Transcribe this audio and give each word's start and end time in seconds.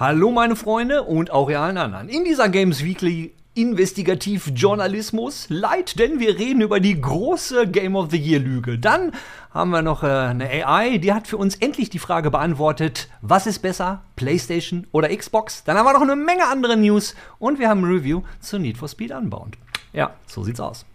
Hallo 0.00 0.30
meine 0.30 0.56
Freunde 0.56 1.02
und 1.02 1.30
auch 1.30 1.50
realen 1.50 1.76
anderen. 1.76 2.08
In 2.08 2.24
dieser 2.24 2.48
Games 2.48 2.82
Weekly 2.82 3.34
Investigativ-Journalismus 3.52 5.44
Light, 5.50 5.98
denn 5.98 6.18
wir 6.18 6.38
reden 6.38 6.62
über 6.62 6.80
die 6.80 6.98
große 6.98 7.66
Game 7.66 7.94
of 7.94 8.10
the 8.10 8.16
Year 8.16 8.40
Lüge. 8.40 8.78
Dann 8.78 9.12
haben 9.50 9.68
wir 9.68 9.82
noch 9.82 10.02
äh, 10.02 10.06
eine 10.06 10.48
AI, 10.48 10.96
die 10.96 11.12
hat 11.12 11.28
für 11.28 11.36
uns 11.36 11.56
endlich 11.56 11.90
die 11.90 11.98
Frage 11.98 12.30
beantwortet, 12.30 13.10
was 13.20 13.46
ist 13.46 13.58
besser, 13.58 14.00
PlayStation 14.16 14.86
oder 14.92 15.14
Xbox? 15.14 15.64
Dann 15.64 15.76
haben 15.76 15.84
wir 15.84 15.92
noch 15.92 16.00
eine 16.00 16.16
Menge 16.16 16.46
andere 16.46 16.78
News 16.78 17.14
und 17.38 17.58
wir 17.58 17.68
haben 17.68 17.84
ein 17.84 17.92
Review 17.92 18.22
zu 18.40 18.58
Need 18.58 18.78
for 18.78 18.88
Speed 18.88 19.10
Unbound. 19.10 19.58
Ja, 19.92 20.14
so 20.26 20.42
sieht's 20.42 20.60
aus. 20.60 20.86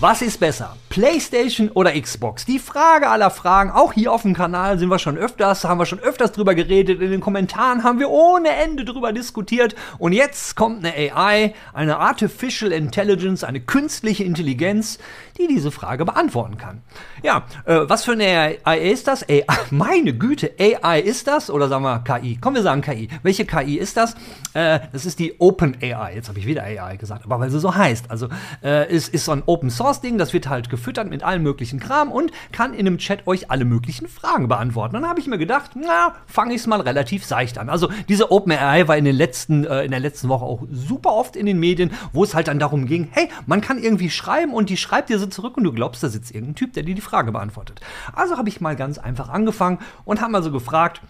Was 0.00 0.20
ist 0.20 0.40
besser? 0.40 0.76
PlayStation 0.96 1.68
oder 1.72 1.92
Xbox? 1.92 2.46
Die 2.46 2.58
Frage 2.58 3.10
aller 3.10 3.28
Fragen, 3.28 3.70
auch 3.70 3.92
hier 3.92 4.10
auf 4.14 4.22
dem 4.22 4.32
Kanal 4.32 4.78
sind 4.78 4.88
wir 4.88 4.98
schon 4.98 5.18
öfters, 5.18 5.62
haben 5.62 5.76
wir 5.76 5.84
schon 5.84 5.98
öfters 5.98 6.32
drüber 6.32 6.54
geredet, 6.54 7.02
in 7.02 7.10
den 7.10 7.20
Kommentaren 7.20 7.84
haben 7.84 7.98
wir 7.98 8.08
ohne 8.08 8.48
Ende 8.48 8.86
drüber 8.86 9.12
diskutiert 9.12 9.74
und 9.98 10.14
jetzt 10.14 10.56
kommt 10.56 10.82
eine 10.86 11.14
AI, 11.14 11.52
eine 11.74 11.98
Artificial 11.98 12.72
Intelligence, 12.72 13.44
eine 13.44 13.60
künstliche 13.60 14.24
Intelligenz, 14.24 14.98
die 15.36 15.46
diese 15.46 15.70
Frage 15.70 16.06
beantworten 16.06 16.56
kann. 16.56 16.80
Ja, 17.22 17.44
äh, 17.66 17.80
was 17.82 18.04
für 18.04 18.12
eine 18.12 18.56
AI 18.64 18.78
ist 18.78 19.06
das? 19.06 19.28
AI, 19.28 19.44
meine 19.70 20.14
Güte, 20.14 20.52
AI 20.58 21.00
ist 21.00 21.26
das? 21.26 21.50
Oder 21.50 21.68
sagen 21.68 21.84
wir 21.84 21.98
KI? 22.04 22.38
Komm, 22.40 22.54
wir 22.54 22.62
sagen 22.62 22.80
KI. 22.80 23.08
Welche 23.22 23.44
KI 23.44 23.76
ist 23.76 23.98
das? 23.98 24.14
Äh, 24.54 24.80
das 24.92 25.04
ist 25.04 25.18
die 25.18 25.38
Open 25.40 25.76
AI. 25.82 26.14
Jetzt 26.14 26.28
habe 26.28 26.38
ich 26.38 26.46
wieder 26.46 26.62
AI 26.62 26.96
gesagt, 26.96 27.26
aber 27.26 27.38
weil 27.38 27.50
sie 27.50 27.60
so 27.60 27.74
heißt. 27.74 28.10
Also 28.10 28.28
äh, 28.62 28.90
ist, 28.90 29.12
ist 29.12 29.26
so 29.26 29.32
ein 29.32 29.42
Open 29.44 29.68
Source 29.68 30.00
Ding, 30.00 30.16
das 30.16 30.32
wird 30.32 30.48
halt 30.48 30.70
gefüttert 30.86 31.10
mit 31.10 31.24
allem 31.24 31.42
möglichen 31.42 31.80
Kram 31.80 32.12
und 32.12 32.30
kann 32.52 32.72
in 32.72 32.86
einem 32.86 32.98
Chat 32.98 33.26
euch 33.26 33.50
alle 33.50 33.64
möglichen 33.64 34.06
Fragen 34.06 34.46
beantworten. 34.46 34.94
Dann 34.94 35.08
habe 35.08 35.18
ich 35.18 35.26
mir 35.26 35.36
gedacht, 35.36 35.72
na, 35.74 36.14
fange 36.26 36.54
ich 36.54 36.60
es 36.60 36.68
mal 36.68 36.80
relativ 36.80 37.24
seicht 37.24 37.58
an. 37.58 37.68
Also 37.68 37.90
diese 38.08 38.30
Open 38.30 38.52
AI 38.52 38.86
war 38.86 38.96
in 38.96 39.04
den 39.04 39.16
letzten, 39.16 39.64
äh, 39.64 39.82
in 39.82 39.90
der 39.90 39.98
letzten 39.98 40.28
Woche 40.28 40.44
auch 40.44 40.62
super 40.70 41.12
oft 41.12 41.34
in 41.34 41.44
den 41.44 41.58
Medien, 41.58 41.90
wo 42.12 42.22
es 42.22 42.36
halt 42.36 42.46
dann 42.46 42.60
darum 42.60 42.86
ging, 42.86 43.08
hey, 43.10 43.28
man 43.46 43.60
kann 43.62 43.82
irgendwie 43.82 44.10
schreiben 44.10 44.54
und 44.54 44.70
die 44.70 44.76
schreibt 44.76 45.08
dir 45.08 45.18
so 45.18 45.26
zurück 45.26 45.56
und 45.56 45.64
du 45.64 45.72
glaubst, 45.72 46.04
da 46.04 46.08
sitzt 46.08 46.32
irgendein 46.32 46.54
Typ, 46.54 46.72
der 46.74 46.84
dir 46.84 46.94
die 46.94 47.00
Frage 47.00 47.32
beantwortet. 47.32 47.80
Also 48.14 48.36
habe 48.36 48.48
ich 48.48 48.60
mal 48.60 48.76
ganz 48.76 48.98
einfach 48.98 49.28
angefangen 49.28 49.80
und 50.04 50.20
habe 50.20 50.30
mal 50.30 50.42
so 50.44 50.52
gefragt, 50.52 51.02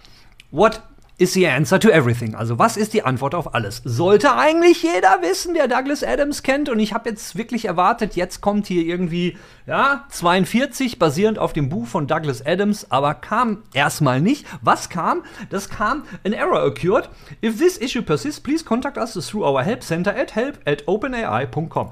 what 0.51 0.81
is 1.19 1.33
the 1.33 1.47
answer 1.47 1.79
to 1.81 1.89
everything? 1.89 2.35
Also 2.35 2.59
was 2.59 2.77
ist 2.77 2.93
die 2.93 3.03
Antwort 3.03 3.35
auf 3.35 3.55
alles? 3.55 3.81
Sollte 3.85 4.35
eigentlich 4.35 4.83
jeder 4.83 5.23
wissen, 5.23 5.55
der 5.55 5.67
Douglas 5.67 6.03
Adams 6.03 6.43
kennt. 6.43 6.69
Und 6.69 6.79
ich 6.79 6.93
habe 6.93 7.09
jetzt 7.09 7.37
wirklich 7.37 7.65
erwartet, 7.65 8.17
jetzt 8.17 8.43
kommt 8.43 8.67
hier 8.67 8.83
irgendwie, 8.83 9.37
ja, 9.67 10.05
42, 10.11 10.99
basierend 10.99 11.39
auf 11.39 11.53
dem 11.53 11.69
Buch 11.69 11.87
von 11.87 12.07
Douglas 12.07 12.45
Adams, 12.45 12.91
aber 12.91 13.15
kam 13.15 13.63
erstmal 13.73 14.21
nicht. 14.21 14.47
Was 14.61 14.91
kam? 14.91 15.23
Das 15.49 15.71
kam, 15.71 16.05
an 16.25 16.33
error 16.33 16.65
occurred. 16.65 17.09
If 17.43 17.59
this 17.59 17.79
issue 17.79 18.03
persists, 18.03 18.41
please 18.41 18.65
contact 18.65 18.99
us 18.99 19.15
through 19.15 19.45
our 19.45 19.63
help 19.63 19.83
center 19.83 20.15
at 20.15 20.35
help 20.35 20.59
at 20.67 20.87
openai.com. 20.87 21.91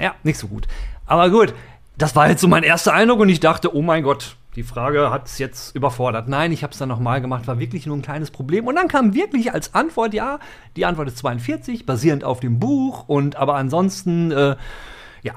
Ja, 0.00 0.14
nicht 0.22 0.38
so 0.38 0.46
gut. 0.46 0.66
Aber 1.04 1.28
gut, 1.28 1.52
das 1.98 2.16
war 2.16 2.30
jetzt 2.30 2.40
so 2.40 2.48
mein 2.48 2.62
erster 2.62 2.94
Eindruck 2.94 3.20
und 3.20 3.28
ich 3.28 3.40
dachte, 3.40 3.76
oh 3.76 3.82
mein 3.82 4.02
Gott, 4.02 4.36
die 4.54 4.62
Frage 4.62 5.10
hat 5.10 5.26
es 5.26 5.38
jetzt 5.38 5.74
überfordert. 5.74 6.28
Nein, 6.28 6.52
ich 6.52 6.62
habe 6.62 6.72
es 6.72 6.78
dann 6.78 6.88
nochmal 6.88 7.20
gemacht, 7.20 7.46
war 7.46 7.58
wirklich 7.58 7.86
nur 7.86 7.96
ein 7.96 8.02
kleines 8.02 8.30
Problem. 8.30 8.66
Und 8.66 8.76
dann 8.76 8.88
kam 8.88 9.14
wirklich 9.14 9.52
als 9.52 9.74
Antwort, 9.74 10.12
ja, 10.12 10.40
die 10.76 10.84
Antwort 10.84 11.08
ist 11.08 11.18
42, 11.18 11.86
basierend 11.86 12.22
auf 12.22 12.40
dem 12.40 12.58
Buch. 12.58 13.08
Und 13.08 13.36
aber 13.36 13.54
ansonsten, 13.54 14.30
äh, 14.30 14.56
ja, 15.22 15.34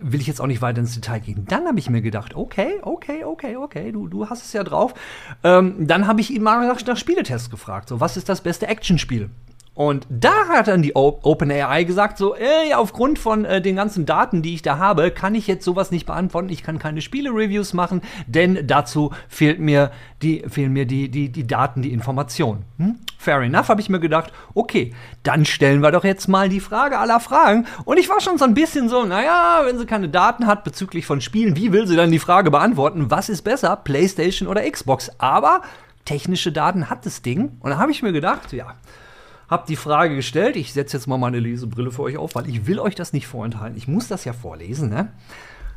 will 0.00 0.20
ich 0.20 0.26
jetzt 0.26 0.40
auch 0.40 0.46
nicht 0.46 0.62
weiter 0.62 0.80
ins 0.80 0.94
Detail 0.94 1.20
gehen. 1.20 1.44
Dann 1.48 1.66
habe 1.66 1.78
ich 1.78 1.90
mir 1.90 2.00
gedacht, 2.00 2.34
okay, 2.34 2.78
okay, 2.82 3.24
okay, 3.24 3.56
okay, 3.56 3.92
du, 3.92 4.08
du 4.08 4.28
hast 4.28 4.44
es 4.44 4.52
ja 4.52 4.64
drauf. 4.64 4.94
Ähm, 5.44 5.86
dann 5.86 6.06
habe 6.06 6.20
ich 6.20 6.30
ihn 6.30 6.42
mal 6.42 6.66
nach, 6.66 6.84
nach 6.84 6.96
Spieletests 6.96 7.50
gefragt. 7.50 7.88
So, 7.88 8.00
was 8.00 8.16
ist 8.16 8.28
das 8.28 8.40
beste 8.40 8.68
Actionspiel? 8.68 9.30
Und 9.76 10.06
da 10.08 10.48
hat 10.48 10.68
dann 10.68 10.80
die 10.80 10.96
OpenAI 10.96 11.84
gesagt, 11.84 12.16
so, 12.16 12.34
ey, 12.34 12.72
aufgrund 12.72 13.18
von 13.18 13.44
äh, 13.44 13.60
den 13.60 13.76
ganzen 13.76 14.06
Daten, 14.06 14.40
die 14.40 14.54
ich 14.54 14.62
da 14.62 14.78
habe, 14.78 15.10
kann 15.10 15.34
ich 15.34 15.46
jetzt 15.46 15.66
sowas 15.66 15.90
nicht 15.90 16.06
beantworten. 16.06 16.48
Ich 16.48 16.62
kann 16.62 16.78
keine 16.78 17.02
Spiele-Reviews 17.02 17.74
machen, 17.74 18.00
denn 18.26 18.66
dazu 18.66 19.12
fehlt 19.28 19.60
mir 19.60 19.90
die, 20.22 20.42
fehlen 20.48 20.72
mir 20.72 20.86
die, 20.86 21.10
die, 21.10 21.28
die 21.28 21.46
Daten, 21.46 21.82
die 21.82 21.92
Informationen. 21.92 22.64
Hm? 22.78 22.96
Fair 23.18 23.42
enough, 23.42 23.68
habe 23.68 23.82
ich 23.82 23.90
mir 23.90 24.00
gedacht, 24.00 24.32
okay, 24.54 24.94
dann 25.22 25.44
stellen 25.44 25.82
wir 25.82 25.90
doch 25.90 26.04
jetzt 26.04 26.26
mal 26.26 26.48
die 26.48 26.60
Frage 26.60 26.98
aller 26.98 27.20
Fragen. 27.20 27.66
Und 27.84 27.98
ich 27.98 28.08
war 28.08 28.22
schon 28.22 28.38
so 28.38 28.46
ein 28.46 28.54
bisschen 28.54 28.88
so, 28.88 29.04
naja, 29.04 29.60
wenn 29.66 29.76
sie 29.76 29.84
keine 29.84 30.08
Daten 30.08 30.46
hat 30.46 30.64
bezüglich 30.64 31.04
von 31.04 31.20
Spielen, 31.20 31.54
wie 31.54 31.72
will 31.72 31.86
sie 31.86 31.96
dann 31.96 32.10
die 32.10 32.18
Frage 32.18 32.50
beantworten, 32.50 33.10
was 33.10 33.28
ist 33.28 33.42
besser, 33.42 33.76
PlayStation 33.76 34.48
oder 34.48 34.62
Xbox? 34.70 35.10
Aber 35.18 35.60
technische 36.06 36.50
Daten 36.50 36.88
hat 36.88 37.04
das 37.04 37.20
Ding. 37.20 37.58
Und 37.60 37.72
da 37.72 37.76
habe 37.76 37.92
ich 37.92 38.02
mir 38.02 38.12
gedacht, 38.12 38.54
ja, 38.54 38.74
habe 39.48 39.66
die 39.68 39.76
Frage 39.76 40.16
gestellt. 40.16 40.56
Ich 40.56 40.72
setze 40.72 40.96
jetzt 40.96 41.06
mal 41.06 41.18
meine 41.18 41.38
Lesebrille 41.40 41.92
für 41.92 42.02
euch 42.02 42.16
auf, 42.16 42.34
weil 42.34 42.48
ich 42.48 42.66
will 42.66 42.78
euch 42.78 42.94
das 42.94 43.12
nicht 43.12 43.26
vorenthalten. 43.26 43.76
Ich 43.76 43.88
muss 43.88 44.08
das 44.08 44.24
ja 44.24 44.32
vorlesen. 44.32 44.88
Ne? 44.88 45.12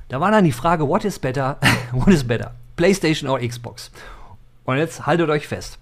Da 0.08 0.20
war 0.20 0.32
dann 0.32 0.44
die 0.44 0.52
Frage, 0.52 0.88
what 0.88 1.06
is 1.06 1.20
better? 1.20 1.58
what 1.92 2.08
is 2.08 2.24
better? 2.24 2.54
PlayStation 2.76 3.30
oder 3.30 3.48
Xbox? 3.48 3.92
Und 4.66 4.78
jetzt 4.78 5.06
haltet 5.06 5.30
euch 5.30 5.48
fest. 5.48 5.78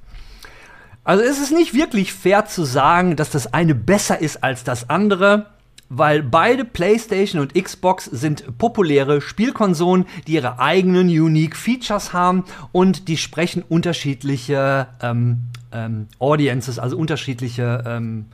Also 1.04 1.24
es 1.24 1.40
ist 1.40 1.52
nicht 1.52 1.74
wirklich 1.74 2.14
fair 2.14 2.46
zu 2.46 2.66
sagen, 2.66 3.16
dass 3.16 3.30
das 3.30 3.54
eine 3.54 3.76
besser 3.76 4.20
ist 4.20 4.44
als 4.44 4.66
das 4.66 4.90
andere, 4.90 5.46
weil 5.90 6.24
beide 6.24 6.66
PlayStation 6.66 7.42
und 7.42 7.54
Xbox 7.54 8.06
sind 8.06 8.58
populäre 8.58 9.22
Spielkonsolen, 9.22 10.06
die 10.28 10.34
ihre 10.34 10.60
eigenen 10.60 11.08
unique 11.08 11.56
Features 11.56 12.14
haben 12.14 12.44
und 12.72 13.08
die 13.08 13.18
sprechen 13.18 13.64
unterschiedliche 13.68 14.88
ähm, 15.02 15.42
ähm, 15.72 16.08
Audiences, 16.20 16.80
also 16.80 16.98
unterschiedliche 16.98 17.84
ähm, 17.86 18.26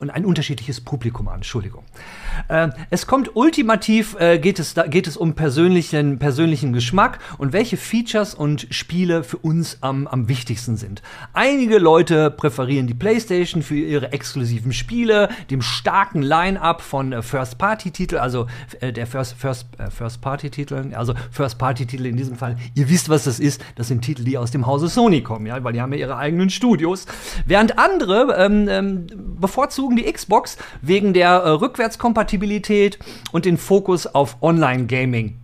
und 0.00 0.10
ein 0.10 0.24
unterschiedliches 0.24 0.80
Publikum 0.80 1.28
an. 1.28 1.36
Entschuldigung. 1.36 1.84
Äh, 2.48 2.68
es 2.90 3.06
kommt 3.06 3.34
ultimativ, 3.34 4.16
äh, 4.20 4.38
geht, 4.38 4.58
es 4.58 4.74
da, 4.74 4.86
geht 4.86 5.06
es 5.06 5.16
um 5.16 5.34
persönlichen, 5.34 6.18
persönlichen 6.18 6.72
Geschmack 6.72 7.18
und 7.38 7.52
welche 7.52 7.76
Features 7.76 8.34
und 8.34 8.68
Spiele 8.70 9.24
für 9.24 9.38
uns 9.38 9.78
am, 9.80 10.06
am 10.06 10.28
wichtigsten 10.28 10.76
sind. 10.76 11.02
Einige 11.32 11.78
Leute 11.78 12.30
präferieren 12.30 12.86
die 12.86 12.94
PlayStation 12.94 13.62
für 13.62 13.76
ihre 13.76 14.12
exklusiven 14.12 14.72
Spiele, 14.72 15.28
dem 15.50 15.62
starken 15.62 16.22
Line-up 16.22 16.80
von 16.80 17.12
äh, 17.12 17.22
First-Party-Titel, 17.22 18.18
also 18.18 18.46
äh, 18.80 18.92
der 18.92 19.06
First, 19.06 19.34
First, 19.36 19.66
äh, 19.78 19.90
First-Party-Titel, 19.90 20.92
also 20.94 21.14
First-Party-Titel 21.32 22.06
in 22.06 22.16
diesem 22.16 22.36
Fall. 22.36 22.56
Ihr 22.74 22.88
wisst, 22.88 23.08
was 23.08 23.24
das 23.24 23.40
ist. 23.40 23.64
Das 23.74 23.88
sind 23.88 24.02
Titel, 24.02 24.22
die 24.22 24.38
aus 24.38 24.52
dem 24.52 24.66
Hause 24.66 24.88
Sony 24.88 25.22
kommen, 25.22 25.46
ja, 25.46 25.62
weil 25.64 25.72
die 25.72 25.80
haben 25.80 25.92
ja 25.92 25.98
ihre 25.98 26.16
eigenen 26.16 26.50
Studios. 26.50 27.06
Während 27.46 27.78
andere 27.78 28.36
ähm, 28.38 28.68
ähm, 28.68 29.06
bevorzugen 29.40 29.87
die 29.96 30.10
Xbox 30.10 30.56
wegen 30.82 31.12
der 31.12 31.30
äh, 31.30 31.48
Rückwärtskompatibilität 31.50 32.38
Kompatibilität 32.38 32.98
und 33.32 33.44
den 33.44 33.58
Fokus 33.58 34.06
auf 34.06 34.36
Online-Gaming. 34.42 35.36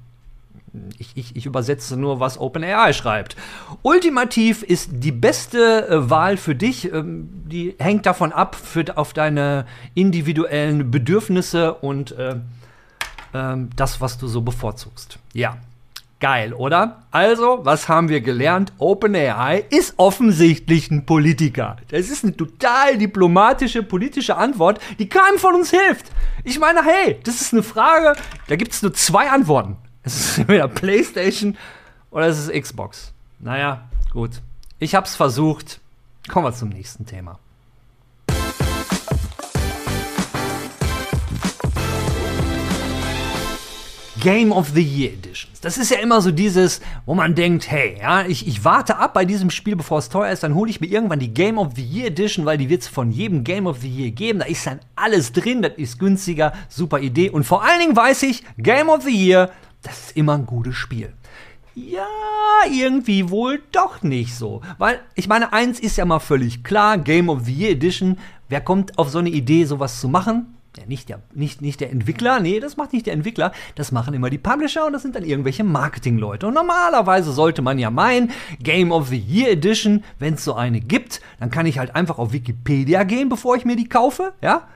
Ich, 0.99 1.12
ich, 1.15 1.37
ich, 1.37 1.47
übersetze 1.47 1.97
nur, 1.97 2.19
was 2.19 2.37
OpenAI 2.38 2.93
schreibt. 2.93 3.37
Ultimativ 3.82 4.65
ist 4.65 4.91
die 4.93 5.12
beste 5.12 5.87
äh, 5.88 6.10
Wahl 6.10 6.37
für 6.37 6.56
dich, 6.56 6.93
ähm, 6.93 7.28
die 7.47 7.77
hängt 7.78 8.06
davon 8.06 8.32
ab, 8.32 8.56
für, 8.56 8.84
auf 8.97 9.12
deine 9.12 9.66
individuellen 9.94 10.91
Bedürfnisse 10.91 11.75
und 11.75 12.12
äh, 12.19 12.37
äh, 13.32 13.56
das, 13.76 14.00
was 14.00 14.19
du 14.19 14.26
so 14.26 14.41
bevorzugst. 14.41 15.19
Ja. 15.32 15.59
Geil, 16.20 16.54
oder? 16.54 17.02
Also, 17.10 17.60
was 17.64 17.88
haben 17.88 18.08
wir 18.08 18.20
gelernt? 18.20 18.72
OpenAI 18.78 19.64
ist 19.70 19.94
offensichtlich 19.98 20.91
ein 20.91 21.04
Politiker. 21.06 21.76
Das 21.88 22.08
ist 22.08 22.25
eine 22.25 22.36
total 22.36 22.97
diplomatische 22.97 23.82
politische 23.82 24.36
Antwort, 24.36 24.80
die 24.98 25.08
keinem 25.08 25.38
von 25.38 25.54
uns 25.54 25.70
hilft. 25.70 26.06
Ich 26.44 26.58
meine, 26.58 26.82
hey, 26.84 27.19
das 27.25 27.41
ist 27.41 27.52
eine 27.52 27.62
Frage, 27.62 28.19
da 28.47 28.56
gibt 28.56 28.72
es 28.72 28.82
nur 28.82 28.94
zwei 28.94 29.30
Antworten. 29.30 29.76
Es 30.02 30.16
ist 30.16 30.38
entweder 30.38 30.69
PlayStation 30.69 31.56
oder 32.10 32.26
es 32.26 32.38
ist 32.38 32.62
Xbox. 32.62 33.12
Naja, 33.40 33.88
gut. 34.12 34.40
Ich 34.78 34.94
hab's 34.94 35.17
versucht. 35.17 35.81
Kommen 36.28 36.46
wir 36.46 36.52
zum 36.52 36.70
nächsten 36.70 37.06
Thema. 37.06 37.38
Game 44.25 44.53
of 44.53 44.71
the 44.71 44.81
Year 44.82 45.12
Editions. 45.12 45.61
Das 45.61 45.76
ist 45.76 45.91
ja 45.91 45.99
immer 45.99 46.23
so 46.23 46.31
dieses, 46.31 46.81
wo 47.05 47.15
man 47.15 47.35
denkt, 47.35 47.71
hey, 47.71 47.99
ja, 48.00 48.25
ich, 48.25 48.49
ich 48.49 48.65
warte 48.65 48.97
ab 48.97 49.12
bei 49.12 49.26
diesem 49.26 49.50
Spiel, 49.50 49.76
bevor 49.76 49.99
es 49.99 50.09
teuer 50.09 50.32
ist, 50.32 50.43
dann 50.43 50.55
hole 50.55 50.71
ich 50.71 50.81
mir 50.81 50.87
irgendwann 50.87 51.19
die 51.19 51.35
Game 51.35 51.59
of 51.59 51.73
the 51.76 51.85
Year 51.85 52.06
Edition, 52.06 52.47
weil 52.47 52.56
die 52.56 52.71
wird 52.71 52.81
es 52.81 52.88
von 52.88 53.12
jedem 53.12 53.44
Game 53.44 53.67
of 53.67 53.82
the 53.82 53.88
Year 53.88 54.12
geben. 54.12 54.38
Da 54.38 54.47
ist 54.47 54.67
dann 54.67 54.81
alles 54.97 55.32
drin, 55.32 55.61
das 55.61 55.73
ist 55.76 55.99
günstiger, 55.99 56.55
super 56.71 57.00
Idee. 57.00 57.29
Und 57.29 57.44
vor 57.44 57.65
allen 57.65 57.81
Dingen 57.81 57.94
weiß 57.94 58.23
ich, 58.23 58.43
Game 58.56 58.88
of 58.88 59.03
the 59.03 59.15
Year, 59.15 59.50
das 59.82 60.06
ist 60.06 60.17
immer 60.17 60.32
ein 60.38 60.47
gutes 60.47 60.75
Spiel. 60.75 61.12
Ja, 61.75 62.06
irgendwie 62.73 63.29
wohl 63.29 63.61
doch 63.73 64.03
nicht 64.03 64.35
so. 64.35 64.62
Weil, 64.79 65.00
ich 65.17 65.29
meine, 65.29 65.53
eins 65.53 65.79
ist 65.79 65.99
ja 65.99 66.06
mal 66.06 66.20
völlig 66.20 66.65
klar, 66.65 66.97
Game 66.97 67.29
of 67.29 67.44
the 67.44 67.53
Year 67.53 67.73
Edition, 67.73 68.17
wer 68.49 68.62
kommt 68.62 68.99
auf 68.99 69.11
so 69.11 69.19
eine 69.19 69.29
Idee, 69.29 69.67
sowas 69.67 70.00
zu 70.00 70.09
machen? 70.09 70.54
Ja, 70.76 70.87
nicht, 70.87 71.09
der, 71.09 71.23
nicht, 71.32 71.62
nicht 71.62 71.81
der 71.81 71.91
Entwickler, 71.91 72.41
nee, 72.41 72.59
das 72.59 72.76
macht 72.76 72.93
nicht 72.93 73.06
der 73.06 73.12
Entwickler, 73.12 73.53
das 73.76 73.93
machen 73.93 74.12
immer 74.12 74.29
die 74.29 74.38
Publisher 74.38 74.85
und 74.87 74.93
das 74.93 75.03
sind 75.03 75.15
dann 75.15 75.25
irgendwelche 75.25 75.62
Marketingleute. 75.62 76.49
Und 76.49 76.55
normalerweise 76.55 77.32
sollte 77.32 77.62
man 77.62 77.79
ja 77.79 77.91
meinen, 77.91 78.32
Game 78.61 78.91
of 78.91 79.09
the 79.09 79.19
Year 79.19 79.53
Edition, 79.53 80.03
wenn 80.19 80.35
es 80.35 80.44
so 80.44 80.55
eine 80.55 80.81
gibt, 80.81 81.21
dann 81.38 81.50
kann 81.50 81.67
ich 81.67 81.79
halt 81.79 81.94
einfach 81.94 82.19
auf 82.19 82.32
Wikipedia 82.32 83.05
gehen, 83.05 83.29
bevor 83.29 83.55
ich 83.55 83.65
mir 83.65 83.76
die 83.76 83.88
kaufe, 83.88 84.32
ja? 84.43 84.67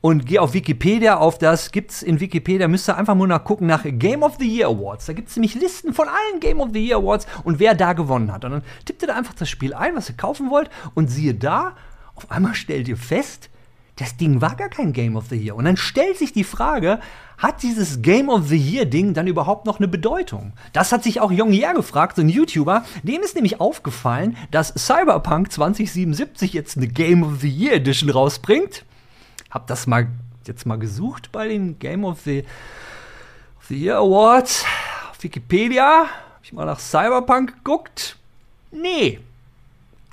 Und 0.00 0.26
gehe 0.26 0.42
auf 0.42 0.52
Wikipedia 0.52 1.16
auf 1.16 1.38
das, 1.38 1.70
gibt's 1.70 2.02
in 2.02 2.20
Wikipedia, 2.20 2.68
müsst 2.68 2.90
ihr 2.90 2.96
einfach 2.96 3.14
nur 3.14 3.26
nachgucken 3.26 3.66
nach 3.66 3.84
Game 3.84 4.22
of 4.22 4.36
the 4.38 4.46
Year 4.46 4.68
Awards. 4.68 5.06
Da 5.06 5.14
gibt 5.14 5.30
es 5.30 5.36
nämlich 5.36 5.54
Listen 5.54 5.94
von 5.94 6.08
allen 6.08 6.40
Game 6.40 6.60
of 6.60 6.70
the 6.74 6.84
Year 6.84 6.98
Awards 6.98 7.26
und 7.44 7.58
wer 7.58 7.74
da 7.74 7.94
gewonnen 7.94 8.30
hat. 8.30 8.44
Und 8.44 8.50
dann 8.50 8.62
tippt 8.84 9.02
ihr 9.02 9.08
da 9.08 9.14
einfach 9.14 9.32
das 9.32 9.48
Spiel 9.48 9.72
ein, 9.72 9.96
was 9.96 10.10
ihr 10.10 10.16
kaufen 10.16 10.50
wollt 10.50 10.68
und 10.94 11.10
siehe 11.10 11.32
da, 11.32 11.74
auf 12.16 12.30
einmal 12.30 12.54
stellt 12.54 12.86
ihr 12.86 12.98
fest, 12.98 13.48
das 13.96 14.16
Ding 14.16 14.40
war 14.40 14.56
gar 14.56 14.68
kein 14.68 14.92
Game 14.92 15.16
of 15.16 15.26
the 15.28 15.36
Year. 15.36 15.54
Und 15.54 15.64
dann 15.64 15.76
stellt 15.76 16.18
sich 16.18 16.32
die 16.32 16.44
Frage, 16.44 16.98
hat 17.38 17.62
dieses 17.62 18.02
Game 18.02 18.28
of 18.28 18.48
the 18.48 18.56
Year 18.56 18.86
Ding 18.86 19.14
dann 19.14 19.26
überhaupt 19.26 19.66
noch 19.66 19.78
eine 19.78 19.88
Bedeutung? 19.88 20.52
Das 20.72 20.92
hat 20.92 21.04
sich 21.04 21.20
auch 21.20 21.30
Jongyer 21.30 21.74
gefragt, 21.74 22.16
so 22.16 22.22
ein 22.22 22.28
YouTuber. 22.28 22.84
Dem 23.02 23.22
ist 23.22 23.34
nämlich 23.36 23.60
aufgefallen, 23.60 24.36
dass 24.50 24.74
Cyberpunk 24.76 25.52
2077 25.52 26.52
jetzt 26.52 26.76
eine 26.76 26.88
Game 26.88 27.22
of 27.22 27.40
the 27.40 27.48
Year 27.48 27.74
Edition 27.74 28.10
rausbringt. 28.10 28.84
Hab 29.50 29.66
das 29.68 29.86
mal 29.86 30.08
jetzt 30.46 30.66
mal 30.66 30.78
gesucht 30.78 31.30
bei 31.32 31.48
den 31.48 31.78
Game 31.78 32.04
of 32.04 32.20
the, 32.24 32.44
of 33.58 33.66
the 33.68 33.76
Year 33.76 33.96
Awards 33.96 34.64
auf 35.10 35.22
Wikipedia. 35.22 36.06
Hab 36.06 36.40
ich 36.42 36.52
mal 36.52 36.66
nach 36.66 36.80
Cyberpunk 36.80 37.54
geguckt. 37.54 38.16
Nee, 38.70 39.20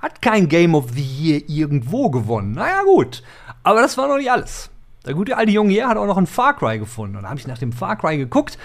hat 0.02 0.22
kein 0.22 0.50
Game 0.50 0.76
of 0.76 0.92
the 0.94 1.02
Year 1.02 1.42
irgendwo 1.48 2.10
gewonnen. 2.10 2.54
Naja, 2.54 2.84
gut. 2.84 3.24
Aber 3.64 3.82
das 3.82 3.98
war 3.98 4.08
noch 4.08 4.18
nicht 4.18 4.32
alles. 4.32 4.70
Der 5.06 5.14
gute 5.14 5.36
alte 5.36 5.52
Junge 5.52 5.88
hat 5.88 5.98
auch 5.98 6.06
noch 6.06 6.18
ein 6.18 6.28
Far 6.28 6.56
Cry 6.56 6.78
gefunden. 6.78 7.16
Und 7.16 7.24
da 7.24 7.30
habe 7.30 7.40
ich 7.40 7.48
nach 7.48 7.58
dem 7.58 7.72
Far 7.72 7.96
Cry 7.96 8.18
geguckt. 8.18 8.58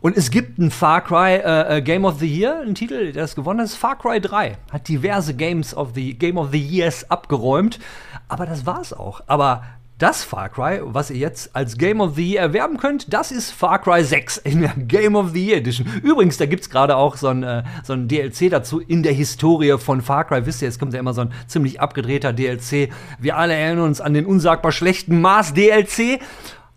Und 0.00 0.16
es 0.16 0.30
gibt 0.30 0.58
ein 0.58 0.70
Far 0.70 1.00
Cry 1.00 1.36
äh, 1.36 1.78
äh 1.78 1.82
Game 1.82 2.04
of 2.04 2.20
the 2.20 2.28
Year, 2.28 2.60
ein 2.60 2.74
Titel, 2.74 3.12
der 3.12 3.22
das 3.22 3.34
gewonnen 3.34 3.60
hat, 3.60 3.66
ist 3.66 3.76
Far 3.76 3.98
Cry 3.98 4.20
3. 4.20 4.56
Hat 4.70 4.88
diverse 4.88 5.34
Games 5.34 5.74
of 5.76 5.90
the 5.94 6.14
Game 6.14 6.38
of 6.38 6.50
the 6.52 6.60
Years 6.60 7.10
abgeräumt. 7.10 7.80
Aber 8.28 8.46
das 8.46 8.66
war's 8.66 8.92
auch. 8.92 9.22
Aber 9.26 9.64
das 10.00 10.24
Far 10.24 10.48
Cry, 10.48 10.80
was 10.82 11.10
ihr 11.10 11.18
jetzt 11.18 11.54
als 11.54 11.76
Game 11.76 12.00
of 12.00 12.16
the 12.16 12.32
Year 12.32 12.40
erwerben 12.40 12.78
könnt, 12.78 13.12
das 13.12 13.30
ist 13.30 13.50
Far 13.50 13.78
Cry 13.80 14.02
6 14.02 14.38
in 14.38 14.62
der 14.62 14.72
Game 14.76 15.14
of 15.14 15.32
the 15.32 15.46
Year 15.46 15.58
Edition. 15.58 15.86
Übrigens, 16.02 16.38
da 16.38 16.46
gibt 16.46 16.62
es 16.62 16.70
gerade 16.70 16.96
auch 16.96 17.16
so 17.16 17.28
ein, 17.28 17.42
äh, 17.42 17.62
so 17.84 17.92
ein 17.92 18.08
DLC 18.08 18.48
dazu 18.48 18.80
in 18.80 19.02
der 19.02 19.12
Historie 19.12 19.76
von 19.78 20.00
Far 20.00 20.24
Cry. 20.24 20.46
Wisst 20.46 20.62
ihr, 20.62 20.68
jetzt 20.68 20.78
kommt 20.78 20.94
ja 20.94 21.00
immer 21.00 21.12
so 21.12 21.20
ein 21.20 21.32
ziemlich 21.46 21.82
abgedrehter 21.82 22.32
DLC. 22.32 22.88
Wir 23.18 23.36
alle 23.36 23.52
erinnern 23.52 23.84
uns 23.84 24.00
an 24.00 24.14
den 24.14 24.24
unsagbar 24.24 24.72
schlechten 24.72 25.20
Mars 25.20 25.52
DLC. 25.52 26.18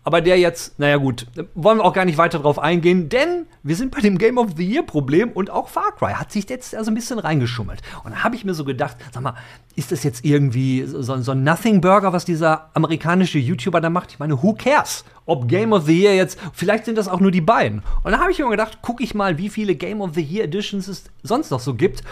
Aber 0.04 0.20
der 0.20 0.38
jetzt, 0.38 0.78
naja 0.78 0.98
gut, 0.98 1.26
wollen 1.54 1.78
wir 1.78 1.84
auch 1.84 1.94
gar 1.94 2.04
nicht 2.04 2.18
weiter 2.18 2.38
drauf 2.38 2.58
eingehen, 2.58 3.08
denn 3.08 3.46
wir 3.62 3.74
sind 3.74 3.90
bei 3.90 4.02
dem 4.02 4.18
Game 4.18 4.36
of 4.36 4.50
the 4.56 4.64
Year 4.64 4.82
Problem 4.82 5.32
und 5.32 5.48
auch 5.48 5.68
Far 5.68 5.92
Cry 5.96 6.12
hat 6.12 6.30
sich 6.30 6.48
jetzt 6.50 6.74
also 6.74 6.90
ein 6.90 6.94
bisschen 6.94 7.18
reingeschummelt. 7.18 7.80
Und 8.04 8.12
da 8.12 8.22
habe 8.22 8.36
ich 8.36 8.44
mir 8.44 8.52
so 8.52 8.64
gedacht, 8.64 8.98
sag 9.12 9.22
mal, 9.22 9.34
ist 9.76 9.92
das 9.92 10.04
jetzt 10.04 10.22
irgendwie 10.22 10.84
so, 10.84 11.16
so 11.16 11.32
ein 11.32 11.42
Nothing 11.42 11.80
Burger, 11.80 12.12
was 12.12 12.26
dieser 12.26 12.70
amerikanische 12.74 13.38
YouTuber 13.38 13.80
da 13.80 13.88
macht? 13.88 14.12
Ich 14.12 14.18
meine, 14.18 14.42
who 14.42 14.52
cares? 14.52 15.04
Ob 15.24 15.48
Game 15.48 15.72
of 15.72 15.86
the 15.86 15.98
Year 15.98 16.14
jetzt, 16.14 16.38
vielleicht 16.52 16.84
sind 16.84 16.98
das 16.98 17.08
auch 17.08 17.20
nur 17.20 17.30
die 17.30 17.40
beiden. 17.40 17.82
Und 18.02 18.12
da 18.12 18.20
habe 18.20 18.30
ich 18.30 18.38
mir 18.38 18.50
gedacht, 18.50 18.82
gucke 18.82 19.02
ich 19.02 19.14
mal, 19.14 19.38
wie 19.38 19.48
viele 19.48 19.74
Game 19.74 20.02
of 20.02 20.10
the 20.14 20.22
Year 20.22 20.44
Editions 20.44 20.86
es 20.86 21.04
sonst 21.22 21.50
noch 21.50 21.60
so 21.60 21.72
gibt. 21.72 22.02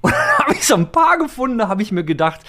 Und 0.00 0.12
da 0.38 0.38
habe 0.38 0.54
ich 0.54 0.66
so 0.66 0.74
ein 0.74 0.90
paar 0.90 1.16
gefunden, 1.16 1.58
da 1.58 1.68
habe 1.68 1.82
ich 1.82 1.92
mir 1.92 2.02
gedacht, 2.02 2.40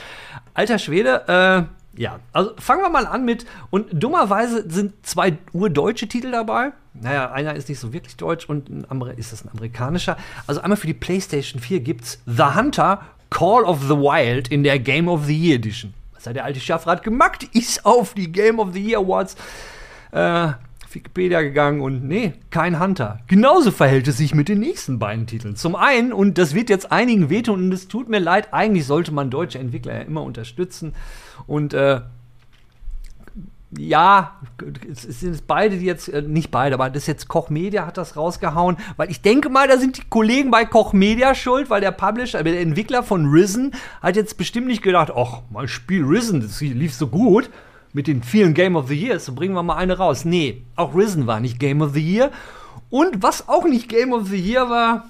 alter 0.56 0.80
Schwede, 0.80 1.68
äh, 1.70 1.77
ja, 1.98 2.20
also 2.32 2.52
fangen 2.58 2.82
wir 2.82 2.90
mal 2.90 3.08
an 3.08 3.26
mit, 3.26 3.46
und 3.70 3.88
dummerweise 3.92 4.70
sind 4.70 4.94
zwei 5.06 5.38
urdeutsche 5.52 6.08
Titel 6.08 6.32
dabei. 6.32 6.72
Naja, 6.94 7.32
einer 7.32 7.56
ist 7.56 7.70
nicht 7.70 7.80
so 7.80 7.94
wirklich 7.94 8.16
deutsch 8.18 8.48
und 8.48 8.70
ein 8.70 8.86
anderer 8.86 9.18
ist 9.18 9.34
das 9.34 9.44
ein 9.44 9.50
amerikanischer. 9.50 10.18
Also 10.46 10.62
einmal 10.62 10.78
für 10.78 10.88
die 10.88 10.94
PlayStation 10.94 11.62
4 11.62 11.80
gibt's 11.82 12.22
The 12.26 12.56
Hunter 12.56 13.02
Call 13.30 13.64
of 13.66 13.82
the 13.84 13.96
Wild 13.96 14.48
in 14.48 14.64
der 14.64 14.80
Game 14.80 15.08
of 15.08 15.26
the 15.26 15.36
Year 15.36 15.56
Edition. 15.56 15.94
Was 16.14 16.26
hat 16.26 16.36
der 16.36 16.46
alte 16.46 16.60
Schaffrat 16.60 17.04
gemacht? 17.04 17.44
Ist 17.54 17.86
auf 17.86 18.14
die 18.14 18.32
Game 18.32 18.60
of 18.60 18.74
the 18.74 18.82
Year 18.82 19.00
Awards 19.00 19.36
äh, 20.12 20.50
Wikipedia 20.98 21.42
gegangen 21.42 21.82
und 21.82 22.08
nee, 22.08 22.34
kein 22.50 22.80
Hunter. 22.80 23.20
Genauso 23.28 23.72
verhält 23.72 24.08
es 24.08 24.18
sich 24.18 24.34
mit 24.34 24.50
den 24.50 24.60
nächsten 24.60 24.98
beiden 25.00 25.28
Titeln. 25.28 25.56
Zum 25.56 25.76
einen, 25.76 26.12
und 26.12 26.38
das 26.38 26.56
wird 26.56 26.70
jetzt 26.70 26.92
einigen 26.92 27.30
wehtun 27.30 27.66
und 27.66 27.72
es 27.72 27.88
tut 27.88 28.10
mir 28.10 28.20
leid, 28.20 28.54
eigentlich 28.54 28.86
sollte 28.86 29.14
man 29.14 29.30
deutsche 29.30 29.60
Entwickler 29.60 29.94
ja 29.94 30.02
immer 30.02 30.24
unterstützen. 30.24 30.94
Und 31.46 31.74
äh, 31.76 32.02
ja, 33.78 34.40
es 34.90 35.04
sind 35.04 35.46
beide, 35.46 35.76
jetzt, 35.76 36.08
äh, 36.08 36.22
nicht 36.22 36.50
beide, 36.50 36.74
aber 36.76 36.90
das 36.90 37.06
jetzt 37.06 37.28
Koch 37.28 37.50
Media 37.50 37.86
hat 37.86 37.98
das 37.98 38.16
rausgehauen, 38.16 38.78
weil 38.96 39.12
ich 39.12 39.22
denke 39.22 39.50
mal, 39.50 39.68
da 39.68 39.78
sind 39.78 39.98
die 39.98 40.10
Kollegen 40.10 40.50
bei 40.50 40.66
Koch 40.66 40.94
Media 40.94 41.36
schuld, 41.36 41.70
weil 41.70 41.82
der 41.82 41.92
Publisher, 41.92 42.44
der 42.44 42.60
Entwickler 42.60 43.04
von 43.04 43.28
Risen 43.28 43.76
hat 44.02 44.16
jetzt 44.16 44.38
bestimmt 44.38 44.68
nicht 44.68 44.82
gedacht, 44.82 45.12
ach, 45.16 45.42
mein 45.52 45.68
Spiel 45.68 46.04
Risen, 46.04 46.42
das 46.42 46.60
lief 46.62 46.94
so 46.94 47.08
gut 47.08 47.52
mit 47.98 48.06
den 48.06 48.22
vielen 48.22 48.54
Game 48.54 48.76
of 48.76 48.90
the 48.90 48.96
Years, 48.96 49.26
so 49.26 49.34
bringen 49.34 49.56
wir 49.56 49.64
mal 49.64 49.76
eine 49.76 49.98
raus. 49.98 50.24
Nee, 50.24 50.62
auch 50.76 50.94
Risen 50.94 51.26
war 51.26 51.40
nicht 51.40 51.60
Game 51.60 51.82
of 51.82 51.94
the 51.94 52.00
Year. 52.00 52.30
Und 52.92 53.24
was 53.24 53.50
auch 53.50 53.66
nicht 53.66 53.90
Game 53.90 54.14
of 54.14 54.28
the 54.28 54.38
Year 54.38 54.70
war, 54.70 55.10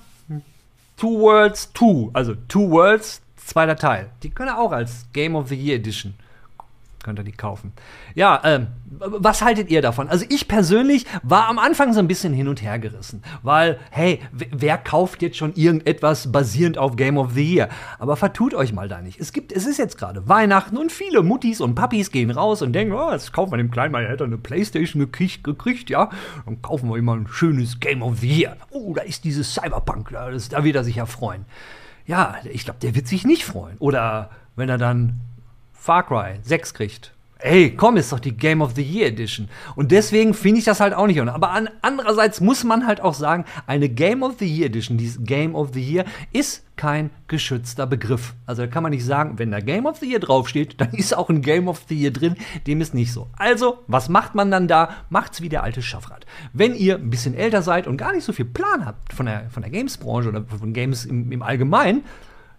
Two 0.95 1.19
Worlds 1.19 1.69
2, 1.73 2.11
also 2.13 2.35
Two 2.47 2.71
Worlds, 2.71 3.21
zweiter 3.35 3.75
Teil. 3.75 4.09
Die 4.23 4.29
können 4.29 4.51
auch 4.51 4.71
als 4.71 5.05
Game 5.11 5.35
of 5.35 5.49
the 5.49 5.55
Year 5.55 5.75
Edition 5.75 6.13
könnt 7.07 7.19
ihr 7.19 7.23
die 7.23 7.31
kaufen. 7.31 7.71
Ja, 8.15 8.41
ähm, 8.43 8.67
was 8.89 9.41
haltet 9.41 9.69
ihr 9.69 9.81
davon? 9.81 10.09
Also 10.09 10.25
ich 10.27 10.49
persönlich 10.49 11.05
war 11.23 11.47
am 11.47 11.57
Anfang 11.57 11.93
so 11.93 11.99
ein 11.99 12.07
bisschen 12.09 12.33
hin 12.33 12.49
und 12.49 12.61
her 12.61 12.79
gerissen, 12.79 13.23
weil, 13.43 13.79
hey, 13.91 14.19
wer 14.33 14.77
kauft 14.77 15.21
jetzt 15.21 15.37
schon 15.37 15.53
irgendetwas 15.53 16.33
basierend 16.33 16.77
auf 16.77 16.97
Game 16.97 17.17
of 17.17 17.31
the 17.31 17.55
Year? 17.55 17.69
Aber 17.97 18.17
vertut 18.17 18.53
euch 18.53 18.73
mal 18.73 18.89
da 18.89 19.01
nicht. 19.01 19.21
Es 19.21 19.31
gibt, 19.31 19.53
es 19.53 19.65
ist 19.65 19.77
jetzt 19.77 19.97
gerade 19.97 20.27
Weihnachten 20.27 20.75
und 20.75 20.91
viele 20.91 21.23
Muttis 21.23 21.61
und 21.61 21.75
Papis 21.75 22.11
gehen 22.11 22.29
raus 22.29 22.61
und 22.61 22.73
denken, 22.73 22.93
oh, 22.93 23.09
jetzt 23.09 23.31
kaufen 23.31 23.53
wir 23.53 23.57
dem 23.57 23.71
Kleinen 23.71 23.93
mal, 23.93 24.03
er 24.03 24.11
hat 24.11 24.21
eine 24.21 24.37
Playstation 24.37 24.99
gekriegt, 24.99 25.45
gekriegt, 25.45 25.89
ja, 25.89 26.09
dann 26.45 26.61
kaufen 26.61 26.89
wir 26.89 26.97
ihm 26.97 27.05
mal 27.05 27.17
ein 27.17 27.27
schönes 27.29 27.79
Game 27.79 28.01
of 28.01 28.19
the 28.19 28.41
Year. 28.41 28.57
Oh, 28.69 28.93
da 28.93 29.03
ist 29.03 29.23
dieses 29.23 29.53
Cyberpunk, 29.53 30.09
da, 30.11 30.29
das, 30.29 30.49
da 30.49 30.65
wird 30.65 30.75
er 30.75 30.83
sich 30.83 30.97
ja 30.97 31.05
freuen. 31.05 31.45
Ja, 32.05 32.35
ich 32.51 32.65
glaube, 32.65 32.79
der 32.81 32.95
wird 32.95 33.07
sich 33.07 33.25
nicht 33.25 33.45
freuen. 33.45 33.77
Oder 33.79 34.29
wenn 34.57 34.67
er 34.67 34.77
dann 34.77 35.21
Far 35.77 36.05
Cry 36.05 36.39
6 36.41 36.73
kriegt. 36.73 37.11
Ey, 37.39 37.75
komm, 37.75 37.97
ist 37.97 38.11
doch 38.11 38.19
die 38.19 38.35
Game 38.35 38.61
of 38.61 38.73
the 38.75 38.81
Year 38.81 39.07
Edition. 39.07 39.47
Und 39.75 39.91
deswegen 39.91 40.33
finde 40.33 40.57
ich 40.57 40.65
das 40.65 40.79
halt 40.79 40.95
auch 40.95 41.05
nicht. 41.05 41.19
Aber 41.19 41.51
an, 41.51 41.69
andererseits 41.83 42.41
muss 42.41 42.63
man 42.63 42.87
halt 42.87 42.99
auch 42.99 43.13
sagen, 43.13 43.45
eine 43.67 43.89
Game 43.89 44.23
of 44.23 44.37
the 44.39 44.47
Year 44.47 44.65
Edition, 44.65 44.97
dieses 44.97 45.23
Game 45.23 45.53
of 45.53 45.69
the 45.73 45.81
Year, 45.81 46.05
ist 46.33 46.63
kein 46.77 47.11
geschützter 47.27 47.85
Begriff. 47.85 48.33
Also 48.47 48.63
da 48.63 48.67
kann 48.67 48.81
man 48.81 48.91
nicht 48.91 49.05
sagen, 49.05 49.37
wenn 49.37 49.51
da 49.51 49.59
Game 49.59 49.85
of 49.85 49.97
the 49.97 50.09
Year 50.09 50.19
draufsteht, 50.19 50.81
dann 50.81 50.93
ist 50.93 51.15
auch 51.15 51.29
ein 51.29 51.41
Game 51.41 51.67
of 51.67 51.83
the 51.87 51.95
Year 51.95 52.11
drin. 52.11 52.35
Dem 52.65 52.81
ist 52.81 52.95
nicht 52.95 53.13
so. 53.13 53.27
Also, 53.37 53.83
was 53.85 54.09
macht 54.09 54.33
man 54.33 54.49
dann 54.49 54.67
da? 54.67 54.89
Macht's 55.09 55.41
wie 55.41 55.49
der 55.49 55.61
alte 55.61 55.83
Schaffrat. 55.83 56.25
Wenn 56.53 56.73
ihr 56.73 56.95
ein 56.95 57.11
bisschen 57.11 57.35
älter 57.35 57.61
seid 57.61 57.85
und 57.85 57.97
gar 57.97 58.13
nicht 58.13 58.23
so 58.23 58.33
viel 58.33 58.45
Plan 58.45 58.83
habt 58.83 59.13
von 59.13 59.27
der, 59.27 59.49
von 59.51 59.61
der 59.61 59.71
Games-Branche 59.71 60.29
oder 60.29 60.43
von 60.43 60.73
Games 60.73 61.05
im, 61.05 61.31
im 61.31 61.43
Allgemeinen, 61.43 62.03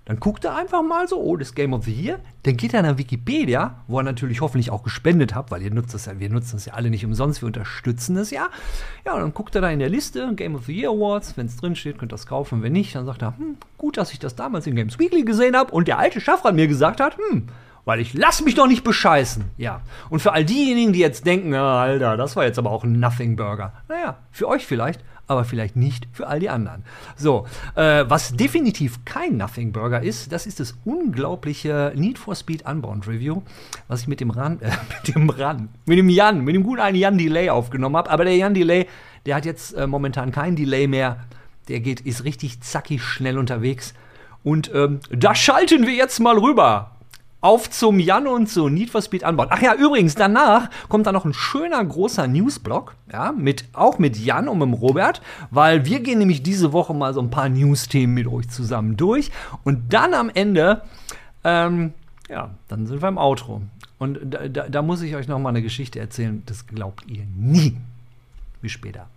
dann 0.08 0.20
guckt 0.20 0.46
er 0.46 0.56
einfach 0.56 0.82
mal 0.82 1.06
so, 1.06 1.20
oh, 1.20 1.36
das 1.36 1.54
Game 1.54 1.74
of 1.74 1.84
the 1.84 1.92
Year. 1.92 2.18
Dann 2.44 2.56
geht 2.56 2.72
er 2.72 2.80
nach 2.80 2.96
Wikipedia, 2.96 3.82
wo 3.88 3.98
er 3.98 4.04
natürlich 4.04 4.40
hoffentlich 4.40 4.70
auch 4.70 4.82
gespendet 4.82 5.34
hat, 5.34 5.50
weil 5.50 5.60
ihr 5.60 5.70
nutzt 5.70 5.92
das 5.92 6.06
ja, 6.06 6.18
wir 6.18 6.30
nutzen 6.30 6.52
das 6.56 6.64
ja 6.64 6.72
alle 6.72 6.88
nicht 6.88 7.04
umsonst, 7.04 7.42
wir 7.42 7.46
unterstützen 7.46 8.16
es 8.16 8.30
ja. 8.30 8.48
Ja, 9.04 9.12
und 9.12 9.20
dann 9.20 9.34
guckt 9.34 9.54
er 9.54 9.60
da 9.60 9.68
in 9.68 9.80
der 9.80 9.90
Liste, 9.90 10.34
Game 10.34 10.54
of 10.54 10.64
the 10.64 10.72
Year 10.72 10.90
Awards, 10.90 11.36
wenn 11.36 11.44
es 11.44 11.58
drin 11.58 11.76
steht, 11.76 11.98
könnt 11.98 12.10
ihr 12.10 12.16
das 12.16 12.26
kaufen. 12.26 12.62
Wenn 12.62 12.72
nicht, 12.72 12.94
dann 12.94 13.04
sagt 13.04 13.20
er, 13.20 13.36
hm, 13.36 13.58
gut, 13.76 13.98
dass 13.98 14.10
ich 14.10 14.18
das 14.18 14.34
damals 14.34 14.66
in 14.66 14.76
Games 14.76 14.98
Weekly 14.98 15.24
gesehen 15.24 15.54
habe 15.54 15.72
und 15.72 15.88
der 15.88 15.98
alte 15.98 16.22
Schaffrat 16.22 16.54
mir 16.54 16.68
gesagt 16.68 17.00
hat, 17.00 17.18
hm, 17.18 17.46
weil 17.84 18.00
ich 18.00 18.14
lass 18.14 18.42
mich 18.42 18.54
doch 18.54 18.66
nicht 18.66 18.84
bescheißen. 18.84 19.44
Ja. 19.58 19.82
Und 20.08 20.20
für 20.20 20.32
all 20.32 20.46
diejenigen, 20.46 20.94
die 20.94 21.00
jetzt 21.00 21.26
denken, 21.26 21.52
Alter, 21.52 22.16
das 22.16 22.34
war 22.34 22.46
jetzt 22.46 22.58
aber 22.58 22.70
auch 22.70 22.82
ein 22.82 22.98
Nothing 22.98 23.36
Burger. 23.36 23.74
Naja, 23.88 24.16
für 24.30 24.48
euch 24.48 24.66
vielleicht, 24.66 25.04
aber 25.28 25.44
vielleicht 25.44 25.76
nicht 25.76 26.08
für 26.12 26.26
all 26.26 26.40
die 26.40 26.48
anderen. 26.50 26.82
So, 27.16 27.46
äh, 27.76 28.04
was 28.08 28.34
definitiv 28.34 29.04
kein 29.04 29.36
Nothing 29.36 29.72
Burger 29.72 30.02
ist, 30.02 30.32
das 30.32 30.46
ist 30.46 30.58
das 30.58 30.74
unglaubliche 30.84 31.92
Need 31.94 32.18
for 32.18 32.34
Speed 32.34 32.64
Unbound 32.66 33.06
Review, 33.06 33.42
was 33.86 34.00
ich 34.00 34.08
mit 34.08 34.20
dem 34.20 34.30
Ran, 34.30 34.58
äh, 34.60 34.70
mit 34.88 35.14
dem 35.14 35.30
Ran, 35.30 35.68
mit 35.84 35.98
dem 35.98 36.08
Jan, 36.08 36.42
mit 36.42 36.54
dem 36.54 36.64
guten 36.64 36.80
einen 36.80 36.96
Jan 36.96 37.18
Delay 37.18 37.50
aufgenommen 37.50 37.96
habe. 37.96 38.10
Aber 38.10 38.24
der 38.24 38.36
Jan 38.36 38.54
Delay, 38.54 38.86
der 39.26 39.36
hat 39.36 39.44
jetzt 39.44 39.74
äh, 39.74 39.86
momentan 39.86 40.32
kein 40.32 40.56
Delay 40.56 40.86
mehr. 40.86 41.24
Der 41.68 41.80
geht, 41.80 42.00
ist 42.00 42.24
richtig 42.24 42.62
zackig 42.62 43.02
schnell 43.02 43.38
unterwegs. 43.38 43.92
Und 44.42 44.72
ähm, 44.74 45.00
da 45.10 45.34
schalten 45.34 45.86
wir 45.86 45.92
jetzt 45.92 46.20
mal 46.20 46.38
rüber 46.38 46.97
auf 47.40 47.70
zum 47.70 48.00
Jan 48.00 48.26
und 48.26 48.48
zu 48.48 48.68
Need 48.68 48.90
for 48.90 49.02
Speed 49.02 49.22
Unbound. 49.22 49.50
Ach 49.52 49.62
ja, 49.62 49.74
übrigens, 49.74 50.14
danach 50.14 50.70
kommt 50.88 51.06
da 51.06 51.12
noch 51.12 51.24
ein 51.24 51.34
schöner 51.34 51.84
großer 51.84 52.26
Newsblock, 52.26 52.96
ja, 53.12 53.32
mit, 53.32 53.64
auch 53.72 53.98
mit 53.98 54.16
Jan 54.16 54.48
und 54.48 54.58
mit 54.58 54.80
Robert, 54.80 55.22
weil 55.50 55.84
wir 55.84 56.00
gehen 56.00 56.18
nämlich 56.18 56.42
diese 56.42 56.72
Woche 56.72 56.94
mal 56.94 57.14
so 57.14 57.20
ein 57.20 57.30
paar 57.30 57.48
News-Themen 57.48 58.14
mit 58.14 58.26
euch 58.26 58.48
zusammen 58.48 58.96
durch 58.96 59.30
und 59.64 59.92
dann 59.92 60.14
am 60.14 60.30
Ende, 60.30 60.82
ähm, 61.44 61.92
ja, 62.28 62.50
dann 62.68 62.86
sind 62.86 63.02
wir 63.02 63.08
im 63.08 63.18
Outro. 63.18 63.62
Und 63.98 64.18
da, 64.24 64.48
da, 64.48 64.68
da 64.68 64.82
muss 64.82 65.02
ich 65.02 65.16
euch 65.16 65.28
noch 65.28 65.38
mal 65.38 65.48
eine 65.48 65.62
Geschichte 65.62 65.98
erzählen. 65.98 66.42
Das 66.46 66.66
glaubt 66.66 67.04
ihr 67.10 67.24
nie. 67.36 67.76
Wie 68.60 68.68
später. 68.68 69.08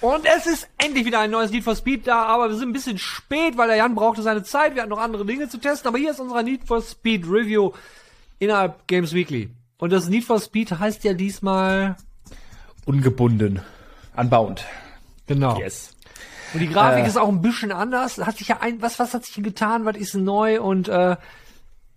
Und 0.00 0.24
es 0.26 0.46
ist 0.46 0.68
endlich 0.78 1.04
wieder 1.04 1.20
ein 1.20 1.30
neues 1.30 1.50
Need 1.52 1.62
for 1.64 1.76
Speed 1.76 2.06
da, 2.06 2.24
aber 2.24 2.48
wir 2.48 2.56
sind 2.56 2.70
ein 2.70 2.72
bisschen 2.72 2.98
spät, 2.98 3.56
weil 3.56 3.68
der 3.68 3.76
Jan 3.76 3.94
brauchte 3.94 4.22
seine 4.22 4.42
Zeit. 4.42 4.74
Wir 4.74 4.82
hatten 4.82 4.90
noch 4.90 4.98
andere 5.00 5.24
Dinge 5.24 5.48
zu 5.48 5.58
testen. 5.58 5.88
Aber 5.88 5.98
hier 5.98 6.10
ist 6.10 6.18
unser 6.20 6.42
Need 6.42 6.64
for 6.66 6.82
Speed 6.82 7.24
Review 7.26 7.70
innerhalb 8.40 8.86
Games 8.88 9.12
Weekly. 9.14 9.50
Und 9.78 9.90
das 9.92 10.08
Need 10.08 10.24
for 10.24 10.40
Speed 10.40 10.70
heißt 10.78 11.04
ja 11.04 11.12
diesmal 11.14 11.96
Ungebunden. 12.84 13.60
Unbound. 14.16 14.64
genau. 15.26 15.58
Yes. 15.58 15.94
Und 16.52 16.60
die 16.60 16.68
Grafik 16.68 17.04
Äh. 17.04 17.08
ist 17.08 17.16
auch 17.16 17.28
ein 17.28 17.40
bisschen 17.40 17.72
anders. 17.72 18.18
Hat 18.18 18.36
sich 18.36 18.48
ja 18.48 18.58
ein, 18.60 18.82
was, 18.82 18.98
was 18.98 19.14
hat 19.14 19.24
sich 19.24 19.42
getan? 19.42 19.84
Was 19.84 19.96
ist 19.96 20.14
neu? 20.14 20.60
Und 20.60 20.88
äh, 20.88 21.16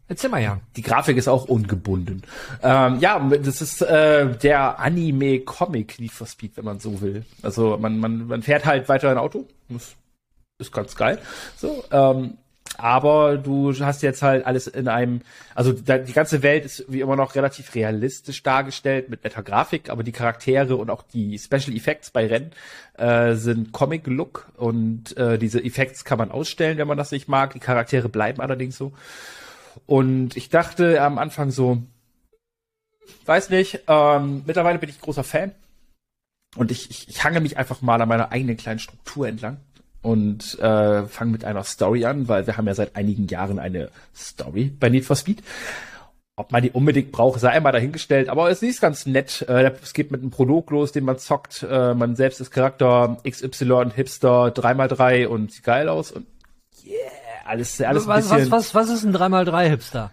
erzähl 0.08 0.30
mal, 0.30 0.42
Jan. 0.42 0.62
Die 0.76 0.82
Grafik 0.82 1.18
ist 1.18 1.28
auch 1.28 1.46
ungebunden. 1.46 2.24
Ähm, 2.62 3.00
ja, 3.00 3.20
das 3.20 3.62
ist 3.62 3.82
äh, 3.82 4.28
der 4.38 4.80
Anime-Comic 4.80 6.00
Need 6.00 6.12
for 6.12 6.28
Speed, 6.28 6.58
wenn 6.58 6.66
man 6.66 6.80
so 6.80 7.02
will. 7.02 7.26
Also 7.42 7.78
man, 7.78 8.00
man, 8.00 8.28
man 8.28 8.42
fährt 8.44 8.66
halt 8.66 8.90
weiter 8.90 9.10
ein 9.10 9.18
Auto. 9.18 9.48
Das 9.70 9.96
ist 10.60 10.72
ganz 10.72 10.96
geil. 10.96 11.20
So, 11.58 11.84
ähm, 11.92 12.38
aber 12.78 13.38
du 13.38 13.74
hast 13.80 14.02
jetzt 14.02 14.22
halt 14.22 14.46
alles 14.46 14.68
in 14.68 14.88
einem, 14.88 15.22
also 15.54 15.72
da, 15.72 15.98
die 15.98 16.14
ganze 16.14 16.44
Welt 16.44 16.66
ist 16.66 16.86
wie 16.88 17.02
immer 17.02 17.16
noch 17.16 17.36
relativ 17.36 17.74
realistisch 17.76 18.44
dargestellt 18.44 19.10
mit 19.10 19.24
netter 19.24 19.44
Grafik, 19.44 19.90
aber 19.90 20.04
die 20.04 20.12
Charaktere 20.12 20.76
und 20.76 20.90
auch 20.90 21.04
die 21.04 21.40
Special 21.40 21.76
Effects 21.76 22.12
bei 22.12 22.28
Rennen 22.28 22.52
äh, 22.98 23.36
sind 23.36 23.72
Comic-Look 23.72 24.52
und 24.58 25.16
äh, 25.18 25.38
diese 25.38 25.64
Effects 25.64 26.04
kann 26.04 26.18
man 26.18 26.32
ausstellen, 26.32 26.78
wenn 26.78 26.88
man 26.88 26.98
das 26.98 27.12
nicht 27.12 27.28
mag. 27.28 27.54
Die 27.54 27.60
Charaktere 27.60 28.10
bleiben 28.10 28.42
allerdings 28.42 28.78
so. 28.78 28.92
Und 29.86 30.36
ich 30.38 30.50
dachte 30.50 31.02
am 31.02 31.18
Anfang 31.18 31.52
so, 31.52 31.82
weiß 33.26 33.50
nicht, 33.50 33.82
ähm, 33.88 34.44
mittlerweile 34.46 34.80
bin 34.80 34.90
ich 34.90 35.02
großer 35.02 35.24
Fan. 35.24 35.52
Und 36.56 36.72
ich, 36.72 36.90
ich, 36.90 37.10
ich 37.10 37.24
hange 37.24 37.42
mich 37.42 37.58
einfach 37.58 37.82
mal 37.82 38.02
an 38.02 38.08
meiner 38.08 38.32
eigenen 38.32 38.58
kleinen 38.58 38.80
Struktur 38.80 39.28
entlang 39.28 39.58
und 40.02 40.58
äh, 40.60 41.04
fange 41.08 41.32
mit 41.32 41.44
einer 41.44 41.64
Story 41.64 42.06
an, 42.06 42.28
weil 42.28 42.48
wir 42.48 42.58
haben 42.58 42.68
ja 42.68 42.76
seit 42.76 42.96
einigen 42.96 43.28
Jahren 43.28 43.60
eine 43.60 43.90
Story 44.16 44.72
bei 44.80 44.90
Need 44.90 45.04
for 45.04 45.16
Speed. 45.16 45.44
Ob 46.38 46.52
man 46.52 46.62
die 46.62 46.72
unbedingt 46.72 47.12
braucht, 47.12 47.40
sei 47.40 47.50
einmal 47.50 47.72
dahingestellt, 47.72 48.30
aber 48.30 48.50
es 48.50 48.62
ist 48.62 48.82
ganz 48.82 49.06
nett. 49.06 49.46
Äh, 49.48 49.72
es 49.82 49.94
geht 49.94 50.12
mit 50.12 50.22
einem 50.22 50.32
Prolog 50.32 50.70
los, 50.70 50.92
den 50.92 51.06
man 51.06 51.18
zockt. 51.18 51.64
Äh, 51.64 51.94
man 51.94 52.16
selbst 52.16 52.40
ist 52.40 52.52
Charakter 52.52 53.18
XY, 53.28 53.92
Hipster, 53.96 54.48
3x3 54.48 55.28
und 55.28 55.52
sieht 55.52 55.64
geil 55.64 55.90
aus 55.90 56.12
und 56.12 56.28
yeah, 56.86 57.25
alles, 57.46 57.80
alles 57.82 58.08
was, 58.08 58.30
bisschen 58.30 58.52
was, 58.52 58.74
was, 58.74 58.90
was 58.90 58.90
ist 58.90 59.04
ein 59.04 59.16
3x3 59.16 59.70
Hipster? 59.70 60.12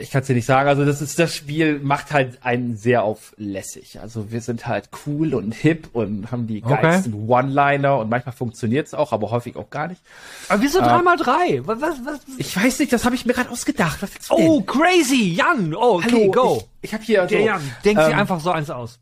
ich 0.00 0.10
kann 0.10 0.22
es 0.22 0.26
dir 0.26 0.34
nicht 0.34 0.46
sagen. 0.46 0.68
Also 0.68 0.84
das 0.84 1.00
ist 1.00 1.16
das 1.20 1.32
Spiel 1.32 1.78
macht 1.78 2.12
halt 2.12 2.40
einen 2.44 2.76
sehr 2.76 3.04
auf 3.04 3.34
lässig. 3.36 4.00
Also 4.00 4.32
wir 4.32 4.40
sind 4.40 4.66
halt 4.66 4.88
cool 5.06 5.32
und 5.32 5.54
hip 5.54 5.90
und 5.92 6.32
haben 6.32 6.48
die 6.48 6.60
Okay. 6.64 6.82
geilsten 6.82 7.28
One-Liner 7.28 7.96
und 7.98 8.10
manchmal 8.10 8.34
funktioniert's 8.34 8.94
auch, 8.94 9.12
aber 9.12 9.30
häufig 9.30 9.54
auch 9.54 9.70
gar 9.70 9.86
nicht. 9.86 10.00
Aber 10.48 10.60
wieso 10.60 10.80
3x3? 10.80 11.60
Was, 11.66 11.80
was, 11.80 11.94
was? 12.04 12.20
Ich 12.36 12.56
weiß 12.56 12.80
nicht, 12.80 12.92
das 12.92 13.04
habe 13.04 13.14
ich 13.14 13.26
mir 13.26 13.32
gerade 13.32 13.48
ausgedacht. 13.50 14.02
Was 14.02 14.12
willst 14.12 14.28
du 14.28 14.34
Oh, 14.34 14.56
denn? 14.58 14.66
crazy! 14.66 15.34
Jan! 15.34 15.72
Oh, 15.72 15.98
okay, 15.98 16.10
Hallo, 16.10 16.30
go! 16.32 16.56
Ich, 16.80 16.88
ich 16.88 16.94
habe 16.94 17.04
hier 17.04 17.26
Der 17.26 17.38
so, 17.40 17.46
Jan, 17.46 17.60
denkt 17.84 18.02
sich 18.02 18.12
ähm, 18.12 18.18
einfach 18.18 18.40
so 18.40 18.50
eins 18.50 18.70
aus. 18.70 18.98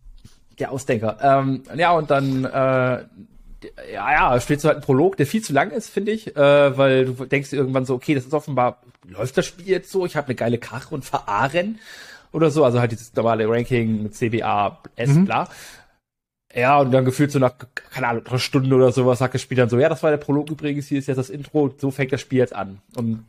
der 0.58 0.70
Ausdenker. 0.70 1.16
Ähm, 1.22 1.62
ja 1.76 1.92
und 1.92 2.10
dann 2.10 2.44
äh, 2.44 3.04
ja, 3.92 4.12
ja, 4.12 4.40
steht 4.40 4.60
so 4.60 4.68
halt 4.68 4.78
ein 4.78 4.84
Prolog, 4.84 5.16
der 5.16 5.26
viel 5.26 5.42
zu 5.42 5.52
lang 5.52 5.70
ist, 5.70 5.88
finde 5.90 6.12
ich, 6.12 6.36
äh, 6.36 6.76
weil 6.78 7.06
du 7.06 7.24
denkst 7.24 7.52
irgendwann 7.52 7.84
so, 7.86 7.94
okay, 7.94 8.14
das 8.14 8.24
ist 8.24 8.34
offenbar, 8.34 8.82
läuft 9.06 9.36
das 9.36 9.46
Spiel 9.46 9.68
jetzt 9.68 9.90
so, 9.90 10.06
ich 10.06 10.16
habe 10.16 10.28
eine 10.28 10.34
geile 10.34 10.58
Karre 10.58 10.94
und 10.94 11.04
verarren 11.04 11.78
oder 12.32 12.50
so, 12.50 12.64
also 12.64 12.80
halt 12.80 12.92
dieses 12.92 13.14
normale 13.14 13.48
Ranking 13.48 14.02
mit 14.02 14.14
CBA, 14.14 14.78
S, 14.96 15.10
bla. 15.24 15.48
Ja, 16.54 16.78
und 16.78 16.92
dann 16.92 17.04
gefühlt 17.04 17.32
so 17.32 17.38
nach, 17.40 17.54
keine 17.90 18.06
Ahnung, 18.08 18.26
einer 18.26 18.38
Stunde 18.38 18.74
oder 18.76 18.92
sowas, 18.92 19.18
sagt 19.18 19.34
das 19.34 19.42
Spiel 19.42 19.56
dann 19.56 19.68
so, 19.68 19.78
ja, 19.78 19.88
das 19.88 20.02
war 20.02 20.10
der 20.10 20.18
Prolog 20.18 20.50
übrigens, 20.50 20.86
hier 20.86 20.98
ist 21.00 21.08
jetzt 21.08 21.16
das 21.18 21.30
Intro, 21.30 21.74
so 21.78 21.90
fängt 21.90 22.12
das 22.12 22.20
Spiel 22.20 22.38
jetzt 22.38 22.54
an. 22.54 22.80
Und 22.96 23.24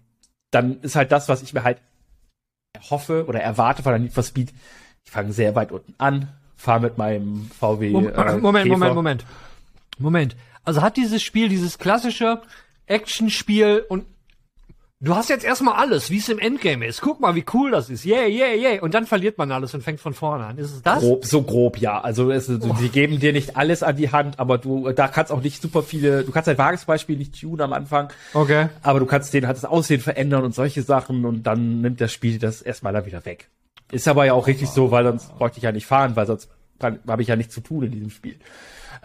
dann 0.51 0.80
ist 0.82 0.96
halt 0.96 1.12
das, 1.12 1.27
was 1.27 1.42
ich 1.42 1.54
mir 1.54 1.63
halt 1.63 1.80
hoffe 2.89 3.25
oder 3.27 3.39
erwarte 3.42 3.82
von 3.84 3.92
der 3.94 4.00
Need 4.00 4.13
for 4.13 4.24
Speed, 4.24 4.54
ich 5.04 5.12
fange 5.12 5.34
sehr 5.34 5.56
weit 5.56 5.72
unten 5.72 5.96
an, 5.98 6.27
fahre 6.56 6.82
mit 6.82 6.98
meinem 6.98 7.50
VW. 7.60 7.89
Mom- 7.89 8.08
äh, 8.10 8.38
Moment. 8.38 8.68
Moment, 8.70 8.96
Moment. 8.96 9.25
Moment. 9.98 10.36
Also 10.64 10.82
hat 10.82 10.98
dieses 10.98 11.22
Spiel, 11.24 11.50
dieses 11.50 11.78
klassische 11.78 12.42
Actionspiel 12.88 13.84
und 13.88 14.06
du 15.02 15.16
hast 15.16 15.30
jetzt 15.30 15.46
erstmal 15.46 15.75
alles, 15.75 16.10
wie 16.10 16.18
es 16.18 16.30
im 16.30 16.40
Endgame 16.40 16.86
ist. 16.88 17.02
Guck 17.02 17.20
mal, 17.20 17.36
wie 17.36 17.46
cool 17.54 17.70
das 17.72 17.90
ist. 17.90 18.06
Yeah, 18.06 18.25
yeah, 18.28 18.54
yeah. 18.54 18.82
Und 18.82 18.94
dann 18.94 19.06
verliert 19.06 19.38
man 19.38 19.52
alles 19.52 19.74
und 19.74 19.82
fängt 19.82 20.00
von 20.00 20.14
vorne 20.14 20.46
an. 20.46 20.58
Ist 20.58 20.72
es 20.72 20.82
das? 20.82 21.00
Grob, 21.00 21.25
so 21.25 21.44
grob, 21.44 21.78
ja. 21.78 22.02
Also 22.02 22.32
es, 22.32 22.48
du, 22.48 22.58
die 22.58 22.90
geben 22.90 23.20
dir 23.20 23.34
nicht 23.34 23.58
alles 23.58 23.84
an 23.84 23.96
die 23.98 24.12
Hand, 24.12 24.40
aber 24.40 24.58
du, 24.58 24.92
da 24.92 25.08
kannst 25.08 25.32
auch 25.32 25.42
nicht 25.42 25.62
super 25.62 25.84
viele, 25.84 26.24
du 26.24 26.32
kannst 26.32 26.50
ein 26.50 26.58
vages 26.58 26.86
Beispiel 26.86 27.18
nicht 27.18 27.40
tunen 27.40 27.62
am 27.62 27.74
Anfang, 27.74 28.10
Okay. 28.34 28.70
aber 28.82 29.00
du 29.00 29.06
kannst 29.06 29.34
den 29.34 29.46
halt 29.46 29.58
das 29.58 29.66
Aussehen 29.66 30.02
verändern 30.02 30.44
und 30.44 30.56
solche 30.56 30.82
Sachen 30.82 31.25
und 31.25 31.44
dann 31.44 31.82
nimmt 31.82 32.02
das 32.02 32.12
Spiel 32.12 32.40
das 32.40 32.62
erstmal 32.62 32.94
dann 32.94 33.06
wieder 33.06 33.25
weg. 33.25 33.50
Ist 33.92 34.08
aber 34.08 34.25
ja 34.25 34.34
auch 34.34 34.48
richtig 34.48 34.70
so, 34.70 34.90
weil 34.90 35.04
sonst 35.04 35.38
bräuchte 35.38 35.58
ich 35.58 35.64
ja 35.64 35.72
nicht 35.72 35.86
fahren, 35.86 36.16
weil 36.16 36.25
sonst 36.25 36.50
habe 36.82 37.22
ich 37.22 37.28
ja 37.28 37.36
nichts 37.36 37.54
zu 37.54 37.62
tun 37.62 37.84
in 37.84 37.92
diesem 37.92 38.10
Spiel. 38.10 38.38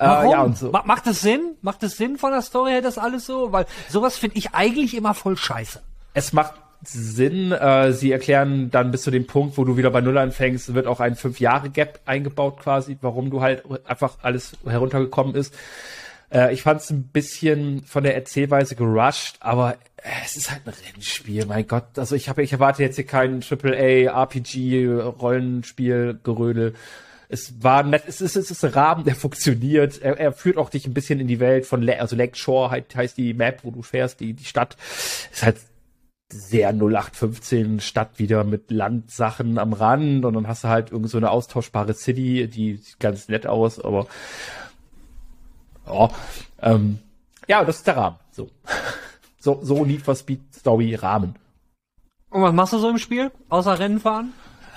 Warum? 0.01 0.29
Äh, 0.29 0.33
ja, 0.33 0.43
und 0.43 0.57
so. 0.57 0.71
Ma 0.71 0.83
macht 0.85 1.07
das 1.07 1.21
Sinn? 1.21 1.57
Macht 1.61 1.83
das 1.83 1.97
Sinn 1.97 2.17
von 2.17 2.33
der 2.33 2.43
Story 2.43 2.73
her, 2.73 2.83
das 2.83 2.97
alles 2.97 3.27
so? 3.27 3.53
Weil 3.53 3.67
sowas 3.89 4.17
finde 4.17 4.39
ich 4.39 4.55
eigentlich 4.55 4.97
immer 4.97 5.15
voll 5.15 5.37
scheiße. 5.37 5.81
Es 6.15 6.33
macht 6.33 6.55
Sinn. 6.83 7.53
Äh, 7.53 7.93
sie 7.93 8.11
erklären 8.11 8.71
dann 8.71 8.91
bis 8.91 9.03
zu 9.03 9.11
dem 9.11 9.27
Punkt, 9.27 9.59
wo 9.59 9.65
du 9.65 9.77
wieder 9.77 9.91
bei 9.91 10.01
Null 10.01 10.17
anfängst, 10.17 10.75
wird 10.75 10.87
auch 10.87 11.01
ein 11.01 11.17
fünf 11.17 11.39
Jahre 11.39 11.69
Gap 11.69 12.01
eingebaut 12.07 12.61
quasi, 12.61 12.97
warum 13.03 13.31
du 13.31 13.43
halt 13.43 13.63
einfach 13.85 14.17
alles 14.23 14.53
heruntergekommen 14.65 15.35
ist. 15.35 15.55
Äh, 16.33 16.55
ich 16.55 16.63
fand 16.63 16.81
es 16.81 16.89
ein 16.89 17.05
bisschen 17.05 17.83
von 17.85 18.03
der 18.03 18.15
Erzählweise 18.15 18.77
gerusht, 18.77 19.37
aber 19.41 19.77
es 20.25 20.37
ist 20.37 20.51
halt 20.51 20.63
ein 20.67 20.73
Rennspiel, 20.73 21.45
mein 21.45 21.67
Gott. 21.67 21.99
Also 21.99 22.17
ich 22.17 22.31
habe, 22.31 22.43
ich 22.43 22.55
erwarte 22.55 22.83
jetzt 22.83 22.97
hier 22.97 23.07
kein 23.07 23.43
AAA 23.43 24.23
RPG 24.23 24.89
Rollenspiel 24.89 26.19
Gerödel. 26.23 26.75
Es 27.33 27.63
war 27.63 27.85
nett, 27.85 28.03
es 28.09 28.21
ist, 28.21 28.35
es 28.35 28.51
ist 28.51 28.65
ein 28.65 28.73
Rahmen, 28.73 29.05
der 29.05 29.15
funktioniert. 29.15 30.03
Er, 30.03 30.19
er 30.19 30.33
führt 30.33 30.57
auch 30.57 30.69
dich 30.69 30.85
ein 30.87 30.95
bisschen 30.95 31.21
in 31.21 31.29
die 31.29 31.39
Welt 31.39 31.65
von, 31.65 31.81
Le 31.81 32.01
also 32.01 32.17
Lake 32.17 32.37
halt, 32.69 32.97
heißt 32.97 33.17
die 33.17 33.35
Map, 33.35 33.61
wo 33.63 33.71
du 33.71 33.83
fährst, 33.83 34.19
die, 34.19 34.33
die 34.33 34.45
Stadt. 34.45 34.77
Ist 35.31 35.45
halt 35.45 35.59
sehr 36.33 36.71
0815 36.71 37.79
Stadt 37.79 38.19
wieder 38.19 38.43
mit 38.43 38.73
Landsachen 38.73 39.59
am 39.59 39.73
Rand 39.73 40.25
und 40.25 40.35
dann 40.35 40.49
hast 40.49 40.65
du 40.65 40.69
halt 40.69 40.91
irgend 40.91 41.09
so 41.09 41.19
eine 41.19 41.31
austauschbare 41.31 41.95
City, 41.95 42.49
die 42.49 42.77
sieht 42.77 42.99
ganz 42.99 43.29
nett 43.29 43.47
aus, 43.47 43.81
aber 43.81 44.07
ja, 45.87 46.11
ähm, 46.63 46.99
ja, 47.49 47.65
das 47.65 47.77
ist 47.77 47.87
der 47.87 47.97
Rahmen. 47.97 48.17
So, 48.33 48.49
so, 49.39 49.61
so 49.63 49.85
Need 49.85 50.03
for 50.03 50.17
Speed 50.17 50.41
Story 50.53 50.97
Rahmen. 50.97 51.37
Und 52.31 52.43
was 52.43 52.53
machst 52.53 52.73
du 52.73 52.79
so 52.79 52.91
im 52.91 52.99
Spiel? 52.99 53.31
Außer 53.49 53.79
Rennen 53.79 54.01
fahren? 54.01 54.33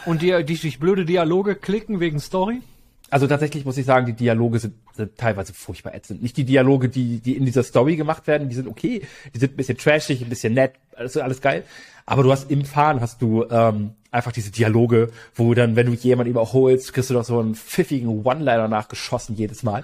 Und 0.06 0.22
dir 0.22 0.44
die 0.44 0.58
durch 0.58 0.80
blöde 0.80 1.06
Dialoge 1.06 1.56
klicken 1.56 2.00
wegen 2.00 2.20
Story? 2.20 2.62
Also 3.10 3.28
tatsächlich 3.28 3.64
muss 3.64 3.78
ich 3.78 3.86
sagen, 3.86 4.08
die 4.08 4.14
Dialoge 4.14 4.58
sind, 4.58 4.74
sind 4.94 5.18
teilweise 5.18 5.54
furchtbar 5.54 5.94
ätzend. 5.94 6.24
Nicht 6.24 6.36
die 6.36 6.46
Dialoge, 6.46 6.90
die, 6.90 7.20
die 7.20 7.38
in 7.38 7.46
dieser 7.46 7.62
Story 7.62 7.96
gemacht 7.96 8.26
werden, 8.26 8.50
die 8.50 8.56
sind 8.56 8.68
okay, 8.68 9.04
die 9.36 9.40
sind 9.40 9.54
ein 9.54 9.56
bisschen 9.56 9.78
trashig, 9.78 10.24
ein 10.24 10.30
bisschen 10.30 10.56
nett, 10.56 10.74
alles, 10.96 11.16
alles 11.18 11.40
geil. 11.40 11.64
Aber 12.08 12.24
du 12.24 12.32
hast 12.32 12.50
im 12.50 12.66
Fahren 12.66 13.02
hast 13.02 13.22
du 13.22 13.46
ähm, 13.52 13.92
einfach 14.10 14.32
diese 14.32 14.50
Dialoge, 14.50 15.12
wo 15.36 15.54
dann, 15.54 15.76
wenn 15.76 15.86
du 15.86 15.94
jemanden 15.94 16.32
überholst, 16.32 16.92
kriegst 16.94 17.12
du 17.12 17.14
doch 17.14 17.24
so 17.24 17.40
einen 17.40 17.54
pfiffigen 17.54 18.26
One-Liner 18.26 18.68
nachgeschossen 18.68 19.36
jedes 19.36 19.62
Mal. 19.62 19.84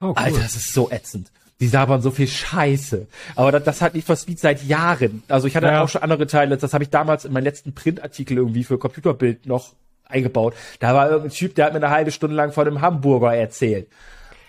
Oh, 0.00 0.06
cool. 0.06 0.14
Alter, 0.16 0.40
das 0.40 0.56
ist 0.56 0.72
so 0.72 0.90
ätzend. 0.90 1.30
Die 1.60 1.68
sabern 1.68 2.02
so 2.02 2.10
viel 2.10 2.26
Scheiße. 2.28 3.06
Aber 3.34 3.50
das, 3.52 3.64
das 3.64 3.80
hat 3.82 3.94
nicht 3.94 4.06
for 4.06 4.16
Speed 4.16 4.38
seit 4.38 4.62
Jahren. 4.64 5.22
Also 5.28 5.46
ich 5.48 5.56
hatte 5.56 5.66
Ja. 5.68 5.82
auch 5.82 5.88
schon 5.88 6.02
andere 6.02 6.26
Teile, 6.26 6.56
das 6.58 6.74
habe 6.74 6.84
ich 6.84 6.90
damals 6.90 7.24
in 7.24 7.32
meinen 7.32 7.44
letzten 7.44 7.72
Printartikel 7.74 8.36
irgendwie 8.36 8.62
für 8.64 8.76
Computerbild 8.78 9.46
noch 9.46 9.72
eingebaut. 10.04 10.52
Da 10.80 10.94
war 10.94 11.06
irgendein 11.08 11.30
Typ, 11.32 11.54
der 11.54 11.64
hat 11.66 11.72
mir 11.72 11.78
eine 11.78 11.88
halbe 11.90 12.10
Stunde 12.10 12.36
lang 12.36 12.52
von 12.52 12.66
einem 12.66 12.82
Hamburger 12.82 13.34
erzählt. 13.34 13.88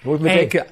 Wo 0.03 0.15
ich 0.15 0.21
mir 0.21 0.31
Ey. 0.31 0.39
denke, 0.49 0.65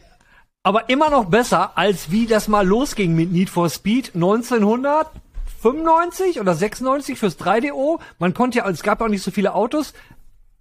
Aber 0.64 0.90
immer 0.90 1.10
noch 1.10 1.26
besser, 1.26 1.78
als 1.78 2.12
wie 2.12 2.28
das 2.28 2.48
mal 2.50 2.66
losging 2.68 3.16
mit 3.16 3.32
Need 3.32 3.50
for 3.50 3.70
Speed 3.70 4.12
1995 4.16 6.40
oder 6.40 6.54
96 6.56 7.18
fürs 7.18 7.40
3DO. 7.40 8.00
Man 8.20 8.34
konnte 8.34 8.60
ja, 8.60 8.70
es 8.70 8.84
gab 8.84 9.02
auch 9.02 9.08
nicht 9.08 9.24
so 9.24 9.32
viele 9.32 9.54
Autos. 9.56 9.94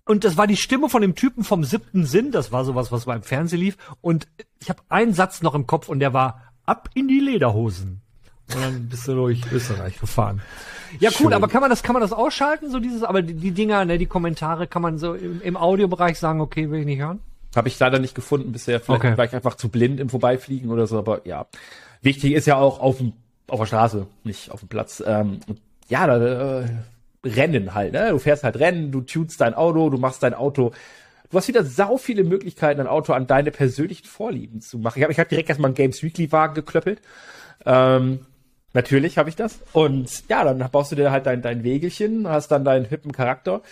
Und 0.07 0.25
das 0.25 0.37
war 0.37 0.47
die 0.47 0.57
Stimme 0.57 0.89
von 0.89 1.01
dem 1.03 1.15
Typen 1.15 1.45
vom 1.45 1.65
siebten 1.65 2.05
Sinn. 2.05 2.31
Das 2.31 2.53
war 2.53 2.65
sowas, 2.65 2.93
was 2.93 3.07
beim 3.07 3.23
Fernsehen 3.23 3.61
lief. 3.61 3.77
Und 4.01 4.29
ich 4.61 4.69
habe 4.69 4.83
einen 4.89 5.15
Satz 5.15 5.41
noch 5.43 5.55
im 5.55 5.67
Kopf 5.67 5.89
und 5.89 6.01
der 6.01 6.13
war 6.13 6.43
ab 6.67 6.91
in 6.95 7.09
die 7.09 7.21
Lederhosen. 7.21 8.03
Und 8.55 8.63
dann 8.63 8.89
bist 8.89 9.09
du 9.09 9.15
durch 9.15 9.41
Österreich 9.51 9.99
gefahren. 9.99 10.43
Ja, 11.01 11.09
cool, 11.11 11.17
Schön. 11.17 11.33
aber 11.33 11.49
kann 11.49 11.63
man 11.63 11.71
das, 11.71 11.83
kann 11.83 11.95
man 11.95 12.03
das 12.03 12.13
ausschalten, 12.13 12.71
so 12.71 12.79
dieses, 12.79 13.03
aber 13.03 13.23
die, 13.23 13.35
die 13.35 13.53
Dinger, 13.53 13.85
ne, 13.87 13.97
die 13.97 14.07
Kommentare 14.07 14.67
kann 14.67 14.83
man 14.83 14.99
so 14.99 15.15
im, 15.15 15.41
im 15.41 15.57
Audiobereich 15.57 16.19
sagen, 16.19 16.41
okay, 16.43 16.71
will 16.71 16.81
ich 16.81 16.87
nicht 16.87 17.01
hören? 17.01 17.21
habe 17.57 17.69
ich 17.69 17.79
leider 17.79 18.01
nicht 18.01 18.15
gefunden 18.17 18.51
bisher. 18.53 18.81
Vielleicht 18.81 19.05
Okay. 19.05 19.17
war 19.17 19.25
ich 19.25 19.35
einfach 19.35 19.55
zu 19.55 19.69
blind 19.69 20.01
im 20.01 20.09
Vorbeifliegen 20.09 20.71
oder 20.71 20.87
so, 20.89 20.99
aber 20.99 21.27
ja. 21.27 21.47
Wichtig 22.03 22.33
ist 22.33 22.47
ja 22.47 22.57
auch 22.57 22.81
auf 22.81 23.01
auf 23.47 23.61
der 23.61 23.67
Straße, 23.67 24.07
nicht 24.25 24.51
auf 24.51 24.61
dem 24.61 24.69
Platz. 24.69 25.03
Ähm, 25.07 25.39
ja, 25.89 26.07
da, 26.07 26.61
äh, 26.63 26.67
Rennen 27.25 27.75
halt, 27.75 27.93
ne? 27.93 28.11
Du 28.11 28.19
fährst 28.19 28.45
halt 28.45 28.59
Rennen, 28.59 28.93
du 28.93 29.01
tunst 29.01 29.41
dein 29.41 29.55
Auto, 29.55 29.91
du 29.91 29.99
machst 29.99 30.23
dein 30.23 30.35
Auto. 30.35 30.73
Du 31.31 31.39
hast 31.39 31.49
wieder 31.49 31.65
sau 31.65 31.97
viele 31.97 32.23
Möglichkeiten, 32.23 32.81
ein 32.81 32.87
Auto 32.87 33.13
an 33.13 33.27
deine 33.27 33.51
persönlichen 33.51 34.07
Vorlieben 34.07 34.61
zu 34.61 34.79
machen. 34.79 34.99
Ich 34.99 35.03
habe 35.03 35.13
ich 35.13 35.19
hab 35.19 35.29
direkt 35.29 35.49
erstmal 35.49 35.69
einen 35.69 35.75
Games 35.75 36.03
Weekly 36.03 36.31
Wagen 36.31 36.55
geklöppelt. 36.55 37.01
Ähm, 37.67 38.21
natürlich 38.73 39.19
habe 39.19 39.31
ich 39.31 39.37
das. 39.37 39.59
Und 39.73 40.29
ja, 40.29 40.45
dann 40.45 40.59
baust 40.71 40.93
du 40.93 40.97
dir 40.97 41.11
halt 41.11 41.27
dein, 41.27 41.43
dein 41.43 41.65
Wegelchen, 41.65 42.29
hast 42.29 42.49
dann 42.49 42.65
deinen 42.65 42.85
hippen 42.85 43.13
Charakter, 43.13 43.63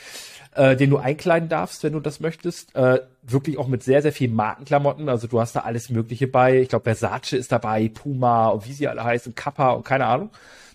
äh, 0.54 0.76
den 0.76 0.90
du 0.90 0.98
einkleiden 0.98 1.48
darfst, 1.48 1.84
wenn 1.84 1.92
du 1.92 2.00
das 2.00 2.20
möchtest. 2.20 2.74
Äh, 2.74 3.00
wirklich 3.22 3.58
auch 3.58 3.68
mit 3.68 3.82
sehr, 3.82 4.02
sehr 4.02 4.12
vielen 4.12 4.34
Markenklamotten. 4.34 5.08
Also 5.08 5.26
du 5.26 5.40
hast 5.40 5.54
da 5.54 5.60
alles 5.60 5.88
Mögliche 5.88 6.26
bei. 6.26 6.60
Ich 6.60 6.70
glaube, 6.70 6.84
Versace 6.84 7.34
ist 7.34 7.52
dabei, 7.52 7.88
Puma 7.88 8.48
und 8.48 8.66
wie 8.66 8.72
sie 8.72 8.88
alle 8.88 9.04
heißen, 9.04 9.34
Kappa 9.34 9.70
und 9.72 9.84
keine 9.84 10.06
Ahnung. 10.06 10.30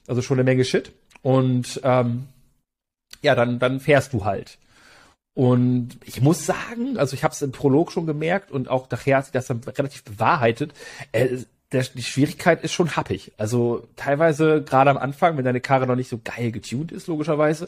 Also 0.07 0.21
schon 0.21 0.37
eine 0.37 0.45
Menge 0.45 0.63
Shit. 0.63 0.93
Und 1.21 1.81
ähm, 1.83 2.27
ja, 3.21 3.35
dann, 3.35 3.59
dann 3.59 3.79
fährst 3.79 4.13
du 4.13 4.25
halt. 4.25 4.57
Und 5.33 5.99
ich 6.03 6.21
muss 6.21 6.47
sagen, 6.47 6.97
also 6.97 7.13
ich 7.13 7.23
habe 7.23 7.31
es 7.31 7.41
im 7.43 7.51
Prolog 7.51 7.91
schon 7.91 8.07
gemerkt 8.07 8.49
und 8.51 8.69
auch 8.69 8.89
nachher 8.89 9.17
hat 9.17 9.25
sich 9.25 9.33
das 9.33 9.45
dann 9.47 9.61
relativ 9.63 10.03
bewahrheitet. 10.03 10.73
Äh, 11.11 11.37
der, 11.71 11.83
die 11.83 12.03
Schwierigkeit 12.03 12.63
ist 12.63 12.73
schon 12.73 12.95
happig. 12.95 13.33
Also 13.37 13.87
teilweise 13.97 14.63
gerade 14.63 14.89
am 14.89 14.97
Anfang, 14.97 15.37
wenn 15.37 15.45
deine 15.45 15.61
Karre 15.61 15.85
noch 15.85 15.95
nicht 15.95 16.09
so 16.09 16.19
geil 16.23 16.51
getuned 16.51 16.91
ist, 16.91 17.07
logischerweise, 17.07 17.67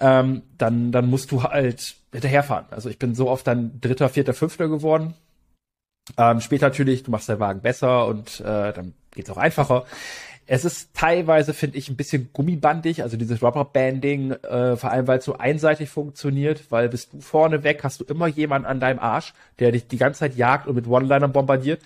ähm, 0.00 0.42
dann, 0.56 0.90
dann 0.90 1.08
musst 1.08 1.30
du 1.30 1.42
halt 1.42 1.94
hinterherfahren. 2.10 2.66
Also 2.70 2.88
ich 2.88 2.98
bin 2.98 3.14
so 3.14 3.28
oft 3.28 3.46
dann 3.46 3.80
Dritter, 3.80 4.08
Vierter, 4.08 4.34
Fünfter 4.34 4.68
geworden. 4.68 5.14
Ähm, 6.16 6.40
später 6.40 6.66
natürlich, 6.66 7.02
du 7.02 7.10
machst 7.10 7.28
deinen 7.28 7.40
Wagen 7.40 7.60
besser 7.60 8.06
und 8.06 8.40
äh, 8.40 8.72
dann 8.72 8.94
geht's 9.14 9.30
auch 9.30 9.36
einfacher. 9.36 9.84
Es 10.50 10.64
ist 10.64 10.94
teilweise, 10.94 11.52
finde 11.52 11.76
ich, 11.76 11.90
ein 11.90 11.96
bisschen 11.96 12.30
gummibandig, 12.32 13.02
also 13.02 13.18
dieses 13.18 13.42
Rubberbanding, 13.42 14.32
äh, 14.32 14.76
vor 14.76 14.90
allem 14.90 15.06
weil 15.06 15.18
es 15.18 15.26
so 15.26 15.36
einseitig 15.36 15.90
funktioniert, 15.90 16.64
weil 16.70 16.88
bist 16.88 17.12
du 17.12 17.20
vorne 17.20 17.64
weg, 17.64 17.80
hast 17.82 18.00
du 18.00 18.04
immer 18.04 18.28
jemanden 18.28 18.66
an 18.66 18.80
deinem 18.80 18.98
Arsch, 18.98 19.34
der 19.58 19.72
dich 19.72 19.88
die 19.88 19.98
ganze 19.98 20.20
Zeit 20.20 20.36
jagt 20.36 20.66
und 20.66 20.74
mit 20.74 20.86
One-Linern 20.86 21.32
bombardiert. 21.32 21.82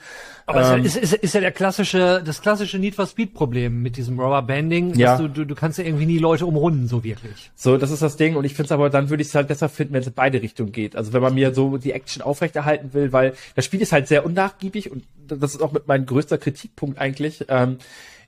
Aber 0.46 0.76
ähm, 0.76 0.84
ist, 0.84 0.96
ist, 0.96 1.12
ist 1.12 1.34
ja 1.34 1.40
der 1.40 1.50
klassische, 1.50 2.22
das 2.24 2.40
klassische 2.40 2.78
Need 2.78 2.94
for 2.94 3.08
Speed 3.08 3.34
Problem 3.34 3.82
mit 3.82 3.96
diesem 3.96 4.20
Rubberbanding, 4.20 4.94
ja. 4.94 5.18
du, 5.18 5.26
du, 5.26 5.44
du 5.44 5.54
kannst 5.56 5.78
ja 5.78 5.84
irgendwie 5.84 6.06
nie 6.06 6.18
Leute 6.18 6.46
umrunden, 6.46 6.86
so 6.86 7.02
wirklich. 7.02 7.50
So, 7.56 7.76
das 7.76 7.90
ist 7.90 8.00
das 8.00 8.16
Ding 8.16 8.36
und 8.36 8.44
ich 8.44 8.54
finde 8.54 8.66
es 8.66 8.72
aber, 8.72 8.90
dann 8.90 9.10
würde 9.10 9.22
ich 9.22 9.28
es 9.28 9.34
halt 9.34 9.48
besser 9.48 9.68
finden, 9.68 9.94
wenn 9.94 10.02
es 10.02 10.06
in 10.06 10.14
beide 10.14 10.40
Richtungen 10.40 10.70
geht. 10.70 10.94
Also 10.94 11.12
wenn 11.12 11.22
man 11.22 11.34
mir 11.34 11.52
so 11.52 11.78
die 11.78 11.90
Action 11.90 12.22
aufrechterhalten 12.22 12.94
will, 12.94 13.12
weil 13.12 13.34
das 13.56 13.64
Spiel 13.64 13.82
ist 13.82 13.90
halt 13.90 14.06
sehr 14.06 14.24
unnachgiebig 14.24 14.92
und 14.92 15.02
das 15.26 15.54
ist 15.54 15.62
auch 15.62 15.72
mit 15.72 15.88
mein 15.88 16.06
größter 16.06 16.38
Kritikpunkt 16.38 17.00
eigentlich. 17.00 17.46
Ähm, 17.48 17.78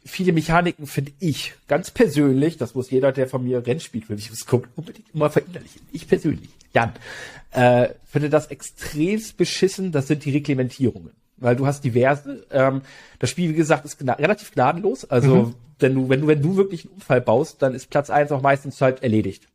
viele 0.05 0.33
Mechaniken 0.33 0.87
finde 0.87 1.13
ich 1.19 1.55
ganz 1.67 1.91
persönlich, 1.91 2.57
das 2.57 2.75
muss 2.75 2.91
jeder, 2.91 3.13
der 3.13 3.27
von 3.27 3.43
mir 3.45 3.67
Rennspiel-Reviews 3.67 4.47
guckt, 4.47 4.69
unbedingt 4.77 5.13
immer 5.15 5.31
verinnerlichen. 5.31 5.81
Ich 5.93 6.07
persönlich, 6.07 6.51
Jan, 6.73 6.93
äh, 7.53 7.89
finde 8.05 8.31
das 8.31 8.49
extremst 8.49 9.37
beschissen, 9.37 9.93
das 9.93 10.07
sind 10.07 10.25
die 10.25 10.31
Reglementierungen. 10.31 11.11
Weil 11.37 11.57
du 11.57 11.67
hast 11.67 11.83
diverse, 11.83 12.47
ähm, 12.51 12.83
das 13.19 13.31
Spiel, 13.31 13.51
wie 13.51 13.55
gesagt, 13.55 13.85
ist 13.85 13.99
gna 13.99 14.15
relativ 14.15 14.53
gnadenlos. 14.53 15.05
Also, 15.05 15.35
mhm. 15.35 15.55
wenn 15.79 15.95
du, 15.95 16.09
wenn 16.09 16.21
du, 16.21 16.27
wenn 16.29 16.43
du 16.43 16.57
wirklich 16.57 16.85
einen 16.85 16.95
Unfall 16.95 17.21
baust, 17.21 17.61
dann 17.61 17.75
ist 17.75 17.91
Platz 17.91 18.09
eins 18.09 18.31
auch 18.31 18.41
meistens 18.41 18.81
halt 18.81 19.03
erledigt. 19.03 19.49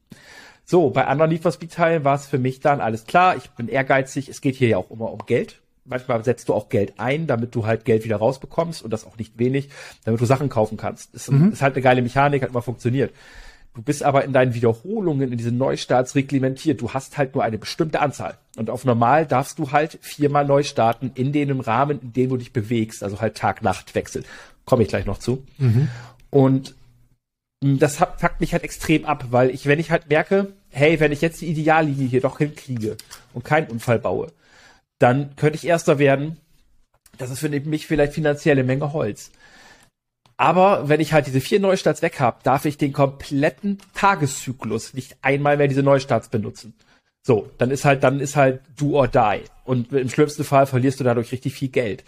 So, 0.66 0.90
bei 0.90 1.08
anderen 1.08 1.32
Need 1.32 1.42
for 1.42 1.52
Speed 1.52 1.74
Teilen 1.74 2.04
war 2.04 2.16
es 2.16 2.28
für 2.28 2.38
mich 2.38 2.60
dann 2.60 2.82
alles 2.82 3.06
klar. 3.06 3.38
Ich 3.38 3.50
bin 3.52 3.70
ehrgeizig. 3.70 4.30
Es 4.30 4.42
geht 4.42 4.56
hier 4.56 4.68
ja 4.68 4.78
auch 4.78 4.92
immer 4.92 5.12
um 5.12 5.20
Geld 5.26 5.59
manchmal 5.86 6.24
setzt 6.24 6.50
du 6.50 6.54
auch 6.54 6.70
Geld 6.70 6.94
ein, 6.98 7.28
damit 7.28 7.56
du 7.56 7.66
halt 7.66 7.86
Geld 7.86 8.04
wieder 8.04 8.18
rausbekommst 8.18 8.84
und 8.84 8.92
das 8.92 9.06
auch 9.06 9.18
nicht 9.18 9.38
wenig, 9.40 9.70
damit 10.06 10.22
du 10.22 10.26
Sachen 10.26 10.50
kaufen 10.50 10.78
kannst. 10.78 11.14
Ist, 11.16 11.32
mhm. 11.32 11.52
ist 11.52 11.62
halt 11.62 11.76
eine 11.76 11.82
geile 11.82 12.02
Mechanik, 12.02 12.42
hat 12.42 12.50
immer 12.50 12.62
funktioniert. 12.62 13.14
Du 13.76 13.84
bist 13.84 14.04
aber 14.04 14.26
in 14.26 14.34
deinen 14.34 14.56
Wiederholungen 14.56 15.32
in 15.32 15.38
diesen 15.38 15.58
Neustarts 15.58 16.16
reglementiert. 16.16 16.82
Du 16.82 16.94
hast 16.94 17.18
halt 17.18 17.36
nur 17.36 17.44
eine 17.44 17.58
bestimmte 17.58 18.02
Anzahl. 18.02 18.38
Und 18.58 18.70
auf 18.70 18.84
normal 18.84 19.26
darfst 19.26 19.60
du 19.60 19.72
halt 19.72 20.00
viermal 20.02 20.46
neu 20.46 20.64
starten 20.64 21.12
in 21.14 21.32
dem 21.32 21.60
Rahmen, 21.60 22.02
in 22.02 22.14
dem 22.14 22.30
du 22.30 22.38
dich 22.38 22.52
bewegst. 22.52 23.04
Also 23.04 23.22
halt 23.22 23.38
Tag-Nacht-Wechsel. 23.38 24.24
Komme 24.66 24.84
ich 24.84 24.90
gleich 24.90 25.06
noch 25.06 25.20
zu. 25.20 25.46
Mhm. 25.60 25.88
Und 26.32 26.76
das 27.62 27.98
fuckt 27.98 28.40
mich 28.40 28.54
halt 28.54 28.64
extrem 28.64 29.06
ab, 29.06 29.28
weil 29.32 29.50
ich, 29.50 29.66
wenn 29.66 29.80
ich 29.80 29.92
halt 29.92 30.10
merke, 30.10 30.54
hey, 30.70 31.00
wenn 31.00 31.12
ich 31.12 31.22
jetzt 31.22 31.42
die 31.42 31.48
Ideallinie 31.48 32.08
hier 32.08 32.22
doch 32.22 32.38
hinkriege 32.38 32.96
und 33.34 33.44
keinen 33.44 33.68
Unfall 33.68 34.00
baue, 34.00 34.32
dann 35.00 35.36
könnte 35.36 35.58
ich 35.58 35.66
Erster 35.66 35.98
werden. 35.98 36.38
Das 37.18 37.32
ist 37.32 37.40
für 37.40 37.50
mich 37.50 37.88
vielleicht 37.88 38.14
finanzielle 38.14 38.64
Menge 38.64 38.94
Holz. 38.94 39.32
Aber 40.38 40.88
wenn 40.88 41.02
ich 41.02 41.12
halt 41.12 41.28
diese 41.28 41.42
vier 41.42 41.60
Neustarts 41.60 42.02
weg 42.02 42.22
habe, 42.22 42.38
darf 42.44 42.64
ich 42.64 42.78
den 42.78 42.94
kompletten 42.94 43.78
Tageszyklus 43.94 44.94
nicht 44.94 45.18
einmal 45.22 45.58
mehr 45.58 45.68
diese 45.68 45.84
Neustarts 45.84 46.30
benutzen. 46.30 46.74
So, 47.22 47.50
dann 47.58 47.72
ist 47.72 47.84
halt, 47.84 48.04
dann 48.04 48.22
ist 48.22 48.38
halt 48.38 48.62
do 48.78 48.98
or 48.98 49.10
die. 49.10 49.42
Und 49.66 49.92
im 49.92 50.10
schlimmsten 50.10 50.46
Fall 50.46 50.66
verlierst 50.66 51.00
du 51.00 51.04
dadurch 51.04 51.34
richtig 51.34 51.54
viel 51.54 51.68
Geld. 51.68 52.06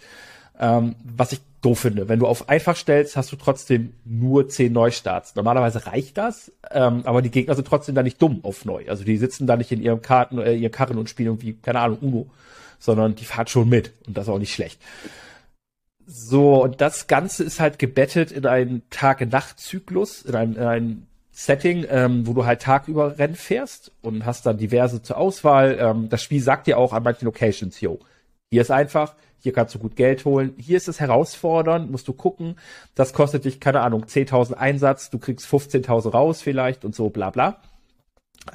Ähm, 0.58 0.96
was 1.04 1.32
ich 1.32 1.40
doof 1.60 1.80
finde. 1.80 2.08
Wenn 2.08 2.18
du 2.18 2.26
auf 2.26 2.48
einfach 2.48 2.76
stellst, 2.76 3.16
hast 3.16 3.32
du 3.32 3.36
trotzdem 3.36 3.92
nur 4.04 4.48
zehn 4.48 4.72
Neustarts. 4.72 5.34
Normalerweise 5.34 5.86
reicht 5.86 6.16
das, 6.16 6.52
ähm, 6.70 7.02
aber 7.04 7.20
die 7.20 7.30
Gegner 7.30 7.54
sind 7.54 7.68
trotzdem 7.68 7.94
da 7.94 8.02
nicht 8.02 8.20
dumm 8.20 8.40
auf 8.44 8.64
neu. 8.64 8.84
Also 8.88 9.04
die 9.04 9.16
sitzen 9.16 9.46
da 9.46 9.56
nicht 9.56 9.70
in 9.72 9.82
ihrem 9.82 10.00
Karten, 10.02 10.38
äh, 10.38 10.54
ihren 10.54 10.72
Karren 10.72 10.98
und 10.98 11.10
spielen 11.10 11.28
irgendwie, 11.28 11.52
keine 11.54 11.80
Ahnung, 11.80 11.98
Uno 12.00 12.30
sondern 12.82 13.14
die 13.14 13.24
fahrt 13.24 13.48
schon 13.48 13.68
mit 13.68 13.92
und 14.08 14.16
das 14.18 14.28
auch 14.28 14.40
nicht 14.40 14.52
schlecht. 14.52 14.80
So, 16.04 16.64
und 16.64 16.80
das 16.80 17.06
Ganze 17.06 17.44
ist 17.44 17.60
halt 17.60 17.78
gebettet 17.78 18.32
in 18.32 18.44
einen 18.44 18.82
Tage-Nacht-Zyklus, 18.90 20.22
in 20.22 20.34
ein, 20.34 20.56
in 20.56 20.62
ein 20.64 21.06
Setting, 21.30 21.86
ähm, 21.88 22.26
wo 22.26 22.32
du 22.32 22.44
halt 22.44 22.60
tagüber 22.60 23.18
Rennen 23.18 23.36
fährst 23.36 23.92
und 24.02 24.26
hast 24.26 24.44
dann 24.46 24.58
diverse 24.58 25.00
zur 25.00 25.16
Auswahl. 25.16 25.78
Ähm, 25.80 26.08
das 26.08 26.22
Spiel 26.22 26.42
sagt 26.42 26.66
dir 26.66 26.76
auch 26.76 26.92
an 26.92 27.04
manchen 27.04 27.24
Locations, 27.24 27.80
yo, 27.80 28.00
hier 28.50 28.62
ist 28.62 28.72
einfach, 28.72 29.14
hier 29.38 29.52
kannst 29.52 29.76
du 29.76 29.78
gut 29.78 29.94
Geld 29.94 30.24
holen, 30.24 30.54
hier 30.58 30.76
ist 30.76 30.88
es 30.88 30.98
herausfordernd, 30.98 31.88
musst 31.88 32.08
du 32.08 32.12
gucken, 32.12 32.56
das 32.96 33.12
kostet 33.12 33.44
dich, 33.44 33.60
keine 33.60 33.80
Ahnung, 33.80 34.04
10.000 34.06 34.54
Einsatz, 34.54 35.08
du 35.08 35.18
kriegst 35.18 35.46
15.000 35.46 36.10
raus 36.10 36.42
vielleicht 36.42 36.84
und 36.84 36.96
so, 36.96 37.10
bla 37.10 37.30
bla. 37.30 37.62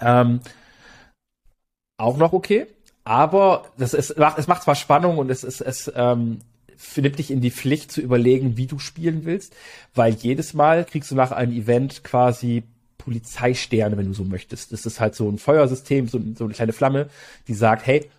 Ähm, 0.02 0.42
auch 1.98 2.18
noch 2.18 2.34
okay. 2.34 2.68
Aber 3.08 3.64
das 3.78 3.94
ist, 3.94 4.10
es 4.10 4.48
macht 4.48 4.64
zwar 4.64 4.76
Spannung 4.76 5.18
und 5.18 5.32
es 5.32 5.46
ist, 5.46 5.62
es 5.62 5.90
ähm, 5.96 6.40
nimmt 6.98 7.18
dich 7.18 7.32
in 7.32 7.40
die 7.40 7.52
Pflicht 7.52 7.90
zu 7.90 8.02
überlegen, 8.02 8.58
wie 8.58 8.68
du 8.68 8.80
spielen 8.80 9.24
willst, 9.24 9.56
weil 9.96 10.14
jedes 10.14 10.54
Mal 10.54 10.84
kriegst 10.84 11.10
du 11.10 11.16
nach 11.16 11.32
einem 11.32 11.54
Event 11.54 12.04
quasi 12.04 12.64
Polizeisterne, 12.98 13.96
wenn 13.96 14.08
du 14.08 14.14
so 14.14 14.26
möchtest. 14.26 14.74
Das 14.74 14.86
ist 14.86 15.00
halt 15.00 15.16
so 15.16 15.30
ein 15.30 15.38
Feuersystem, 15.38 16.10
so, 16.10 16.20
so 16.36 16.44
eine 16.44 16.54
kleine 16.54 16.74
Flamme, 16.74 17.08
die 17.48 17.54
sagt, 17.54 17.88
hey, 17.88 18.10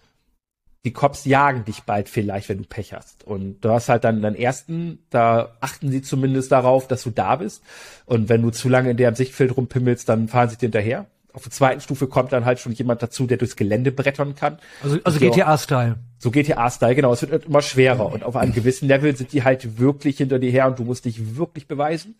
die 0.86 0.94
Cops 0.94 1.26
jagen 1.26 1.66
dich 1.66 1.82
bald 1.82 2.08
vielleicht, 2.08 2.48
wenn 2.48 2.56
du 2.56 2.64
Pech 2.64 2.94
hast. 2.94 3.24
Und 3.24 3.60
du 3.60 3.68
hast 3.68 3.90
halt 3.90 4.04
dann 4.04 4.22
deinen 4.22 4.36
ersten, 4.36 5.00
da 5.10 5.54
achten 5.60 5.90
sie 5.90 6.00
zumindest 6.00 6.50
darauf, 6.50 6.88
dass 6.88 7.02
du 7.02 7.10
da 7.10 7.36
bist. 7.36 7.62
Und 8.06 8.30
wenn 8.30 8.40
du 8.40 8.48
zu 8.48 8.70
lange 8.70 8.92
in 8.92 8.96
deren 8.96 9.16
Sichtfeld 9.16 9.54
rumpimmelst, 9.54 10.08
dann 10.08 10.28
fahren 10.28 10.48
sie 10.48 10.56
dir 10.56 10.68
hinterher. 10.68 11.06
Auf 11.38 11.44
der 11.44 11.52
zweiten 11.52 11.80
Stufe 11.80 12.08
kommt 12.08 12.32
dann 12.32 12.44
halt 12.44 12.58
schon 12.58 12.72
jemand 12.72 13.00
dazu, 13.00 13.28
der 13.28 13.36
durchs 13.36 13.54
Gelände 13.54 13.92
brettern 13.92 14.34
kann. 14.34 14.58
Also, 14.82 14.98
also 15.04 15.20
GTA-Style. 15.20 15.94
So 16.18 16.32
GTA-Style, 16.32 16.96
genau. 16.96 17.12
Es 17.12 17.30
wird 17.30 17.44
immer 17.44 17.62
schwerer. 17.62 18.10
Und 18.10 18.24
auf 18.24 18.34
einem 18.34 18.52
gewissen 18.52 18.88
Level 18.88 19.14
sind 19.14 19.32
die 19.32 19.44
halt 19.44 19.78
wirklich 19.78 20.16
hinter 20.16 20.40
dir 20.40 20.50
her 20.50 20.66
und 20.66 20.80
du 20.80 20.82
musst 20.82 21.04
dich 21.04 21.36
wirklich 21.36 21.68
beweisen. 21.68 22.16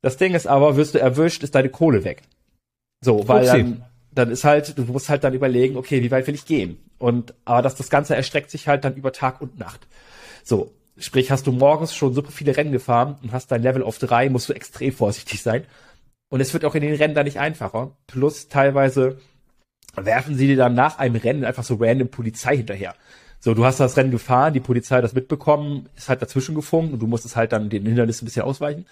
Das 0.00 0.16
Ding 0.16 0.32
ist 0.32 0.46
aber, 0.46 0.76
wirst 0.76 0.94
du 0.94 1.00
erwischt, 1.00 1.42
ist 1.42 1.56
deine 1.56 1.70
Kohle 1.70 2.04
weg. 2.04 2.22
So, 3.00 3.26
weil 3.26 3.46
dann, 3.46 3.84
dann 4.12 4.30
ist 4.30 4.44
halt, 4.44 4.78
du 4.78 4.84
musst 4.84 5.08
halt 5.08 5.24
dann 5.24 5.34
überlegen, 5.34 5.76
okay, 5.76 6.04
wie 6.04 6.12
weit 6.12 6.28
will 6.28 6.36
ich 6.36 6.46
gehen? 6.46 6.76
Und, 6.98 7.34
aber 7.44 7.62
das, 7.62 7.74
das 7.74 7.90
Ganze 7.90 8.14
erstreckt 8.14 8.52
sich 8.52 8.68
halt 8.68 8.84
dann 8.84 8.94
über 8.94 9.10
Tag 9.10 9.40
und 9.40 9.58
Nacht. 9.58 9.88
So, 10.44 10.70
sprich, 10.96 11.32
hast 11.32 11.48
du 11.48 11.50
morgens 11.50 11.96
schon 11.96 12.14
super 12.14 12.30
viele 12.30 12.56
Rennen 12.56 12.70
gefahren 12.70 13.16
und 13.24 13.32
hast 13.32 13.50
dein 13.50 13.64
Level 13.64 13.82
auf 13.82 13.98
drei, 13.98 14.30
musst 14.30 14.48
du 14.48 14.52
extrem 14.52 14.92
vorsichtig 14.92 15.42
sein. 15.42 15.64
Und 16.28 16.40
es 16.40 16.52
wird 16.52 16.64
auch 16.64 16.74
in 16.74 16.82
den 16.82 16.94
Rennen 16.94 17.14
da 17.14 17.22
nicht 17.22 17.38
einfacher. 17.38 17.96
Plus 18.06 18.48
teilweise 18.48 19.18
werfen 19.94 20.36
sie 20.36 20.46
dir 20.46 20.56
dann 20.56 20.74
nach 20.74 20.98
einem 20.98 21.16
Rennen 21.16 21.44
einfach 21.44 21.64
so 21.64 21.76
random 21.76 22.08
Polizei 22.08 22.56
hinterher. 22.56 22.94
So, 23.38 23.54
du 23.54 23.64
hast 23.64 23.80
das 23.80 23.96
Rennen 23.96 24.10
gefahren, 24.10 24.54
die 24.54 24.60
Polizei 24.60 24.96
hat 24.96 25.04
das 25.04 25.12
mitbekommen, 25.12 25.88
ist 25.96 26.08
halt 26.08 26.22
dazwischen 26.22 26.54
gefunkt 26.54 26.92
und 26.92 27.00
du 27.00 27.06
musstest 27.06 27.36
halt 27.36 27.52
dann 27.52 27.70
den 27.70 27.86
Hindernissen 27.86 28.24
ein 28.24 28.26
bisschen 28.26 28.42
ausweichen. 28.42 28.80
Und 28.80 28.86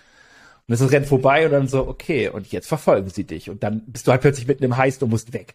dann 0.69 0.75
ist 0.75 0.83
das 0.83 0.93
Rennen 0.93 1.07
vorbei 1.07 1.45
und 1.45 1.53
dann 1.53 1.69
so, 1.69 1.87
okay, 1.87 2.29
und 2.29 2.51
jetzt 2.53 2.69
verfolgen 2.69 3.11
sie 3.11 3.25
dich. 3.25 3.51
Und 3.51 3.63
dann 3.63 3.83
bist 3.87 4.07
du 4.07 4.13
halt 4.13 4.21
plötzlich 4.21 4.47
mitten 4.47 4.65
im 4.65 4.77
Heist 4.77 5.03
und 5.03 5.11
musst 5.11 5.33
weg. 5.33 5.55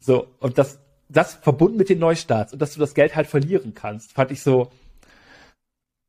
So, 0.00 0.28
und 0.40 0.56
das, 0.56 0.78
das 1.08 1.34
verbunden 1.34 1.76
mit 1.76 1.88
den 1.88 1.98
Neustarts 1.98 2.52
und 2.52 2.62
dass 2.62 2.74
du 2.74 2.80
das 2.80 2.94
Geld 2.94 3.16
halt 3.16 3.26
verlieren 3.26 3.74
kannst, 3.74 4.12
fand 4.12 4.30
ich 4.30 4.42
so, 4.42 4.70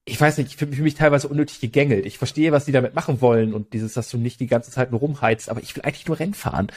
ich 0.06 0.20
weiß 0.20 0.38
nicht, 0.38 0.50
ich 0.50 0.58
fühle 0.58 0.82
mich 0.82 0.96
teilweise 0.96 1.28
unnötig 1.30 1.62
gegängelt. 1.62 2.06
Ich 2.06 2.18
verstehe, 2.18 2.52
was 2.52 2.66
die 2.66 2.72
damit 2.74 2.94
machen 2.94 3.22
wollen 3.22 3.54
und 3.54 3.74
dieses, 3.74 3.94
dass 3.94 4.10
du 4.10 4.18
nicht 4.18 4.40
die 4.40 4.48
ganze 4.48 4.72
Zeit 4.72 4.92
nur 4.92 5.00
rumheizt, 5.00 5.50
aber 5.50 5.62
ich 5.62 5.76
will 5.76 5.84
eigentlich 5.84 6.08
nur 6.08 6.20
Rennen 6.20 6.34
fahren. 6.34 6.68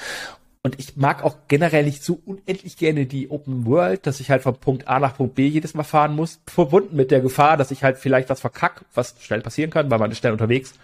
Und 0.62 0.78
ich 0.78 0.96
mag 0.96 1.22
auch 1.22 1.36
generell 1.48 1.84
nicht 1.84 2.02
so 2.02 2.20
unendlich 2.24 2.76
gerne 2.76 3.06
die 3.06 3.30
Open 3.30 3.66
World, 3.66 4.06
dass 4.06 4.20
ich 4.20 4.30
halt 4.30 4.42
von 4.42 4.56
Punkt 4.56 4.88
A 4.88 4.98
nach 4.98 5.16
Punkt 5.16 5.36
B 5.36 5.46
jedes 5.46 5.74
Mal 5.74 5.84
fahren 5.84 6.14
muss, 6.14 6.40
verbunden 6.46 6.96
mit 6.96 7.10
der 7.10 7.20
Gefahr, 7.20 7.56
dass 7.56 7.70
ich 7.70 7.84
halt 7.84 7.98
vielleicht 7.98 8.30
was 8.30 8.40
verkack, 8.40 8.84
was 8.94 9.14
schnell 9.20 9.42
passieren 9.42 9.70
kann, 9.70 9.90
weil 9.90 9.98
man 9.98 10.10
ist 10.10 10.18
schnell 10.18 10.32
unterwegs. 10.32 10.74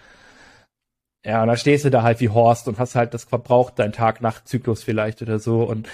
Ja, 1.25 1.41
und 1.41 1.47
dann 1.47 1.57
stehst 1.57 1.85
du 1.85 1.89
da 1.91 2.03
halt 2.03 2.19
wie 2.19 2.29
Horst 2.29 2.67
und 2.67 2.79
hast 2.79 2.95
halt 2.95 3.13
das 3.13 3.23
verbraucht, 3.23 3.73
dein 3.77 3.93
Tag-Nacht-Zyklus 3.93 4.83
vielleicht 4.83 5.21
oder 5.21 5.39
so 5.39 5.63
und 5.63 5.87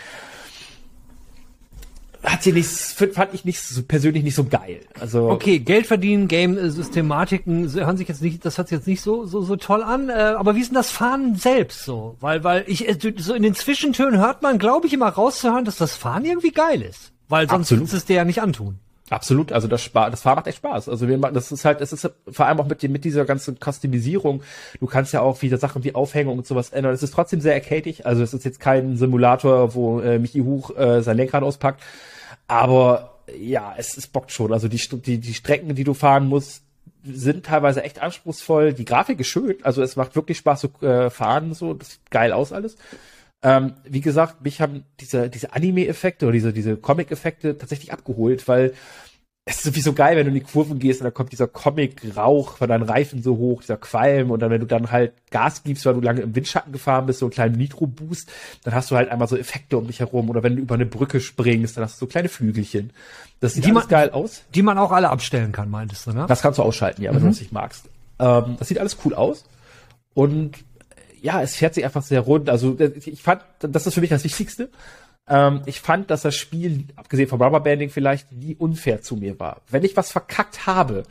hat 2.24 2.44
sie 2.44 2.52
nicht, 2.52 2.68
fand 2.68 3.34
ich 3.34 3.46
nicht 3.46 3.62
so, 3.62 3.82
persönlich 3.82 4.24
nicht 4.24 4.36
so 4.36 4.44
geil. 4.44 4.82
Also 5.00 5.30
okay, 5.30 5.60
Geld 5.60 5.88
verdienen, 5.88 6.28
Game-Systematiken 6.28 7.72
hören 7.74 7.98
sich 7.98 8.08
jetzt 8.08 8.22
nicht, 8.22 8.44
das 8.44 8.58
hört 8.58 8.68
sich 8.68 8.78
jetzt 8.78 8.88
nicht 8.88 9.02
so 9.02 9.26
so 9.26 9.42
so 9.42 9.56
toll 9.56 9.84
an. 9.84 10.10
Äh, 10.10 10.14
aber 10.14 10.56
wie 10.56 10.62
ist 10.62 10.70
denn 10.70 10.76
das 10.76 10.92
Fahren 10.92 11.36
selbst 11.36 11.84
so? 11.84 12.18
Weil 12.20 12.44
weil 12.44 12.66
ich 12.68 12.88
äh, 12.88 12.98
so 13.18 13.34
in 13.34 13.44
den 13.44 13.56
Zwischentönen 13.56 14.20
hört 14.20 14.42
man, 14.42 14.60
glaube 14.60 14.88
ich, 14.88 14.94
immer 14.94 15.10
rauszuhören, 15.10 15.66
dass 15.66 15.78
das 15.78 15.96
Fahren 15.96 16.26
irgendwie 16.26 16.52
geil 16.52 16.82
ist, 16.82 17.12
weil 17.30 17.50
sonst 17.50 17.72
würdest 17.72 17.94
es 17.94 18.06
dir 18.06 18.18
ja 18.18 18.26
nicht 18.26 18.42
antun. 18.42 18.80
Absolut, 19.10 19.52
also 19.52 19.68
das 19.68 19.82
Spaß, 19.82 20.12
das 20.12 20.22
Fahren 20.22 20.36
macht 20.36 20.48
echt 20.48 20.58
Spaß. 20.58 20.88
Also 20.88 21.08
wir 21.08 21.18
machen, 21.18 21.34
das 21.34 21.52
ist 21.52 21.66
halt, 21.66 21.82
es 21.82 21.92
ist 21.94 22.10
vor 22.30 22.46
allem 22.46 22.60
auch 22.60 22.68
mit 22.68 22.84
mit 22.84 23.04
dieser 23.04 23.26
ganzen 23.26 23.58
Customisierung. 23.58 24.44
Du 24.80 24.86
kannst 24.86 25.14
ja 25.14 25.22
auch 25.22 25.42
wieder 25.42 25.58
Sachen 25.58 25.84
wie 25.84 25.96
Aufhängung 25.96 26.38
und 26.38 26.46
sowas 26.46 26.70
ändern. 26.70 26.94
Es 26.94 27.04
ist 27.04 27.14
trotzdem 27.14 27.42
sehr 27.42 27.56
arcadig. 27.56 28.06
Also 28.06 28.22
es 28.24 28.34
ist 28.34 28.46
jetzt 28.46 28.60
kein 28.60 28.98
Simulator, 28.98 29.74
wo 29.74 30.00
äh, 30.00 30.20
Michi 30.20 30.40
Huch 30.40 30.76
äh, 30.78 31.02
sein 31.02 31.18
Lenkrad 31.18 31.44
auspackt. 31.44 31.82
Aber 32.48 33.20
ja, 33.38 33.74
es, 33.78 33.98
es 33.98 34.08
bockt 34.08 34.32
schon. 34.32 34.54
Also 34.54 34.68
die, 34.68 34.78
die, 34.78 35.18
die 35.18 35.34
Strecken, 35.34 35.76
die 35.76 35.84
du 35.84 35.94
fahren 35.94 36.28
musst, 36.28 36.64
sind 37.04 37.46
teilweise 37.46 37.84
echt 37.84 38.02
anspruchsvoll. 38.02 38.74
Die 38.74 38.86
Grafik 38.86 39.20
ist 39.20 39.28
schön. 39.28 39.56
Also 39.64 39.82
es 39.82 39.96
macht 39.96 40.16
wirklich 40.16 40.38
Spaß 40.38 40.62
zu 40.62 40.86
äh, 40.86 41.10
fahren. 41.10 41.54
So, 41.54 41.74
das 41.74 41.92
sieht 41.92 42.12
geil 42.12 42.32
aus 42.32 42.52
alles. 42.54 42.78
Ähm, 43.42 43.74
wie 43.86 44.02
gesagt, 44.02 44.44
mich 44.44 44.60
haben 44.60 44.84
diese, 45.00 45.30
diese 45.30 45.54
Anime-Effekte 45.54 46.26
oder 46.26 46.34
diese, 46.34 46.52
diese 46.52 46.76
Comic-Effekte 46.76 47.58
tatsächlich 47.58 47.94
abgeholt, 47.94 48.48
weil 48.48 48.74
es 49.50 49.60
ist 49.60 49.66
irgendwie 49.66 49.82
so 49.82 49.94
geil, 49.94 50.16
wenn 50.16 50.26
du 50.26 50.30
in 50.30 50.36
die 50.36 50.52
Kurven 50.52 50.78
gehst 50.78 51.02
und 51.02 51.06
dann 51.06 51.14
kommt 51.14 51.32
dieser 51.32 51.48
Comic-Rauch 51.48 52.58
von 52.58 52.70
deinen 52.70 52.84
Reifen 52.84 53.24
so 53.24 53.38
hoch, 53.38 53.62
dieser 53.62 53.78
Qualm 53.78 54.30
und 54.30 54.42
dann, 54.42 54.52
wenn 54.52 54.60
du 54.60 54.68
dann 54.68 54.92
halt 54.92 55.14
Gas 55.32 55.64
gibst, 55.64 55.86
weil 55.86 55.96
du 55.96 56.02
lange 56.02 56.22
im 56.22 56.36
Windschatten 56.36 56.72
gefahren 56.72 57.08
bist, 57.08 57.20
so 57.20 57.26
einen 57.26 57.32
kleinen 57.32 57.56
Nitro-Boost, 57.56 58.30
dann 58.64 58.76
hast 58.76 58.92
du 58.92 58.96
halt 58.96 59.10
einmal 59.10 59.28
so 59.28 59.36
Effekte 59.36 59.78
um 59.78 59.88
dich 59.88 60.02
herum 60.02 60.30
oder 60.30 60.44
wenn 60.44 60.56
du 60.56 60.62
über 60.62 60.76
eine 60.76 60.86
Brücke 60.86 61.20
springst, 61.20 61.78
dann 61.78 61.84
hast 61.84 61.96
du 61.96 62.06
so 62.06 62.08
kleine 62.08 62.30
Flügelchen. 62.30 62.92
Das 63.40 63.56
sieht 63.56 63.66
die 63.66 63.72
man, 63.72 63.88
geil 63.88 64.12
aus. 64.12 64.44
Die 64.54 64.62
man 64.62 64.78
auch 64.78 64.92
alle 64.92 65.10
abstellen 65.10 65.52
kann, 65.52 65.70
meintest 65.72 66.06
du, 66.06 66.12
ne? 66.12 66.26
Das 66.28 66.44
kannst 66.44 66.60
du 66.60 66.64
ausschalten, 66.64 67.02
ja, 67.02 67.12
wenn 67.12 67.20
mhm. 67.20 67.24
du 67.24 67.30
das 67.30 67.40
nicht 67.40 67.52
magst. 67.52 67.86
Ähm, 68.20 68.56
das 68.60 68.68
sieht 68.68 68.78
alles 68.78 68.98
cool 69.04 69.16
aus 69.16 69.46
und 70.14 70.58
ja, 71.22 71.42
es 71.42 71.56
fährt 71.56 71.74
sich 71.74 71.84
einfach 71.84 72.04
sehr 72.04 72.22
rund. 72.22 72.50
Also 72.50 72.78
ich 72.80 73.22
fand, 73.22 73.42
das 73.60 73.88
ist 73.88 73.94
für 73.94 74.02
mich 74.02 74.10
das 74.10 74.24
Wichtigste. 74.24 74.70
Ähm, 75.28 75.62
ich 75.66 75.80
fand, 75.80 76.10
dass 76.10 76.24
das 76.24 76.36
Spiel, 76.36 76.86
abgesehen 76.96 77.30
vom 77.30 77.42
Rubberbanding 77.42 77.90
vielleicht, 77.90 78.32
nie 78.32 78.56
unfair 78.56 79.02
zu 79.02 79.16
mir 79.16 79.40
war. 79.40 79.62
Wenn 79.70 79.84
ich 79.84 79.96
was 79.96 80.12
verkackt 80.12 80.66
habe, 80.66 81.04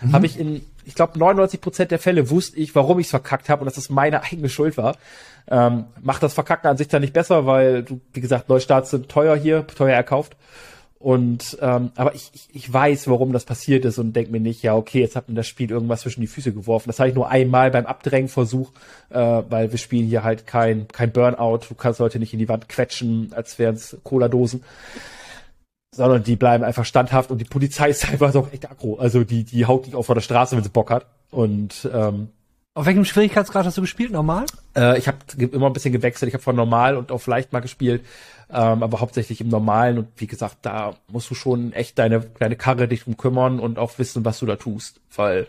mhm. 0.00 0.12
habe 0.12 0.26
ich 0.26 0.38
in, 0.38 0.64
ich 0.84 0.94
glaube, 0.94 1.18
99 1.18 1.60
Prozent 1.60 1.90
der 1.90 1.98
Fälle 1.98 2.30
wusste 2.30 2.58
ich, 2.58 2.74
warum 2.74 2.98
ich 2.98 3.06
es 3.06 3.10
verkackt 3.10 3.48
habe 3.48 3.62
und 3.62 3.66
dass 3.66 3.76
es 3.76 3.90
meine 3.90 4.22
eigene 4.22 4.48
Schuld 4.48 4.76
war. 4.76 4.96
Ähm, 5.48 5.86
macht 6.00 6.22
das 6.22 6.34
Verkacken 6.34 6.68
an 6.68 6.76
sich 6.76 6.88
dann 6.88 7.02
nicht 7.02 7.12
besser, 7.12 7.46
weil 7.46 7.84
wie 8.12 8.20
gesagt, 8.20 8.48
Neustarts 8.48 8.90
sind 8.90 9.08
teuer 9.08 9.36
hier, 9.36 9.66
teuer 9.66 9.94
erkauft. 9.94 10.36
Und 11.04 11.58
ähm, 11.60 11.90
aber 11.96 12.14
ich, 12.14 12.30
ich, 12.32 12.48
ich 12.54 12.72
weiß, 12.72 13.08
warum 13.08 13.34
das 13.34 13.44
passiert 13.44 13.84
ist 13.84 13.98
und 13.98 14.16
denke 14.16 14.32
mir 14.32 14.40
nicht, 14.40 14.62
ja, 14.62 14.74
okay, 14.74 15.00
jetzt 15.00 15.16
hat 15.16 15.28
mir 15.28 15.34
das 15.34 15.46
Spiel 15.46 15.70
irgendwas 15.70 16.00
zwischen 16.00 16.22
die 16.22 16.26
Füße 16.26 16.54
geworfen. 16.54 16.88
Das 16.88 16.98
habe 16.98 17.10
ich 17.10 17.14
nur 17.14 17.28
einmal 17.28 17.70
beim 17.70 17.84
Abdrängversuch, 17.84 18.72
äh, 19.10 19.18
weil 19.18 19.70
wir 19.70 19.76
spielen 19.78 20.06
hier 20.06 20.24
halt 20.24 20.46
kein, 20.46 20.88
kein 20.88 21.12
Burnout. 21.12 21.66
Du 21.68 21.74
kannst 21.74 22.00
Leute 22.00 22.18
nicht 22.18 22.32
in 22.32 22.38
die 22.38 22.48
Wand 22.48 22.70
quetschen, 22.70 23.34
als 23.34 23.58
wären 23.58 23.74
es 23.74 23.98
Cola-Dosen. 24.02 24.64
Sondern 25.94 26.24
die 26.24 26.36
bleiben 26.36 26.64
einfach 26.64 26.86
standhaft 26.86 27.30
und 27.30 27.36
die 27.36 27.44
Polizei 27.44 27.90
ist 27.90 28.08
einfach 28.08 28.34
auch 28.34 28.50
echt 28.50 28.70
aggro. 28.70 28.96
Also 28.96 29.24
die, 29.24 29.44
die 29.44 29.66
haut 29.66 29.84
dich 29.84 29.94
auf 29.94 30.06
vor 30.06 30.14
der 30.14 30.22
Straße, 30.22 30.56
wenn 30.56 30.64
sie 30.64 30.70
Bock 30.70 30.90
hat. 30.90 31.04
Und 31.30 31.86
ähm, 31.92 32.30
auf 32.74 32.86
welchem 32.86 33.04
Schwierigkeitsgrad 33.04 33.64
hast 33.64 33.78
du 33.78 33.82
gespielt? 33.82 34.10
Normal? 34.10 34.46
Äh, 34.76 34.98
ich 34.98 35.06
habe 35.06 35.18
immer 35.38 35.66
ein 35.66 35.72
bisschen 35.72 35.92
gewechselt. 35.92 36.28
Ich 36.28 36.34
habe 36.34 36.42
von 36.42 36.56
normal 36.56 36.96
und 36.96 37.12
auf 37.12 37.26
leicht 37.28 37.52
mal 37.52 37.60
gespielt, 37.60 38.04
ähm, 38.50 38.82
aber 38.82 39.00
hauptsächlich 39.00 39.40
im 39.40 39.48
Normalen. 39.48 39.98
Und 39.98 40.08
wie 40.16 40.26
gesagt, 40.26 40.58
da 40.62 40.96
musst 41.08 41.30
du 41.30 41.36
schon 41.36 41.72
echt 41.72 41.98
deine 41.98 42.20
deine 42.38 42.56
Karre 42.56 42.88
dich 42.88 43.04
drum 43.04 43.16
kümmern 43.16 43.60
und 43.60 43.78
auch 43.78 43.98
wissen, 43.98 44.24
was 44.24 44.40
du 44.40 44.46
da 44.46 44.56
tust, 44.56 45.00
weil 45.14 45.46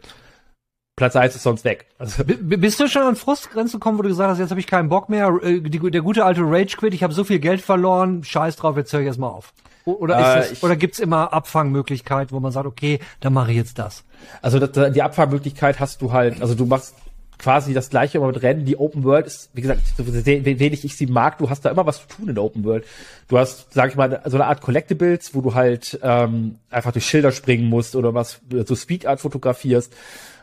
Platz 0.96 1.16
1 1.16 1.36
ist 1.36 1.44
sonst 1.44 1.66
weg. 1.66 1.88
Also. 1.98 2.24
Bist 2.24 2.80
du 2.80 2.88
schon 2.88 3.02
an 3.02 3.16
Frustgrenzen 3.16 3.80
gekommen, 3.80 3.98
wo 3.98 4.04
du 4.04 4.10
gesagt 4.10 4.30
hast, 4.30 4.40
jetzt 4.40 4.52
habe 4.52 4.62
ich 4.62 4.68
keinen 4.68 4.88
Bock 4.88 5.10
mehr, 5.10 5.28
äh, 5.42 5.60
die, 5.62 5.80
der 5.80 6.02
gute 6.02 6.24
alte 6.24 6.42
Rage 6.42 6.78
Quit, 6.78 6.94
ich 6.94 7.04
habe 7.04 7.14
so 7.14 7.24
viel 7.24 7.40
Geld 7.40 7.62
verloren, 7.62 8.24
scheiß 8.24 8.56
drauf, 8.56 8.78
jetzt 8.78 8.94
höre 8.94 9.02
ich 9.02 9.08
erstmal 9.08 9.32
auf. 9.32 9.52
Oder, 9.84 10.18
ist 10.18 10.26
äh, 10.26 10.36
das, 10.36 10.52
ich, 10.52 10.64
oder 10.64 10.76
gibt's 10.76 11.00
immer 11.00 11.34
Abfangmöglichkeiten, 11.34 12.32
wo 12.36 12.40
man 12.40 12.52
sagt, 12.52 12.66
okay, 12.66 13.00
dann 13.20 13.34
mache 13.34 13.52
ich 13.52 13.58
jetzt 13.58 13.78
das? 13.78 14.04
Also 14.42 14.60
das, 14.60 14.94
die 14.94 15.02
Abfangmöglichkeit 15.02 15.80
hast 15.80 16.02
du 16.02 16.14
halt, 16.14 16.42
also 16.42 16.56
du 16.56 16.66
machst 16.66 16.96
quasi 17.38 17.74
das 17.74 17.90
gleiche 17.90 18.18
immer 18.18 18.28
mit 18.28 18.42
Rennen. 18.42 18.66
Die 18.66 18.78
Open 18.78 19.04
World 19.04 19.28
ist, 19.28 19.50
wie 19.54 19.62
gesagt, 19.62 19.82
so 19.98 20.06
wenig 20.06 20.86
ich 20.86 20.96
sie 20.98 21.08
mag, 21.08 21.38
du 21.38 21.50
hast 21.50 21.66
da 21.66 21.70
immer 21.70 21.86
was 21.86 22.02
zu 22.02 22.08
tun 22.08 22.30
in 22.30 22.36
der 22.36 22.44
Open 22.44 22.64
World. 22.64 22.86
Du 23.28 23.38
hast, 23.38 23.74
sag 23.74 23.90
ich 23.90 23.96
mal, 23.96 24.22
so 24.26 24.38
eine 24.38 24.46
Art 24.46 24.62
Collectibles, 24.62 25.34
wo 25.34 25.42
du 25.42 25.54
halt 25.54 26.00
ähm, 26.04 26.60
einfach 26.70 26.92
durch 26.92 27.06
Schilder 27.06 27.32
springen 27.32 27.70
musst 27.70 27.96
oder 27.96 28.14
was, 28.14 28.40
so 28.66 28.76
Speed 28.76 29.06
Art 29.06 29.20
fotografierst. 29.20 29.94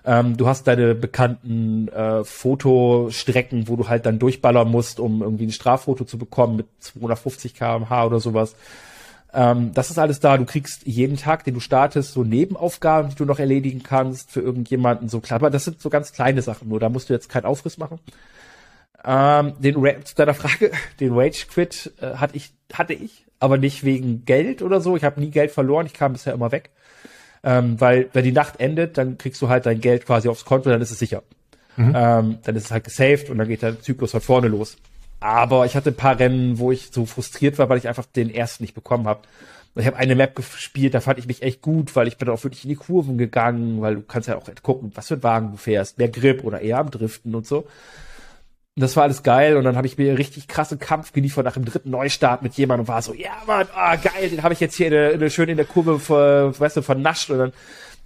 Ähm, 0.04 0.36
du 0.36 0.48
hast 0.48 0.66
deine 0.66 0.94
bekannten 0.94 1.88
äh, 1.88 2.24
Fotostrecken, 2.24 3.68
wo 3.68 3.76
du 3.76 3.88
halt 3.88 4.04
dann 4.04 4.18
durchballern 4.18 4.68
musst, 4.68 4.98
um 4.98 5.22
irgendwie 5.22 5.46
ein 5.46 5.52
Straffoto 5.52 6.04
zu 6.04 6.18
bekommen 6.18 6.56
mit 6.56 6.66
250 6.80 7.54
kmh 7.54 8.04
oder 8.04 8.18
sowas. 8.18 8.56
Ähm, 9.34 9.72
das 9.72 9.90
ist 9.90 9.98
alles 9.98 10.20
da. 10.20 10.36
Du 10.36 10.44
kriegst 10.44 10.86
jeden 10.86 11.16
Tag, 11.16 11.44
den 11.44 11.54
du 11.54 11.60
startest, 11.60 12.12
so 12.12 12.22
Nebenaufgaben, 12.22 13.10
die 13.10 13.16
du 13.16 13.24
noch 13.24 13.38
erledigen 13.38 13.82
kannst 13.82 14.30
für 14.30 14.40
irgendjemanden. 14.40 15.08
So 15.08 15.20
klar, 15.20 15.40
aber 15.40 15.50
das 15.50 15.64
sind 15.64 15.80
so 15.80 15.88
ganz 15.88 16.12
kleine 16.12 16.42
Sachen 16.42 16.68
nur. 16.68 16.80
Da 16.80 16.88
musst 16.88 17.08
du 17.08 17.14
jetzt 17.14 17.28
keinen 17.28 17.46
Aufriss 17.46 17.78
machen. 17.78 17.98
Ähm, 19.04 19.54
den 19.58 19.76
Ra 19.78 20.00
zu 20.04 20.14
deiner 20.14 20.34
Frage, 20.34 20.70
den 21.00 21.12
Rage 21.14 21.46
Quit 21.50 21.92
äh, 22.00 22.14
hatte 22.16 22.36
ich, 22.36 22.52
hatte 22.72 22.92
ich, 22.92 23.24
aber 23.40 23.58
nicht 23.58 23.84
wegen 23.84 24.24
Geld 24.24 24.62
oder 24.62 24.80
so. 24.80 24.96
Ich 24.96 25.04
habe 25.04 25.20
nie 25.20 25.30
Geld 25.30 25.50
verloren. 25.50 25.86
Ich 25.86 25.94
kam 25.94 26.12
bisher 26.12 26.34
immer 26.34 26.52
weg. 26.52 26.70
Ähm, 27.42 27.80
weil 27.80 28.08
wenn 28.12 28.24
die 28.24 28.32
Nacht 28.32 28.60
endet, 28.60 28.98
dann 28.98 29.18
kriegst 29.18 29.42
du 29.42 29.48
halt 29.48 29.66
dein 29.66 29.80
Geld 29.80 30.06
quasi 30.06 30.28
aufs 30.28 30.44
Konto, 30.44 30.70
dann 30.70 30.80
ist 30.80 30.92
es 30.92 30.98
sicher. 30.98 31.22
Mhm. 31.76 31.92
Ähm, 31.96 32.38
dann 32.44 32.56
ist 32.56 32.66
es 32.66 32.70
halt 32.70 32.84
gesaved 32.84 33.30
und 33.30 33.38
dann 33.38 33.48
geht 33.48 33.62
der 33.62 33.80
Zyklus 33.80 34.12
von 34.12 34.20
vorne 34.20 34.48
los. 34.48 34.76
Aber 35.22 35.66
ich 35.66 35.76
hatte 35.76 35.90
ein 35.90 35.96
paar 35.96 36.18
Rennen, 36.18 36.58
wo 36.58 36.72
ich 36.72 36.90
so 36.90 37.06
frustriert 37.06 37.56
war, 37.58 37.68
weil 37.68 37.78
ich 37.78 37.86
einfach 37.86 38.06
den 38.06 38.28
ersten 38.28 38.64
nicht 38.64 38.74
bekommen 38.74 39.06
habe. 39.06 39.20
Ich 39.76 39.86
habe 39.86 39.96
eine 39.96 40.16
Map 40.16 40.34
gespielt, 40.34 40.92
da 40.92 41.00
fand 41.00 41.18
ich 41.18 41.26
mich 41.26 41.42
echt 41.42 41.62
gut, 41.62 41.96
weil 41.96 42.06
ich 42.06 42.18
bin 42.18 42.28
auch 42.28 42.42
wirklich 42.44 42.64
in 42.64 42.70
die 42.70 42.76
Kurven 42.76 43.16
gegangen, 43.16 43.80
weil 43.80 43.94
du 43.94 44.02
kannst 44.02 44.28
ja 44.28 44.36
auch 44.36 44.44
gucken, 44.62 44.90
was 44.94 45.08
für 45.08 45.14
ein 45.14 45.22
Wagen 45.22 45.52
du 45.52 45.56
fährst, 45.56 45.96
mehr 45.96 46.08
Grip 46.08 46.44
oder 46.44 46.60
eher 46.60 46.78
am 46.78 46.90
Driften 46.90 47.34
und 47.34 47.46
so. 47.46 47.58
Und 48.74 48.80
das 48.82 48.96
war 48.96 49.04
alles 49.04 49.22
geil 49.22 49.56
und 49.56 49.64
dann 49.64 49.76
habe 49.76 49.86
ich 49.86 49.96
mir 49.96 50.18
richtig 50.18 50.48
krassen 50.48 50.78
Kampf 50.78 51.12
geliefert 51.12 51.44
nach 51.44 51.54
dem 51.54 51.64
dritten 51.64 51.90
Neustart 51.90 52.42
mit 52.42 52.54
jemandem 52.54 52.82
und 52.82 52.88
war 52.88 53.02
so, 53.02 53.14
ja 53.14 53.30
Mann, 53.46 53.68
ah 53.74 53.96
geil, 53.96 54.28
den 54.28 54.42
habe 54.42 54.54
ich 54.54 54.60
jetzt 54.60 54.74
hier 54.74 54.86
in 54.86 54.92
der, 54.92 55.12
in 55.12 55.20
der, 55.20 55.30
schön 55.30 55.48
in 55.48 55.56
der 55.56 55.66
Kurve, 55.66 56.00
weißt 56.58 56.78
du, 56.78 56.82
vernascht 56.82 57.30
und 57.30 57.38
dann 57.38 57.52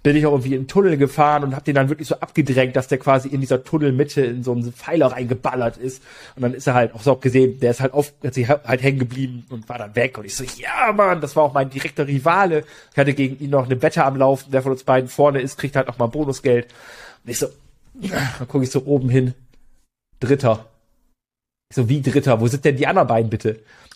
bin 0.07 0.15
ich 0.15 0.25
auch 0.25 0.31
irgendwie 0.31 0.53
in 0.53 0.61
den 0.61 0.67
Tunnel 0.69 0.95
gefahren 0.95 1.43
und 1.43 1.53
habe 1.53 1.65
den 1.65 1.75
dann 1.75 1.89
wirklich 1.89 2.07
so 2.07 2.15
abgedrängt, 2.15 2.77
dass 2.77 2.87
der 2.87 2.97
quasi 2.97 3.27
in 3.27 3.41
dieser 3.41 3.65
Tunnelmitte 3.65 4.21
in 4.21 4.41
so 4.41 4.53
einen 4.53 4.71
Pfeiler 4.71 5.07
reingeballert 5.07 5.75
ist. 5.75 6.01
Und 6.37 6.43
dann 6.43 6.53
ist 6.53 6.65
er 6.65 6.75
halt 6.75 6.95
auch 6.95 7.01
so 7.01 7.17
gesehen, 7.17 7.59
der 7.59 7.71
ist 7.71 7.81
halt 7.81 7.91
auf, 7.91 8.13
hat 8.23 8.33
sich 8.33 8.47
halt 8.47 8.81
hängen 8.81 8.99
geblieben 8.99 9.45
und 9.49 9.67
war 9.67 9.77
dann 9.77 9.97
weg. 9.97 10.17
Und 10.17 10.23
ich 10.23 10.33
so, 10.33 10.45
ja 10.45 10.93
Mann, 10.93 11.19
das 11.19 11.35
war 11.35 11.43
auch 11.43 11.53
mein 11.53 11.69
direkter 11.69 12.07
Rivale. 12.07 12.63
Ich 12.93 12.97
hatte 12.97 13.13
gegen 13.13 13.37
ihn 13.43 13.49
noch 13.49 13.65
eine 13.65 13.81
Wette 13.81 14.05
am 14.05 14.15
Laufen. 14.15 14.45
Wer 14.51 14.61
von 14.61 14.71
uns 14.71 14.85
beiden 14.85 15.09
vorne 15.09 15.41
ist, 15.41 15.57
kriegt 15.57 15.75
halt 15.75 15.89
noch 15.89 15.97
mal 15.97 16.07
Bonusgeld. 16.07 16.67
Und 17.25 17.29
ich 17.29 17.39
so, 17.39 17.47
dann 17.93 18.47
gucke 18.47 18.63
ich 18.63 18.71
so 18.71 18.85
oben 18.85 19.09
hin. 19.09 19.33
Dritter. 20.21 20.67
Ich 21.69 21.75
so, 21.75 21.89
wie 21.89 22.01
Dritter? 22.01 22.39
Wo 22.39 22.47
sind 22.47 22.63
denn 22.63 22.77
die 22.77 22.87
anderen 22.87 23.09
beiden 23.09 23.29
bitte? 23.29 23.55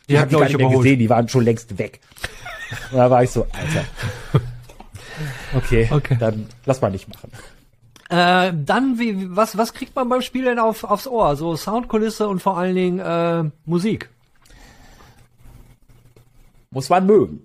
Die, 0.09 0.13
die 0.13 0.19
hab 0.19 0.29
ich 0.29 0.37
gar 0.37 0.43
nicht 0.43 0.57
mehr 0.57 0.69
gesehen, 0.71 0.99
die 0.99 1.09
waren 1.09 1.29
schon 1.29 1.45
längst 1.45 1.77
weg. 1.77 2.01
Und 2.91 2.97
da 2.97 3.09
war 3.09 3.23
ich 3.23 3.29
so, 3.29 3.47
Alter. 3.53 3.85
Okay, 5.53 5.89
okay. 5.91 6.17
dann 6.19 6.47
lass 6.65 6.81
mal 6.81 6.91
nicht 6.91 7.07
machen. 7.09 7.31
Äh, 8.09 8.53
dann, 8.65 8.99
wie, 8.99 9.35
was, 9.35 9.57
was 9.57 9.73
kriegt 9.73 9.95
man 9.95 10.09
beim 10.09 10.21
Spiel 10.21 10.43
denn 10.43 10.59
auf, 10.59 10.83
aufs 10.83 11.07
Ohr? 11.07 11.35
So 11.35 11.55
Soundkulisse 11.55 12.27
und 12.27 12.41
vor 12.41 12.57
allen 12.57 12.75
Dingen 12.75 12.99
äh, 12.99 13.49
Musik. 13.65 14.09
Muss 16.71 16.89
man 16.89 17.05
mögen. 17.05 17.41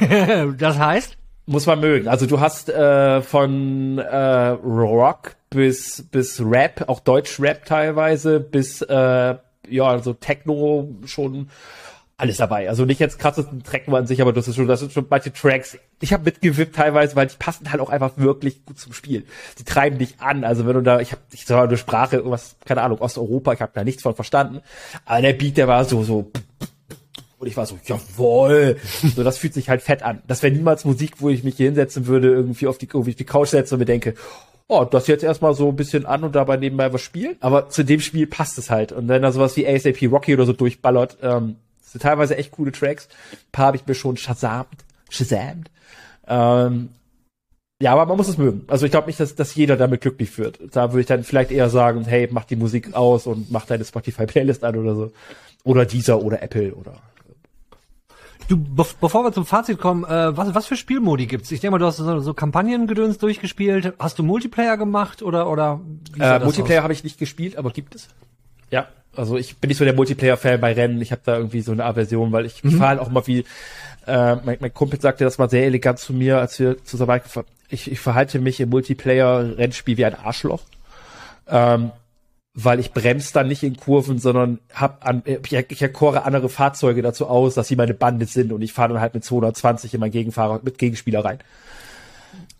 das 0.58 0.78
heißt? 0.78 1.16
Muss 1.46 1.66
man 1.66 1.80
mögen. 1.80 2.06
Also 2.06 2.26
du 2.26 2.38
hast 2.38 2.68
äh, 2.68 3.22
von 3.22 3.98
äh, 3.98 4.48
Rock 4.48 5.36
bis 5.48 6.04
bis 6.10 6.40
Rap, 6.44 6.84
auch 6.88 7.00
Deutsch-Rap 7.00 7.64
teilweise, 7.64 8.40
bis 8.40 8.82
äh, 8.82 9.36
ja, 9.68 9.84
also 9.84 10.12
Techno 10.12 10.88
schon 11.06 11.48
alles 12.20 12.36
dabei. 12.36 12.68
Also 12.68 12.84
nicht 12.84 13.00
jetzt 13.00 13.18
krassesten 13.18 13.62
Tracken 13.62 13.94
an 13.94 14.06
sich, 14.06 14.20
aber 14.20 14.32
das 14.32 14.46
ist 14.46 14.56
schon, 14.56 14.66
das 14.66 14.80
sind 14.80 14.92
schon 14.92 15.06
manche 15.08 15.32
Tracks. 15.32 15.78
Ich 16.00 16.12
habe 16.12 16.24
mitgewippt 16.24 16.76
teilweise, 16.76 17.16
weil 17.16 17.26
die 17.26 17.36
passen 17.38 17.70
halt 17.72 17.80
auch 17.80 17.90
einfach 17.90 18.12
wirklich 18.16 18.64
gut 18.64 18.78
zum 18.78 18.92
Spiel. 18.92 19.24
Die 19.58 19.64
treiben 19.64 19.98
dich 19.98 20.20
an. 20.20 20.44
Also 20.44 20.66
wenn 20.66 20.74
du 20.74 20.82
da, 20.82 21.00
ich 21.00 21.12
habe, 21.12 21.22
ich 21.32 21.46
sag 21.46 21.56
mal, 21.56 21.66
eine 21.66 21.76
Sprache, 21.76 22.16
irgendwas, 22.16 22.56
keine 22.64 22.82
Ahnung, 22.82 23.00
Osteuropa, 23.00 23.52
ich 23.52 23.60
habe 23.60 23.72
da 23.74 23.84
nichts 23.84 24.02
von 24.02 24.14
verstanden. 24.14 24.60
Aber 25.04 25.22
der 25.22 25.32
Beat, 25.32 25.56
der 25.56 25.68
war 25.68 25.84
so, 25.84 26.02
so. 26.02 26.30
Und 27.38 27.46
ich 27.46 27.56
war 27.56 27.64
so, 27.64 27.78
jawoll. 27.84 28.76
So, 29.16 29.24
das 29.24 29.38
fühlt 29.38 29.54
sich 29.54 29.70
halt 29.70 29.82
fett 29.82 30.02
an. 30.02 30.22
Das 30.26 30.42
wäre 30.42 30.54
niemals 30.54 30.84
Musik, 30.84 31.14
wo 31.18 31.30
ich 31.30 31.42
mich 31.42 31.56
hier 31.56 31.66
hinsetzen 31.66 32.06
würde, 32.06 32.28
irgendwie 32.28 32.66
auf 32.66 32.78
die, 32.78 32.88
auf 32.92 33.06
die 33.06 33.24
Couch 33.24 33.48
setzen 33.48 33.74
und 33.74 33.80
mir 33.80 33.86
denke, 33.86 34.14
oh, 34.68 34.84
das 34.84 35.06
jetzt 35.08 35.24
erstmal 35.24 35.54
so 35.54 35.68
ein 35.68 35.76
bisschen 35.76 36.06
an 36.06 36.22
und 36.22 36.34
dabei 36.36 36.56
nebenbei 36.56 36.92
was 36.92 37.00
spielen. 37.00 37.36
Aber 37.40 37.70
zu 37.70 37.82
dem 37.82 38.00
Spiel 38.00 38.26
passt 38.26 38.56
es 38.58 38.70
halt. 38.70 38.92
Und 38.92 39.08
wenn 39.08 39.22
da 39.22 39.32
sowas 39.32 39.56
wie 39.56 39.66
ASAP 39.66 40.02
Rocky 40.10 40.34
oder 40.34 40.46
so 40.46 40.52
durchballert, 40.52 41.18
ähm, 41.22 41.56
sind 41.90 42.02
teilweise 42.02 42.36
echt 42.36 42.52
coole 42.52 42.72
Tracks. 42.72 43.08
Ein 43.32 43.38
paar 43.52 43.66
habe 43.66 43.76
ich 43.76 43.86
mir 43.86 43.94
schon 43.94 44.16
shazamt. 44.16 44.84
Shazamt. 45.08 45.70
Ähm, 46.26 46.90
ja, 47.82 47.92
aber 47.92 48.06
man 48.06 48.16
muss 48.16 48.28
es 48.28 48.38
mögen. 48.38 48.64
Also 48.68 48.84
ich 48.84 48.92
glaube 48.92 49.06
nicht, 49.06 49.18
dass, 49.18 49.34
dass 49.34 49.54
jeder 49.54 49.76
damit 49.76 50.02
glücklich 50.02 50.36
wird. 50.38 50.58
Da 50.72 50.92
würde 50.92 51.00
ich 51.00 51.06
dann 51.06 51.24
vielleicht 51.24 51.50
eher 51.50 51.70
sagen, 51.70 52.04
hey, 52.04 52.28
mach 52.30 52.44
die 52.44 52.56
Musik 52.56 52.94
aus 52.94 53.26
und 53.26 53.50
mach 53.50 53.64
deine 53.64 53.84
Spotify-Playlist 53.84 54.62
an 54.64 54.76
oder 54.76 54.94
so. 54.94 55.12
Oder 55.64 55.86
dieser 55.86 56.22
oder 56.22 56.42
Apple 56.42 56.74
oder 56.74 56.94
Du, 58.48 58.56
be 58.56 58.84
bevor 59.00 59.22
wir 59.22 59.32
zum 59.32 59.46
Fazit 59.46 59.78
kommen, 59.78 60.02
äh, 60.04 60.36
was, 60.36 60.52
was 60.54 60.66
für 60.66 60.74
Spielmodi 60.74 61.26
gibt's? 61.26 61.52
Ich 61.52 61.60
denke 61.60 61.70
mal, 61.70 61.78
du 61.78 61.86
hast 61.86 61.98
so, 61.98 62.18
so 62.18 62.34
Kampagnengedöns 62.34 63.18
durchgespielt. 63.18 63.94
Hast 64.00 64.18
du 64.18 64.24
Multiplayer 64.24 64.76
gemacht 64.76 65.22
oder 65.22 65.48
oder? 65.48 65.80
Äh, 66.18 66.40
Multiplayer 66.40 66.82
habe 66.82 66.92
ich 66.92 67.04
nicht 67.04 67.16
gespielt, 67.16 67.56
aber 67.56 67.70
gibt 67.70 67.94
es? 67.94 68.08
Ja, 68.70 68.88
also 69.16 69.36
ich 69.36 69.56
bin 69.58 69.68
nicht 69.68 69.78
so 69.78 69.84
der 69.84 69.94
Multiplayer-Fan 69.94 70.60
bei 70.60 70.72
Rennen. 70.72 71.00
Ich 71.00 71.12
habe 71.12 71.22
da 71.24 71.36
irgendwie 71.36 71.60
so 71.60 71.72
eine 71.72 71.84
Aversion, 71.84 72.32
weil 72.32 72.46
ich, 72.46 72.62
mhm. 72.62 72.70
ich 72.70 72.76
fahre 72.76 72.90
halt 72.90 73.00
auch 73.00 73.10
mal 73.10 73.26
wie 73.26 73.44
äh, 74.06 74.36
mein, 74.36 74.58
mein 74.60 74.74
Kumpel 74.74 75.00
sagte 75.00 75.24
das 75.24 75.38
mal 75.38 75.50
sehr 75.50 75.64
elegant 75.64 75.98
zu 75.98 76.12
mir, 76.12 76.38
als 76.38 76.58
wir 76.58 76.82
zusammen 76.84 77.20
ich, 77.68 77.90
ich 77.90 78.00
verhalte 78.00 78.40
mich 78.40 78.60
im 78.60 78.70
Multiplayer-Rennspiel 78.70 79.96
wie 79.96 80.04
ein 80.04 80.14
Arschloch. 80.14 80.62
Ähm, 81.48 81.92
weil 82.52 82.80
ich 82.80 82.92
bremse 82.92 83.32
dann 83.32 83.46
nicht 83.46 83.62
in 83.62 83.76
Kurven, 83.76 84.18
sondern 84.18 84.58
hab 84.74 85.06
an, 85.06 85.22
ich, 85.24 85.52
ich 85.52 85.82
erkore 85.82 86.24
andere 86.24 86.48
Fahrzeuge 86.48 87.00
dazu 87.00 87.26
aus, 87.26 87.54
dass 87.54 87.68
sie 87.68 87.76
meine 87.76 87.94
Bande 87.94 88.26
sind 88.26 88.52
und 88.52 88.60
ich 88.62 88.72
fahre 88.72 88.94
dann 88.94 89.00
halt 89.00 89.14
mit 89.14 89.24
220 89.24 89.94
in 89.94 90.00
meinen 90.00 90.10
Gegenfahrer, 90.10 90.60
mit 90.62 90.78
Gegenspieler 90.78 91.24
rein. 91.24 91.38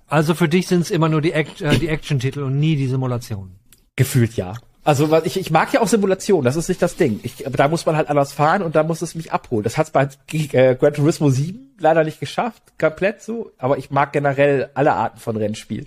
Also 0.06 0.34
für 0.34 0.48
dich 0.48 0.68
sind 0.68 0.80
es 0.80 0.90
immer 0.90 1.08
nur 1.08 1.20
die, 1.20 1.32
Act, 1.32 1.60
äh, 1.60 1.78
die 1.78 1.88
Action-Titel 1.88 2.42
und 2.42 2.58
nie 2.58 2.76
die 2.76 2.86
Simulationen. 2.86 3.56
Gefühlt 3.96 4.34
ja. 4.36 4.54
Also 4.82 5.14
ich, 5.24 5.38
ich 5.38 5.50
mag 5.50 5.72
ja 5.72 5.80
auch 5.82 5.88
Simulationen, 5.88 6.44
das 6.44 6.56
ist 6.56 6.68
nicht 6.68 6.80
das 6.80 6.96
Ding. 6.96 7.20
Ich, 7.22 7.44
da 7.50 7.68
muss 7.68 7.84
man 7.84 7.96
halt 7.96 8.08
anders 8.08 8.32
fahren 8.32 8.62
und 8.62 8.74
da 8.74 8.82
muss 8.82 9.02
es 9.02 9.14
mich 9.14 9.30
abholen. 9.30 9.62
Das 9.62 9.76
hat's 9.76 9.90
bei 9.90 10.08
äh, 10.32 10.74
Gran 10.74 10.94
Turismo 10.94 11.28
7 11.28 11.74
leider 11.78 12.02
nicht 12.02 12.18
geschafft, 12.18 12.62
komplett 12.78 13.22
so. 13.22 13.52
Aber 13.58 13.76
ich 13.76 13.90
mag 13.90 14.12
generell 14.12 14.70
alle 14.72 14.94
Arten 14.94 15.18
von 15.18 15.36
Rennspielen. 15.36 15.86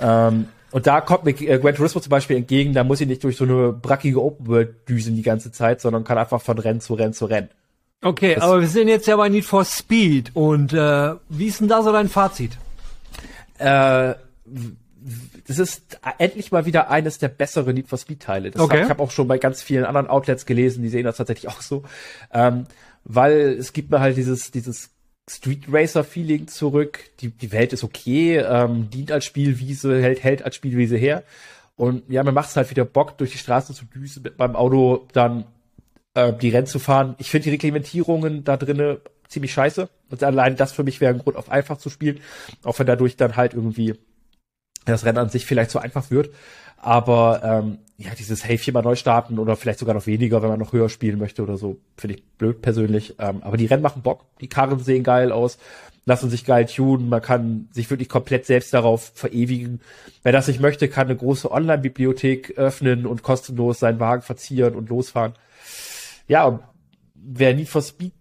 Ähm, 0.00 0.48
und 0.72 0.88
da 0.88 1.00
kommt 1.00 1.24
mir 1.24 1.40
äh, 1.40 1.60
Gran 1.60 1.76
Turismo 1.76 2.00
zum 2.00 2.10
Beispiel 2.10 2.36
entgegen, 2.36 2.72
da 2.72 2.82
muss 2.82 3.00
ich 3.00 3.06
nicht 3.06 3.22
durch 3.22 3.36
so 3.36 3.44
eine 3.44 3.72
brackige 3.72 4.20
Open 4.20 4.48
World 4.48 4.88
düsen 4.88 5.14
die 5.14 5.22
ganze 5.22 5.52
Zeit, 5.52 5.80
sondern 5.80 6.02
kann 6.02 6.18
einfach 6.18 6.42
von 6.42 6.58
Rennen 6.58 6.80
zu 6.80 6.94
Rennen 6.94 7.12
zu 7.12 7.26
Rennen. 7.26 7.50
Okay, 8.02 8.34
das 8.34 8.42
aber 8.42 8.60
wir 8.60 8.68
sind 8.68 8.88
jetzt 8.88 9.06
ja 9.06 9.16
bei 9.16 9.28
Need 9.28 9.44
for 9.44 9.64
Speed 9.64 10.32
und 10.34 10.72
äh, 10.72 11.14
wie 11.28 11.46
ist 11.46 11.60
denn 11.60 11.68
da 11.68 11.82
so 11.84 11.92
dein 11.92 12.08
Fazit? 12.08 12.58
Äh, 13.58 14.14
das 15.46 15.58
ist 15.58 15.98
endlich 16.18 16.52
mal 16.52 16.66
wieder 16.66 16.90
eines 16.90 17.18
der 17.18 17.28
besseren 17.28 17.74
Need 17.74 17.88
for 17.88 17.98
Speed 17.98 18.20
Teile. 18.20 18.50
Das 18.50 18.62
okay. 18.62 18.78
hab, 18.78 18.84
ich 18.84 18.90
habe 18.90 19.02
auch 19.02 19.10
schon 19.10 19.28
bei 19.28 19.38
ganz 19.38 19.62
vielen 19.62 19.84
anderen 19.84 20.08
Outlets 20.08 20.46
gelesen, 20.46 20.82
die 20.82 20.88
sehen 20.88 21.04
das 21.04 21.16
tatsächlich 21.16 21.48
auch 21.48 21.60
so, 21.60 21.82
ähm, 22.32 22.66
weil 23.04 23.56
es 23.58 23.72
gibt 23.72 23.90
mir 23.90 24.00
halt 24.00 24.16
dieses 24.16 24.50
dieses 24.50 24.90
Street 25.28 25.64
Racer 25.70 26.04
Feeling 26.04 26.48
zurück. 26.48 27.00
Die, 27.20 27.30
die 27.30 27.52
Welt 27.52 27.72
ist 27.72 27.84
okay, 27.84 28.38
ähm, 28.38 28.90
dient 28.90 29.10
als 29.10 29.24
Spielwiese, 29.24 30.00
hält, 30.00 30.22
hält 30.22 30.42
als 30.44 30.56
Spielwiese 30.56 30.96
her. 30.96 31.24
Und 31.76 32.08
ja, 32.08 32.22
mir 32.22 32.32
macht 32.32 32.50
es 32.50 32.56
halt 32.56 32.70
wieder 32.70 32.84
Bock, 32.84 33.18
durch 33.18 33.32
die 33.32 33.38
Straßen 33.38 33.74
zu 33.74 33.84
düsen, 33.86 34.22
mit 34.22 34.38
meinem 34.38 34.54
Auto 34.54 35.08
dann 35.12 35.46
äh, 36.14 36.32
die 36.32 36.50
Rennen 36.50 36.66
zu 36.66 36.78
fahren. 36.78 37.14
Ich 37.18 37.30
finde 37.30 37.44
die 37.44 37.50
Reglementierungen 37.50 38.44
da 38.44 38.56
drinnen 38.56 38.98
ziemlich 39.28 39.52
scheiße. 39.52 39.88
Und 40.10 40.22
allein 40.22 40.56
das 40.56 40.72
für 40.72 40.84
mich 40.84 41.00
wäre 41.00 41.12
ein 41.12 41.18
Grund, 41.18 41.36
auf 41.36 41.50
einfach 41.50 41.78
zu 41.78 41.90
spielen. 41.90 42.20
Auch 42.62 42.78
wenn 42.78 42.86
dadurch 42.86 43.16
dann 43.16 43.36
halt 43.36 43.54
irgendwie 43.54 43.94
das 44.84 45.04
Rennen 45.04 45.18
an 45.18 45.28
sich 45.28 45.46
vielleicht 45.46 45.70
so 45.70 45.78
einfach 45.78 46.10
wird. 46.10 46.30
Aber 46.76 47.40
ähm, 47.42 47.78
ja, 47.96 48.10
dieses 48.18 48.44
Hey, 48.44 48.58
viermal 48.58 48.82
neu 48.82 48.96
starten 48.96 49.38
oder 49.38 49.56
vielleicht 49.56 49.78
sogar 49.78 49.94
noch 49.94 50.06
weniger, 50.06 50.42
wenn 50.42 50.50
man 50.50 50.58
noch 50.58 50.72
höher 50.72 50.88
spielen 50.88 51.18
möchte 51.18 51.42
oder 51.42 51.56
so, 51.56 51.78
finde 51.96 52.16
ich 52.16 52.24
blöd 52.36 52.60
persönlich. 52.60 53.14
Ähm, 53.18 53.42
aber 53.42 53.56
die 53.56 53.66
Rennen 53.66 53.82
machen 53.82 54.02
Bock, 54.02 54.26
die 54.40 54.48
Karren 54.48 54.80
sehen 54.80 55.02
geil 55.02 55.32
aus, 55.32 55.58
lassen 56.04 56.28
sich 56.28 56.44
geil 56.44 56.66
tunen, 56.66 57.08
man 57.08 57.22
kann 57.22 57.68
sich 57.72 57.88
wirklich 57.88 58.08
komplett 58.08 58.44
selbst 58.46 58.74
darauf 58.74 59.12
verewigen. 59.14 59.80
Wer 60.22 60.32
das 60.32 60.48
nicht 60.48 60.60
möchte, 60.60 60.88
kann 60.88 61.06
eine 61.06 61.16
große 61.16 61.50
Online-Bibliothek 61.50 62.58
öffnen 62.58 63.06
und 63.06 63.22
kostenlos 63.22 63.78
seinen 63.78 64.00
Wagen 64.00 64.22
verzieren 64.22 64.74
und 64.74 64.90
losfahren. 64.90 65.34
Ja, 66.28 66.60
wer 67.14 67.54
Need 67.54 67.68
for 67.68 67.82
Speed 67.82 68.12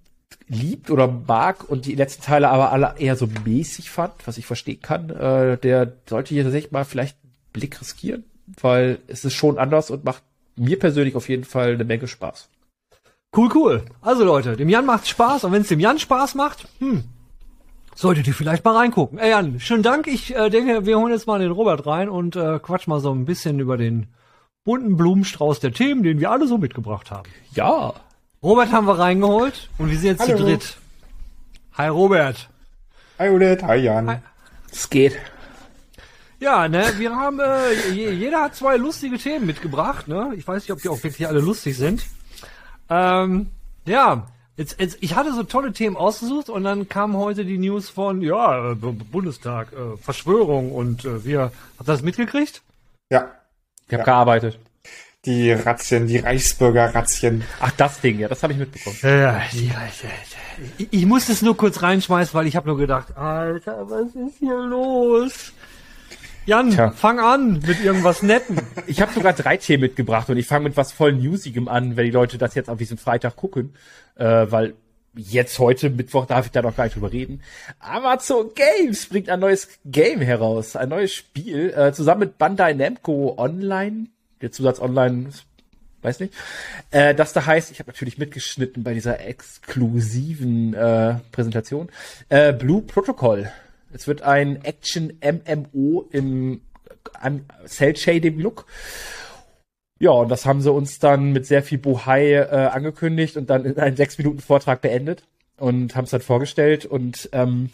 liebt 0.48 0.92
oder 0.92 1.08
mag 1.08 1.70
und 1.70 1.86
die 1.86 1.96
letzten 1.96 2.24
Teile 2.24 2.50
aber 2.50 2.72
alle 2.72 2.96
eher 2.98 3.16
so 3.16 3.28
mäßig 3.46 3.90
fand, 3.90 4.14
was 4.26 4.38
ich 4.38 4.46
verstehen 4.46 4.82
kann, 4.82 5.10
äh, 5.10 5.58
der 5.58 5.94
sollte 6.08 6.34
hier 6.34 6.44
tatsächlich 6.44 6.72
mal 6.72 6.86
vielleicht 6.86 7.18
einen 7.24 7.34
Blick 7.54 7.80
riskieren 7.80 8.26
weil 8.62 9.00
es 9.08 9.26
ist 9.26 9.34
schon 9.34 9.58
anders 9.58 9.90
und 9.90 10.04
macht 10.04 10.24
mir 10.56 10.78
persönlich 10.78 11.16
auf 11.16 11.30
jeden 11.30 11.44
Fall 11.44 11.74
eine 11.74 11.84
Menge 11.84 12.08
Spaß. 12.08 12.50
Cool, 13.36 13.50
cool. 13.56 13.86
Also 14.02 14.24
Leute, 14.24 14.56
dem 14.56 14.70
Jan 14.70 14.86
macht 14.86 15.08
Spaß 15.08 15.46
und 15.46 15.52
wenn 15.52 15.64
es 15.64 15.68
dem 15.68 15.80
Jan 15.80 15.98
Spaß 15.98 16.36
macht, 16.36 16.68
hm, 16.80 17.04
solltet 17.96 18.28
ihr 18.28 18.34
vielleicht 18.34 18.64
mal 18.64 18.76
reingucken. 18.76 19.18
Ey 19.18 19.32
Jan, 19.32 19.60
schönen 19.60 19.84
Dank. 19.84 20.08
Ich 20.08 20.36
äh, 20.36 20.50
denke, 20.50 20.86
wir 20.86 21.00
holen 21.00 21.12
jetzt 21.12 21.26
mal 21.26 21.40
den 21.40 21.52
Robert 21.52 21.88
rein 21.88 22.10
und 22.10 22.36
äh, 22.36 22.60
quatsch 22.60 22.88
mal 22.88 23.00
so 23.00 23.12
ein 23.12 23.26
bisschen 23.26 23.60
über 23.60 23.78
den 23.78 24.08
bunten 24.64 24.96
Blumenstrauß 24.96 25.60
der 25.60 25.74
Themen, 25.74 26.04
den 26.04 26.20
wir 26.20 26.32
alle 26.32 26.48
so 26.48 26.58
mitgebracht 26.58 27.10
haben. 27.10 27.30
Ja. 27.54 27.94
Robert 28.44 28.74
haben 28.74 28.88
wir 28.88 29.00
reingeholt 29.00 29.70
und 29.78 29.90
wir 29.90 29.98
sind 29.98 30.08
jetzt 30.08 30.20
Hallo. 30.20 30.38
zu 30.38 30.44
dritt. 30.44 30.78
Hi 31.78 31.88
Robert. 31.88 32.50
Hi 33.18 33.30
Odette, 33.30 33.66
hi 33.66 33.78
Jan. 33.78 34.22
Es 34.70 34.90
geht. 34.90 35.18
Ja, 36.42 36.68
ne, 36.68 36.84
wir 36.98 37.16
haben, 37.16 37.40
äh, 37.40 37.92
jeder 37.94 38.42
hat 38.42 38.56
zwei 38.56 38.76
lustige 38.76 39.18
Themen 39.18 39.46
mitgebracht, 39.46 40.10
ne? 40.10 40.34
Ich 40.36 40.46
weiß 40.46 40.64
nicht, 40.64 40.74
ob 40.74 40.82
die 40.82 40.90
auch 40.90 41.02
wirklich 41.02 41.26
alle 41.26 41.40
lustig 41.40 41.78
sind. 41.78 42.04
Ähm, 42.90 43.48
ja, 43.86 44.28
jetzt, 44.58 44.78
jetzt, 44.78 44.98
ich 45.00 45.16
hatte 45.16 45.34
so 45.34 45.44
tolle 45.44 45.72
Themen 45.72 45.96
ausgesucht 45.96 46.50
und 46.50 46.66
dann 46.66 46.90
kam 46.90 47.16
heute 47.16 47.46
die 47.46 47.58
News 47.58 47.88
von, 47.88 48.22
ja, 48.22 48.72
äh, 48.72 48.76
Bundestag, 48.76 49.72
äh, 49.72 49.96
Verschwörung 49.96 50.74
und 50.74 51.06
äh, 51.06 51.24
wir, 51.24 51.44
habt 51.78 51.88
ihr 51.88 51.94
das 51.94 52.02
mitgekriegt? 52.02 52.62
Ja. 53.10 53.32
Ich 53.88 53.94
habe 53.94 54.00
ja. 54.00 54.04
gearbeitet. 54.04 54.60
Die 55.26 55.54
Razzien, 55.54 56.06
die 56.08 56.18
Reichsbürger-Razzien. 56.18 57.44
Ach, 57.62 57.72
das 57.78 58.02
Ding, 58.02 58.20
ja, 58.20 58.28
das 58.28 58.44
habe 58.44 58.52
ich 58.52 58.60
mitbekommen. 58.60 58.98
Ja, 59.02 59.42
die, 59.54 59.72
ich, 60.78 60.88
ich 60.92 61.06
musste 61.06 61.32
es 61.32 61.42
nur 61.42 61.56
kurz 61.56 61.82
reinschmeißen, 61.82 62.34
weil 62.34 62.46
ich 62.46 62.58
habe 62.58 62.68
nur 62.68 62.78
gedacht, 62.78 63.16
Alter, 63.16 63.90
was 63.90 64.14
ist 64.16 64.40
hier 64.40 64.58
los? 64.58 65.54
Jan, 66.46 66.72
Tja. 66.72 66.92
fang 66.92 67.20
an 67.20 67.64
mit 67.66 67.82
irgendwas 67.82 68.22
Netten. 68.22 68.60
Ich 68.86 69.02
habe 69.02 69.14
sogar 69.14 69.32
drei 69.32 69.56
Themen 69.56 69.84
mitgebracht 69.84 70.30
und 70.30 70.36
ich 70.36 70.46
fange 70.46 70.66
mit 70.66 70.76
was 70.76 70.92
voll 70.92 71.14
Newsigem 71.14 71.70
an, 71.70 71.96
wenn 71.96 72.04
die 72.04 72.12
Leute 72.12 72.38
das 72.38 72.54
jetzt 72.54 72.70
auf 72.70 72.78
diesem 72.78 72.98
Freitag 72.98 73.38
gucken, 73.38 73.76
äh, 74.16 74.46
weil 74.50 74.74
jetzt 75.16 75.58
heute 75.58 75.90
Mittwoch 75.90 76.26
darf 76.26 76.48
ich 76.48 76.52
da 76.52 76.62
noch 76.62 76.76
gar 76.76 76.84
nicht 76.84 76.96
drüber 76.98 77.14
reden. 77.14 77.42
Amazon 77.80 78.50
Games 78.56 79.06
bringt 79.06 79.30
ein 79.30 79.40
neues 79.40 79.70
Game 79.86 80.20
heraus, 80.20 80.76
ein 80.76 80.90
neues 80.90 81.14
Spiel, 81.14 81.70
äh, 81.70 81.94
zusammen 81.94 82.22
mit 82.22 82.38
Bandai 82.38 82.74
Namco 82.74 83.36
Online. 83.38 84.08
Der 84.44 84.52
Zusatz 84.52 84.82
Online, 84.82 85.30
weiß 86.02 86.20
nicht. 86.20 86.34
Äh, 86.92 87.16
das 87.16 87.32
da 87.32 87.46
heißt, 87.46 87.72
ich 87.72 87.80
habe 87.80 87.90
natürlich 87.90 88.18
mitgeschnitten 88.18 88.84
bei 88.84 88.94
dieser 88.94 89.22
exklusiven 89.22 90.74
äh, 90.74 91.16
Präsentation. 91.32 91.90
Äh, 92.28 92.52
Blue 92.52 92.82
Protocol. 92.82 93.50
Es 93.94 94.06
wird 94.06 94.22
ein 94.22 94.62
Action-MMO 94.66 96.10
im 96.12 96.60
Cell-Shading-Look. 97.66 98.66
Ja, 100.00 100.12
und 100.12 100.28
das 100.28 100.46
haben 100.46 100.60
sie 100.60 100.74
uns 100.74 101.00
dann 101.00 101.32
mit 101.32 101.46
sehr 101.46 101.64
viel 101.64 101.78
Bohai 101.78 102.34
äh, 102.34 102.70
angekündigt 102.74 103.38
und 103.38 103.50
dann 103.50 103.64
in 103.64 103.78
einem 103.78 103.96
sechs 103.96 104.18
Minuten 104.18 104.40
Vortrag 104.40 104.82
beendet 104.82 105.24
und 105.56 105.96
haben 105.96 106.04
es 106.04 106.12
dann 106.12 106.20
vorgestellt. 106.20 106.86
Und 106.86 107.30
ähm, 107.32 107.70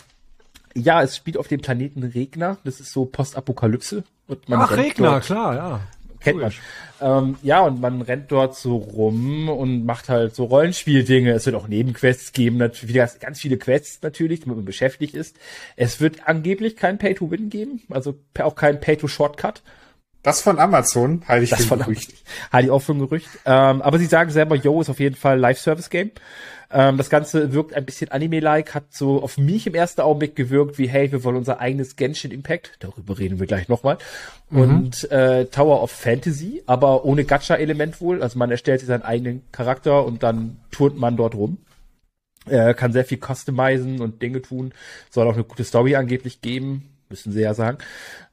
ja, 0.76 1.02
es 1.02 1.16
spielt 1.16 1.38
auf 1.38 1.48
dem 1.48 1.62
Planeten 1.62 2.04
Regner. 2.04 2.58
Das 2.64 2.80
ist 2.80 2.92
so 2.92 3.06
Postapokalypse. 3.06 4.04
Ach, 4.52 4.78
Regner, 4.78 5.20
klar, 5.22 5.56
ja 5.56 5.82
kennt 6.20 6.42
man. 6.42 6.54
Ähm, 7.02 7.38
ja, 7.44 7.62
und 7.62 7.80
man 7.80 8.02
rennt 8.02 8.32
dort 8.32 8.56
so 8.56 8.76
rum 8.76 9.50
und 9.50 9.86
macht 9.86 10.10
halt 10.10 10.36
so 10.36 10.46
Rollenspieldinge. 10.46 11.32
Es 11.32 11.46
wird 11.46 11.56
auch 11.56 11.68
Nebenquests 11.68 12.34
geben, 12.34 12.58
natürlich 12.58 12.90
wieder 12.94 13.10
ganz 13.20 13.40
viele 13.40 13.58
Quests 13.58 14.02
natürlich, 14.02 14.42
damit 14.42 14.58
man 14.58 14.66
beschäftigt 14.66 15.16
ist. 15.16 15.38
Es 15.76 16.02
wird 16.02 16.28
angeblich 16.28 16.76
kein 16.76 16.98
Pay-to-Win 16.98 17.50
geben, 17.50 17.82
also 17.90 18.16
auch 18.40 18.56
kein 18.56 18.80
Pay-to-Shortcut. 18.80 19.62
Das 20.24 20.42
von 20.42 20.60
Amazon 20.60 21.24
halte 21.28 21.46
ich 21.46 21.50
das 21.50 21.66
für 21.66 21.76
ein 21.76 21.80
Gerücht. 21.80 22.14
Halte 22.52 22.66
ich 22.68 22.72
auch 22.72 22.82
für 22.82 22.94
ein 22.94 23.00
Gerücht. 23.00 23.30
Ähm, 23.46 23.82
aber 23.82 24.00
sie 24.00 24.06
sagen 24.06 24.30
selber, 24.32 24.56
Yo 24.56 24.82
ist 24.82 24.90
auf 24.90 25.00
jeden 25.00 25.16
Fall 25.16 25.40
Live-Service-Game. 25.40 26.12
Ähm, 26.72 26.98
das 26.98 27.10
Ganze 27.10 27.54
wirkt 27.54 27.74
ein 27.74 27.86
bisschen 27.86 28.12
Anime-like, 28.12 28.76
hat 28.76 28.86
so 28.92 29.24
auf 29.24 29.38
mich 29.38 29.66
im 29.66 29.74
ersten 29.74 30.02
Augenblick 30.02 30.36
gewirkt 30.36 30.78
wie, 30.78 30.88
hey, 30.88 31.12
wir 31.12 31.24
wollen 31.24 31.38
unser 31.38 31.60
eigenes 31.60 31.96
Genshin 31.96 32.32
Impact, 32.32 32.76
darüber 32.80 33.18
reden 33.18 33.40
wir 33.40 33.48
gleich 33.48 33.70
nochmal, 33.70 33.98
mhm. 34.50 34.62
und 34.62 35.12
äh, 35.12 35.46
Tower 35.46 35.82
of 35.82 35.92
Fantasy, 35.92 36.62
aber 36.68 37.06
ohne 37.06 37.24
Gacha-Element 37.24 38.02
wohl. 38.02 38.22
Also 38.22 38.38
man 38.38 38.52
erstellt 38.52 38.82
sich 38.82 38.88
seinen 38.88 39.04
eigenen 39.04 39.42
Charakter 39.52 40.06
und 40.06 40.22
dann 40.22 40.60
turnt 40.70 40.98
man 40.98 41.18
dort 41.18 41.34
rum. 41.34 41.58
Er 42.46 42.74
kann 42.74 42.94
sehr 42.94 43.06
viel 43.06 43.20
customizen 43.20 44.02
und 44.02 44.22
Dinge 44.22 44.42
tun. 44.42 44.74
Soll 45.10 45.28
auch 45.28 45.34
eine 45.34 45.44
gute 45.44 45.64
Story 45.64 45.96
angeblich 45.96 46.42
geben. 46.42 46.99
Müssen 47.10 47.32
sie 47.32 47.42
ja 47.42 47.56
sagen, 47.56 47.80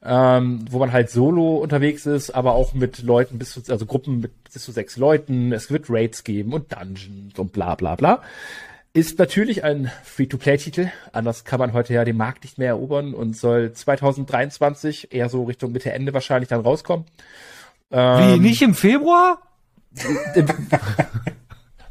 ähm, 0.05 0.67
wo 0.71 0.79
man 0.79 0.93
halt 0.93 1.09
solo 1.11 1.57
unterwegs 1.57 2.05
ist, 2.05 2.31
aber 2.31 2.53
auch 2.53 2.75
mit 2.75 3.03
Leuten 3.03 3.39
bis 3.39 3.53
zu, 3.53 3.63
also 3.73 3.87
Gruppen 3.87 4.21
mit 4.21 4.45
bis 4.53 4.65
zu 4.65 4.73
sechs 4.73 4.99
Leuten. 4.99 5.53
Es 5.53 5.71
wird 5.71 5.87
Raids 5.89 6.25
geben 6.25 6.53
und 6.53 6.73
Dungeons 6.73 7.39
und 7.39 7.53
bla 7.53 7.75
bla 7.75 7.95
bla. 7.95 8.21
Ist 8.93 9.19
natürlich 9.19 9.65
ein 9.65 9.91
Free-to-Play-Titel. 10.05 10.91
Anders 11.13 11.45
kann 11.45 11.59
man 11.59 11.73
heute 11.73 11.95
ja 11.95 12.05
den 12.05 12.17
Markt 12.17 12.45
nicht 12.45 12.59
mehr 12.59 12.69
erobern 12.69 13.15
und 13.15 13.37
soll 13.37 13.73
2023 13.73 15.13
eher 15.13 15.29
so 15.31 15.45
Richtung 15.45 15.73
Mitte 15.73 15.93
Ende 15.93 16.13
wahrscheinlich 16.13 16.49
dann 16.49 16.61
rauskommen. 16.61 17.07
Wie, 17.91 17.97
Ähm, 17.97 18.43
nicht 18.43 18.61
im 18.63 18.75
Februar? 18.75 19.41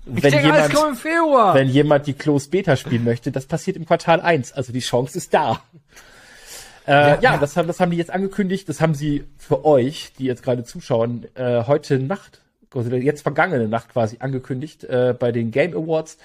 Ich 0.08 0.22
wenn 0.22 0.32
denke, 0.32 0.46
jemand, 0.46 0.74
kommt 0.74 0.90
im 0.90 0.96
Februar. 0.96 1.56
wenn 1.56 1.68
jemand 1.68 2.06
die 2.06 2.14
Closed 2.14 2.52
Beta 2.52 2.76
spielen 2.76 3.04
möchte, 3.04 3.32
das 3.32 3.48
passiert 3.48 3.76
im 3.76 3.86
Quartal 3.88 4.22
1, 4.22 4.54
also 4.54 4.72
die 4.72 4.80
Chance 4.80 5.18
ist 5.18 5.34
da. 5.34 5.62
Äh, 6.88 6.92
ja, 6.92 7.20
ja. 7.20 7.38
Das, 7.38 7.58
haben, 7.58 7.68
das 7.68 7.80
haben 7.80 7.92
die 7.92 7.98
jetzt 7.98 8.12
angekündigt, 8.12 8.70
das 8.70 8.82
haben 8.82 8.94
sie 8.94 9.26
für 9.38 9.66
euch, 9.66 10.14
die 10.18 10.26
jetzt 10.26 10.44
gerade 10.44 10.64
zuschauen, 10.64 11.26
äh, 11.36 11.64
heute 11.66 12.00
Nacht, 12.00 12.42
also 12.74 12.96
jetzt 12.96 13.22
vergangene 13.22 13.68
Nacht 13.68 13.90
quasi 13.90 14.18
angekündigt 14.20 14.84
äh, 14.84 15.16
bei 15.18 15.32
den 15.32 15.52
Game 15.52 15.74
Awards. 15.74 16.18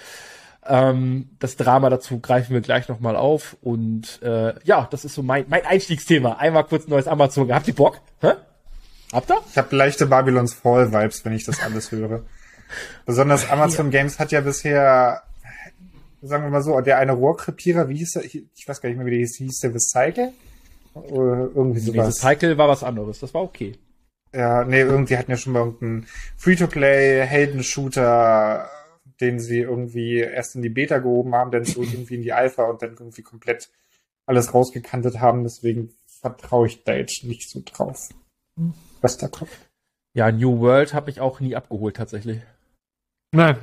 Ähm, 0.66 1.30
das 1.38 1.56
Drama 1.56 1.88
dazu 1.88 2.18
greifen 2.20 2.52
wir 2.52 2.60
gleich 2.60 2.88
nochmal 2.88 3.16
auf 3.16 3.56
und 3.62 4.20
äh, 4.22 4.54
ja, 4.64 4.86
das 4.90 5.04
ist 5.04 5.14
so 5.14 5.22
mein, 5.22 5.46
mein 5.48 5.64
Einstiegsthema. 5.64 6.34
Einmal 6.34 6.64
kurz 6.64 6.86
neues 6.86 7.08
Amazon. 7.08 7.52
Habt 7.52 7.68
ihr 7.68 7.74
Bock? 7.74 8.00
Hä? 8.20 8.32
Habt 9.12 9.30
ihr? 9.30 9.40
Ich 9.50 9.56
habe 9.56 9.74
leichte 9.74 10.06
Babylons 10.06 10.52
Fall 10.52 10.92
Vibes, 10.92 11.24
wenn 11.24 11.32
ich 11.32 11.44
das 11.44 11.62
alles 11.62 11.90
höre. 11.90 12.24
Besonders 13.06 13.50
Amazon 13.50 13.90
Games 13.90 14.18
hat 14.18 14.32
ja 14.32 14.42
bisher, 14.42 15.22
sagen 16.22 16.44
wir 16.44 16.50
mal 16.50 16.62
so, 16.62 16.80
der 16.80 16.98
eine 16.98 17.12
Rohrkrepierer, 17.12 17.88
wie 17.88 17.96
hieß 17.96 18.12
der? 18.12 18.24
Ich 18.24 18.44
weiß 18.66 18.80
gar 18.80 18.88
nicht 18.88 18.98
mehr, 18.98 19.06
wie 19.06 19.12
der 19.12 19.20
hieß. 19.20 19.36
Hieß 19.38 19.60
der 19.60 19.74
Recycle? 19.74 20.32
Irgendwie 20.94 21.81
Nee, 21.81 21.87
sowas. 21.87 22.18
Cycle 22.18 22.59
war 22.59 22.68
was 22.68 22.83
anderes, 22.83 23.20
das 23.20 23.33
war 23.35 23.42
okay. 23.42 23.74
Ja, 24.33 24.64
nee, 24.64 24.81
irgendwie 24.81 25.16
hatten 25.16 25.31
ja 25.31 25.37
schon 25.37 25.53
mal 25.53 25.61
irgendeinen 25.61 26.07
Free-to-Play 26.37 27.26
Heldenshooter, 27.26 28.68
den 29.20 29.40
sie 29.40 29.59
irgendwie 29.59 30.18
erst 30.18 30.55
in 30.55 30.62
die 30.62 30.68
Beta 30.68 30.98
gehoben 30.98 31.35
haben, 31.35 31.50
dann 31.50 31.64
so 31.64 31.83
irgendwie 31.83 32.14
in 32.14 32.22
die 32.22 32.33
Alpha 32.33 32.64
und 32.64 32.81
dann 32.83 32.92
irgendwie 32.92 33.22
komplett 33.22 33.70
alles 34.26 34.55
rausgekantet 34.55 35.20
haben. 35.20 35.42
Deswegen 35.42 35.90
vertraue 36.07 36.68
ich 36.68 36.85
da 36.85 36.94
jetzt 36.94 37.24
nicht 37.24 37.48
so 37.50 37.62
drauf, 37.64 38.11
was 39.00 39.18
da 39.18 39.29
kommt. 39.29 39.50
Ja, 40.14 40.31
New 40.31 40.61
World 40.61 40.94
habe 40.94 41.11
ich 41.11 41.20
auch 41.20 41.40
nie 41.40 41.57
abgeholt 41.57 41.96
tatsächlich. 41.96 42.40
Nein. 43.33 43.57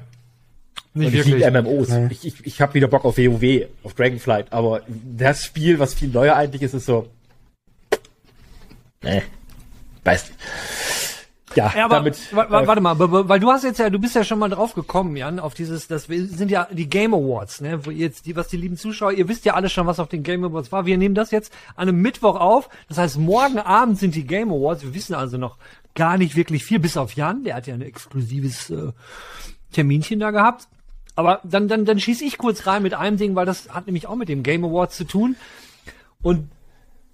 Nicht 0.94 1.08
Und 1.08 1.14
ich 1.14 1.26
wirklich. 1.26 1.46
liebe 1.46 1.62
MMOs. 1.62 1.90
Nee. 1.90 2.08
Ich, 2.12 2.26
ich, 2.26 2.46
ich 2.46 2.62
habe 2.62 2.74
wieder 2.74 2.88
Bock 2.88 3.06
auf 3.06 3.18
WoW, 3.18 3.68
auf 3.84 3.94
Dragonflight, 3.94 4.52
aber 4.52 4.82
das 4.88 5.46
Spiel, 5.46 5.80
was 5.80 5.94
viel 5.94 6.10
neuer 6.10 6.36
eigentlich 6.36 6.62
ist, 6.62 6.74
ist 6.74 6.86
so. 6.86 7.08
Nee. 9.04 9.22
Weiß 10.04 10.30
nicht. 10.30 10.40
Ja, 11.56 11.74
Ja, 11.76 11.86
aber 11.86 11.96
damit. 11.96 12.16
äh, 12.32 12.36
warte 12.36 12.82
mal, 12.82 13.00
weil 13.00 13.40
du 13.40 13.50
hast 13.50 13.64
jetzt 13.64 13.80
ja, 13.80 13.90
du 13.90 14.00
bist 14.00 14.16
ja 14.16 14.24
schon 14.24 14.38
mal 14.38 14.50
drauf 14.50 14.76
gekommen, 14.76 15.16
Jan, 15.16 15.40
auf 15.40 15.54
dieses, 15.54 15.88
das 15.88 16.04
sind 16.06 16.52
ja 16.52 16.68
die 16.72 16.88
Game 16.88 17.14
Awards, 17.16 17.62
ne, 17.62 17.84
wo 17.86 17.90
ihr 17.90 18.06
jetzt 18.08 18.26
die, 18.28 18.36
was 18.36 18.48
die 18.50 18.58
lieben 18.58 18.78
Zuschauer, 18.78 19.14
ihr 19.14 19.28
wisst 19.28 19.44
ja 19.46 19.56
alle 19.56 19.70
schon, 19.70 19.88
was 19.88 20.00
auf 20.00 20.08
den 20.10 20.22
Game 20.24 20.44
Awards 20.44 20.72
war. 20.72 20.86
Wir 20.86 20.98
nehmen 20.98 21.16
das 21.16 21.32
jetzt 21.32 21.52
an 21.76 21.88
einem 21.88 22.02
Mittwoch 22.02 22.40
auf. 22.40 22.70
Das 22.90 22.98
heißt, 23.00 23.18
morgen 23.18 23.58
Abend 23.60 23.98
sind 23.98 24.14
die 24.14 24.26
Game 24.26 24.52
Awards. 24.52 24.84
Wir 24.84 24.94
wissen 24.94 25.16
also 25.16 25.38
noch 25.38 25.58
gar 25.96 26.18
nicht 26.18 26.36
wirklich 26.36 26.64
viel, 26.64 26.80
bis 26.80 26.96
auf 26.96 27.14
Jan, 27.14 27.44
der 27.44 27.56
hat 27.56 27.66
ja 27.66 27.74
ein 27.74 27.82
exklusives 27.82 28.70
äh, 28.70 28.92
Terminchen 29.72 30.20
da 30.20 30.30
gehabt. 30.32 30.68
Aber 31.16 31.40
dann, 31.44 31.68
dann, 31.68 31.86
dann 31.86 32.00
schieße 32.00 32.24
ich 32.24 32.38
kurz 32.38 32.68
rein 32.68 32.84
mit 32.84 32.94
einem 32.94 33.18
Ding, 33.18 33.34
weil 33.34 33.48
das 33.48 33.70
hat 33.70 33.88
nämlich 33.88 34.06
auch 34.06 34.16
mit 34.16 34.30
dem 34.30 34.44
Game 34.44 34.64
Awards 34.64 34.96
zu 34.96 35.06
tun. 35.06 35.36
Und 36.22 36.50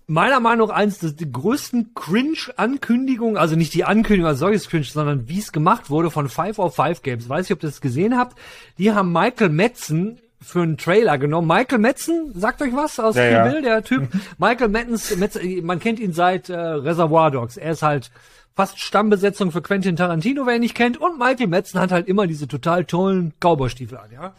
meiner 0.08 0.40
Meinung 0.40 0.68
nach 0.68 0.76
eins 0.76 1.00
der 1.00 1.12
größten 1.12 1.94
Cringe-Ankündigungen, 1.96 3.38
also 3.38 3.56
nicht 3.56 3.74
die 3.74 3.86
Ankündigung 3.86 4.30
als 4.30 4.40
solches 4.40 4.70
Cringe, 4.70 4.86
sondern 4.86 5.28
wie 5.30 5.40
es 5.40 5.52
gemacht 5.52 5.90
wurde 5.90 6.12
von 6.12 6.30
Five 6.30 6.60
of 6.60 6.76
Five 6.76 7.02
Games. 7.02 7.30
Weiß 7.30 7.48
nicht, 7.48 7.58
ob 7.58 7.64
ihr 7.64 7.70
das 7.70 7.82
gesehen 7.82 8.18
habt. 8.18 8.38
Die 8.78 8.92
haben 8.92 9.12
Michael 9.12 9.50
Metzen 9.50 10.20
für 10.42 10.62
einen 10.62 10.78
Trailer 10.78 11.18
genommen. 11.18 11.48
Michael 11.48 11.80
Metzen, 11.80 12.34
sagt 12.36 12.62
euch 12.62 12.76
was 12.76 13.00
aus 13.00 13.16
Ja, 13.16 13.24
Kill 13.24 13.32
ja. 13.32 13.44
Bill, 13.48 13.62
der 13.62 13.84
Typ? 13.84 14.10
Michael 14.38 14.68
Metzens, 14.68 15.16
Metzen, 15.16 15.66
man 15.66 15.80
kennt 15.80 16.00
ihn 16.00 16.14
seit 16.14 16.50
äh, 16.50 16.58
Reservoir 16.58 17.32
Dogs. 17.32 17.58
Er 17.58 17.72
ist 17.72 17.82
halt 17.82 18.12
fast 18.56 18.80
Stammbesetzung 18.80 19.52
für 19.52 19.62
Quentin 19.62 19.96
Tarantino, 19.96 20.46
wer 20.46 20.56
ihn 20.56 20.62
nicht 20.62 20.76
kennt. 20.76 21.00
Und 21.00 21.18
Michael 21.18 21.48
Metzen 21.48 21.80
hat 21.80 21.92
halt 21.92 22.08
immer 22.08 22.28
diese 22.28 22.48
total 22.48 22.86
tollen 22.86 23.34
Cowboy-Stiefel 23.40 23.98
an, 23.98 24.12
ja. 24.12 24.34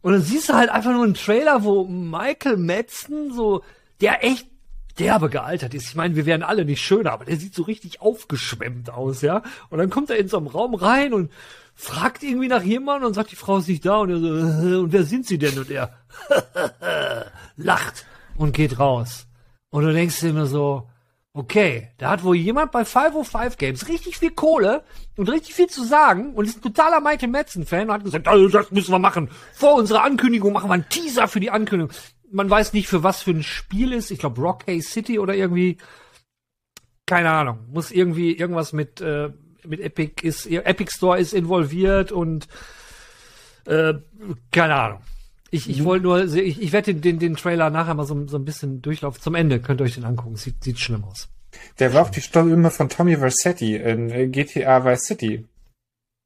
Und 0.00 0.12
dann 0.12 0.22
siehst 0.22 0.48
du 0.50 0.54
halt 0.54 0.70
einfach 0.70 0.92
nur 0.92 1.04
einen 1.04 1.14
Trailer, 1.14 1.64
wo 1.64 1.84
Michael 1.86 2.56
Metzen 2.56 3.32
so, 3.32 3.62
der 4.00 4.24
echt 4.24 4.48
derbe 4.98 5.28
gealtert 5.28 5.74
ist. 5.74 5.88
Ich 5.88 5.94
meine, 5.94 6.16
wir 6.16 6.26
wären 6.26 6.42
alle 6.42 6.64
nicht 6.64 6.80
schöner, 6.82 7.12
aber 7.12 7.24
der 7.24 7.36
sieht 7.36 7.54
so 7.54 7.62
richtig 7.62 8.00
aufgeschwemmt 8.00 8.90
aus, 8.90 9.22
ja. 9.22 9.42
Und 9.70 9.78
dann 9.78 9.90
kommt 9.90 10.10
er 10.10 10.16
in 10.16 10.28
so 10.28 10.38
einen 10.38 10.46
Raum 10.46 10.74
rein 10.74 11.12
und 11.12 11.30
fragt 11.74 12.22
irgendwie 12.22 12.48
nach 12.48 12.62
jemandem 12.62 13.08
und 13.08 13.14
sagt, 13.14 13.32
die 13.32 13.36
Frau 13.36 13.58
ist 13.58 13.68
nicht 13.68 13.84
da 13.84 13.98
und 13.98 14.10
er 14.10 14.18
so, 14.18 14.26
und 14.80 14.92
wer 14.92 15.04
sind 15.04 15.26
sie 15.26 15.38
denn? 15.38 15.58
Und 15.58 15.70
er 15.70 15.92
lacht 17.56 18.06
und 18.36 18.52
geht 18.52 18.78
raus. 18.78 19.26
Und 19.70 19.84
du 19.84 19.92
denkst 19.92 20.20
dir 20.20 20.30
immer 20.30 20.46
so, 20.46 20.88
okay, 21.32 21.90
da 21.98 22.10
hat 22.10 22.22
wohl 22.22 22.36
jemand 22.36 22.70
bei 22.70 22.84
505 22.84 23.56
Games 23.58 23.88
richtig 23.88 24.18
viel 24.18 24.30
Kohle 24.30 24.84
und 25.16 25.28
richtig 25.28 25.54
viel 25.54 25.66
zu 25.66 25.84
sagen 25.84 26.32
und 26.34 26.44
ist 26.44 26.58
ein 26.58 26.62
totaler 26.62 27.00
Michael 27.00 27.28
Madsen-Fan 27.28 27.88
und 27.88 27.92
hat 27.94 28.04
gesagt, 28.04 28.28
"Also, 28.28 28.48
das 28.48 28.70
müssen 28.70 28.92
wir 28.92 29.00
machen. 29.00 29.28
Vor 29.52 29.74
unserer 29.74 30.04
Ankündigung 30.04 30.52
machen 30.52 30.70
wir 30.70 30.74
einen 30.74 30.88
Teaser 30.88 31.26
für 31.26 31.40
die 31.40 31.50
Ankündigung. 31.50 31.92
Man 32.34 32.50
weiß 32.50 32.72
nicht, 32.72 32.88
für 32.88 33.04
was 33.04 33.22
für 33.22 33.30
ein 33.30 33.44
Spiel 33.44 33.92
ist. 33.92 34.10
Ich 34.10 34.18
glaube, 34.18 34.40
Rockay 34.40 34.80
City 34.80 35.18
oder 35.18 35.34
irgendwie. 35.34 35.78
Keine 37.06 37.30
Ahnung. 37.30 37.60
Muss 37.70 37.92
irgendwie 37.92 38.36
irgendwas 38.36 38.72
mit, 38.72 39.00
äh, 39.00 39.30
mit 39.64 39.80
Epic 39.80 40.26
ist, 40.26 40.46
Epic 40.46 40.90
Store 40.90 41.18
ist 41.18 41.32
involviert 41.32 42.12
und 42.12 42.48
äh, 43.66 43.94
keine 44.50 44.74
Ahnung. 44.74 45.00
Ich, 45.50 45.70
ich 45.70 45.84
wollte 45.84 46.02
nur, 46.02 46.24
ich, 46.24 46.60
ich 46.60 46.72
werde 46.72 46.94
den, 46.94 47.00
den, 47.02 47.18
den 47.20 47.36
Trailer 47.36 47.70
nachher 47.70 47.94
mal 47.94 48.06
so, 48.06 48.26
so 48.26 48.36
ein 48.36 48.44
bisschen 48.44 48.82
durchlaufen. 48.82 49.22
Zum 49.22 49.36
Ende 49.36 49.60
könnt 49.60 49.80
ihr 49.80 49.84
euch 49.84 49.94
den 49.94 50.04
angucken. 50.04 50.34
Sieht, 50.34 50.64
sieht 50.64 50.80
schlimm 50.80 51.04
aus. 51.04 51.28
Der 51.78 51.94
war 51.94 52.02
auch 52.02 52.10
die 52.10 52.20
Stimme 52.20 52.70
von 52.72 52.88
Tommy 52.88 53.16
Versetti 53.16 53.76
in 53.76 54.10
äh, 54.10 54.26
GTA 54.26 54.84
Vice 54.84 55.04
City. 55.04 55.44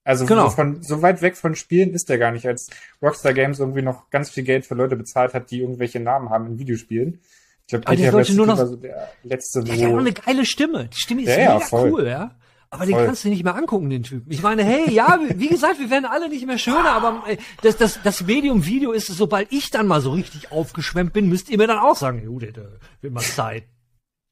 Also 0.08 0.24
Genau. 0.24 0.44
so, 0.48 0.54
von, 0.56 0.82
so 0.82 1.02
weit 1.02 1.20
weg 1.20 1.36
von 1.36 1.54
Spielen 1.54 1.92
ist 1.92 2.08
der 2.08 2.16
gar 2.16 2.30
nicht, 2.32 2.46
als 2.46 2.70
Rockstar 3.02 3.34
Games 3.34 3.58
irgendwie 3.58 3.82
noch 3.82 4.08
ganz 4.08 4.30
viel 4.30 4.42
Geld 4.42 4.64
für 4.64 4.74
Leute 4.74 4.96
bezahlt 4.96 5.34
hat, 5.34 5.50
die 5.50 5.60
irgendwelche 5.60 6.00
Namen 6.00 6.30
haben 6.30 6.46
in 6.46 6.58
Videospielen. 6.58 7.20
Ich 7.66 7.68
glaube, 7.68 7.86
Aber 7.86 7.96
der 7.96 8.12
sollte 8.12 8.34
nur 8.34 8.46
noch- 8.46 8.56
war 8.56 8.66
so 8.66 8.76
der 8.76 9.10
letzte, 9.22 9.62
Der 9.62 9.74
hat 9.74 9.80
ja 9.80 9.88
auch 9.88 9.92
wo... 9.92 9.98
eine 9.98 10.12
geile 10.14 10.46
Stimme. 10.46 10.88
Die 10.88 10.96
Stimme 10.98 11.22
ist 11.22 11.28
Ja, 11.28 11.38
ja, 11.38 11.54
mega 11.56 11.66
voll. 11.66 11.92
cool, 11.92 12.06
ja. 12.06 12.30
Aber 12.70 12.86
den 12.86 12.94
Voll. 12.94 13.04
kannst 13.06 13.24
du 13.24 13.28
nicht 13.28 13.44
mehr 13.44 13.54
angucken, 13.54 13.90
den 13.90 14.02
Typen. 14.02 14.30
Ich 14.32 14.42
meine, 14.42 14.64
hey, 14.64 14.90
ja, 14.90 15.18
wie 15.36 15.48
gesagt, 15.48 15.78
wir 15.78 15.90
werden 15.90 16.06
alle 16.06 16.30
nicht 16.30 16.46
mehr 16.46 16.56
schöner, 16.58 16.90
aber 16.92 17.24
äh, 17.28 17.36
das, 17.62 17.76
das, 17.76 18.00
das 18.02 18.22
Medium 18.24 18.64
Video 18.64 18.92
ist, 18.92 19.08
sobald 19.08 19.52
ich 19.52 19.70
dann 19.70 19.86
mal 19.86 20.00
so 20.00 20.10
richtig 20.12 20.50
aufgeschwemmt 20.52 21.12
bin, 21.12 21.28
müsst 21.28 21.50
ihr 21.50 21.58
mir 21.58 21.66
dann 21.66 21.78
auch 21.80 21.96
sagen, 21.96 22.22
Judith, 22.24 22.56
äh, 22.56 22.62
wird 23.02 23.12
mal 23.12 23.20
Zeit. 23.20 23.64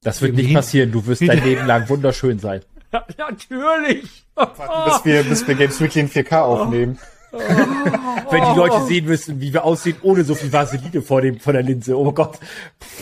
das 0.03 0.23
wird 0.23 0.35
nicht 0.37 0.55
passieren. 0.55 0.91
Du 0.91 1.07
wirst 1.07 1.21
dein 1.21 1.45
Leben 1.45 1.67
lang 1.67 1.87
wunderschön 1.91 2.39
sein. 2.39 2.63
Ja, 2.93 3.05
natürlich. 3.31 4.25
bis 4.35 5.05
wir, 5.05 5.23
bis 5.25 5.49
wir 5.49 5.55
Games 5.55 5.81
Weekly 5.81 6.03
in 6.03 6.09
4K 6.09 6.41
aufnehmen. 6.41 6.99
Wenn 8.31 8.43
die 8.43 8.57
Leute 8.59 8.85
sehen 8.87 9.05
müssen, 9.07 9.41
wie 9.41 9.53
wir 9.53 9.65
aussehen, 9.65 9.97
ohne 10.03 10.25
so 10.25 10.35
viel 10.35 10.53
Vaseline 10.53 11.03
vor 11.03 11.21
dem, 11.21 11.39
vor 11.39 11.53
der 11.53 11.63
Linse. 11.63 11.99
Oh 11.99 12.13
Gott. 12.13 12.39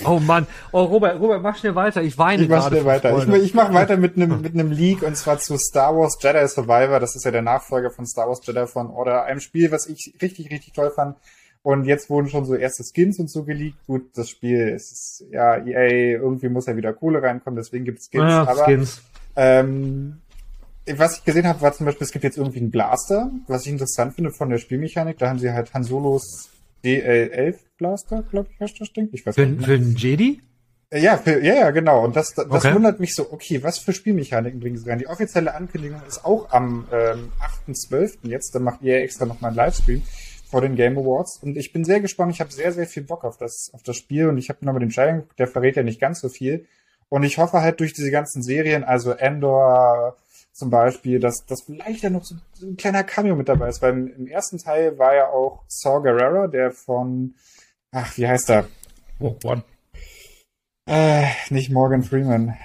Oh 0.04 0.18
Mann. 0.18 0.46
Oh, 0.72 0.84
Robert, 0.84 1.20
Robert, 1.20 1.42
mach 1.42 1.56
schnell 1.56 1.74
weiter. 1.74 2.02
Ich 2.02 2.18
weine 2.18 2.42
Ich 2.42 2.48
mach 2.48 2.62
gerade 2.62 2.76
schnell 2.76 2.84
weiter. 2.84 3.16
Ich, 3.16 3.42
ich 3.44 3.54
mach 3.54 3.72
weiter 3.72 3.96
mit 3.96 4.16
einem 4.16 4.40
mit 4.40 4.54
einem 4.54 4.72
Leak 4.72 5.02
und 5.02 5.16
zwar 5.16 5.38
zu 5.38 5.56
Star 5.56 5.96
Wars 5.96 6.18
Jedi 6.20 6.46
Survivor. 6.48 6.98
Das 6.98 7.14
ist 7.14 7.24
ja 7.24 7.30
der 7.30 7.42
Nachfolger 7.42 7.90
von 7.90 8.06
Star 8.06 8.28
Wars 8.28 8.40
Jedi 8.44 8.66
von 8.66 8.90
Order. 8.90 9.24
Einem 9.24 9.40
Spiel, 9.40 9.70
was 9.70 9.86
ich 9.86 10.14
richtig, 10.20 10.50
richtig 10.50 10.72
toll 10.72 10.90
fand. 10.90 11.16
Und 11.62 11.86
jetzt 11.86 12.10
wurden 12.10 12.28
schon 12.28 12.44
so 12.44 12.54
erste 12.54 12.84
Skins 12.84 13.18
und 13.18 13.30
so 13.30 13.44
geleakt. 13.44 13.86
Gut, 13.86 14.10
das 14.16 14.28
Spiel 14.28 14.68
ist, 14.68 15.24
ja, 15.30 15.56
EA, 15.56 16.18
irgendwie 16.18 16.50
muss 16.50 16.66
ja 16.66 16.76
wieder 16.76 16.92
Kohle 16.92 17.22
reinkommen, 17.22 17.56
deswegen 17.56 17.86
gibt's 17.86 18.10
Skins. 18.10 18.22
ja, 18.22 18.42
aber, 18.42 18.64
Skins. 18.64 19.00
Ähm, 19.36 20.20
was 20.86 21.18
ich 21.18 21.24
gesehen 21.24 21.46
habe, 21.46 21.60
war 21.62 21.72
zum 21.72 21.86
Beispiel, 21.86 22.04
es 22.04 22.12
gibt 22.12 22.24
jetzt 22.24 22.36
irgendwie 22.36 22.58
einen 22.60 22.70
Blaster, 22.70 23.30
was 23.46 23.64
ich 23.64 23.72
interessant 23.72 24.14
finde 24.14 24.30
von 24.30 24.50
der 24.50 24.58
Spielmechanik. 24.58 25.18
Da 25.18 25.28
haben 25.30 25.38
sie 25.38 25.50
halt 25.52 25.72
Han 25.72 25.82
Solos 25.84 26.50
DL11 26.84 27.56
Blaster, 27.78 28.22
glaube 28.30 28.48
ich, 28.52 28.60
heißt 28.60 28.80
das 28.80 28.92
Ding. 28.92 29.08
Ich 29.12 29.24
weiß 29.24 29.34
Für, 29.34 29.46
nicht. 29.46 29.64
für 29.64 29.72
einen 29.74 29.96
Jedi? 29.96 30.42
Ja, 30.92 31.16
für, 31.16 31.42
ja, 31.42 31.54
ja, 31.54 31.70
genau. 31.70 32.04
Und 32.04 32.14
das, 32.14 32.34
das 32.34 32.46
Okay. 32.46 32.74
wundert 32.74 33.00
mich 33.00 33.14
so, 33.14 33.32
okay, 33.32 33.62
was 33.62 33.78
für 33.78 33.92
Spielmechaniken 33.92 34.60
bringen 34.60 34.76
sie 34.76 34.88
rein? 34.88 34.98
Die 34.98 35.08
offizielle 35.08 35.54
Ankündigung 35.54 36.00
ist 36.06 36.24
auch 36.24 36.50
am 36.52 36.86
ähm, 36.92 37.32
8.12. 37.66 38.18
jetzt, 38.28 38.54
da 38.54 38.58
macht 38.60 38.82
ihr 38.82 38.98
extra 38.98 39.24
nochmal 39.24 39.48
einen 39.48 39.56
Livestream 39.56 40.02
vor 40.50 40.60
den 40.60 40.76
Game 40.76 40.96
Awards. 40.98 41.38
Und 41.42 41.56
ich 41.56 41.72
bin 41.72 41.84
sehr 41.84 42.00
gespannt, 42.00 42.32
ich 42.32 42.40
habe 42.40 42.52
sehr, 42.52 42.72
sehr 42.72 42.86
viel 42.86 43.02
Bock 43.02 43.24
auf 43.24 43.38
das, 43.38 43.70
auf 43.72 43.82
das 43.82 43.96
Spiel 43.96 44.28
und 44.28 44.38
ich 44.38 44.50
habe 44.50 44.64
nochmal 44.64 44.80
den 44.86 44.90
geguckt, 44.90 45.38
der 45.38 45.48
verrät 45.48 45.74
ja 45.76 45.82
nicht 45.82 46.00
ganz 46.00 46.20
so 46.20 46.28
viel. 46.28 46.66
Und 47.14 47.22
ich 47.22 47.38
hoffe 47.38 47.60
halt 47.60 47.78
durch 47.78 47.92
diese 47.92 48.10
ganzen 48.10 48.42
Serien, 48.42 48.82
also 48.82 49.12
Endor 49.12 50.16
zum 50.50 50.68
Beispiel, 50.68 51.20
dass, 51.20 51.46
dass 51.46 51.62
vielleicht 51.62 52.02
da 52.02 52.10
noch 52.10 52.24
so 52.24 52.34
ein 52.60 52.76
kleiner 52.76 53.04
Cameo 53.04 53.36
mit 53.36 53.48
dabei 53.48 53.68
ist, 53.68 53.82
weil 53.82 53.92
im, 53.92 54.12
im 54.16 54.26
ersten 54.26 54.58
Teil 54.58 54.98
war 54.98 55.14
ja 55.14 55.28
auch 55.28 55.62
Saw 55.68 56.02
Gerrera, 56.02 56.48
der 56.48 56.72
von, 56.72 57.36
ach, 57.92 58.18
wie 58.18 58.26
heißt 58.26 58.50
er? 58.50 58.66
Oh, 59.20 59.36
One. 59.44 59.62
Äh, 60.90 61.26
nicht 61.50 61.70
Morgan 61.70 62.02
Freeman. 62.02 62.56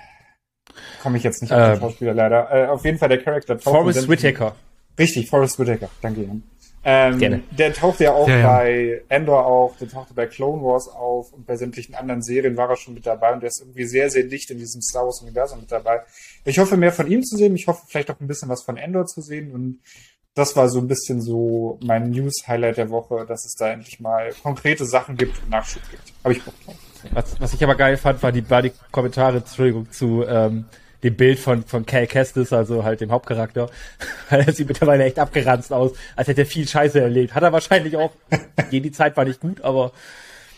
Komme 1.03 1.19
ich 1.19 1.23
jetzt 1.23 1.43
nicht 1.43 1.53
auf 1.53 1.59
Ähm. 1.59 1.73
den 1.75 1.81
Schauspieler 1.81 2.15
leider. 2.15 2.51
Äh, 2.51 2.67
auf 2.69 2.83
jeden 2.85 2.97
Fall 2.97 3.09
der 3.09 3.21
Charakter 3.21 3.59
Forrest 3.59 4.09
Whitaker. 4.09 4.55
Richtig, 4.97 5.29
Forrest 5.29 5.59
Whitaker. 5.59 5.89
Danke 6.01 6.23
Ihnen. 6.23 6.49
Ähm, 6.83 7.19
Gerne. 7.19 7.43
Der 7.51 7.73
taucht 7.73 7.99
ja 7.99 8.13
auch 8.13 8.27
Ja, 8.27 8.37
ja. 8.37 8.47
bei 8.47 9.01
Endor 9.09 9.45
auf, 9.45 9.77
der 9.77 9.89
tauchte 9.89 10.13
bei 10.13 10.27
Clone 10.27 10.61
Wars 10.63 10.87
auf 10.87 11.33
und 11.33 11.45
bei 11.45 11.57
sämtlichen 11.57 11.93
anderen 11.93 12.21
Serien 12.21 12.55
war 12.55 12.69
er 12.69 12.77
schon 12.77 12.93
mit 12.93 13.05
dabei 13.05 13.33
und 13.33 13.41
der 13.41 13.49
ist 13.49 13.59
irgendwie 13.59 13.85
sehr, 13.85 14.09
sehr 14.09 14.23
dicht 14.23 14.49
in 14.49 14.59
diesem 14.59 14.81
Star 14.81 15.03
Wars 15.03 15.21
Universum 15.21 15.59
mit 15.59 15.71
dabei. 15.71 16.01
Ich 16.45 16.57
hoffe 16.57 16.77
mehr 16.77 16.93
von 16.93 17.07
ihm 17.07 17.23
zu 17.23 17.35
sehen, 17.35 17.55
ich 17.55 17.67
hoffe 17.67 17.83
vielleicht 17.87 18.09
auch 18.11 18.19
ein 18.21 18.27
bisschen 18.27 18.47
was 18.47 18.63
von 18.63 18.77
Endor 18.77 19.05
zu 19.05 19.21
sehen 19.21 19.51
und 19.51 19.79
das 20.35 20.55
war 20.55 20.69
so 20.69 20.79
ein 20.79 20.87
bisschen 20.87 21.21
so 21.21 21.79
mein 21.83 22.11
News-Highlight 22.11 22.77
der 22.77 22.89
Woche, 22.89 23.25
dass 23.27 23.45
es 23.45 23.55
da 23.55 23.71
endlich 23.71 23.99
mal 23.99 24.31
konkrete 24.41 24.85
Sachen 24.85 25.17
gibt 25.17 25.41
und 25.43 25.49
Nachschub 25.49 25.81
gibt. 25.91 26.13
Habe 26.23 26.33
ich 26.33 26.43
Bock 26.43 26.53
drauf. 26.63 26.75
Was, 27.11 27.41
was 27.41 27.53
ich 27.53 27.63
aber 27.63 27.75
geil 27.75 27.97
fand, 27.97 28.23
war 28.23 28.31
die, 28.31 28.49
war 28.49 28.61
die 28.61 28.71
Kommentare, 28.91 29.37
Entschuldigung, 29.37 29.91
zu 29.91 30.23
ähm, 30.25 30.65
dem 31.03 31.15
Bild 31.15 31.39
von, 31.39 31.63
von 31.63 31.85
Cal 31.85 32.07
Kestis, 32.07 32.51
also 32.53 32.83
halt 32.83 33.01
dem 33.01 33.11
Hauptcharakter. 33.11 33.69
Weil 34.29 34.41
er 34.41 34.53
sieht 34.53 34.67
mittlerweile 34.67 35.05
echt 35.05 35.19
abgeranzt 35.19 35.71
aus, 35.71 35.91
als 36.15 36.27
hätte 36.27 36.41
er 36.41 36.47
viel 36.47 36.67
Scheiße 36.67 36.99
erlebt. 36.99 37.33
Hat 37.33 37.43
er 37.43 37.53
wahrscheinlich 37.53 37.95
auch. 37.95 38.11
Je, 38.69 38.79
die 38.81 38.91
Zeit 38.91 39.15
war 39.17 39.25
nicht 39.25 39.39
gut, 39.39 39.61
aber 39.61 39.91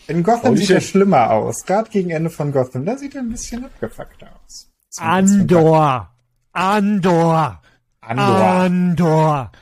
In 0.08 0.22
Gotham 0.22 0.56
sieht 0.56 0.70
er 0.70 0.80
schlimmer 0.80 1.30
aus. 1.30 1.64
Gerade 1.64 1.90
gegen 1.90 2.10
Ende 2.10 2.30
von 2.30 2.52
Gotham, 2.52 2.84
da 2.84 2.96
sieht 2.96 3.14
er 3.14 3.22
ein 3.22 3.30
bisschen 3.30 3.64
abgefuckter 3.64 4.28
aus. 4.44 4.68
Andor. 4.98 6.10
Andor. 6.52 7.62
Andor. 8.00 8.44
Andor. 8.44 9.52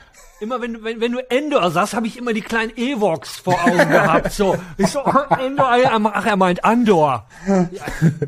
Immer 0.41 0.59
wenn, 0.59 0.73
du- 0.73 0.83
wenn, 0.83 0.99
wenn 0.99 1.11
du 1.11 1.19
Endor 1.29 1.69
sagst, 1.69 1.93
habe 1.93 2.07
ich 2.07 2.17
immer 2.17 2.33
die 2.33 2.41
kleinen 2.41 2.75
Evox 2.75 3.37
vor 3.37 3.63
Augen 3.63 3.77
gehabt. 3.89 4.31
So, 4.31 4.57
ich 4.77 4.87
so, 4.87 4.99
oh, 5.05 5.35
Endor, 5.39 5.67
ach, 5.69 6.25
er 6.25 6.35
meint 6.35 6.65
Andor. 6.65 7.27
Ja, 7.47 7.69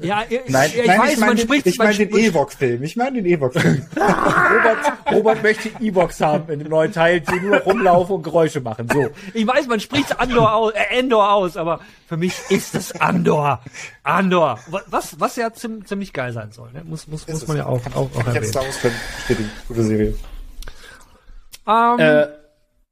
ja 0.01 0.24
ich, 0.30 0.39
Nein, 0.47 0.72
ich 0.76 0.86
Nein, 0.88 0.99
weiß, 0.99 1.14
ich 1.14 1.18
meine 1.20 1.26
man 1.32 1.36
den, 1.38 1.43
spricht, 1.43 1.66
ich 1.66 1.78
man 1.80 1.88
mein 1.88 1.97
den 1.97 2.16
Ewok-Film. 2.16 2.84
Ich 2.84 2.95
meine 2.95 3.22
den 3.22 3.26
Ewok-Film. 3.26 3.86
Robert, 3.95 4.93
Robert 5.11 5.43
möchte 5.43 5.70
E-Box 5.80 6.22
haben 6.22 6.51
in 6.53 6.59
dem 6.59 6.70
neuen 6.70 6.91
Teil, 6.91 7.20
die 7.22 7.39
nur 7.39 7.57
rumlaufen 7.57 8.18
und 8.18 8.24
Geräusche 8.24 8.61
machen. 8.61 8.88
So. 8.93 9.09
Ich 9.34 9.47
weiß, 9.47 9.66
man 9.68 9.80
spricht 9.80 10.20
Andor 10.20 10.53
aus, 10.53 10.74
äh, 10.74 10.99
Endor 10.99 11.32
aus, 11.32 11.57
aber 11.57 11.80
für 12.07 12.18
mich 12.18 12.34
ist 12.49 12.76
es 12.76 12.91
Andor. 13.01 13.59
Andor. 14.03 14.59
Was, 14.88 15.20
was 15.20 15.36
ja 15.36 15.47
ziem- 15.47 15.84
ziemlich 15.86 16.14
geil 16.14 16.32
sein 16.32 16.51
soll, 16.51 16.72
ne? 16.74 16.84
Muss, 16.86 17.07
muss, 17.07 17.28
muss 17.28 17.47
man 17.47 17.57
ja 17.57 17.66
auch, 17.66 17.82
auch, 17.95 17.95
auch 17.95 18.09
Ich 18.11 18.18
jetzt 18.18 18.28
erwähnen. 18.28 18.45
Star 18.45 18.64
Fan 18.64 18.91
bestätigen. 19.18 19.49
Gute 19.68 19.84
Serie. 19.84 20.14
Ähm, 21.68 21.99
Äh, 21.99 22.28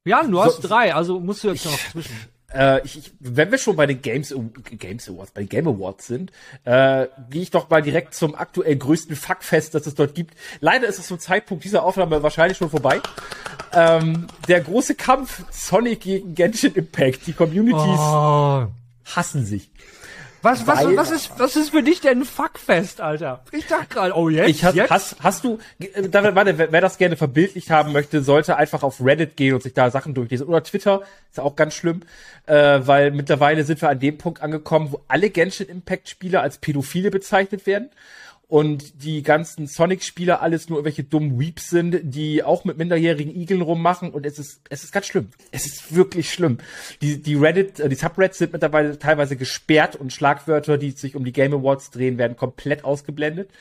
ja, 0.05 0.23
du 0.23 0.41
hast 0.41 0.61
so- 0.61 0.67
drei, 0.67 0.93
also 0.93 1.19
musst 1.19 1.43
du 1.43 1.49
jetzt 1.49 1.65
noch 1.65 1.77
zwischen. 1.91 2.15
äh, 2.53 2.81
ich, 2.83 2.97
ich, 2.97 3.11
wenn 3.19 3.51
wir 3.51 3.57
schon 3.57 3.75
bei 3.75 3.85
den 3.85 4.01
Games, 4.01 4.33
Games 4.79 5.07
Awards, 5.09 5.31
bei 5.31 5.41
den 5.41 5.49
Game 5.49 5.67
Awards 5.67 6.07
sind, 6.07 6.31
äh, 6.65 7.07
gehe 7.29 7.41
ich 7.43 7.51
doch 7.51 7.69
mal 7.69 7.81
direkt 7.81 8.13
zum 8.15 8.33
aktuell 8.35 8.75
größten 8.75 9.15
Fuckfest, 9.15 9.75
das 9.75 9.85
es 9.87 9.95
dort 9.95 10.15
gibt. 10.15 10.33
Leider 10.59 10.87
ist 10.87 10.99
es 10.99 11.07
zum 11.07 11.19
Zeitpunkt 11.19 11.63
dieser 11.63 11.83
Aufnahme 11.83 12.23
wahrscheinlich 12.23 12.57
schon 12.57 12.69
vorbei. 12.69 12.99
Ähm, 13.73 14.27
der 14.47 14.61
große 14.61 14.95
Kampf 14.95 15.43
Sonic 15.51 16.01
gegen 16.01 16.35
Genshin 16.35 16.73
Impact. 16.73 17.27
Die 17.27 17.33
Communities 17.33 17.77
Oh. 17.99 18.67
hassen 19.15 19.45
sich. 19.45 19.69
Was, 20.43 20.65
was, 20.65 20.83
Weil- 20.83 20.97
was, 20.97 21.11
ist, 21.11 21.31
was 21.37 21.55
ist 21.55 21.69
für 21.69 21.83
dich 21.83 22.01
denn 22.01 22.19
ein 22.21 22.25
Fuckfest, 22.25 22.99
Alter? 22.99 23.43
Ich 23.51 23.67
dachte 23.67 23.87
gerade, 23.87 24.15
oh 24.15 24.27
jetzt, 24.29 24.49
Ich 24.49 24.63
has, 24.63 24.73
jetzt? 24.73 24.89
hast, 24.89 25.15
hast 25.21 25.43
du, 25.43 25.59
äh, 25.79 26.09
da, 26.09 26.33
warte, 26.35 26.57
wer, 26.57 26.71
wer 26.71 26.81
das 26.81 26.97
gerne 26.97 27.15
verbildlicht 27.15 27.69
haben 27.69 27.91
möchte, 27.91 28.23
sollte 28.23 28.57
einfach 28.57 28.81
auf 28.81 29.03
Reddit 29.03 29.37
gehen 29.37 29.53
und 29.53 29.61
sich 29.61 29.73
da 29.73 29.91
Sachen 29.91 30.13
durchlesen. 30.15 30.47
Oder 30.47 30.63
Twitter, 30.63 31.01
ist 31.29 31.39
auch 31.39 31.55
ganz 31.55 31.75
schlimm, 31.75 32.01
äh, 32.47 32.79
weil 32.83 33.11
mittlerweile 33.11 33.63
sind 33.63 33.81
wir 33.81 33.89
an 33.89 33.99
dem 33.99 34.17
Punkt 34.17 34.41
angekommen, 34.41 34.91
wo 34.91 35.01
alle 35.07 35.29
Genshin 35.29 35.67
Impact 35.69 36.09
Spieler 36.09 36.41
als 36.41 36.57
Pädophile 36.57 37.11
bezeichnet 37.11 37.67
werden. 37.67 37.89
Und 38.51 39.05
die 39.05 39.23
ganzen 39.23 39.65
Sonic-Spieler 39.65 40.41
alles 40.41 40.67
nur 40.67 40.79
irgendwelche 40.79 41.05
dummen 41.05 41.39
Weeps 41.39 41.69
sind, 41.69 42.01
die 42.03 42.43
auch 42.43 42.65
mit 42.65 42.77
minderjährigen 42.77 43.33
Igeln 43.33 43.61
rummachen. 43.61 44.11
Und 44.11 44.25
es 44.25 44.39
ist, 44.39 44.59
es 44.67 44.83
ist 44.83 44.91
ganz 44.91 45.05
schlimm. 45.05 45.29
Es 45.51 45.65
ist 45.65 45.95
wirklich 45.95 46.33
schlimm. 46.33 46.57
Die, 47.01 47.21
die 47.21 47.35
Reddit, 47.35 47.79
äh, 47.79 47.87
die 47.87 47.95
Subreddits 47.95 48.39
sind 48.39 48.51
mittlerweile 48.51 48.99
teilweise 48.99 49.37
gesperrt 49.37 49.95
und 49.95 50.11
Schlagwörter, 50.11 50.77
die 50.77 50.91
sich 50.91 51.15
um 51.15 51.23
die 51.23 51.31
Game 51.31 51.53
Awards 51.53 51.91
drehen, 51.91 52.17
werden 52.17 52.35
komplett 52.35 52.83
ausgeblendet. 52.83 53.51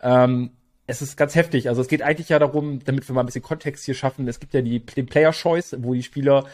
Ähm, 0.00 0.50
es 0.86 1.02
ist 1.02 1.16
ganz 1.16 1.34
heftig. 1.34 1.68
Also 1.68 1.82
es 1.82 1.88
geht 1.88 2.02
eigentlich 2.02 2.28
ja 2.28 2.38
darum, 2.38 2.84
damit 2.84 3.08
wir 3.08 3.16
mal 3.16 3.24
ein 3.24 3.26
bisschen 3.26 3.42
Kontext 3.42 3.84
hier 3.84 3.94
schaffen. 3.94 4.28
Es 4.28 4.38
gibt 4.38 4.54
ja 4.54 4.62
die, 4.62 4.78
den 4.78 5.06
Player 5.06 5.32
Choice, 5.32 5.74
wo 5.80 5.92
die 5.92 6.04
Spieler 6.04 6.44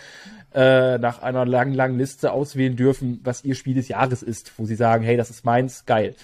äh, 0.54 0.96
nach 0.96 1.20
einer 1.20 1.44
langen, 1.44 1.74
langen 1.74 1.98
Liste 1.98 2.32
auswählen 2.32 2.74
dürfen, 2.74 3.20
was 3.22 3.44
ihr 3.44 3.54
Spiel 3.54 3.74
des 3.74 3.88
Jahres 3.88 4.22
ist, 4.22 4.52
wo 4.56 4.64
sie 4.64 4.76
sagen, 4.76 5.04
hey, 5.04 5.18
das 5.18 5.28
ist 5.28 5.44
meins, 5.44 5.84
geil. 5.84 6.14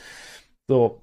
So, 0.67 1.03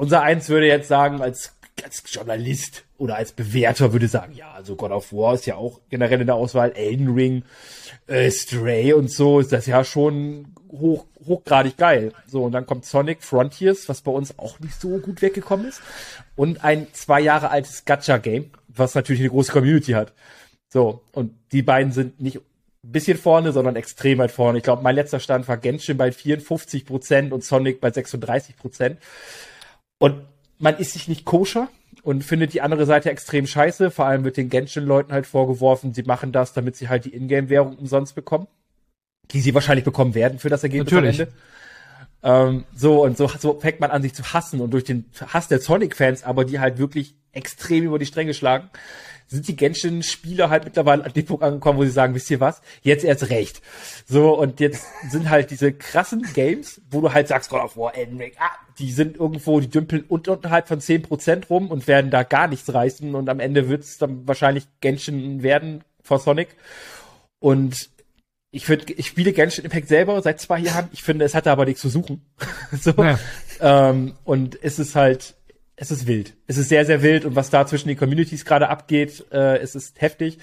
unser 0.00 0.22
Eins 0.22 0.48
würde 0.48 0.66
jetzt 0.66 0.88
sagen, 0.88 1.20
als, 1.20 1.54
als 1.84 2.02
Journalist 2.06 2.84
oder 2.96 3.16
als 3.16 3.32
Bewerter 3.32 3.92
würde 3.92 4.08
sagen, 4.08 4.32
ja, 4.32 4.50
also 4.52 4.74
God 4.74 4.92
of 4.92 5.12
War 5.12 5.34
ist 5.34 5.44
ja 5.44 5.56
auch 5.56 5.80
generell 5.90 6.22
in 6.22 6.26
der 6.26 6.36
Auswahl, 6.36 6.72
Elden 6.72 7.12
Ring, 7.12 7.42
äh, 8.06 8.30
Stray 8.30 8.94
und 8.94 9.10
so, 9.10 9.40
ist 9.40 9.52
das 9.52 9.66
ja 9.66 9.84
schon 9.84 10.54
hoch, 10.72 11.04
hochgradig 11.26 11.76
geil. 11.76 12.12
So, 12.26 12.44
und 12.44 12.52
dann 12.52 12.64
kommt 12.64 12.86
Sonic 12.86 13.22
Frontiers, 13.22 13.90
was 13.90 14.00
bei 14.00 14.10
uns 14.10 14.38
auch 14.38 14.58
nicht 14.60 14.80
so 14.80 14.98
gut 14.98 15.20
weggekommen 15.20 15.68
ist. 15.68 15.82
Und 16.34 16.64
ein 16.64 16.86
zwei 16.94 17.20
Jahre 17.20 17.50
altes 17.50 17.84
Gacha-Game, 17.84 18.52
was 18.68 18.94
natürlich 18.94 19.20
eine 19.20 19.30
große 19.30 19.52
Community 19.52 19.92
hat. 19.92 20.14
So, 20.70 21.02
und 21.12 21.34
die 21.52 21.62
beiden 21.62 21.92
sind 21.92 22.20
nicht 22.20 22.38
ein 22.38 22.92
bisschen 22.92 23.18
vorne, 23.18 23.52
sondern 23.52 23.76
extrem 23.76 24.16
weit 24.16 24.30
vorne. 24.30 24.58
Ich 24.58 24.64
glaube, 24.64 24.82
mein 24.82 24.94
letzter 24.94 25.20
Stand 25.20 25.46
war 25.46 25.58
Genshin 25.58 25.98
bei 25.98 26.10
54 26.10 26.86
Prozent 26.86 27.32
und 27.34 27.44
Sonic 27.44 27.82
bei 27.82 27.90
36 27.90 28.56
Prozent. 28.56 28.98
Und 30.00 30.22
man 30.58 30.76
ist 30.78 30.94
sich 30.94 31.06
nicht 31.08 31.24
koscher 31.24 31.68
und 32.02 32.24
findet 32.24 32.54
die 32.54 32.62
andere 32.62 32.86
Seite 32.86 33.10
extrem 33.10 33.46
scheiße. 33.46 33.90
Vor 33.90 34.06
allem 34.06 34.24
wird 34.24 34.38
den 34.38 34.48
Genshin-Leuten 34.48 35.12
halt 35.12 35.26
vorgeworfen, 35.26 35.92
sie 35.92 36.02
machen 36.02 36.32
das, 36.32 36.54
damit 36.54 36.74
sie 36.74 36.88
halt 36.88 37.04
die 37.04 37.14
Ingame-Währung 37.14 37.76
umsonst 37.76 38.14
bekommen. 38.14 38.48
Die 39.30 39.40
sie 39.40 39.54
wahrscheinlich 39.54 39.84
bekommen 39.84 40.14
werden 40.14 40.38
für 40.38 40.48
das 40.48 40.64
Ergebnis 40.64 40.92
Natürlich. 40.92 41.20
am 41.20 41.26
Ende. 41.26 41.36
Ähm, 42.22 42.64
so, 42.74 43.04
und 43.04 43.16
so, 43.16 43.28
so 43.28 43.60
fängt 43.60 43.78
man 43.78 43.90
an, 43.90 44.02
sich 44.02 44.14
zu 44.14 44.24
hassen. 44.32 44.60
Und 44.60 44.72
durch 44.72 44.84
den 44.84 45.04
Hass 45.28 45.48
der 45.48 45.60
Sonic-Fans, 45.60 46.24
aber 46.24 46.44
die 46.44 46.58
halt 46.60 46.78
wirklich 46.78 47.14
extrem 47.32 47.84
über 47.84 47.98
die 47.98 48.06
Stränge 48.06 48.34
schlagen, 48.34 48.70
sind 49.30 49.46
die 49.46 49.54
Genshin-Spieler 49.54 50.50
halt 50.50 50.64
mittlerweile 50.64 51.04
an 51.04 51.12
dem 51.12 51.24
Punkt 51.24 51.44
angekommen, 51.44 51.78
wo 51.78 51.84
sie 51.84 51.90
sagen, 51.90 52.14
wisst 52.14 52.30
ihr 52.32 52.40
was? 52.40 52.60
Jetzt 52.82 53.04
erst 53.04 53.30
recht. 53.30 53.62
So, 54.06 54.36
und 54.36 54.58
jetzt 54.58 54.84
sind 55.08 55.30
halt 55.30 55.50
diese 55.52 55.72
krassen 55.72 56.22
Games, 56.34 56.80
wo 56.90 57.00
du 57.00 57.12
halt 57.12 57.28
sagst, 57.28 57.48
God 57.48 57.62
of 57.62 57.76
War, 57.76 57.94
Elden 57.96 58.18
Ring, 58.18 58.32
ah, 58.40 58.50
die 58.80 58.90
sind 58.90 59.16
irgendwo, 59.16 59.60
die 59.60 59.70
dümpeln 59.70 60.04
unter- 60.08 60.32
unterhalb 60.32 60.66
von 60.66 60.80
10% 60.80 61.48
rum 61.48 61.70
und 61.70 61.86
werden 61.86 62.10
da 62.10 62.24
gar 62.24 62.48
nichts 62.48 62.74
reißen 62.74 63.14
und 63.14 63.28
am 63.28 63.38
Ende 63.38 63.68
wird's 63.68 63.98
dann 63.98 64.26
wahrscheinlich 64.26 64.66
Genshin 64.80 65.44
werden 65.44 65.84
vor 66.02 66.18
Sonic. 66.18 66.48
Und 67.38 67.88
ich 68.50 68.66
finde, 68.66 68.92
ich 68.94 69.06
spiele 69.06 69.32
Genshin 69.32 69.64
Impact 69.64 69.86
selber 69.86 70.20
seit 70.22 70.40
zwei 70.40 70.58
Jahren. 70.58 70.88
Ich 70.92 71.04
finde, 71.04 71.24
es 71.24 71.36
hatte 71.36 71.52
aber 71.52 71.66
nichts 71.66 71.82
zu 71.82 71.88
suchen. 71.88 72.26
so. 72.72 72.90
Ja. 72.96 73.18
Ähm, 73.60 74.14
und 74.24 74.58
es 74.60 74.80
ist 74.80 74.96
halt, 74.96 75.36
es 75.80 75.90
ist 75.90 76.06
wild. 76.06 76.34
Es 76.46 76.58
ist 76.58 76.68
sehr, 76.68 76.84
sehr 76.84 77.02
wild 77.02 77.24
und 77.24 77.36
was 77.36 77.48
da 77.48 77.66
zwischen 77.66 77.88
den 77.88 77.96
Communities 77.96 78.44
gerade 78.44 78.68
abgeht, 78.68 79.24
äh, 79.32 79.56
es 79.58 79.74
ist 79.74 79.98
heftig. 80.02 80.36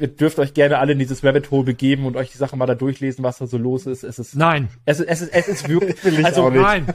Ihr 0.00 0.08
dürft 0.08 0.38
euch 0.38 0.54
gerne 0.54 0.78
alle 0.78 0.92
in 0.92 0.98
dieses 0.98 1.22
Rabbit 1.22 1.50
Hole 1.50 1.64
begeben 1.64 2.06
und 2.06 2.16
euch 2.16 2.30
die 2.32 2.38
Sache 2.38 2.56
mal 2.56 2.66
da 2.66 2.74
durchlesen, 2.74 3.22
was 3.22 3.38
da 3.38 3.46
so 3.46 3.58
los 3.58 3.86
ist. 3.86 4.02
Es 4.02 4.18
ist, 4.18 4.34
Nein. 4.34 4.68
es 4.86 5.00
ist, 5.00 5.08
es 5.08 5.20
ist, 5.20 5.34
es 5.34 5.48
ist 5.48 5.68
wirklich, 5.68 5.96
also, 6.24 6.44
auch 6.44 6.50
nicht. 6.50 6.62
Nein. 6.62 6.86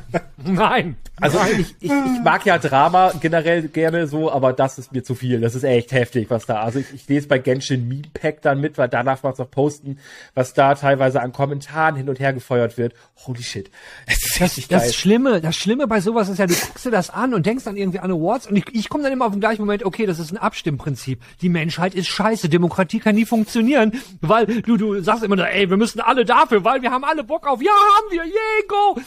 Nein. 0.44 0.96
also 1.22 1.40
ich, 1.52 1.76
ich, 1.80 1.92
ich 1.92 2.24
mag 2.24 2.46
ja 2.46 2.58
Drama 2.58 3.14
generell 3.22 3.68
gerne 3.68 4.08
so, 4.08 4.32
aber 4.32 4.54
das 4.54 4.78
ist 4.78 4.92
mir 4.92 5.04
zu 5.04 5.16
viel. 5.16 5.40
Das 5.42 5.56
ist 5.56 5.64
echt 5.64 5.92
heftig, 5.92 6.30
was 6.30 6.46
da. 6.46 6.62
Also 6.62 6.80
ich, 6.80 6.94
ich 6.94 7.08
lese 7.08 7.28
bei 7.28 7.38
Genshin 7.38 7.88
Meme 7.88 8.04
Pack 8.14 8.42
dann 8.42 8.60
mit, 8.60 8.78
weil 8.78 8.90
danach 8.90 9.24
was 9.24 9.38
noch 9.38 9.50
posten, 9.50 10.00
was 10.34 10.54
da 10.54 10.76
teilweise 10.76 11.22
an 11.22 11.32
Kommentaren 11.32 11.96
hin 11.96 12.10
und 12.10 12.20
her 12.20 12.34
gefeuert 12.34 12.78
wird. 12.78 12.94
Holy 13.26 13.44
shit. 13.44 13.70
Es 14.08 14.26
ist 14.26 14.42
richtig 14.42 14.70
geil. 14.70 14.80
Das 14.80 14.96
Schlimme, 14.96 15.42
das 15.42 15.56
Schlimme 15.56 15.88
bei 15.88 16.02
sowas 16.02 16.30
ist 16.30 16.40
ja, 16.40 16.48
du 16.48 16.54
guckst 16.54 16.86
dir 16.86 16.92
das 16.92 17.10
an 17.10 17.34
und 17.34 17.46
denkst 17.46 17.64
dann 17.64 17.78
irgendwie 17.78 18.00
an 18.00 18.12
Awards 18.12 18.48
und 18.48 18.56
ich, 18.56 18.66
ich 18.74 18.90
komme 18.90 19.04
dann 19.04 19.14
immer 19.14 19.26
auf 19.26 19.32
den 19.32 19.40
gleichen 19.40 19.62
Moment, 19.62 19.84
okay, 19.84 20.06
das 20.06 20.20
ist 20.20 20.32
ein 20.32 20.38
Abstimmprinzip. 20.38 21.22
Die 21.42 21.50
Menschheit 21.50 21.96
ist 21.96 22.08
scheiße, 22.08 22.50
Demokratie 22.50 22.95
kann 23.00 23.16
nie 23.16 23.26
funktionieren, 23.26 23.92
weil 24.22 24.46
du, 24.46 24.78
du 24.78 25.02
sagst 25.02 25.24
immer, 25.24 25.36
nur, 25.36 25.48
ey, 25.48 25.70
wir 25.70 25.78
müssen 25.78 26.00
alle 26.00 26.26
dafür, 26.26 26.64
weil 26.64 26.82
wir 26.82 26.92
haben 26.92 27.04
alle 27.04 27.24
Bock 27.24 27.48
auf, 27.48 27.62
ja, 27.62 27.72
haben 27.72 28.12
wir, 28.12 28.24
yeah, 28.24 28.68
go! 28.68 29.00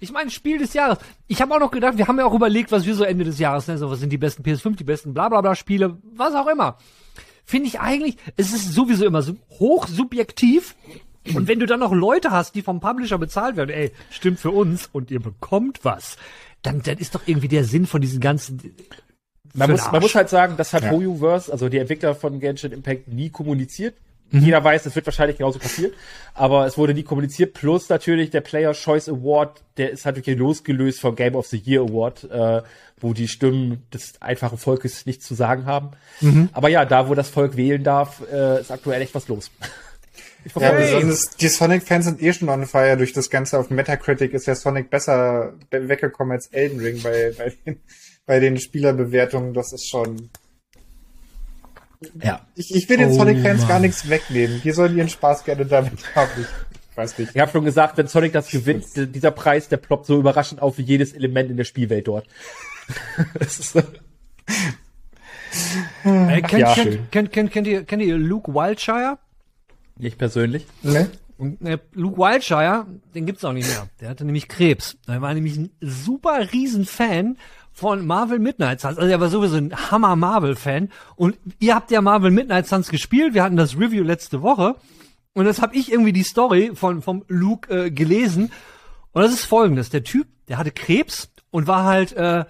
Ich 0.00 0.12
meine, 0.12 0.30
Spiel 0.30 0.58
des 0.58 0.74
Jahres. 0.74 0.98
Ich 1.28 1.40
habe 1.40 1.54
auch 1.54 1.60
noch 1.60 1.70
gedacht, 1.70 1.96
wir 1.96 2.06
haben 2.06 2.18
ja 2.18 2.26
auch 2.26 2.34
überlegt, 2.34 2.72
was 2.72 2.84
wir 2.84 2.94
so 2.94 3.04
Ende 3.04 3.24
des 3.24 3.38
Jahres, 3.38 3.68
ne, 3.68 3.78
so 3.78 3.90
was 3.90 4.00
sind 4.00 4.10
die 4.10 4.18
besten 4.18 4.42
PS5, 4.42 4.76
die 4.76 4.84
besten 4.84 5.14
bla 5.14 5.28
bla 5.28 5.40
bla 5.40 5.54
Spiele, 5.54 5.96
was 6.14 6.34
auch 6.34 6.46
immer. 6.46 6.76
Finde 7.44 7.68
ich 7.68 7.80
eigentlich, 7.80 8.16
es 8.36 8.52
ist 8.52 8.72
sowieso 8.72 9.04
immer 9.04 9.22
so 9.22 9.36
hoch 9.58 9.86
subjektiv. 9.86 10.74
Und 11.34 11.48
wenn 11.48 11.58
du 11.58 11.64
dann 11.64 11.80
noch 11.80 11.92
Leute 11.92 12.30
hast, 12.30 12.54
die 12.54 12.62
vom 12.62 12.80
Publisher 12.80 13.16
bezahlt 13.16 13.56
werden, 13.56 13.70
ey, 13.70 13.92
stimmt 14.10 14.40
für 14.40 14.50
uns 14.50 14.90
und 14.92 15.10
ihr 15.10 15.20
bekommt 15.20 15.80
was, 15.82 16.18
dann, 16.60 16.82
dann 16.82 16.98
ist 16.98 17.14
doch 17.14 17.22
irgendwie 17.26 17.48
der 17.48 17.64
Sinn 17.64 17.86
von 17.86 18.00
diesen 18.00 18.20
ganzen. 18.20 18.74
Man 19.54 19.70
muss, 19.70 19.90
man 19.90 20.00
muss 20.02 20.14
halt 20.14 20.28
sagen, 20.28 20.54
das 20.56 20.72
hat 20.72 20.82
Ja. 20.84 20.90
Hoyoverse, 20.90 21.50
also 21.52 21.68
die 21.68 21.78
Entwickler 21.78 22.14
von 22.14 22.40
Genshin 22.40 22.72
Impact, 22.72 23.08
nie 23.08 23.30
kommuniziert. 23.30 23.94
Jeder 24.30 24.64
weiß, 24.64 24.84
es 24.86 24.96
wird 24.96 25.06
wahrscheinlich 25.06 25.36
genauso 25.38 25.60
passieren, 25.60 25.92
aber 26.32 26.66
es 26.66 26.76
wurde 26.76 26.92
nie 26.92 27.04
kommuniziert. 27.04 27.52
Plus 27.54 27.88
natürlich 27.88 28.30
der 28.30 28.40
Player 28.40 28.72
Choice 28.72 29.08
Award, 29.08 29.62
der 29.76 29.90
ist 29.92 30.06
halt 30.06 30.16
wirklich 30.16 30.36
losgelöst 30.36 30.98
vom 30.98 31.14
Game 31.14 31.36
of 31.36 31.46
the 31.46 31.56
Year 31.64 31.82
Award, 31.82 32.24
äh, 32.32 32.62
wo 33.00 33.12
die 33.12 33.28
Stimmen 33.28 33.84
des 33.92 34.14
einfachen 34.20 34.58
Volkes 34.58 35.06
nichts 35.06 35.24
zu 35.24 35.34
sagen 35.34 35.66
haben. 35.66 35.90
Aber 36.52 36.68
ja, 36.68 36.84
da 36.84 37.08
wo 37.08 37.14
das 37.14 37.28
Volk 37.28 37.56
wählen 37.56 37.84
darf, 37.84 38.22
äh, 38.32 38.60
ist 38.60 38.72
aktuell 38.72 39.02
echt 39.02 39.14
was 39.14 39.28
los. 39.28 39.52
Ich 40.44 40.52
Ja, 40.60 40.72
besonders 40.72 41.30
die 41.30 41.46
Sonic-Fans 41.48 42.06
sind 42.06 42.20
eh 42.20 42.32
schon 42.32 42.48
on 42.48 42.66
fire. 42.66 42.96
Durch 42.96 43.12
das 43.12 43.30
Ganze 43.30 43.56
auf 43.58 43.70
Metacritic 43.70 44.32
ist 44.34 44.46
ja 44.46 44.56
Sonic 44.56 44.90
besser 44.90 45.52
be- 45.70 45.88
weggekommen 45.88 46.32
als 46.32 46.48
Elden 46.48 46.80
Ring 46.80 47.00
bei, 47.02 47.32
bei, 47.38 47.52
den, 47.64 47.78
bei 48.26 48.40
den 48.40 48.58
Spielerbewertungen. 48.58 49.54
Das 49.54 49.72
ist 49.72 49.88
schon. 49.88 50.30
ja. 52.22 52.40
Ich, 52.54 52.74
ich 52.74 52.88
will 52.88 52.98
den 52.98 53.10
Oh 53.10 53.14
Sonic-Fans 53.14 53.60
Mann. 53.60 53.68
gar 53.68 53.78
nichts 53.80 54.08
wegnehmen. 54.08 54.60
Die 54.62 54.70
sollen 54.72 54.96
ihren 54.96 55.08
Spaß 55.08 55.44
gerne 55.44 55.66
damit 55.66 55.92
haben. 56.14 56.30
Ich 56.90 56.96
weiß 56.96 57.18
nicht. 57.18 57.34
Ich 57.34 57.40
habe 57.40 57.50
schon 57.50 57.64
gesagt, 57.64 57.96
wenn 57.96 58.06
Sonic 58.06 58.32
das 58.32 58.50
gewinnt, 58.50 58.84
dieser 58.96 59.30
Preis, 59.32 59.68
der 59.68 59.78
ploppt 59.78 60.06
so 60.06 60.18
überraschend 60.18 60.62
auf 60.62 60.78
wie 60.78 60.82
jedes 60.82 61.12
Element 61.12 61.50
in 61.50 61.56
der 61.56 61.64
Spielwelt 61.64 62.06
dort. 62.08 62.26
das 63.38 63.58
ist, 63.58 63.76
Äh, 66.04 66.42
kennt, 66.42 66.60
Ja, 66.62 66.74
kennt, 66.74 67.10
kennt, 67.10 67.32
kennt, 67.32 67.50
kennt, 67.52 67.66
ihr, 67.66 67.84
kennt 67.84 68.02
ihr 68.02 68.16
Luke 68.18 68.52
Wildshire? 68.52 69.18
nicht 69.96 70.18
persönlich. 70.18 70.66
Ne? 70.82 71.08
Äh, 71.64 71.78
Luke 71.92 72.18
Wildshire, 72.18 72.86
den 73.14 73.26
gibt's 73.26 73.44
auch 73.44 73.52
nicht 73.52 73.68
mehr. 73.68 73.88
Der 74.00 74.08
hatte 74.08 74.24
nämlich 74.24 74.48
Krebs. 74.48 74.96
Er 75.06 75.22
war 75.22 75.32
nämlich 75.34 75.56
ein 75.56 75.70
super 75.80 76.52
riesen 76.52 76.84
Fan 76.84 77.38
von 77.74 78.06
Marvel 78.06 78.38
Midnight 78.38 78.80
Suns. 78.80 78.98
Also 78.98 79.10
er 79.10 79.20
war 79.20 79.28
sowieso 79.28 79.56
ein 79.56 79.74
Hammer 79.90 80.16
Marvel 80.16 80.54
Fan. 80.54 80.90
Und 81.16 81.36
ihr 81.58 81.74
habt 81.74 81.90
ja 81.90 82.00
Marvel 82.00 82.30
Midnight 82.30 82.68
Suns 82.68 82.88
gespielt. 82.88 83.34
Wir 83.34 83.42
hatten 83.42 83.56
das 83.56 83.76
Review 83.76 84.04
letzte 84.04 84.40
Woche. 84.40 84.76
Und 85.34 85.44
das 85.44 85.60
habe 85.60 85.74
ich 85.74 85.90
irgendwie 85.90 86.12
die 86.12 86.22
Story 86.22 86.70
von 86.74 87.02
vom 87.02 87.24
Luke 87.26 87.86
äh, 87.86 87.90
gelesen. 87.90 88.52
Und 89.12 89.22
das 89.22 89.32
ist 89.32 89.44
folgendes. 89.44 89.90
Der 89.90 90.04
Typ, 90.04 90.28
der 90.48 90.58
hatte 90.58 90.70
Krebs 90.70 91.30
und 91.50 91.66
war 91.66 91.84
halt, 91.84 92.12
äh, 92.12 92.44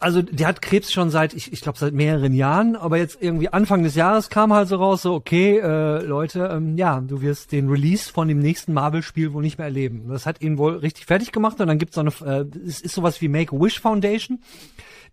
also 0.00 0.22
der 0.22 0.46
hat 0.46 0.62
Krebs 0.62 0.92
schon 0.92 1.10
seit, 1.10 1.34
ich, 1.34 1.52
ich 1.52 1.60
glaube, 1.60 1.78
seit 1.78 1.92
mehreren 1.92 2.32
Jahren, 2.32 2.76
aber 2.76 2.98
jetzt 2.98 3.18
irgendwie 3.20 3.48
Anfang 3.48 3.82
des 3.82 3.94
Jahres 3.94 4.30
kam 4.30 4.52
halt 4.52 4.68
so 4.68 4.76
raus, 4.76 5.02
so, 5.02 5.14
okay, 5.14 5.58
äh, 5.58 6.02
Leute, 6.02 6.50
ähm, 6.52 6.76
ja, 6.76 7.00
du 7.00 7.20
wirst 7.20 7.52
den 7.52 7.68
Release 7.68 8.12
von 8.12 8.28
dem 8.28 8.38
nächsten 8.38 8.72
Marvel-Spiel 8.72 9.32
wohl 9.32 9.42
nicht 9.42 9.58
mehr 9.58 9.66
erleben. 9.66 10.08
Das 10.08 10.26
hat 10.26 10.40
ihn 10.40 10.56
wohl 10.58 10.76
richtig 10.76 11.06
fertig 11.06 11.32
gemacht 11.32 11.60
und 11.60 11.66
dann 11.66 11.78
gibt's 11.78 11.96
so 11.96 12.02
eine, 12.02 12.10
äh, 12.24 12.44
es 12.66 12.80
ist 12.80 12.94
sowas 12.94 13.20
wie 13.20 13.28
Make-A-Wish 13.28 13.80
Foundation. 13.80 14.40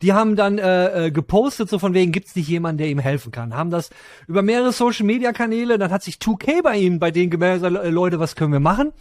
Die 0.02 0.14
haben 0.14 0.36
dann 0.36 0.58
äh, 0.58 1.08
äh, 1.08 1.12
gepostet, 1.12 1.70
so 1.70 1.80
von 1.80 1.94
wegen, 1.94 2.12
gibt's 2.12 2.36
nicht 2.36 2.48
jemanden, 2.50 2.80
der 2.80 2.90
ihm 2.90 3.00
helfen 3.00 3.32
kann. 3.32 3.56
Haben 3.56 3.72
das 3.72 3.90
über 4.28 4.42
mehrere 4.42 4.72
Social-Media-Kanäle, 4.72 5.78
dann 5.80 5.92
hat 5.92 6.04
sich 6.04 6.16
2K 6.16 6.62
bei 6.62 6.78
ihm, 6.78 7.00
bei 7.00 7.12
denen 7.12 7.32
gemeldet, 7.32 7.74
äh, 7.76 7.90
Leute, 7.90 8.20
was 8.20 8.36
können 8.36 8.54
wir 8.54 8.60
machen? 8.60 8.92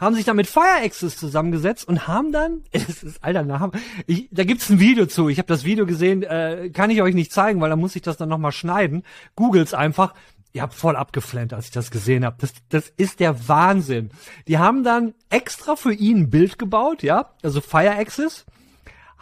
Haben 0.00 0.14
sich 0.14 0.24
dann 0.24 0.36
mit 0.36 0.46
Fire 0.46 0.82
Access 0.82 1.16
zusammengesetzt 1.16 1.86
und 1.86 2.06
haben 2.06 2.32
dann, 2.32 2.62
es 2.72 3.02
ist 3.02 3.22
alter 3.22 3.42
Name, 3.42 3.72
ich, 4.06 4.28
da 4.30 4.44
gibt's 4.44 4.70
ein 4.70 4.80
Video 4.80 5.06
zu. 5.06 5.28
Ich 5.28 5.38
habe 5.38 5.48
das 5.48 5.64
Video 5.64 5.86
gesehen, 5.86 6.22
äh, 6.22 6.70
kann 6.72 6.90
ich 6.90 7.02
euch 7.02 7.14
nicht 7.14 7.32
zeigen, 7.32 7.60
weil 7.60 7.70
da 7.70 7.76
muss 7.76 7.96
ich 7.96 8.02
das 8.02 8.16
dann 8.16 8.28
nochmal 8.28 8.52
schneiden. 8.52 9.02
Googles 9.36 9.74
einfach. 9.74 10.14
Ihr 10.52 10.62
habt 10.62 10.74
voll 10.74 10.94
abgeflennt, 10.94 11.52
als 11.52 11.66
ich 11.66 11.72
das 11.72 11.90
gesehen 11.90 12.24
habe. 12.24 12.36
Das, 12.38 12.52
das 12.68 12.92
ist 12.96 13.18
der 13.18 13.48
Wahnsinn. 13.48 14.10
Die 14.46 14.58
haben 14.58 14.84
dann 14.84 15.14
extra 15.28 15.74
für 15.74 15.92
ihn 15.92 16.18
ein 16.18 16.30
Bild 16.30 16.60
gebaut, 16.60 17.02
ja, 17.02 17.30
also 17.42 17.60
Fire 17.60 17.96
Access 17.96 18.46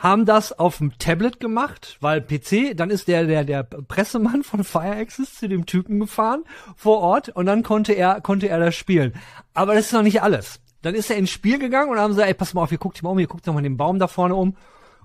haben 0.02 0.26
das 0.26 0.58
auf 0.58 0.78
dem 0.78 0.98
Tablet 0.98 1.38
gemacht, 1.38 1.96
weil 2.00 2.20
PC, 2.20 2.76
dann 2.76 2.90
ist 2.90 3.06
der, 3.06 3.24
der, 3.24 3.44
der 3.44 3.62
Pressemann 3.62 4.42
von 4.42 4.64
Fire 4.64 4.96
Access 4.96 5.36
zu 5.36 5.48
dem 5.48 5.64
Typen 5.64 6.00
gefahren 6.00 6.42
vor 6.74 6.98
Ort 6.98 7.28
und 7.28 7.46
dann 7.46 7.62
konnte 7.62 7.92
er, 7.92 8.20
konnte 8.20 8.48
er 8.48 8.58
das 8.58 8.74
spielen. 8.74 9.12
Aber 9.54 9.74
das 9.74 9.86
ist 9.86 9.92
noch 9.92 10.02
nicht 10.02 10.20
alles. 10.20 10.60
Dann 10.82 10.96
ist 10.96 11.08
er 11.08 11.16
ins 11.16 11.30
Spiel 11.30 11.60
gegangen 11.60 11.88
und 11.88 11.98
haben 11.98 12.10
gesagt, 12.10 12.26
ey, 12.26 12.34
pass 12.34 12.52
mal 12.52 12.64
auf, 12.64 12.70
hier 12.70 12.78
guckt 12.78 13.00
mal 13.04 13.10
um, 13.10 13.18
hier 13.18 13.28
guckt 13.28 13.46
doch 13.46 13.54
mal 13.54 13.62
den 13.62 13.76
Baum 13.76 14.00
da 14.00 14.08
vorne 14.08 14.34
um. 14.34 14.56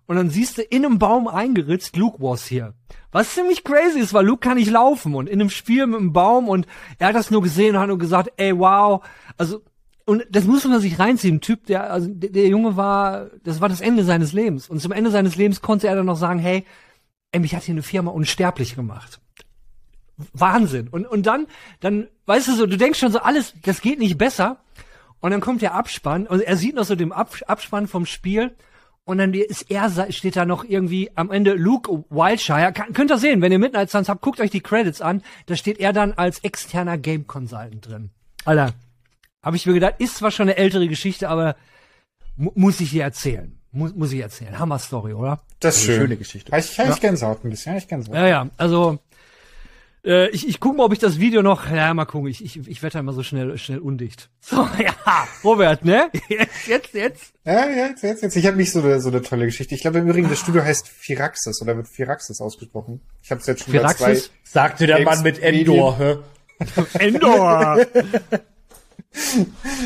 Und 0.07 0.15
dann 0.15 0.31
siehst 0.31 0.57
du 0.57 0.63
in 0.63 0.83
einem 0.83 0.97
Baum 0.97 1.27
eingeritzt, 1.27 1.95
Luke 1.95 2.17
was 2.19 2.47
hier. 2.47 2.73
Was 3.11 3.35
ziemlich 3.35 3.63
crazy 3.63 3.99
ist, 3.99 4.15
weil 4.15 4.25
Luke 4.25 4.39
kann 4.39 4.57
nicht 4.57 4.71
laufen 4.71 5.13
und 5.13 5.29
in 5.29 5.39
einem 5.39 5.51
Spiel 5.51 5.85
mit 5.85 5.99
einem 5.99 6.13
Baum 6.13 6.49
und 6.49 6.65
er 6.97 7.09
hat 7.09 7.15
das 7.15 7.29
nur 7.29 7.43
gesehen 7.43 7.75
und 7.75 7.81
hat 7.81 7.89
nur 7.89 7.99
gesagt, 7.99 8.31
ey, 8.37 8.57
wow. 8.57 9.05
Also, 9.37 9.61
und 10.07 10.25
das 10.29 10.45
muss 10.45 10.63
man 10.63 10.79
sich 10.79 10.99
reinziehen. 10.99 11.35
Ein 11.35 11.41
Typ, 11.41 11.65
der, 11.65 11.91
also 11.91 12.07
der, 12.09 12.29
der 12.29 12.47
Junge 12.47 12.77
war, 12.77 13.27
das 13.43 13.59
war 13.59 13.67
das 13.67 13.81
Ende 13.81 14.05
seines 14.05 14.31
Lebens. 14.31 14.69
Und 14.69 14.81
zum 14.81 14.93
Ende 14.93 15.11
seines 15.11 15.35
Lebens 15.35 15.61
konnte 15.61 15.89
er 15.89 15.97
dann 15.97 16.05
noch 16.05 16.15
sagen, 16.15 16.39
hey, 16.39 16.63
ey, 17.33 17.41
mich 17.41 17.53
hat 17.53 17.63
hier 17.63 17.73
eine 17.73 17.83
Firma 17.83 18.11
unsterblich 18.11 18.77
gemacht. 18.77 19.19
Wahnsinn. 20.31 20.87
Und, 20.87 21.05
und 21.07 21.25
dann, 21.25 21.47
dann, 21.81 22.07
weißt 22.25 22.47
du 22.47 22.53
so, 22.53 22.65
du 22.65 22.77
denkst 22.77 22.99
schon 22.99 23.11
so, 23.11 23.19
alles, 23.19 23.53
das 23.63 23.81
geht 23.81 23.99
nicht 23.99 24.17
besser. 24.17 24.61
Und 25.19 25.31
dann 25.31 25.41
kommt 25.41 25.61
der 25.61 25.73
Abspann 25.73 26.25
und 26.25 26.39
er 26.39 26.55
sieht 26.55 26.75
noch 26.75 26.85
so 26.85 26.95
den 26.95 27.11
Ab 27.11 27.35
Abspann 27.45 27.87
vom 27.89 28.05
Spiel. 28.05 28.55
Und 29.03 29.17
dann 29.17 29.33
ist 29.33 29.69
er, 29.69 29.89
steht 30.13 30.37
da 30.37 30.45
noch 30.45 30.63
irgendwie 30.63 31.11
am 31.15 31.31
Ende 31.31 31.53
Luke 31.55 32.05
Wildshire. 32.09 32.71
Kann, 32.71 32.93
könnt 32.93 33.11
ihr 33.11 33.17
sehen, 33.17 33.41
wenn 33.41 33.51
ihr 33.51 33.59
Midnight 33.59 33.89
Suns 33.89 34.07
habt, 34.07 34.21
guckt 34.21 34.39
euch 34.39 34.51
die 34.51 34.61
Credits 34.61 35.01
an. 35.01 35.21
Da 35.47 35.57
steht 35.57 35.81
er 35.81 35.91
dann 35.91 36.13
als 36.13 36.39
externer 36.39 36.97
Game 36.97 37.27
Consultant 37.27 37.85
drin. 37.85 38.11
Alter, 38.45 38.73
habe 39.41 39.55
ich 39.55 39.65
mir 39.65 39.73
gedacht, 39.73 39.95
ist 39.99 40.17
zwar 40.17 40.31
schon 40.31 40.49
eine 40.49 40.57
ältere 40.57 40.87
Geschichte, 40.87 41.29
aber 41.29 41.55
mu 42.35 42.51
muss 42.55 42.79
ich 42.79 42.91
dir 42.91 43.03
erzählen. 43.03 43.59
Muss, 43.71 43.93
muss 43.95 44.11
ich 44.11 44.19
erzählen. 44.19 44.57
Hammer 44.57 44.79
Story, 44.79 45.13
oder? 45.13 45.41
Das 45.59 45.77
ist 45.77 45.83
Eine 45.83 45.93
schön. 45.93 46.01
schöne 46.01 46.17
Geschichte. 46.17 46.57
Ich, 46.57 46.79
ich 46.79 46.99
Gänsehaut 46.99 47.43
ein 47.43 47.49
bisschen. 47.49 47.75
Ich 47.77 47.87
Gänsehaut. 47.87 48.15
Ja, 48.15 48.27
ja, 48.27 48.49
also 48.57 48.99
äh, 50.07 50.29
ich, 50.29 50.47
ich 50.47 50.59
gucke 50.61 50.77
mal, 50.77 50.85
ob 50.85 50.93
ich 50.93 50.99
das 50.99 51.19
Video 51.19 51.41
noch, 51.41 51.69
ja, 51.69 51.93
mal 51.93 52.05
gucken, 52.05 52.29
ich, 52.29 52.43
ich, 52.43 52.65
ich 52.67 52.81
werde 52.81 52.93
da 52.93 52.99
immer 52.99 53.11
so 53.11 53.23
schnell, 53.23 53.57
schnell 53.57 53.79
undicht. 53.79 54.29
So, 54.39 54.55
ja, 54.81 54.95
Robert, 55.43 55.83
ne? 55.83 56.09
Jetzt, 56.29 56.67
jetzt, 56.67 56.93
jetzt. 56.93 57.33
Ja, 57.43 57.69
ja, 57.69 57.87
jetzt, 57.87 58.01
jetzt, 58.01 58.23
jetzt. 58.23 58.35
Ich 58.37 58.45
habe 58.45 58.55
nicht 58.55 58.71
so 58.71 58.79
eine, 58.79 59.01
so 59.01 59.09
eine 59.09 59.21
tolle 59.21 59.45
Geschichte. 59.45 59.75
Ich 59.75 59.81
glaube 59.81 59.99
im 59.99 60.07
Übrigen, 60.07 60.29
das 60.29 60.39
Studio 60.39 60.63
heißt 60.63 60.87
Firaxis 60.87 61.61
oder 61.61 61.75
wird 61.75 61.89
Firaxis 61.89 62.39
ausgesprochen. 62.39 63.01
Ich 63.21 63.29
habe 63.29 63.41
es 63.41 63.47
jetzt 63.47 63.65
schon 63.65 63.73
bei 63.73 63.79
zwei. 63.79 63.93
Firaxis? 63.93 64.31
Sagte 64.43 64.87
der 64.87 65.01
Mann 65.01 65.21
mit 65.21 65.39
Endor. 65.39 66.23
Endor. 66.93 67.85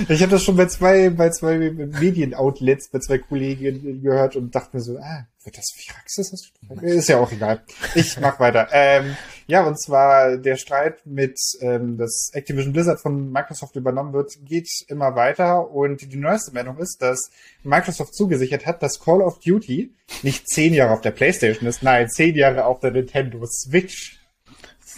Ich 0.10 0.22
habe 0.22 0.32
das 0.32 0.44
schon 0.44 0.56
bei 0.56 0.66
zwei, 0.66 1.10
bei 1.10 1.30
zwei 1.30 1.58
Medienoutlets, 1.58 2.90
bei 2.90 3.00
zwei 3.00 3.18
Kollegen 3.18 4.02
gehört 4.02 4.36
und 4.36 4.54
dachte 4.54 4.78
mir 4.78 4.84
so, 4.84 4.98
ah, 4.98 5.26
wird 5.44 5.58
das 5.58 5.72
Firaxis? 5.76 6.52
Ist 6.82 7.10
ja 7.10 7.20
auch 7.20 7.32
egal. 7.32 7.64
Ich 7.96 8.20
mach 8.20 8.40
weiter. 8.40 8.68
Ähm, 8.72 9.16
ja, 9.48 9.66
und 9.66 9.80
zwar 9.82 10.38
der 10.38 10.56
Streit 10.56 11.06
mit, 11.06 11.38
ähm, 11.62 11.98
dass 11.98 12.30
Activision 12.34 12.74
Blizzard 12.74 13.02
von 13.02 13.32
Microsoft 13.32 13.76
übernommen 13.76 14.14
wird, 14.14 14.34
geht 14.44 14.70
immer 14.88 15.16
weiter 15.16 15.70
und 15.72 16.14
die 16.14 16.18
neueste 16.18 16.52
Meldung 16.52 16.78
ist, 16.78 17.02
dass 17.02 17.32
Microsoft 17.64 18.14
zugesichert 18.14 18.66
hat, 18.66 18.84
dass 18.84 19.00
Call 19.00 19.22
of 19.22 19.40
Duty 19.40 19.94
nicht 20.22 20.48
zehn 20.48 20.74
Jahre 20.74 20.94
auf 20.94 21.02
der 21.02 21.12
Playstation 21.12 21.68
ist, 21.68 21.82
nein, 21.84 22.10
zehn 22.10 22.36
Jahre 22.36 22.66
auf 22.66 22.80
der 22.80 22.92
Nintendo 22.92 23.46
Switch. 23.46 24.21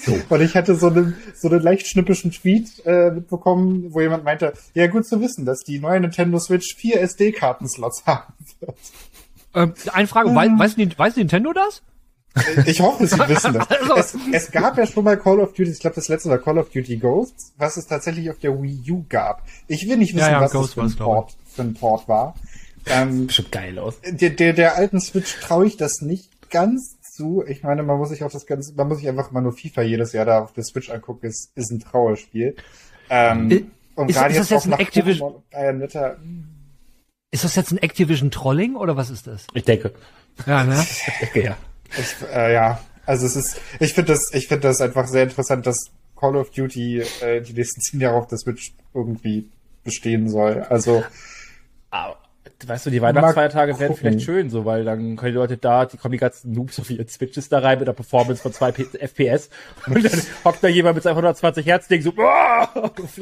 So. 0.05 0.17
Und 0.29 0.41
ich 0.41 0.55
hatte 0.55 0.75
so 0.75 0.87
einen, 0.87 1.15
so 1.35 1.47
einen 1.49 1.61
leicht 1.61 1.87
schnippischen 1.87 2.31
Tweet 2.31 2.85
äh, 2.85 3.11
mitbekommen, 3.11 3.93
wo 3.93 4.01
jemand 4.01 4.23
meinte, 4.23 4.53
ja 4.73 4.87
gut 4.87 5.05
zu 5.05 5.21
wissen, 5.21 5.45
dass 5.45 5.59
die 5.59 5.79
neue 5.79 5.99
Nintendo 5.99 6.39
Switch 6.39 6.75
vier 6.75 6.99
SD-Kartenslots 7.01 8.03
haben 8.05 8.33
wird. 8.59 8.75
ähm, 9.55 9.73
eine 9.93 10.07
Frage, 10.07 10.33
weiß, 10.33 10.51
weiß, 10.57 10.75
die- 10.75 10.97
weiß 10.97 11.15
Nintendo 11.17 11.53
das? 11.53 11.81
Ich 12.65 12.81
hoffe, 12.81 13.05
sie 13.05 13.17
wissen 13.29 13.53
das. 13.53 13.67
Also- 13.69 13.93
Es, 13.95 14.15
es 14.31 14.51
gab 14.51 14.77
ja 14.77 14.87
schon 14.87 15.03
mal 15.03 15.17
Call 15.17 15.39
of 15.39 15.53
Duty, 15.53 15.69
ich 15.71 15.79
glaube, 15.79 15.95
das 15.95 16.07
letzte 16.07 16.29
war 16.29 16.39
Call 16.39 16.57
of 16.57 16.69
Duty 16.71 16.97
Ghosts, 16.97 17.53
was 17.57 17.77
es 17.77 17.85
tatsächlich 17.85 18.29
auf 18.31 18.39
der 18.39 18.59
Wii 18.59 18.91
U 18.91 19.05
gab. 19.07 19.43
Ich 19.67 19.87
will 19.87 19.97
nicht 19.97 20.15
wissen, 20.15 20.25
Ja, 20.25 20.31
ja, 20.31 20.41
was 20.41 20.51
Ghost 20.51 20.69
das 20.69 20.73
für 20.73 20.81
ein, 20.81 21.05
Port, 21.05 21.37
für 21.45 21.61
ein 21.61 21.73
Port 21.75 22.07
war. 22.07 22.33
Ähm, 22.87 23.27
Bestimmt 23.27 23.51
geil 23.51 23.77
aus. 23.79 23.99
der, 24.03 24.31
der, 24.31 24.53
der 24.53 24.75
alten 24.75 24.99
Switch 24.99 25.39
traue 25.41 25.67
ich 25.67 25.77
das 25.77 26.01
nicht 26.01 26.49
ganz 26.49 26.97
zu. 27.13 27.43
Ich 27.47 27.63
meine, 27.63 27.83
man 27.83 27.97
muss 27.97 28.09
sich 28.09 28.23
auch 28.23 28.31
das 28.31 28.45
ganze, 28.45 28.73
man 28.75 28.87
muss 28.87 28.97
sich 28.99 29.07
einfach 29.07 29.31
mal 29.31 29.41
nur 29.41 29.53
FIFA 29.53 29.81
jedes 29.83 30.13
Jahr 30.13 30.25
da 30.25 30.41
auf 30.43 30.53
der 30.53 30.63
Switch 30.63 30.89
angucken, 30.89 31.25
ist, 31.27 31.51
ist 31.55 31.71
ein 31.71 31.79
Trauerspiel. 31.79 32.55
Ähm, 33.09 33.71
und 33.95 34.09
ist- 34.09 34.15
gerade 34.17 34.33
ist 34.33 34.39
das 34.39 34.49
jetzt 34.49 34.51
jetzt 34.51 34.61
auch 34.61 34.65
ein 34.65 34.69
nach 34.71 34.79
Activision- 34.79 35.31
Pokémon 35.31 35.41
Bayonetta, 35.51 36.17
Ist 37.31 37.43
das 37.43 37.55
jetzt 37.55 37.71
ein 37.71 37.77
Activision 37.79 38.31
Trolling 38.31 38.75
oder 38.75 38.95
was 38.97 39.09
ist 39.09 39.27
das? 39.27 39.47
Ich 39.53 39.63
denke. 39.63 39.93
Ja, 40.45 40.63
ne? 40.63 40.75
Ich 41.07 41.19
denke, 41.19 41.43
ja. 41.43 41.57
Ich, 41.97 42.15
äh, 42.33 42.53
ja, 42.53 42.79
also 43.05 43.25
es 43.25 43.35
ist, 43.35 43.61
ich 43.79 43.93
finde 43.93 44.13
das, 44.13 44.33
ich 44.33 44.47
finde 44.47 44.67
das 44.67 44.81
einfach 44.81 45.07
sehr 45.07 45.23
interessant, 45.23 45.65
dass 45.67 45.77
Call 46.15 46.35
of 46.35 46.49
Duty 46.51 47.03
äh, 47.21 47.41
die 47.41 47.53
nächsten 47.53 47.81
zehn 47.81 47.99
Jahre 47.99 48.15
auf 48.17 48.27
der 48.27 48.37
Switch 48.39 48.73
irgendwie 48.93 49.49
bestehen 49.83 50.29
soll. 50.29 50.61
Also 50.69 51.03
Aber, 51.89 52.17
weißt 52.65 52.85
du, 52.85 52.89
die 52.89 53.01
Weihnachtsfeiertage 53.01 53.77
werden 53.79 53.95
vielleicht 53.97 54.21
schön, 54.21 54.49
so, 54.49 54.65
weil 54.65 54.85
dann 54.85 55.15
können 55.17 55.31
die 55.33 55.37
Leute 55.37 55.57
da, 55.57 55.85
die 55.85 55.97
kommen 55.97 56.11
die 56.13 56.17
ganzen 56.17 56.51
Noobs 56.53 56.79
auf 56.79 56.89
ihren 56.89 57.07
Switches 57.07 57.49
da 57.49 57.59
rein 57.59 57.79
mit 57.79 57.87
einer 57.87 57.95
Performance 57.95 58.41
von 58.41 58.53
2 58.53 58.71
FPS 58.99 59.49
und 59.87 60.03
dann 60.03 60.21
hockt 60.45 60.63
da 60.63 60.67
jemand 60.67 60.95
mit 60.95 61.03
seinem 61.03 61.13
120 61.17 61.65
Hertz 61.65 61.87
Ding 61.87 62.01
so, 62.01 62.11
boah, 62.13 62.69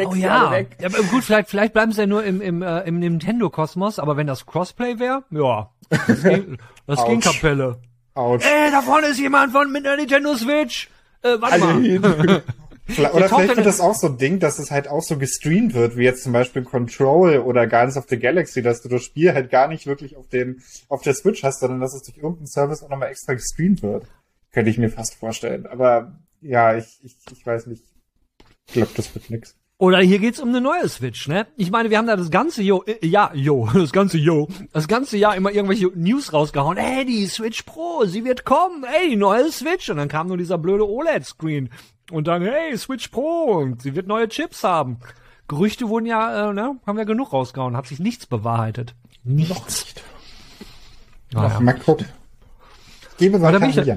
Oh 0.05 0.13
ja. 0.15 0.51
weg. 0.51 0.77
ja 0.79 0.89
gut, 0.89 1.23
vielleicht, 1.23 1.49
vielleicht 1.49 1.73
bleiben 1.73 1.91
sie 1.91 2.01
ja 2.01 2.07
nur 2.07 2.23
im, 2.23 2.41
im, 2.41 2.61
äh, 2.61 2.81
im 2.81 2.99
Nintendo-Kosmos, 2.99 3.99
aber 3.99 4.17
wenn 4.17 4.27
das 4.27 4.45
Crossplay 4.45 4.99
wäre, 4.99 5.23
ja. 5.31 5.69
Das 5.89 6.23
ging, 6.23 6.57
das 6.87 7.05
ging. 7.05 7.19
Kapelle. 7.19 7.79
ouch. 8.13 8.41
Ey, 8.41 8.71
da 8.71 8.81
vorne 8.81 9.07
ist 9.07 9.19
jemand 9.19 9.51
von 9.51 9.71
mit 9.71 9.85
einer 9.85 9.97
Nintendo 9.97 10.35
Switch. 10.35 10.89
Äh, 11.23 11.35
warte 11.39 11.61
Alle 11.61 11.99
mal. 11.99 12.43
Oder 12.99 13.11
Der 13.11 13.29
vielleicht 13.29 13.55
wird 13.55 13.65
das 13.65 13.79
auch 13.79 13.95
so 13.95 14.07
ein 14.07 14.17
Ding, 14.17 14.39
dass 14.39 14.59
es 14.59 14.71
halt 14.71 14.87
auch 14.87 15.01
so 15.01 15.17
gestreamt 15.17 15.73
wird, 15.73 15.97
wie 15.97 16.03
jetzt 16.03 16.23
zum 16.23 16.33
Beispiel 16.33 16.63
Control 16.63 17.39
oder 17.39 17.67
Guardians 17.67 17.97
of 17.97 18.05
the 18.09 18.19
Galaxy, 18.19 18.61
dass 18.61 18.81
du 18.81 18.89
das 18.89 19.03
Spiel 19.03 19.33
halt 19.33 19.49
gar 19.49 19.67
nicht 19.67 19.87
wirklich 19.87 20.17
auf 20.17 20.27
dem, 20.27 20.61
auf 20.89 21.01
der 21.01 21.13
Switch 21.13 21.43
hast, 21.43 21.59
sondern 21.59 21.79
dass 21.79 21.93
es 21.93 22.03
durch 22.03 22.17
irgendeinen 22.17 22.47
Service 22.47 22.83
auch 22.83 22.89
nochmal 22.89 23.09
extra 23.09 23.33
gestreamt 23.33 23.81
wird. 23.83 24.05
Könnte 24.51 24.69
ich 24.69 24.77
mir 24.77 24.89
fast 24.89 25.15
vorstellen. 25.15 25.65
Aber 25.65 26.19
ja, 26.41 26.75
ich, 26.75 26.99
ich, 27.03 27.15
ich 27.31 27.45
weiß 27.45 27.67
nicht. 27.67 27.83
Ich 28.67 28.73
glaube, 28.73 28.91
das 28.95 29.13
wird 29.13 29.29
nix. 29.29 29.55
Oder 29.81 29.97
hier 29.97 30.19
geht's 30.19 30.39
um 30.39 30.49
eine 30.49 30.61
neue 30.61 30.87
Switch, 30.87 31.27
ne? 31.27 31.47
Ich 31.57 31.71
meine, 31.71 31.89
wir 31.89 31.97
haben 31.97 32.05
da 32.05 32.15
das 32.15 32.29
ganze 32.29 32.61
Jo, 32.61 32.83
äh, 32.85 33.03
ja, 33.03 33.31
Jo, 33.33 33.67
das 33.73 33.91
ganze 33.91 34.19
Jo, 34.19 34.47
das 34.73 34.87
ganze 34.87 35.17
Jahr 35.17 35.35
immer 35.35 35.51
irgendwelche 35.51 35.87
News 35.95 36.33
rausgehauen. 36.33 36.77
Ey, 36.77 37.03
die 37.03 37.25
Switch 37.25 37.63
Pro, 37.63 38.05
sie 38.05 38.23
wird 38.23 38.45
kommen. 38.45 38.83
Ey, 38.83 39.09
die 39.09 39.15
neue 39.15 39.51
Switch. 39.51 39.89
Und 39.89 39.97
dann 39.97 40.07
kam 40.07 40.27
nur 40.27 40.37
dieser 40.37 40.59
blöde 40.59 40.87
OLED-Screen. 40.87 41.71
Und 42.11 42.27
dann, 42.27 42.43
hey, 42.43 42.77
Switch 42.77 43.07
Pro, 43.07 43.53
und 43.57 43.81
sie 43.81 43.95
wird 43.95 44.05
neue 44.05 44.29
Chips 44.29 44.63
haben. 44.63 44.99
Gerüchte 45.47 45.89
wurden 45.89 46.05
ja, 46.05 46.51
äh, 46.51 46.53
ne, 46.53 46.75
haben 46.85 46.97
wir 46.99 47.05
genug 47.05 47.33
rausgehauen. 47.33 47.75
Hat 47.75 47.87
sich 47.87 47.97
nichts 47.97 48.27
bewahrheitet. 48.27 48.93
Nichts. 49.23 49.95
Naja. 51.33 51.59
Mal 51.59 51.73
gucken. 51.73 52.05
Ich 53.13 53.17
gebe 53.17 53.39
da 53.39 53.45
weiter 53.45 53.59
bin 53.59 53.71
ich 53.71 53.79
an 53.79 53.87
ja- 53.87 53.95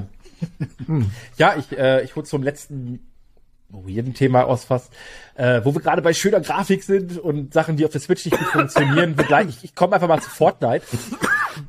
Jan. 0.89 1.11
Ja, 1.37 1.57
ich, 1.59 1.77
äh, 1.77 2.03
ich 2.05 2.17
hole 2.17 2.25
zum 2.25 2.43
letzten 2.43 3.01
weirden 3.83 4.15
Thema 4.15 4.45
aus 4.45 4.65
fast, 4.65 4.93
äh, 5.35 5.61
wo 5.65 5.75
wir 5.75 5.81
gerade 5.81 6.03
bei 6.03 6.13
schöner 6.13 6.41
Grafik 6.41 6.83
sind 6.83 7.19
und 7.19 7.53
Sachen, 7.53 7.77
die 7.77 7.85
auf 7.85 7.93
der 7.93 8.01
Switch 8.01 8.25
nicht 8.25 8.39
gut 8.39 8.49
funktionieren. 8.49 9.17
Wir 9.17 9.25
gleich, 9.25 9.49
ich 9.49 9.65
ich 9.65 9.75
komme 9.75 9.95
einfach 9.95 10.09
mal 10.09 10.21
zu 10.21 10.31
Fortnite. 10.31 10.85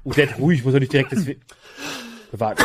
Oh, 0.04 0.12
der 0.12 0.26
ist 0.26 0.40
ruhig, 0.40 0.64
muss 0.64 0.74
ja 0.74 0.80
nicht 0.80 0.94
direkt 0.94 1.12
das... 1.12 1.26
Warte. 2.32 2.64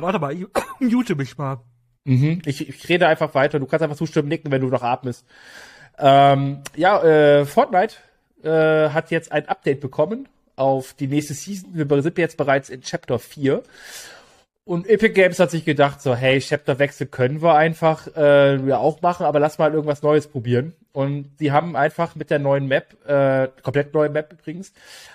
Warte 0.00 0.18
mal, 0.18 0.34
ich 0.34 0.46
mute 0.80 1.14
mich 1.14 1.36
mal. 1.36 1.60
Mhm. 2.04 2.42
Ich, 2.44 2.68
ich 2.68 2.88
rede 2.88 3.06
einfach 3.06 3.34
weiter. 3.34 3.58
Du 3.58 3.66
kannst 3.66 3.82
einfach 3.82 3.96
zustimmen, 3.96 4.28
nicken, 4.28 4.50
wenn 4.50 4.62
du 4.62 4.68
noch 4.68 4.82
atmest. 4.82 5.24
Ähm, 5.98 6.62
ja, 6.74 7.02
äh, 7.02 7.44
Fortnite 7.44 7.96
äh, 8.42 8.90
hat 8.90 9.10
jetzt 9.10 9.30
ein 9.30 9.48
Update 9.48 9.80
bekommen 9.80 10.28
auf 10.56 10.94
die 10.94 11.06
nächste 11.06 11.34
Season. 11.34 11.70
Wir 11.72 12.02
sind 12.02 12.18
jetzt 12.18 12.36
bereits 12.36 12.70
in 12.70 12.82
Chapter 12.82 13.18
4. 13.18 13.62
Und 14.64 14.88
Epic 14.88 15.14
Games 15.14 15.40
hat 15.40 15.50
sich 15.50 15.64
gedacht, 15.64 16.00
so, 16.00 16.14
hey, 16.14 16.38
Chapterwechsel 16.40 17.08
können 17.08 17.42
wir 17.42 17.56
einfach 17.56 18.06
äh, 18.16 18.64
ja 18.64 18.78
auch 18.78 19.02
machen, 19.02 19.26
aber 19.26 19.40
lass 19.40 19.58
mal 19.58 19.74
irgendwas 19.74 20.02
Neues 20.02 20.28
probieren. 20.28 20.74
Und 20.92 21.30
sie 21.38 21.50
haben 21.50 21.74
einfach 21.74 22.14
mit 22.14 22.30
der 22.30 22.38
neuen 22.38 22.68
Map, 22.68 22.94
äh, 23.08 23.48
komplett 23.62 23.92
neue 23.92 24.08
Map 24.08 24.32
übrigens, 24.32 24.72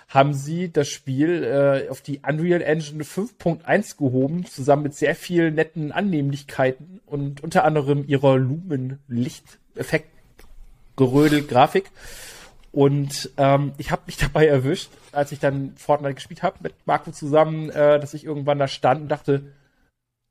haben 0.09 0.33
sie 0.33 0.69
das 0.69 0.89
Spiel 0.89 1.43
äh, 1.43 1.89
auf 1.89 2.01
die 2.01 2.19
Unreal 2.27 2.61
Engine 2.61 3.03
5.1 3.03 3.97
gehoben, 3.97 4.45
zusammen 4.45 4.83
mit 4.83 4.95
sehr 4.95 5.15
vielen 5.15 5.55
netten 5.55 5.93
Annehmlichkeiten 5.93 6.99
und 7.05 7.41
unter 7.41 7.63
anderem 7.63 8.03
ihrer 8.05 8.37
Lumen-Lichteffekt 8.37 10.09
Gerödel 10.97 11.43
Grafik. 11.43 11.91
Und 12.77 13.31
ähm, 13.37 13.71
ich 13.79 13.89
habe 13.89 14.03
mich 14.05 14.17
dabei 14.17 14.45
erwischt, 14.45 14.91
als 15.11 15.31
ich 15.31 15.39
dann 15.39 15.73
Fortnite 15.77 16.13
gespielt 16.13 16.43
habe 16.43 16.57
mit 16.61 16.75
Marco 16.85 17.09
zusammen, 17.09 17.71
äh, 17.71 17.99
dass 17.99 18.13
ich 18.13 18.23
irgendwann 18.23 18.59
da 18.59 18.67
stand 18.67 19.01
und 19.01 19.07
dachte, 19.07 19.41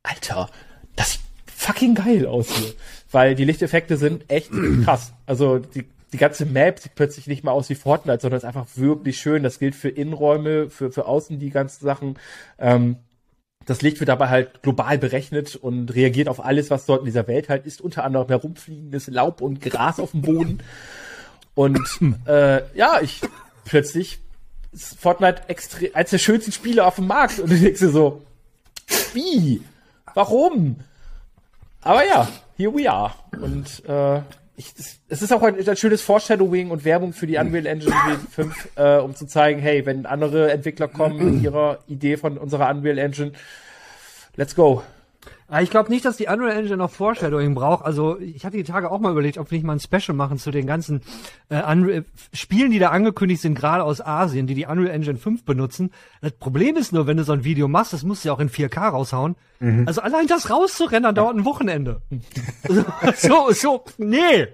Alter, 0.05 0.49
das 0.95 1.15
sieht 1.15 1.23
fucking 1.47 1.97
geil 1.97 2.25
aus 2.25 2.51
hier. 2.51 2.73
Weil 3.11 3.35
die 3.35 3.45
Lichteffekte 3.45 3.97
sind 3.97 4.31
echt 4.31 4.53
krass. 4.85 5.13
Also 5.27 5.59
die, 5.59 5.87
die 6.13 6.19
ganze 6.19 6.47
Map 6.47 6.79
sieht 6.79 6.95
plötzlich 6.95 7.27
nicht 7.27 7.43
mal 7.43 7.51
aus 7.51 7.69
wie 7.69 7.75
Fortnite, 7.75 8.21
sondern 8.21 8.39
ist 8.39 8.45
einfach 8.45 8.69
wirklich 8.77 9.19
schön. 9.19 9.43
Das 9.43 9.59
gilt 9.59 9.75
für 9.75 9.89
Innenräume, 9.89 10.71
für, 10.71 10.93
für 10.93 11.07
außen 11.07 11.41
die 11.41 11.51
ganzen 11.51 11.85
Sachen. 11.85 12.17
Ähm, 12.61 12.99
das 13.65 13.83
Licht 13.83 13.99
wird 13.99 14.09
dabei 14.09 14.29
halt 14.29 14.63
global 14.63 14.99
berechnet 14.99 15.57
und 15.57 15.93
reagiert 15.93 16.29
auf 16.29 16.45
alles, 16.45 16.71
was 16.71 16.87
dort 16.87 17.01
in 17.01 17.07
dieser 17.07 17.27
Welt 17.27 17.49
halt 17.49 17.67
ist, 17.67 17.81
unter 17.81 18.05
anderem 18.05 18.29
herumfliegendes 18.29 19.09
Laub 19.09 19.41
und 19.41 19.61
Gras 19.61 19.99
auf 19.99 20.13
dem 20.13 20.23
Boden. 20.23 20.61
Und 21.57 21.81
äh, 22.29 22.63
ja, 22.77 23.01
ich 23.01 23.21
plötzlich 23.65 24.21
ist 24.73 24.97
Fortnite 25.01 25.43
extrem 25.49 25.91
eines 25.95 26.11
der 26.11 26.19
schönsten 26.19 26.53
Spiele 26.53 26.85
auf 26.85 26.95
dem 26.97 27.09
Markt 27.09 27.41
und 27.41 27.51
du 27.51 27.57
denkst 27.59 27.81
dir 27.81 27.89
so, 27.91 28.23
wie? 29.15 29.61
Warum? 30.15 30.77
Aber 31.81 32.07
ja, 32.07 32.29
here 32.57 32.73
we 32.73 32.89
are. 32.91 33.13
Und 33.41 33.83
äh, 33.89 34.19
ich, 34.57 34.73
es- 34.79 34.99
es 35.09 35.23
ist 35.23 35.33
auch 35.33 35.43
ein, 35.43 35.57
ein 35.69 35.77
schönes 35.77 36.03
Foreshadowing 36.03 36.71
und 36.71 36.85
Werbung 36.85 37.13
für 37.13 37.27
die 37.27 37.37
Unreal 37.39 37.67
Engine 37.67 37.95
5, 38.31 38.69
äh, 38.77 38.97
um 38.99 39.15
zu 39.17 39.27
zeigen, 39.27 39.61
hey, 39.61 39.85
wenn 39.87 40.05
andere 40.07 40.51
Entwickler 40.53 40.89
kommen 40.89 41.35
mit 41.37 41.43
ihrer 41.43 41.79
Idee 41.89 42.17
von 42.17 42.37
unserer 42.39 42.69
Unreal 42.71 42.99
Engine, 42.99 43.33
let's 44.37 44.55
go. 44.55 44.83
Ich 45.61 45.71
glaube 45.71 45.91
nicht, 45.91 46.05
dass 46.05 46.17
die 46.17 46.27
Unreal 46.27 46.57
Engine 46.57 46.77
noch 46.77 46.91
Foreshadowing 46.91 47.55
braucht. 47.55 47.85
Also 47.85 48.19
ich 48.19 48.45
hatte 48.45 48.57
die 48.57 48.65
Tage 48.65 48.91
auch 48.91 48.99
mal 48.99 49.13
überlegt, 49.13 49.39
ob 49.39 49.51
wir 49.51 49.59
nicht 49.59 49.65
mal 49.65 49.75
ein 49.75 49.81
Special 49.81 50.17
machen 50.17 50.39
zu 50.39 50.51
den 50.51 50.67
ganzen 50.67 51.03
äh, 51.51 51.63
Unreal 51.63 52.05
Spielen, 52.33 52.73
die 52.73 52.81
da 52.81 52.89
angekündigt 52.91 53.41
sind, 53.43 53.55
gerade 53.55 53.85
aus 53.85 54.01
Asien, 54.01 54.49
die 54.49 54.55
die 54.55 54.67
Unreal 54.67 54.91
Engine 54.95 55.19
5 55.19 55.45
benutzen. 55.45 55.93
Das 56.21 56.33
Problem 56.33 56.77
ist 56.77 56.93
nur, 56.93 57.07
wenn 57.07 57.17
du 57.17 57.23
so 57.23 57.33
ein 57.33 57.45
Video 57.45 57.69
machst, 57.69 57.93
das 57.93 58.03
musst 58.03 58.25
du 58.25 58.29
ja 58.29 58.35
auch 58.35 58.41
in 58.41 58.51
4K 58.51 58.89
raushauen. 58.89 59.37
Also 59.87 60.01
allein 60.01 60.27
das 60.27 60.51
rauszurendern 60.51 61.15
dauert 61.15 61.37
ein 61.37 61.45
Wochenende. 61.45 62.03
so, 63.17 63.51
so, 63.53 63.85
nee. 63.99 64.49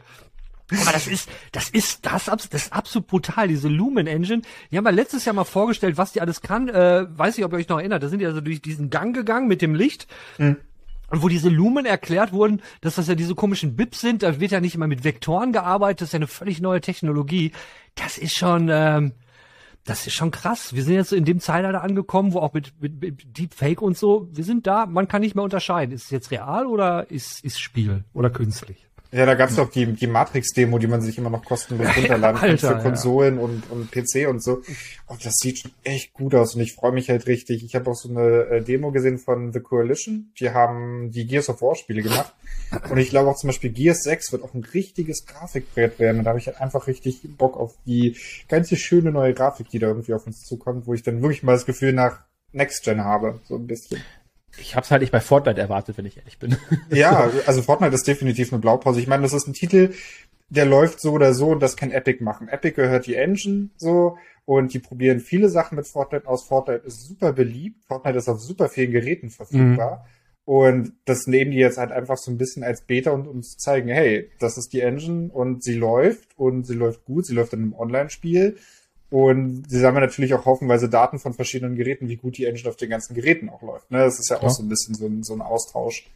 Aber 0.71 0.93
das 0.93 1.07
ist, 1.07 1.29
das 1.53 1.69
ist, 1.71 2.07
das, 2.07 2.29
abs- 2.29 2.49
das 2.49 2.65
ist 2.65 2.73
absolut 2.73 3.07
brutal, 3.09 3.49
diese 3.49 3.69
Lumen 3.69 4.07
Engine. 4.07 4.43
Die 4.71 4.77
haben 4.79 4.85
wir 4.85 4.93
letztes 4.93 5.25
Jahr 5.25 5.35
mal 5.35 5.45
vorgestellt, 5.45 5.99
was 5.99 6.13
die 6.13 6.21
alles 6.23 6.41
kann. 6.41 6.69
Äh, 6.69 7.07
weiß 7.11 7.37
nicht, 7.37 7.45
ob 7.45 7.53
ihr 7.53 7.59
euch 7.59 7.69
noch 7.69 7.79
erinnert. 7.79 8.03
Da 8.03 8.09
sind 8.09 8.21
die 8.21 8.27
also 8.27 8.41
durch 8.41 8.63
diesen 8.63 8.89
Gang 8.89 9.15
gegangen 9.15 9.49
mit 9.49 9.61
dem 9.61 9.75
Licht. 9.75 10.07
Und 11.13 11.23
wo 11.23 11.29
diese 11.29 11.51
Lumen 11.51 11.85
erklärt 11.85 12.33
wurden, 12.33 12.63
dass 12.81 12.95
das 12.95 13.07
ja 13.07 13.15
diese 13.15 13.35
komischen 13.35 13.77
Bips 13.77 14.01
sind, 14.01 14.23
da 14.23 14.41
wird 14.41 14.51
ja 14.51 14.61
nicht 14.61 14.75
immer 14.75 14.87
mit 14.87 15.05
Vektoren 15.05 15.53
gearbeitet, 15.53 16.01
das 16.01 16.09
ist 16.09 16.13
ja 16.15 16.21
eine 16.21 16.27
völlig 16.27 16.63
neue 16.63 16.81
Technologie. 16.81 17.53
Das 17.97 18.17
ist 18.17 18.35
schon, 18.35 18.71
ähm, 18.73 19.13
das 19.85 20.07
ist 20.07 20.15
schon 20.15 20.31
krass. 20.31 20.75
Wir 20.75 20.83
sind 20.83 20.95
jetzt 20.95 21.13
in 21.13 21.27
dem 21.27 21.39
Zeitalter 21.39 21.83
angekommen, 21.83 22.33
wo 22.33 22.39
auch 22.39 22.55
mit, 22.55 22.73
mit, 22.81 22.99
mit 23.03 23.37
Deepfake 23.37 23.83
und 23.83 23.99
so, 23.99 24.27
wir 24.33 24.43
sind 24.43 24.67
da, 24.67 24.87
man 24.87 25.07
kann 25.07 25.21
nicht 25.21 25.35
mehr 25.35 25.45
unterscheiden. 25.45 25.95
Ist 25.95 26.05
es 26.05 26.11
jetzt 26.11 26.31
real 26.31 26.65
oder 26.65 27.11
ist, 27.11 27.45
ist 27.45 27.61
Spiel 27.61 28.05
oder 28.15 28.31
künstlich? 28.31 28.89
Ja, 29.13 29.27
da 29.27 29.35
gab's 29.35 29.57
doch 29.57 29.69
die, 29.69 29.85
die 29.93 30.07
Matrix-Demo, 30.07 30.79
die 30.79 30.87
man 30.87 31.03
sich 31.03 31.19
immer 31.19 31.29
noch 31.29 31.45
kostenlos 31.45 31.87
runterladen 31.97 32.41
kann 32.41 32.57
für 32.57 32.67
ja. 32.67 32.79
Konsolen 32.79 33.39
und, 33.39 33.71
und 33.71 33.91
PC 33.91 34.27
und 34.27 34.43
so. 34.43 34.63
Und 35.07 35.27
das 35.27 35.35
sieht 35.35 35.59
schon 35.59 35.73
echt 35.85 36.15
gut 36.15 36.35
aus 36.35 36.55
und 36.55 36.63
ich 36.63 36.73
freue 36.73 36.93
mich 36.93 37.11
halt 37.11 37.27
richtig. 37.27 37.63
Ich 37.63 37.75
habe 37.75 37.91
auch 37.91 37.95
so 37.95 38.09
eine 38.09 38.45
äh, 38.45 38.63
Demo 38.63 38.91
gesehen 38.91 39.19
von 39.19 39.53
The 39.53 39.61
Coalition. 39.61 40.33
Die 40.41 40.51
haben 40.51 41.11
die 41.11 41.27
Gears 41.27 41.51
of 41.51 41.61
War 41.61 41.75
Spiele 41.75 42.01
gemacht. 42.01 42.33
Und 42.89 42.97
ich 42.97 43.11
glaube 43.11 43.29
auch 43.29 43.37
zum 43.37 43.49
Beispiel 43.49 43.71
Gears 43.71 44.03
6 44.03 44.33
wird 44.33 44.45
auch 44.45 44.55
ein 44.55 44.65
richtiges 44.65 45.27
Grafikbrett 45.27 45.99
werden. 45.99 46.19
Und 46.19 46.25
da 46.25 46.31
habe 46.31 46.39
ich 46.39 46.47
halt 46.47 46.59
einfach 46.63 46.87
richtig 46.87 47.21
Bock 47.37 47.59
auf 47.59 47.75
die 47.85 48.17
ganze 48.49 48.77
schöne 48.77 49.13
neue 49.13 49.35
Grafik, 49.35 49.69
die 49.69 49.79
da 49.79 49.89
irgendwie 49.89 50.15
auf 50.15 50.27
uns 50.27 50.43
zukommt, 50.47 50.87
wo 50.87 50.95
ich 50.95 51.03
dann 51.03 51.21
wirklich 51.21 51.43
mal 51.43 51.53
das 51.53 51.67
Gefühl 51.67 51.93
nach 51.93 52.21
Next 52.53 52.83
Gen 52.85 53.05
habe. 53.05 53.41
So 53.45 53.57
ein 53.57 53.67
bisschen. 53.67 54.01
Ich 54.59 54.77
hab's 54.77 54.91
halt 54.91 55.01
nicht 55.01 55.13
bei 55.13 55.21
Fortnite 55.21 55.61
erwartet, 55.61 55.97
wenn 55.97 56.07
ich 56.07 56.19
ehrlich 56.19 56.39
bin. 56.39 56.57
Ja, 56.91 57.31
also 57.47 57.63
Fortnite 57.63 57.95
ist 57.95 58.07
definitiv 58.07 58.53
eine 58.53 58.61
Blaupause. 58.61 59.01
Ich 59.01 59.07
meine, 59.07 59.23
das 59.23 59.33
ist 59.33 59.47
ein 59.47 59.55
Titel, 59.55 59.95
der 60.51 60.67
läuft 60.67 61.01
so 61.01 61.13
oder 61.13 61.33
so 61.33 61.49
und 61.49 61.61
das 61.61 61.77
kann 61.77 61.91
Epic 61.91 62.23
machen. 62.23 62.49
Epic 62.49 62.75
gehört 62.77 63.07
die 63.07 63.15
Engine 63.15 63.71
so 63.77 64.19
und 64.45 64.75
die 64.75 64.79
probieren 64.79 65.21
viele 65.21 65.49
Sachen 65.49 65.77
mit 65.77 65.87
Fortnite 65.87 66.29
aus. 66.29 66.45
Fortnite 66.45 66.87
ist 66.87 67.07
super 67.07 67.33
beliebt. 67.33 67.85
Fortnite 67.87 68.19
ist 68.19 68.29
auf 68.29 68.41
super 68.41 68.69
vielen 68.69 68.93
Geräten 68.93 69.31
verfügbar. 69.31 70.07
Und 70.45 70.93
das 71.05 71.27
nehmen 71.27 71.53
die 71.53 71.59
jetzt 71.59 71.79
halt 71.79 71.93
einfach 71.93 72.17
so 72.19 72.31
ein 72.31 72.39
bisschen 72.39 72.65
als 72.65 72.83
Beta 72.83 73.13
und 73.13 73.29
uns 73.29 73.57
zeigen, 73.57 73.89
hey, 73.89 74.31
das 74.41 74.59
ist 74.59 74.73
die 74.73 74.81
Engine 74.81 75.31
und 75.33 75.63
sie 75.63 75.75
läuft 75.75 76.37
und 76.37 76.67
sie 76.67 76.75
läuft 76.75 77.05
gut, 77.05 77.27
sie 77.27 77.35
läuft 77.35 77.53
in 77.53 77.61
einem 77.61 77.75
Online-Spiel. 77.75 78.57
Und 79.13 79.65
sie 79.69 79.79
sammeln 79.79 80.03
natürlich 80.03 80.33
auch 80.33 80.47
haufenweise 80.47 80.89
Daten 80.89 81.19
von 81.19 81.35
verschiedenen 81.35 81.77
Geräten, 81.77 82.09
wie 82.09 82.17
gut 82.17 82.39
die 82.39 82.47
Engine 82.47 82.71
auf 82.71 82.77
den 82.77 82.89
ganzen 82.89 83.15
Geräten 83.15 83.51
auch 83.51 83.61
läuft. 83.61 83.91
Ne? 83.91 83.99
Das 83.99 84.19
ist 84.19 84.31
ja 84.31 84.39
auch 84.39 84.45
Ja. 84.45 84.49
so 84.51 84.63
ein 84.63 84.71
bisschen 84.71 84.95
so 84.95 85.05
ein, 85.07 85.23
so 85.23 85.35
ein 85.35 85.43
Austausch. 85.43 86.07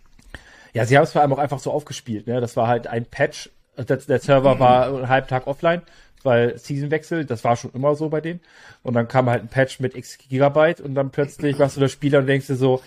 Ja, 0.72 0.86
sie 0.86 0.97
haben 0.97 1.05
es 1.05 1.12
vor 1.12 1.20
allem 1.20 1.32
auch 1.34 1.38
einfach 1.38 1.59
so 1.59 1.70
aufgespielt. 1.70 2.26
Ne? 2.26 2.40
Das 2.40 2.57
war 2.57 2.68
halt 2.68 2.86
ein 2.86 3.05
Patch. 3.05 3.51
Der, 3.76 3.99
der 3.99 4.18
Server 4.18 4.59
war 4.59 4.86
einen 4.86 5.09
halben 5.11 5.28
Tag 5.28 5.47
offline, 5.47 5.82
weil 6.22 6.57
Seasonwechsel, 6.57 7.26
das 7.26 7.44
war 7.44 7.57
schon 7.57 7.70
immer 7.74 7.94
so 7.97 8.09
bei 8.09 8.22
denen. 8.22 8.40
Und 8.82 8.94
dann 8.94 9.07
kam 9.09 9.28
halt 9.28 9.42
ein 9.42 9.49
Patch 9.49 9.78
mit 9.80 9.94
x 9.94 10.16
Gigabyte 10.16 10.80
und 10.80 10.94
dann 10.94 11.11
plötzlich 11.11 11.59
machst 11.59 11.76
du 11.76 11.82
das 11.82 11.92
Spieler 11.92 12.20
und 12.20 12.26
denkst 12.26 12.47
dir 12.47 12.57
so, 12.57 12.80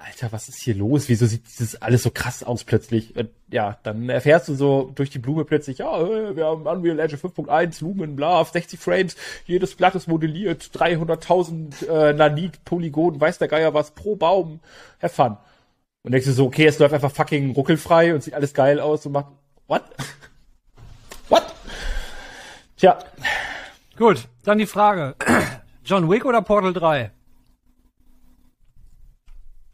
Alter, 0.00 0.32
was 0.32 0.48
ist 0.48 0.60
hier 0.60 0.74
los? 0.74 1.08
Wieso 1.08 1.26
sieht 1.26 1.46
dieses 1.46 1.80
alles 1.80 2.02
so 2.02 2.10
krass 2.10 2.42
aus 2.42 2.64
plötzlich? 2.64 3.14
Und 3.16 3.30
ja, 3.50 3.78
dann 3.82 4.08
erfährst 4.08 4.48
du 4.48 4.54
so 4.54 4.90
durch 4.94 5.10
die 5.10 5.18
Blume 5.18 5.44
plötzlich, 5.44 5.78
ja, 5.78 6.00
äh, 6.00 6.34
wir 6.36 6.46
haben 6.46 6.66
Unreal 6.66 6.98
Engine 6.98 7.20
5.1, 7.20 7.82
Lumen, 7.82 8.16
bla, 8.16 8.40
auf 8.40 8.50
60 8.50 8.80
Frames, 8.80 9.16
jedes 9.46 9.74
Blatt 9.74 9.94
ist 9.94 10.08
modelliert, 10.08 10.62
300.000 10.62 11.86
äh, 11.86 12.12
Nanit, 12.14 12.64
Polygon, 12.64 13.20
weiß 13.20 13.38
der 13.38 13.48
Geier 13.48 13.74
was, 13.74 13.90
pro 13.90 14.16
Baum, 14.16 14.60
have 15.02 15.14
fun. 15.14 15.36
Und 16.02 16.12
denkst 16.12 16.26
du 16.26 16.32
so, 16.32 16.46
okay, 16.46 16.66
es 16.66 16.78
läuft 16.78 16.94
einfach 16.94 17.12
fucking 17.12 17.52
ruckelfrei 17.52 18.14
und 18.14 18.22
sieht 18.22 18.34
alles 18.34 18.54
geil 18.54 18.80
aus 18.80 19.04
und 19.04 19.12
macht, 19.12 19.26
what? 19.66 19.84
what? 21.28 21.44
Tja, 22.76 22.98
Gut, 24.00 24.28
dann 24.44 24.56
die 24.56 24.64
Frage. 24.64 25.14
John 25.84 26.08
Wick 26.08 26.24
oder 26.24 26.40
Portal 26.40 26.72
3? 26.72 27.10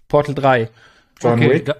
Portal 0.09 0.35
3. 0.35 0.71
John 1.21 1.33
okay, 1.35 1.51
Wick. 1.51 1.75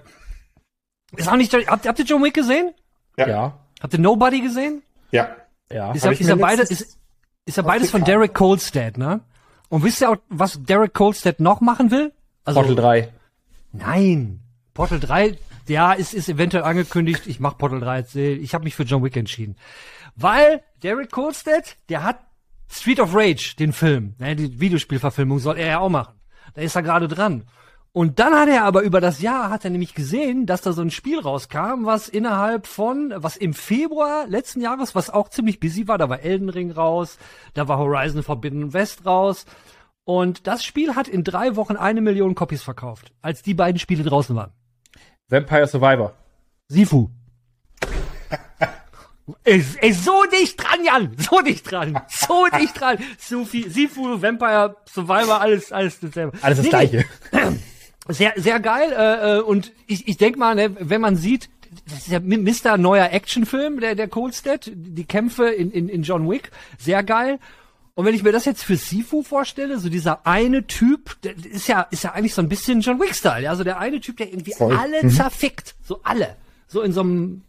Ist 1.15 1.29
auch 1.29 1.35
nicht, 1.35 1.53
habt, 1.53 1.87
habt 1.87 1.99
ihr 1.99 2.05
John 2.05 2.23
Wick 2.23 2.33
gesehen? 2.33 2.73
Ja. 3.17 3.27
Ja. 3.27 3.59
Habt 3.81 3.93
ihr 3.93 3.99
Nobody 3.99 4.41
gesehen? 4.41 4.83
Ja. 5.11 5.35
Ja. 5.71 5.91
Ist 5.91 6.05
ist 6.05 6.37
beides, 6.39 6.59
letztens 6.69 6.81
ist, 6.81 6.99
ist 7.45 7.57
ja 7.57 7.63
beides 7.63 7.91
von. 7.91 8.03
Derek 8.03 8.33
Kolstad, 8.33 8.97
ne? 8.97 9.21
Und 9.69 9.83
wisst 9.83 10.01
ihr 10.01 10.09
auch, 10.09 10.17
was 10.29 10.61
Derek 10.63 10.93
Kolstad 10.93 11.39
noch 11.39 11.61
machen 11.61 11.91
will? 11.91 12.13
Also, 12.45 12.59
Portal 12.61 12.75
3. 12.75 13.13
Nein. 13.73 14.41
Portal 14.73 14.99
3, 14.99 15.37
ja, 15.67 15.93
ist, 15.93 16.13
ist 16.13 16.29
eventuell 16.29 16.63
angekündigt. 16.63 17.27
Ich 17.27 17.39
mach 17.39 17.57
Portal 17.57 17.79
3 17.79 17.97
jetzt. 17.99 18.15
äh, 18.15 18.33
Ich 18.33 18.53
habe 18.53 18.63
mich 18.63 18.75
für 18.75 18.83
John 18.83 19.03
Wick 19.03 19.17
entschieden. 19.17 19.57
Weil 20.15 20.61
Derek 20.83 21.11
Kolstad, 21.11 21.77
der 21.89 22.03
hat 22.03 22.19
Street 22.69 22.99
of 22.99 23.13
Rage, 23.13 23.55
den 23.57 23.73
Film, 23.73 24.15
ne, 24.19 24.35
die 24.35 24.59
Videospielverfilmung 24.59 25.39
soll 25.39 25.57
er 25.57 25.67
ja 25.67 25.79
auch 25.79 25.89
machen. 25.89 26.15
Da 26.53 26.61
ist 26.61 26.75
er 26.75 26.83
gerade 26.83 27.07
dran. 27.07 27.45
Und 27.93 28.19
dann 28.19 28.33
hat 28.35 28.47
er 28.47 28.63
aber 28.63 28.83
über 28.83 29.01
das 29.01 29.21
Jahr, 29.21 29.49
hat 29.49 29.65
er 29.65 29.71
nämlich 29.71 29.95
gesehen, 29.95 30.45
dass 30.45 30.61
da 30.61 30.71
so 30.71 30.81
ein 30.83 30.91
Spiel 30.91 31.19
rauskam, 31.19 31.85
was 31.85 32.09
innerhalb 32.09 32.67
von, 32.67 33.11
was 33.15 33.37
im 33.37 33.53
Februar 33.55 34.27
letzten 34.27 34.61
Jahres, 34.61 34.93
was 34.93 35.09
auch 35.09 35.29
ziemlich 35.29 35.59
busy 35.59 35.87
war, 35.87 35.97
da 35.97 36.07
war 36.07 36.19
Elden 36.19 36.49
Ring 36.49 36.71
raus, 36.71 37.17
da 37.55 37.67
war 37.67 37.79
Horizon 37.79 38.21
Forbidden 38.21 38.73
West 38.73 39.05
raus. 39.05 39.45
Und 40.03 40.45
das 40.47 40.63
Spiel 40.63 40.95
hat 40.95 41.07
in 41.07 41.23
drei 41.23 41.55
Wochen 41.55 41.75
eine 41.75 42.01
Million 42.01 42.35
Copies 42.35 42.61
verkauft, 42.61 43.11
als 43.21 43.41
die 43.41 43.55
beiden 43.55 43.79
Spiele 43.79 44.03
draußen 44.03 44.35
waren. 44.35 44.51
Vampire 45.27 45.67
Survivor. 45.67 46.13
Sifu. 46.69 47.09
Ey, 49.43 49.65
ey, 49.81 49.91
so 49.91 50.23
dicht 50.31 50.57
dran, 50.63 50.85
Jan! 50.85 51.15
So 51.17 51.41
dicht 51.41 51.69
dran! 51.69 51.99
So 52.07 52.47
dicht 52.57 52.79
dran! 52.79 52.97
Sufi, 53.17 53.69
Sifu, 53.69 54.21
Vampire, 54.21 54.77
Survivor, 54.85 55.41
alles, 55.41 55.73
alles 55.73 55.99
dasselbe. 55.99 56.37
Alles 56.41 56.57
das 56.59 56.63
Nee, 56.63 56.69
gleiche. 56.69 57.05
Sehr, 58.09 58.33
sehr 58.35 58.59
geil. 58.59 58.91
Äh, 58.91 59.37
äh, 59.37 59.41
und 59.41 59.71
ich, 59.87 60.07
ich 60.07 60.17
denk 60.17 60.37
mal, 60.37 60.55
ne, 60.55 60.75
wenn 60.79 61.01
man 61.01 61.15
sieht, 61.15 61.49
das 61.87 61.99
ist 61.99 62.07
ja 62.07 62.19
Mr. 62.19 62.77
neuer 62.77 63.11
Actionfilm, 63.11 63.79
der, 63.79 63.95
der 63.95 64.07
Colstead, 64.07 64.71
die 64.73 65.05
Kämpfe 65.05 65.49
in, 65.49 65.71
in, 65.71 65.89
in 65.89 66.03
John 66.03 66.29
Wick, 66.29 66.51
sehr 66.77 67.03
geil. 67.03 67.39
Und 67.95 68.05
wenn 68.05 68.13
ich 68.13 68.23
mir 68.23 68.31
das 68.31 68.45
jetzt 68.45 68.63
für 68.63 68.77
Sifu 68.77 69.23
vorstelle, 69.23 69.79
so 69.79 69.89
dieser 69.89 70.25
eine 70.27 70.67
Typ, 70.67 71.19
der 71.23 71.35
ist 71.35 71.67
ja, 71.67 71.81
ist 71.89 72.03
ja 72.03 72.11
eigentlich 72.11 72.35
so 72.35 72.41
ein 72.41 72.49
bisschen 72.49 72.81
John 72.81 72.99
Wick-Style, 72.99 73.43
ja, 73.43 73.55
so 73.55 73.63
der 73.63 73.79
eine 73.79 73.99
Typ, 73.99 74.17
der 74.17 74.29
irgendwie 74.29 74.53
Voll. 74.53 74.75
alle 74.75 75.07
zerfickt, 75.09 75.75
so 75.83 76.01
alle, 76.03 76.35
so 76.67 76.81
in 76.81 76.93
so 76.93 77.01
einem 77.01 77.41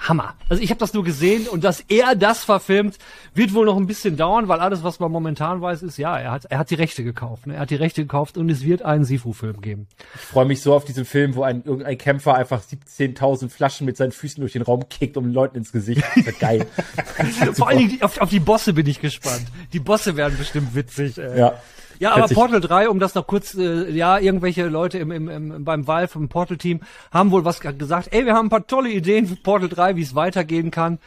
Hammer. 0.00 0.34
Also 0.48 0.62
ich 0.62 0.70
habe 0.70 0.78
das 0.78 0.94
nur 0.94 1.04
gesehen 1.04 1.46
und 1.46 1.64
dass 1.64 1.80
er 1.88 2.14
das 2.14 2.44
verfilmt, 2.44 2.98
wird 3.34 3.54
wohl 3.54 3.66
noch 3.66 3.76
ein 3.76 3.86
bisschen 3.86 4.16
dauern, 4.16 4.48
weil 4.48 4.60
alles, 4.60 4.82
was 4.82 4.98
man 4.98 5.12
momentan 5.12 5.60
weiß, 5.60 5.82
ist, 5.82 5.98
ja, 5.98 6.18
er 6.18 6.32
hat, 6.32 6.46
er 6.46 6.58
hat 6.58 6.70
die 6.70 6.74
Rechte 6.74 7.04
gekauft. 7.04 7.46
Ne? 7.46 7.54
Er 7.54 7.60
hat 7.60 7.70
die 7.70 7.76
Rechte 7.76 8.02
gekauft 8.02 8.36
und 8.38 8.48
es 8.50 8.64
wird 8.64 8.82
einen 8.82 9.04
Sifu-Film 9.04 9.60
geben. 9.60 9.88
Ich 10.14 10.20
freue 10.22 10.46
mich 10.46 10.62
so 10.62 10.74
auf 10.74 10.84
diesen 10.84 11.04
Film, 11.04 11.34
wo 11.34 11.42
ein 11.42 11.62
irgendein 11.64 11.98
Kämpfer 11.98 12.34
einfach 12.34 12.62
17.000 12.62 13.50
Flaschen 13.50 13.84
mit 13.84 13.96
seinen 13.96 14.12
Füßen 14.12 14.40
durch 14.40 14.52
den 14.52 14.62
Raum 14.62 14.88
kickt, 14.88 15.16
um 15.16 15.24
den 15.24 15.34
Leuten 15.34 15.58
ins 15.58 15.72
Gesicht. 15.72 16.02
Geil. 16.38 16.66
Vor 17.52 17.68
allen 17.68 17.78
Dingen 17.78 18.02
auf, 18.02 18.18
auf 18.18 18.30
die 18.30 18.40
Bosse 18.40 18.72
bin 18.72 18.86
ich 18.86 19.00
gespannt. 19.00 19.44
Die 19.72 19.80
Bosse 19.80 20.16
werden 20.16 20.36
bestimmt 20.38 20.74
witzig. 20.74 21.18
Äh. 21.18 21.38
Ja. 21.38 21.60
Ja, 22.00 22.12
aber. 22.14 22.26
Portal 22.34 22.60
3, 22.60 22.88
um 22.88 22.98
das 22.98 23.14
noch 23.14 23.26
kurz, 23.26 23.54
äh, 23.54 23.90
ja, 23.90 24.18
irgendwelche 24.18 24.66
Leute 24.68 24.98
im, 24.98 25.10
im, 25.12 25.28
im, 25.28 25.64
beim 25.64 25.86
Valve, 25.86 26.18
im 26.18 26.28
Portal-Team, 26.28 26.80
haben 27.12 27.30
wohl 27.30 27.44
was 27.44 27.60
ge- 27.60 27.74
gesagt, 27.74 28.08
ey, 28.10 28.24
wir 28.26 28.34
haben 28.34 28.46
ein 28.46 28.50
paar 28.50 28.66
tolle 28.66 28.88
Ideen 28.90 29.26
für 29.26 29.36
Portal 29.36 29.68
3, 29.68 29.96
wie 29.96 30.02
es 30.02 30.14
weitergehen 30.14 30.70
kann. 30.70 30.98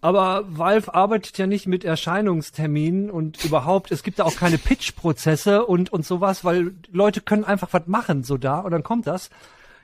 Aber 0.00 0.44
Valve 0.48 0.94
arbeitet 0.94 1.38
ja 1.38 1.46
nicht 1.46 1.66
mit 1.68 1.84
Erscheinungsterminen 1.84 3.10
und 3.10 3.44
überhaupt, 3.44 3.92
es 3.92 4.02
gibt 4.02 4.18
da 4.18 4.24
auch 4.24 4.34
keine 4.36 4.58
Pitch-Prozesse 4.58 5.64
und, 5.66 5.92
und 5.92 6.04
sowas, 6.06 6.44
weil 6.44 6.72
Leute 6.90 7.20
können 7.20 7.44
einfach 7.44 7.68
was 7.72 7.86
machen, 7.86 8.24
so 8.24 8.36
da, 8.36 8.60
und 8.60 8.70
dann 8.72 8.82
kommt 8.82 9.06
das. 9.06 9.30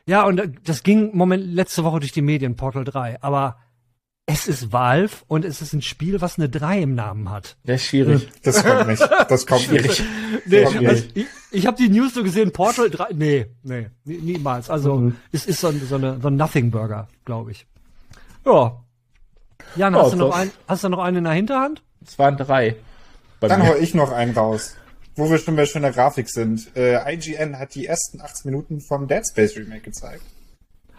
Ja, 0.06 0.24
und 0.24 0.38
äh, 0.40 0.50
das 0.64 0.82
ging 0.82 1.16
Moment 1.16 1.44
letzte 1.52 1.84
Woche 1.84 2.00
durch 2.00 2.12
die 2.12 2.22
Medien, 2.22 2.56
Portal 2.56 2.84
3, 2.84 3.18
aber 3.22 3.58
es 4.28 4.46
ist 4.46 4.72
Valve 4.72 5.16
und 5.26 5.44
es 5.44 5.60
ist 5.62 5.72
ein 5.72 5.82
Spiel, 5.82 6.20
was 6.20 6.38
eine 6.38 6.48
3 6.48 6.80
im 6.82 6.94
Namen 6.94 7.30
hat. 7.30 7.56
Das 7.64 7.80
ist 7.80 7.86
schwierig. 7.88 8.28
Das 8.42 8.62
kommt 8.62 8.86
nicht. 8.88 9.02
Das 9.28 9.46
kommt 9.46 9.72
nicht. 9.72 10.02
Nee, 10.46 10.64
Kommt 10.64 10.76
also 10.86 10.90
nicht. 11.04 11.16
ich, 11.16 11.26
ich 11.50 11.66
habe 11.66 11.76
die 11.76 11.88
News 11.88 12.14
so 12.14 12.22
gesehen, 12.22 12.52
Portal 12.52 12.90
3, 12.90 13.08
nee, 13.14 13.46
nee, 13.62 13.88
nie- 14.04 14.18
niemals. 14.18 14.70
Also 14.70 15.12
es 15.32 15.46
ist 15.46 15.60
so 15.60 15.68
ein, 15.68 15.80
so, 15.86 15.96
eine, 15.96 16.20
so 16.20 16.28
ein 16.28 16.36
Nothing 16.36 16.70
Burger, 16.70 17.08
glaube 17.24 17.50
ich. 17.52 17.66
Ja. 18.46 18.80
Jan, 19.76 19.94
Ja, 19.94 20.02
hast, 20.02 20.12
du 20.12 20.16
noch 20.18 20.34
ein, 20.36 20.50
hast 20.68 20.84
du 20.84 20.88
noch 20.88 20.98
einen 21.00 21.18
in 21.18 21.24
der 21.24 21.32
Hinterhand? 21.32 21.82
Es 22.06 22.18
waren 22.18 22.36
drei. 22.36 22.76
Bei 23.40 23.48
Dann 23.48 23.60
mir. 23.62 23.68
hau 23.68 23.74
ich 23.76 23.94
noch 23.94 24.12
einen 24.12 24.32
raus. 24.34 24.74
Wo 25.16 25.28
wir 25.30 25.38
schon 25.38 25.56
bei 25.56 25.66
schöner 25.66 25.90
Grafik 25.90 26.28
sind. 26.30 26.76
Äh, 26.76 27.12
IGN 27.14 27.58
hat 27.58 27.74
die 27.74 27.86
ersten 27.86 28.20
18 28.20 28.50
Minuten 28.50 28.80
vom 28.80 29.08
Dead 29.08 29.26
Space 29.28 29.56
Remake 29.56 29.80
gezeigt. 29.80 30.22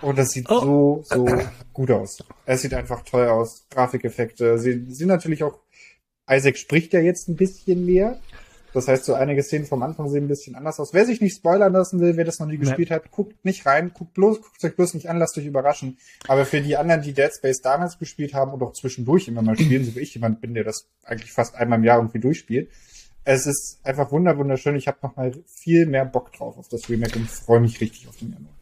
Und 0.01 0.17
das 0.17 0.29
sieht 0.29 0.49
Oh. 0.49 1.03
so, 1.03 1.25
so 1.27 1.27
gut 1.73 1.91
aus. 1.91 2.19
Es 2.45 2.61
sieht 2.61 2.73
einfach 2.73 3.03
toll 3.03 3.27
aus. 3.27 3.65
Grafikeffekte. 3.69 4.57
Sie 4.57 4.85
sind 4.89 5.07
natürlich 5.07 5.43
auch, 5.43 5.59
Isaac 6.29 6.57
spricht 6.57 6.93
ja 6.93 6.99
jetzt 6.99 7.27
ein 7.27 7.35
bisschen 7.35 7.85
mehr. 7.85 8.19
Das 8.71 8.87
heißt, 8.87 9.03
so 9.05 9.15
einige 9.15 9.41
Szenen 9.41 9.65
vom 9.65 9.81
Anfang 9.81 10.09
sehen 10.09 10.25
ein 10.25 10.27
bisschen 10.27 10.53
anders 10.55 10.79
aus. 10.79 10.93
Wer 10.93 11.03
sich 11.03 11.21
nicht 11.21 11.35
spoilern 11.35 11.73
lassen 11.73 11.99
will, 11.99 12.17
wer 12.17 12.23
das 12.23 12.37
noch 12.39 12.45
nie 12.45 12.57
gespielt 12.57 12.91
hat, 12.91 13.09
guckt 13.09 13.43
nicht 13.43 13.65
rein, 13.65 13.91
guckt 13.95 14.13
bloß, 14.13 14.41
guckt 14.43 14.63
euch 14.63 14.75
bloß 14.75 14.93
nicht 14.93 15.09
an, 15.09 15.17
lasst 15.17 15.35
euch 15.39 15.47
überraschen. 15.47 15.97
Aber 16.27 16.45
für 16.45 16.61
die 16.61 16.77
anderen, 16.77 17.01
die 17.01 17.13
Dead 17.13 17.33
Space 17.33 17.61
damals 17.61 17.97
gespielt 17.97 18.35
haben 18.35 18.53
und 18.53 18.61
auch 18.61 18.73
zwischendurch 18.73 19.27
immer 19.27 19.41
mal 19.41 19.57
spielen, 19.57 19.83
so 19.85 19.95
wie 19.95 20.01
ich 20.01 20.13
jemand 20.13 20.39
bin, 20.39 20.53
der 20.53 20.63
das 20.63 20.87
eigentlich 21.03 21.31
fast 21.31 21.55
einmal 21.55 21.79
im 21.79 21.83
Jahr 21.83 21.97
irgendwie 21.97 22.19
durchspielt, 22.19 22.69
es 23.23 23.47
ist 23.47 23.79
einfach 23.83 24.11
wunder 24.11 24.37
wunderschön. 24.37 24.75
Ich 24.75 24.87
habe 24.87 24.99
noch 25.01 25.15
mal 25.15 25.31
viel 25.47 25.87
mehr 25.87 26.05
Bock 26.05 26.31
drauf 26.33 26.55
auf 26.57 26.67
das 26.67 26.87
Remake 26.89 27.17
und 27.17 27.27
freue 27.27 27.59
mich 27.61 27.81
richtig 27.81 28.07
auf 28.07 28.17
den 28.17 28.31
Januar. 28.33 28.53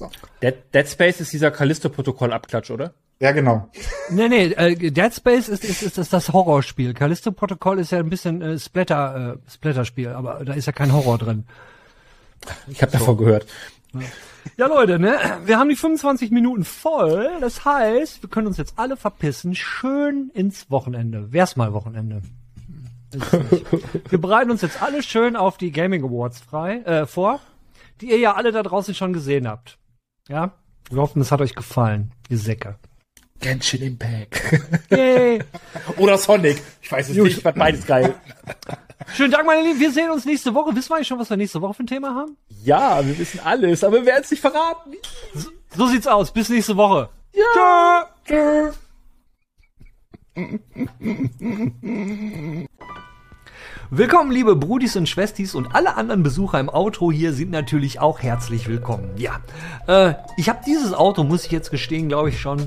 So. 0.00 0.10
Dead, 0.42 0.54
Dead 0.72 0.88
Space 0.88 1.20
ist 1.20 1.30
dieser 1.30 1.50
Callisto-Protokoll-Abklatsch, 1.50 2.70
oder? 2.70 2.94
Ja, 3.20 3.32
genau. 3.32 3.68
Nee, 4.08 4.28
nee, 4.30 4.44
äh, 4.46 4.90
Dead 4.90 5.14
Space 5.14 5.50
ist, 5.50 5.62
ist, 5.62 5.82
ist, 5.82 5.98
ist 5.98 6.10
das 6.10 6.32
Horrorspiel. 6.32 6.94
Callisto 6.94 7.32
Protokoll 7.32 7.78
ist 7.78 7.92
ja 7.92 7.98
ein 7.98 8.08
bisschen 8.08 8.40
äh, 8.40 8.58
Splatter, 8.58 9.36
äh, 9.36 9.50
Splatter-Spiel, 9.50 10.08
aber 10.08 10.42
da 10.42 10.54
ist 10.54 10.64
ja 10.64 10.72
kein 10.72 10.94
Horror 10.94 11.18
drin. 11.18 11.44
Ich 12.68 12.80
habe 12.80 12.92
davon 12.92 13.18
gehört. 13.18 13.46
Ja, 14.56 14.68
Leute, 14.68 14.98
ne? 14.98 15.18
Wir 15.44 15.58
haben 15.58 15.68
die 15.68 15.76
25 15.76 16.30
Minuten 16.30 16.64
voll. 16.64 17.28
Das 17.42 17.66
heißt, 17.66 18.22
wir 18.22 18.30
können 18.30 18.46
uns 18.46 18.56
jetzt 18.56 18.78
alle 18.78 18.96
verpissen. 18.96 19.54
Schön 19.54 20.30
ins 20.32 20.70
Wochenende. 20.70 21.30
Wär's 21.30 21.56
mal 21.56 21.74
Wochenende. 21.74 22.22
Wir 24.08 24.18
bereiten 24.18 24.50
uns 24.50 24.62
jetzt 24.62 24.80
alle 24.80 25.02
schön 25.02 25.36
auf 25.36 25.58
die 25.58 25.72
Gaming 25.72 26.04
Awards 26.04 26.40
frei, 26.40 26.78
äh, 26.84 27.04
vor, 27.04 27.40
die 28.00 28.08
ihr 28.10 28.18
ja 28.18 28.34
alle 28.36 28.50
da 28.50 28.62
draußen 28.62 28.94
schon 28.94 29.12
gesehen 29.12 29.46
habt. 29.46 29.76
Ja? 30.30 30.52
Wir 30.90 31.02
hoffen, 31.02 31.20
es 31.20 31.32
hat 31.32 31.40
euch 31.40 31.54
gefallen, 31.54 32.12
ihr 32.28 32.38
Säcke. 32.38 32.78
Genshin 33.40 33.82
Impact. 33.82 34.40
Yay! 34.90 35.42
oder 35.96 36.18
Sonic. 36.18 36.62
Ich 36.80 36.92
weiß 36.92 37.08
es 37.08 37.16
nicht, 37.16 37.38
ich 37.38 37.42
fand 37.42 37.58
beides 37.58 37.86
geil. 37.86 38.14
Schönen 39.14 39.32
Dank, 39.32 39.46
meine 39.46 39.62
Lieben. 39.62 39.80
Wir 39.80 39.90
sehen 39.90 40.10
uns 40.10 40.24
nächste 40.24 40.54
Woche. 40.54 40.74
Wissen 40.76 40.90
wir 40.90 40.96
eigentlich 40.96 41.08
schon, 41.08 41.18
was 41.18 41.30
wir 41.30 41.36
nächste 41.36 41.60
Woche 41.60 41.74
für 41.74 41.82
ein 41.82 41.86
Thema 41.86 42.14
haben? 42.14 42.36
Ja, 42.62 43.04
wir 43.04 43.18
wissen 43.18 43.40
alles, 43.42 43.82
aber 43.82 43.96
wir 43.96 44.06
werden 44.06 44.22
es 44.22 44.30
nicht 44.30 44.40
verraten. 44.40 44.92
So 45.74 45.86
sieht's 45.88 46.06
aus. 46.06 46.32
Bis 46.32 46.48
nächste 46.48 46.76
Woche. 46.76 47.08
Ja. 47.32 48.08
Tschö. 48.24 48.70
Willkommen, 53.92 54.30
liebe 54.30 54.54
Brudis 54.54 54.94
und 54.94 55.08
Schwestis 55.08 55.56
und 55.56 55.74
alle 55.74 55.96
anderen 55.96 56.22
Besucher 56.22 56.60
im 56.60 56.70
Auto 56.70 57.10
hier 57.10 57.32
sind 57.32 57.50
natürlich 57.50 57.98
auch 57.98 58.20
herzlich 58.20 58.68
willkommen. 58.68 59.10
Ja, 59.16 59.40
äh, 59.88 60.14
ich 60.36 60.48
habe 60.48 60.60
dieses 60.64 60.94
Auto, 60.94 61.24
muss 61.24 61.44
ich 61.44 61.50
jetzt 61.50 61.72
gestehen, 61.72 62.08
glaube 62.08 62.28
ich 62.28 62.40
schon 62.40 62.60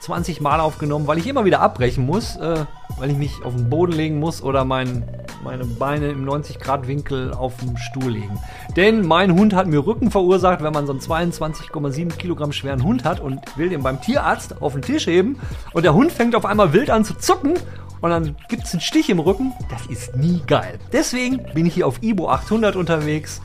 20 0.00 0.40
Mal 0.40 0.60
aufgenommen, 0.60 1.06
weil 1.06 1.18
ich 1.18 1.26
immer 1.26 1.44
wieder 1.44 1.60
abbrechen 1.60 2.06
muss, 2.06 2.36
äh, 2.36 2.64
weil 2.96 3.10
ich 3.10 3.18
mich 3.18 3.44
auf 3.44 3.54
den 3.54 3.68
Boden 3.68 3.92
legen 3.92 4.18
muss 4.18 4.42
oder 4.42 4.64
mein, 4.64 5.04
meine 5.44 5.66
Beine 5.66 6.08
im 6.08 6.24
90-Grad-Winkel 6.24 7.34
auf 7.34 7.58
dem 7.58 7.76
Stuhl 7.76 8.10
legen. 8.10 8.38
Denn 8.74 9.06
mein 9.06 9.34
Hund 9.34 9.54
hat 9.54 9.66
mir 9.66 9.86
Rücken 9.86 10.10
verursacht, 10.10 10.62
wenn 10.62 10.72
man 10.72 10.86
so 10.86 10.92
einen 10.92 11.02
22,7 11.02 12.16
Kilogramm 12.16 12.52
schweren 12.52 12.82
Hund 12.82 13.04
hat 13.04 13.20
und 13.20 13.40
will 13.58 13.68
den 13.68 13.82
beim 13.82 14.00
Tierarzt 14.00 14.62
auf 14.62 14.72
den 14.72 14.80
Tisch 14.80 15.06
heben 15.06 15.38
und 15.74 15.82
der 15.84 15.92
Hund 15.92 16.12
fängt 16.12 16.34
auf 16.34 16.46
einmal 16.46 16.72
wild 16.72 16.88
an 16.88 17.04
zu 17.04 17.12
zucken 17.12 17.58
und 18.02 18.10
dann 18.10 18.36
gibt's 18.48 18.72
einen 18.72 18.80
Stich 18.80 19.08
im 19.08 19.20
Rücken. 19.20 19.52
Das 19.70 19.86
ist 19.86 20.16
nie 20.16 20.42
geil. 20.46 20.78
Deswegen 20.92 21.42
bin 21.54 21.66
ich 21.66 21.74
hier 21.74 21.86
auf 21.86 22.02
Ibo 22.02 22.28
800 22.28 22.76
unterwegs. 22.76 23.40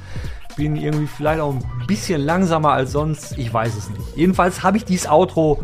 Bin 0.56 0.76
irgendwie 0.76 1.06
vielleicht 1.06 1.40
auch 1.40 1.54
ein 1.54 1.64
bisschen 1.86 2.20
langsamer 2.22 2.72
als 2.72 2.92
sonst. 2.92 3.38
Ich 3.38 3.54
weiß 3.54 3.76
es 3.76 3.90
nicht. 3.92 4.18
Jedenfalls 4.18 4.64
habe 4.64 4.78
ich 4.78 4.84
dieses 4.84 5.08
Auto 5.08 5.64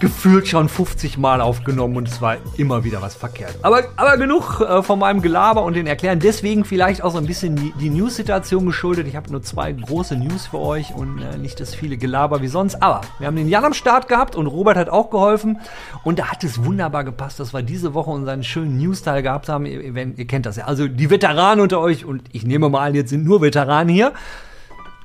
gefühlt 0.00 0.46
schon 0.46 0.68
50 0.68 1.18
Mal 1.18 1.40
aufgenommen 1.40 1.96
und 1.96 2.08
es 2.08 2.20
war 2.20 2.36
immer 2.56 2.84
wieder 2.84 3.02
was 3.02 3.14
verkehrt. 3.14 3.56
Aber, 3.62 3.82
aber 3.96 4.16
genug 4.16 4.60
äh, 4.60 4.82
von 4.82 4.98
meinem 4.98 5.22
Gelaber 5.22 5.64
und 5.64 5.74
den 5.74 5.86
Erklären. 5.86 6.20
Deswegen 6.20 6.64
vielleicht 6.64 7.02
auch 7.02 7.12
so 7.12 7.18
ein 7.18 7.26
bisschen 7.26 7.72
die, 7.78 7.90
News-Situation 7.90 8.66
geschuldet. 8.66 9.08
Ich 9.08 9.16
habe 9.16 9.30
nur 9.30 9.42
zwei 9.42 9.72
große 9.72 10.16
News 10.16 10.46
für 10.46 10.58
euch 10.58 10.94
und 10.94 11.20
äh, 11.20 11.38
nicht 11.38 11.58
das 11.58 11.74
viele 11.74 11.96
Gelaber 11.96 12.42
wie 12.42 12.48
sonst. 12.48 12.82
Aber 12.82 13.00
wir 13.18 13.26
haben 13.26 13.36
den 13.36 13.48
Jan 13.48 13.64
am 13.64 13.74
Start 13.74 14.08
gehabt 14.08 14.36
und 14.36 14.46
Robert 14.46 14.76
hat 14.76 14.88
auch 14.88 15.10
geholfen. 15.10 15.58
Und 16.04 16.18
da 16.18 16.26
hat 16.26 16.44
es 16.44 16.64
wunderbar 16.64 17.04
gepasst, 17.04 17.40
dass 17.40 17.52
wir 17.52 17.62
diese 17.62 17.94
Woche 17.94 18.10
unseren 18.10 18.44
schönen 18.44 18.78
News-Teil 18.78 19.22
gehabt 19.22 19.48
haben. 19.48 19.66
Ihr, 19.66 19.82
ihr 19.82 20.26
kennt 20.26 20.46
das 20.46 20.56
ja. 20.56 20.66
Also 20.66 20.86
die 20.86 21.10
Veteranen 21.10 21.60
unter 21.60 21.80
euch 21.80 22.04
und 22.04 22.22
ich 22.32 22.44
nehme 22.44 22.68
mal 22.68 22.86
an, 22.86 22.94
jetzt 22.94 23.10
sind 23.10 23.24
nur 23.24 23.40
Veteranen 23.40 23.92
hier 23.92 24.12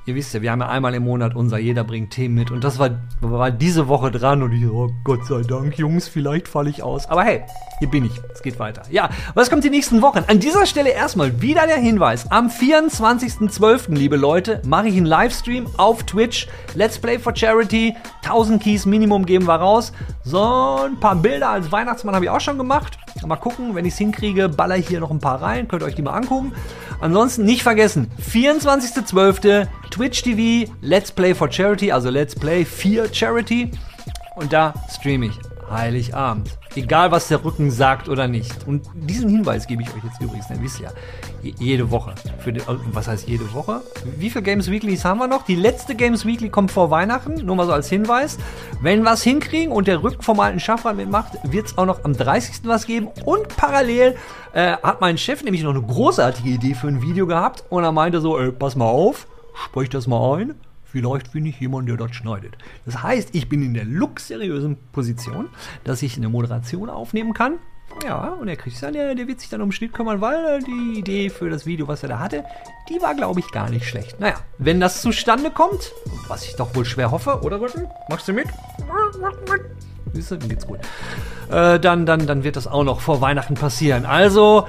ihr 0.06 0.14
wisst 0.14 0.34
ja, 0.34 0.42
wir 0.42 0.50
haben 0.50 0.60
ja 0.60 0.68
einmal 0.68 0.94
im 0.94 1.04
Monat 1.04 1.34
unser 1.34 1.58
Jeder 1.58 1.84
bringt 1.84 2.10
Themen 2.10 2.34
mit 2.34 2.50
und 2.50 2.62
das 2.62 2.78
war, 2.78 2.90
war 3.20 3.50
diese 3.50 3.88
Woche 3.88 4.10
dran 4.10 4.42
und 4.42 4.52
ich 4.52 4.66
oh 4.66 4.90
Gott 5.02 5.26
sei 5.26 5.42
Dank, 5.42 5.78
Jungs, 5.78 6.08
vielleicht 6.08 6.48
falle 6.48 6.70
ich 6.70 6.82
aus. 6.82 7.06
Aber 7.06 7.24
hey, 7.24 7.42
hier 7.78 7.88
bin 7.88 8.04
ich. 8.04 8.20
Es 8.32 8.42
geht 8.42 8.58
weiter. 8.58 8.82
Ja, 8.90 9.10
was 9.34 9.50
kommt 9.50 9.64
die 9.64 9.70
nächsten 9.70 10.02
Wochen? 10.02 10.24
An 10.26 10.40
dieser 10.40 10.66
Stelle 10.66 10.90
erstmal 10.90 11.40
wieder 11.40 11.66
der 11.66 11.78
Hinweis. 11.78 12.30
Am 12.30 12.48
24.12., 12.48 13.94
liebe 13.94 14.16
Leute, 14.16 14.60
mache 14.64 14.88
ich 14.88 14.96
einen 14.96 15.06
Livestream 15.06 15.66
auf 15.76 16.02
Twitch. 16.04 16.48
Let's 16.74 16.98
Play 16.98 17.18
for 17.18 17.34
Charity. 17.34 17.94
1000 18.22 18.62
Keys 18.62 18.86
Minimum 18.86 19.26
geben 19.26 19.46
wir 19.46 19.56
raus. 19.56 19.92
So 20.22 20.80
ein 20.84 21.00
paar 21.00 21.16
Bilder 21.16 21.50
als 21.50 21.72
Weihnachtsmann 21.72 22.14
habe 22.14 22.26
ich 22.26 22.30
auch 22.30 22.40
schon 22.40 22.58
gemacht. 22.58 22.98
Mal 23.26 23.36
gucken, 23.36 23.74
wenn 23.74 23.86
ich 23.86 23.94
es 23.94 23.98
hinkriege, 23.98 24.48
baller 24.48 24.76
ich 24.76 24.86
hier 24.86 25.00
noch 25.00 25.10
ein 25.10 25.20
paar 25.20 25.40
rein. 25.40 25.66
Könnt 25.66 25.82
ihr 25.82 25.86
euch 25.86 25.94
die 25.94 26.02
mal 26.02 26.12
angucken. 26.12 26.52
Ansonsten 27.00 27.44
nicht 27.44 27.62
vergessen, 27.62 28.10
24.12. 28.30 29.66
Twitch 29.94 30.22
TV, 30.22 30.68
Let's 30.80 31.12
Play 31.12 31.36
for 31.36 31.48
Charity, 31.48 31.92
also 31.92 32.10
Let's 32.10 32.34
Play 32.34 32.64
4 32.64 33.14
Charity. 33.14 33.70
Und 34.34 34.52
da 34.52 34.74
streame 34.90 35.26
ich 35.26 35.38
Heiligabend. 35.70 36.58
Egal, 36.74 37.12
was 37.12 37.28
der 37.28 37.44
Rücken 37.44 37.70
sagt 37.70 38.08
oder 38.08 38.26
nicht. 38.26 38.66
Und 38.66 38.84
diesen 38.92 39.28
Hinweis 39.28 39.68
gebe 39.68 39.82
ich 39.84 39.88
euch 39.94 40.02
jetzt 40.02 40.20
übrigens, 40.20 40.48
dann 40.48 40.60
wisst 40.60 40.80
ihr 40.80 40.92
ja, 41.44 41.52
jede 41.60 41.92
Woche. 41.92 42.16
Für 42.40 42.52
die, 42.52 42.60
was 42.90 43.06
heißt 43.06 43.28
jede 43.28 43.54
Woche? 43.54 43.82
Wie 44.18 44.30
viele 44.30 44.42
Games 44.42 44.68
Weeklies 44.68 45.04
haben 45.04 45.18
wir 45.18 45.28
noch? 45.28 45.44
Die 45.44 45.54
letzte 45.54 45.94
Games 45.94 46.26
Weekly 46.26 46.48
kommt 46.48 46.72
vor 46.72 46.90
Weihnachten, 46.90 47.46
nur 47.46 47.54
mal 47.54 47.66
so 47.66 47.72
als 47.72 47.88
Hinweis. 47.88 48.36
Wenn 48.80 49.04
wir 49.04 49.12
es 49.12 49.22
hinkriegen 49.22 49.72
und 49.72 49.86
der 49.86 50.02
Rücken 50.02 50.22
vom 50.22 50.40
alten 50.40 50.58
Schaffrad 50.58 50.96
mitmacht, 50.96 51.34
wird 51.44 51.66
es 51.66 51.78
auch 51.78 51.86
noch 51.86 52.02
am 52.02 52.16
30. 52.16 52.62
was 52.64 52.84
geben. 52.86 53.10
Und 53.24 53.46
parallel 53.56 54.16
äh, 54.54 54.72
hat 54.72 55.00
mein 55.00 55.18
Chef 55.18 55.44
nämlich 55.44 55.62
noch 55.62 55.70
eine 55.70 55.82
großartige 55.82 56.48
Idee 56.48 56.74
für 56.74 56.88
ein 56.88 57.00
Video 57.00 57.28
gehabt 57.28 57.62
und 57.68 57.84
er 57.84 57.92
meinte 57.92 58.20
so, 58.20 58.36
ey, 58.40 58.50
pass 58.50 58.74
mal 58.74 58.86
auf, 58.86 59.28
sprich 59.54 59.88
das 59.88 60.06
mal 60.06 60.38
ein 60.38 60.54
vielleicht 60.94 61.26
finde 61.28 61.50
ich 61.50 61.58
jemanden, 61.58 61.88
der 61.88 62.06
das 62.06 62.14
schneidet. 62.14 62.56
Das 62.86 63.02
heißt, 63.02 63.30
ich 63.32 63.48
bin 63.48 63.64
in 63.64 63.74
der 63.74 63.84
luxuriösen 63.84 64.76
Position, 64.92 65.48
dass 65.82 66.02
ich 66.02 66.16
eine 66.16 66.28
Moderation 66.28 66.88
aufnehmen 66.88 67.34
kann. 67.34 67.58
Ja, 68.04 68.28
und 68.28 68.46
der 68.46 68.56
dann, 68.80 68.92
der, 68.92 69.14
der 69.14 69.26
wird 69.26 69.40
sich 69.40 69.50
dann 69.50 69.60
um 69.60 69.72
Schnitt 69.72 69.92
kümmern, 69.92 70.20
weil 70.20 70.62
die 70.62 70.98
Idee 70.98 71.30
für 71.30 71.50
das 71.50 71.66
Video, 71.66 71.88
was 71.88 72.04
er 72.04 72.10
da 72.10 72.20
hatte, 72.20 72.44
die 72.88 73.02
war, 73.02 73.14
glaube 73.14 73.40
ich, 73.40 73.50
gar 73.50 73.70
nicht 73.70 73.88
schlecht. 73.88 74.20
Naja, 74.20 74.36
wenn 74.58 74.78
das 74.78 75.02
zustande 75.02 75.50
kommt, 75.50 75.92
was 76.28 76.44
ich 76.44 76.54
doch 76.54 76.74
wohl 76.76 76.84
schwer 76.84 77.10
hoffe, 77.10 77.40
oder 77.42 77.60
Rücken? 77.60 77.88
Machst 78.08 78.28
du 78.28 78.32
mit? 78.32 78.46
Siehst 80.12 80.30
du, 80.30 80.38
geht's 80.38 80.66
gut. 80.66 80.78
Äh, 81.50 81.80
dann, 81.80 82.06
dann, 82.06 82.26
dann 82.26 82.44
wird 82.44 82.54
das 82.54 82.68
auch 82.68 82.84
noch 82.84 83.00
vor 83.00 83.20
Weihnachten 83.20 83.54
passieren. 83.54 84.06
Also, 84.06 84.68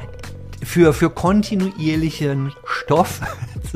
für, 0.64 0.94
für 0.94 1.12
kontinuierlichen 1.12 2.52
Stoff 2.66 3.22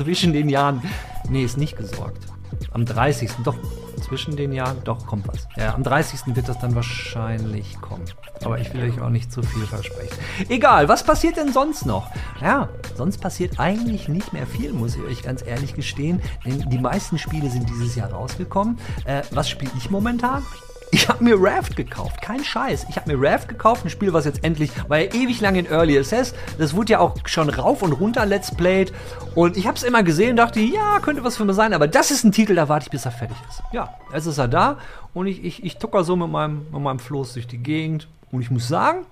zwischen 0.04 0.32
den 0.32 0.48
Jahren, 0.48 0.82
nee, 1.30 1.44
ist 1.44 1.58
nicht 1.58 1.76
gesorgt 1.76 2.26
am 2.72 2.86
30. 2.86 3.30
Doch, 3.44 3.56
zwischen 4.02 4.36
den 4.36 4.54
Jahren, 4.54 4.78
doch, 4.84 5.06
kommt 5.06 5.28
was. 5.28 5.48
Ja, 5.58 5.74
am 5.74 5.84
30. 5.84 6.36
wird 6.36 6.48
das 6.48 6.60
dann 6.60 6.76
wahrscheinlich 6.76 7.80
kommen. 7.82 8.06
Aber 8.44 8.60
ich 8.60 8.74
will 8.74 8.90
euch 8.90 9.02
auch 9.02 9.10
nicht 9.10 9.32
zu 9.32 9.42
viel 9.44 9.66
versprechen. 9.66 10.18
Egal, 10.48 10.88
was 10.88 11.04
passiert 11.04 11.38
denn 11.38 11.52
sonst 11.52 11.86
noch? 11.86 12.10
Ja, 12.42 12.70
sonst 12.96 13.20
passiert 13.20 13.60
eigentlich 13.60 14.08
nicht 14.08 14.32
mehr 14.32 14.48
viel, 14.48 14.72
muss 14.72 14.96
ich 14.96 15.04
euch 15.04 15.22
ganz 15.22 15.46
ehrlich 15.46 15.74
gestehen. 15.74 16.22
Denn 16.46 16.70
die 16.70 16.80
meisten 16.80 17.18
Spiele 17.18 17.50
sind 17.50 17.70
dieses 17.70 17.96
Jahr 17.96 18.12
rausgekommen. 18.12 18.78
Äh, 19.06 19.24
was 19.32 19.50
spiele 19.50 19.72
ich 19.78 19.90
momentan? 19.90 20.44
Ich 20.92 21.08
habe 21.08 21.24
mir 21.24 21.36
Raft 21.40 21.76
gekauft, 21.76 22.20
kein 22.22 22.44
Scheiß. 22.44 22.88
Ich 22.90 22.96
habe 22.96 23.16
mir 23.16 23.30
Raft 23.30 23.48
gekauft, 23.48 23.86
ein 23.86 23.92
Spiel, 23.92 24.12
was 24.12 24.26
jetzt 24.26 24.44
endlich, 24.44 24.72
war 24.90 24.98
ja 24.98 25.14
ewig 25.14 25.40
lang 25.40 25.56
in 25.56 25.68
Early 25.68 25.98
Access. 25.98 26.34
Das 26.58 26.76
wurde 26.76 26.94
ja 26.94 27.00
auch 27.00 27.16
schon 27.26 27.50
rauf 27.50 27.84
und 27.84 27.94
runter 27.94 28.26
Let's 28.26 28.54
Played. 28.56 28.92
Und 29.36 29.56
ich 29.56 29.68
habe 29.68 29.78
es 29.78 29.84
immer 29.84 30.02
gesehen 30.02 30.32
und 30.32 30.36
dachte, 30.38 30.60
ja, 30.60 31.00
könnte 31.00 31.24
was 31.24 31.38
für 31.38 31.46
mich 31.46 31.56
sein. 31.56 31.74
Aber 31.74 31.88
das 31.88 32.10
ist 32.10 32.24
ein 32.24 32.32
Titel, 32.32 32.56
da 32.56 32.70
warte 32.70 32.86
ich, 32.86 32.92
bis 32.92 33.06
er 33.06 33.12
fertig 33.12 33.38
ist. 33.50 33.62
Ja, 33.72 33.94
jetzt 34.14 34.26
ist 34.26 34.40
er 34.40 34.48
da 34.48 34.80
und 35.14 35.28
ich, 35.28 35.44
ich, 35.44 35.64
ich 35.64 35.78
tucker 35.78 36.04
so 36.04 36.16
mit 36.16 36.30
meinem, 36.30 36.66
mit 36.72 36.82
meinem 36.82 37.00
Floß 37.00 37.34
durch 37.34 37.46
die 37.46 37.60
Gegend. 37.60 38.08
Und 38.32 38.42
ich 38.42 38.50
muss 38.50 38.68
sagen, 38.68 39.06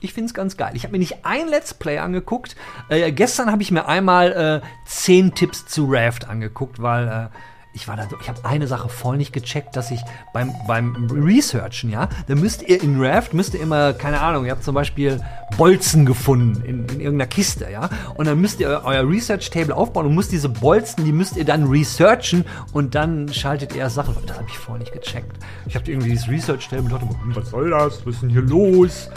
ich 0.00 0.12
finde 0.12 0.26
es 0.26 0.34
ganz 0.34 0.58
geil. 0.58 0.72
Ich 0.74 0.84
habe 0.84 0.92
mir 0.92 0.98
nicht 0.98 1.24
ein 1.24 1.48
Let's 1.48 1.72
Play 1.72 1.98
angeguckt. 1.98 2.56
Äh, 2.90 3.12
gestern 3.12 3.50
habe 3.50 3.62
ich 3.62 3.70
mir 3.70 3.86
einmal 3.86 4.60
äh, 4.62 4.66
10 4.86 5.34
Tipps 5.34 5.64
zu 5.66 5.86
Raft 5.88 6.28
angeguckt, 6.28 6.82
weil 6.82 7.08
äh, 7.08 7.36
ich 7.74 7.88
war 7.88 7.96
da, 7.96 8.06
ich 8.20 8.28
habe 8.28 8.44
eine 8.44 8.66
Sache 8.66 8.88
voll 8.88 9.16
nicht 9.16 9.32
gecheckt, 9.32 9.76
dass 9.76 9.90
ich 9.90 10.00
beim, 10.32 10.52
beim 10.66 11.08
Researchen, 11.10 11.90
ja, 11.90 12.08
da 12.28 12.34
müsst 12.34 12.62
ihr 12.62 12.82
in 12.82 13.02
Raft, 13.02 13.34
müsst 13.34 13.54
ihr 13.54 13.60
immer, 13.60 13.92
keine 13.92 14.20
Ahnung, 14.20 14.44
ihr 14.44 14.52
habt 14.52 14.62
zum 14.62 14.74
Beispiel 14.74 15.20
Bolzen 15.58 16.06
gefunden 16.06 16.62
in, 16.64 16.86
in 16.86 17.00
irgendeiner 17.00 17.26
Kiste, 17.26 17.68
ja, 17.70 17.90
und 18.14 18.26
dann 18.26 18.40
müsst 18.40 18.60
ihr 18.60 18.82
euer 18.84 19.08
Research-Table 19.08 19.74
aufbauen 19.74 20.06
und 20.06 20.14
müsst 20.14 20.30
diese 20.30 20.48
Bolzen, 20.48 21.04
die 21.04 21.12
müsst 21.12 21.36
ihr 21.36 21.44
dann 21.44 21.64
researchen 21.64 22.44
und 22.72 22.94
dann 22.94 23.32
schaltet 23.32 23.74
ihr 23.74 23.90
Sachen. 23.90 24.14
Das 24.26 24.38
habe 24.38 24.48
ich 24.48 24.58
vorher 24.58 24.80
nicht 24.80 24.92
gecheckt. 24.92 25.36
Ich 25.66 25.74
habe 25.74 25.90
irgendwie 25.90 26.10
dieses 26.10 26.28
Research-Table 26.28 26.84
und 26.84 26.92
dachte, 26.92 27.08
hm, 27.08 27.34
was 27.34 27.50
soll 27.50 27.70
das? 27.70 28.06
Was 28.06 28.14
ist 28.14 28.22
denn 28.22 28.30
hier 28.30 28.42
los? 28.42 29.10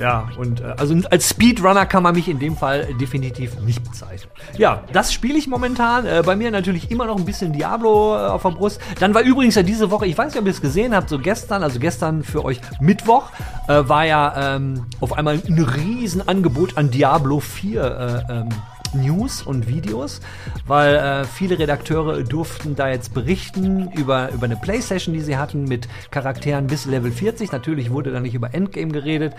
Ja, 0.00 0.30
und 0.38 0.60
äh, 0.60 0.74
also 0.78 0.96
als 1.10 1.28
Speedrunner 1.28 1.84
kann 1.84 2.02
man 2.02 2.14
mich 2.14 2.28
in 2.28 2.38
dem 2.38 2.56
Fall 2.56 2.94
definitiv 2.94 3.60
nicht 3.60 3.84
bezeichnen. 3.84 4.30
Ja, 4.56 4.84
das 4.92 5.12
spiele 5.12 5.36
ich 5.36 5.46
momentan. 5.46 6.06
Äh, 6.06 6.22
bei 6.24 6.36
mir 6.36 6.50
natürlich 6.50 6.90
immer 6.90 7.06
noch 7.06 7.18
ein 7.18 7.26
bisschen 7.26 7.52
Diablo 7.52 7.89
äh, 7.90 8.28
auf 8.28 8.42
der 8.42 8.50
Brust. 8.50 8.80
Dann 8.98 9.14
war 9.14 9.22
übrigens 9.22 9.54
ja 9.54 9.62
diese 9.62 9.90
Woche, 9.90 10.06
ich 10.06 10.16
weiß 10.16 10.32
nicht, 10.32 10.40
ob 10.40 10.46
ihr 10.46 10.52
es 10.52 10.60
gesehen 10.60 10.94
habt, 10.94 11.08
so 11.08 11.18
gestern, 11.18 11.62
also 11.62 11.78
gestern 11.78 12.22
für 12.22 12.44
euch 12.44 12.60
Mittwoch, 12.80 13.30
äh, 13.68 13.88
war 13.88 14.04
ja 14.04 14.56
ähm, 14.56 14.86
auf 15.00 15.12
einmal 15.12 15.40
ein 15.46 15.58
Riesenangebot 15.58 16.76
an 16.76 16.90
Diablo 16.90 17.40
4 17.40 18.26
äh, 18.28 18.32
ähm, 18.32 18.48
News 18.94 19.42
und 19.42 19.68
Videos, 19.68 20.20
weil 20.66 20.96
äh, 20.96 21.24
viele 21.24 21.58
Redakteure 21.58 22.22
durften 22.22 22.74
da 22.76 22.88
jetzt 22.88 23.14
berichten 23.14 23.90
über, 23.92 24.30
über 24.32 24.44
eine 24.44 24.56
Playstation, 24.56 25.14
die 25.14 25.20
sie 25.20 25.36
hatten 25.36 25.64
mit 25.64 25.88
Charakteren 26.10 26.66
bis 26.66 26.84
Level 26.86 27.12
40. 27.12 27.52
Natürlich 27.52 27.90
wurde 27.90 28.12
da 28.12 28.20
nicht 28.20 28.34
über 28.34 28.54
Endgame 28.54 28.92
geredet. 28.92 29.34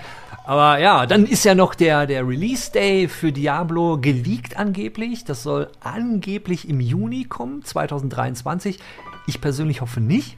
Aber 0.45 0.79
ja, 0.79 1.05
dann 1.05 1.25
ist 1.25 1.43
ja 1.43 1.55
noch 1.55 1.75
der, 1.75 2.07
der 2.07 2.27
Release 2.27 2.71
Day 2.71 3.07
für 3.07 3.31
Diablo 3.31 3.97
geleakt 3.99 4.57
angeblich. 4.57 5.23
Das 5.25 5.43
soll 5.43 5.69
angeblich 5.79 6.67
im 6.67 6.79
Juni 6.79 7.25
kommen, 7.25 7.63
2023. 7.63 8.79
Ich 9.27 9.41
persönlich 9.41 9.81
hoffe 9.81 10.01
nicht 10.01 10.37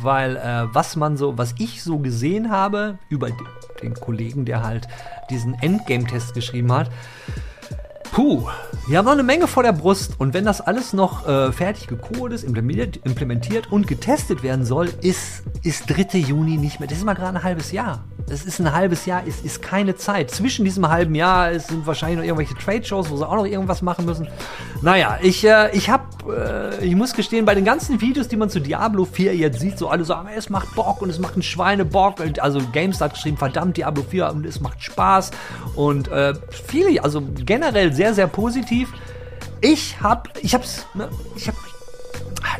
weil 0.00 0.36
äh, 0.36 0.72
was 0.72 0.96
man 0.96 1.16
so, 1.16 1.36
was 1.38 1.54
ich 1.58 1.82
so 1.82 1.98
gesehen 1.98 2.50
habe 2.50 2.98
über 3.08 3.30
den 3.82 3.94
Kollegen, 3.94 4.44
der 4.44 4.62
halt 4.62 4.88
diesen 5.30 5.54
Endgame-Test 5.54 6.34
geschrieben 6.34 6.72
hat, 6.72 6.90
Puh, 8.12 8.48
wir 8.88 8.98
haben 8.98 9.04
noch 9.04 9.12
eine 9.12 9.22
Menge 9.22 9.46
vor 9.46 9.62
der 9.62 9.72
Brust 9.72 10.12
und 10.18 10.32
wenn 10.32 10.44
das 10.44 10.60
alles 10.60 10.92
noch 10.92 11.28
äh, 11.28 11.52
fertig 11.52 11.88
gecodet 11.88 12.36
ist, 12.36 12.44
implementiert, 12.44 13.00
implementiert 13.04 13.70
und 13.70 13.86
getestet 13.86 14.42
werden 14.42 14.64
soll, 14.64 14.88
ist, 15.02 15.42
ist 15.62 15.84
3. 15.88 16.18
Juni 16.18 16.56
nicht 16.56 16.80
mehr. 16.80 16.88
Das 16.88 16.98
ist 16.98 17.04
mal 17.04 17.14
gerade 17.14 17.36
ein 17.36 17.42
halbes 17.42 17.70
Jahr. 17.70 18.04
Das 18.28 18.44
ist 18.44 18.60
ein 18.60 18.72
halbes 18.74 19.06
Jahr, 19.06 19.26
ist, 19.26 19.44
ist 19.44 19.62
keine 19.62 19.96
Zeit. 19.96 20.30
Zwischen 20.30 20.64
diesem 20.64 20.88
halben 20.88 21.14
Jahr 21.14 21.58
sind 21.58 21.86
wahrscheinlich 21.86 22.18
noch 22.18 22.24
irgendwelche 22.24 22.54
Trade-Shows, 22.54 23.08
wo 23.08 23.16
sie 23.16 23.26
auch 23.26 23.36
noch 23.36 23.46
irgendwas 23.46 23.80
machen 23.80 24.04
müssen. 24.04 24.28
Naja, 24.82 25.18
ich, 25.22 25.46
äh, 25.46 25.70
ich 25.72 25.88
hab, 25.88 26.28
äh, 26.28 26.84
ich 26.84 26.94
muss 26.94 27.14
gestehen, 27.14 27.46
bei 27.46 27.54
den 27.54 27.64
ganzen 27.64 28.00
Videos, 28.02 28.28
die 28.28 28.36
man 28.36 28.50
zu 28.50 28.60
Diablo 28.60 29.06
4 29.06 29.34
jetzt 29.34 29.60
sieht, 29.60 29.78
so 29.78 29.88
alle 29.88 30.04
sagen, 30.04 30.28
es 30.36 30.50
macht 30.50 30.74
Bock 30.74 31.00
und 31.00 31.08
es 31.08 31.18
macht 31.18 31.34
einen 31.34 31.42
Schweinebock. 31.42 32.16
Also 32.38 32.60
GameStar 32.72 33.08
hat 33.08 33.14
geschrieben, 33.14 33.38
verdammt, 33.38 33.78
Diablo 33.78 34.04
4 34.08 34.30
und 34.30 34.46
es 34.46 34.60
macht 34.60 34.82
Spaß. 34.82 35.30
Und 35.74 36.08
äh, 36.08 36.34
viele, 36.50 37.02
also 37.02 37.22
generell 37.34 37.94
sehr, 37.98 38.14
sehr 38.14 38.28
positiv. 38.28 38.92
Ich 39.60 40.00
hab, 40.00 40.38
ich 40.40 40.54
hab's, 40.54 40.86
ne, 40.94 41.08
ich 41.34 41.48
hab 41.48 41.56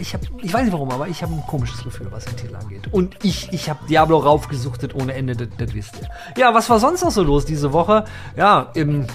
ich 0.01 0.15
habe, 0.15 0.25
ich 0.43 0.53
weiß 0.53 0.65
nicht 0.65 0.73
warum, 0.73 0.91
aber 0.91 1.09
ich 1.09 1.23
habe 1.23 1.33
ein 1.33 1.43
komisches 1.47 1.83
Gefühl, 1.83 2.09
was 2.11 2.25
den 2.25 2.37
Titel 2.37 2.57
angeht. 2.57 2.93
Und 2.93 3.17
ich, 3.23 3.53
ich 3.53 3.71
habe 3.71 3.81
Diablo 3.89 4.19
raufgesuchtet 4.19 4.95
ohne 4.95 5.15
Ende, 5.15 5.35
das, 5.37 5.49
das 5.57 5.75
wisst 5.75 5.95
ihr. 6.01 6.09
Ja, 6.37 6.55
was 6.55 6.69
war 6.71 6.81
sonst 6.81 7.03
noch 7.03 7.11
so 7.11 7.23
los 7.23 7.47
diese 7.47 7.73
Woche? 7.73 8.05
Ja, 8.37 8.71
im 8.75 9.07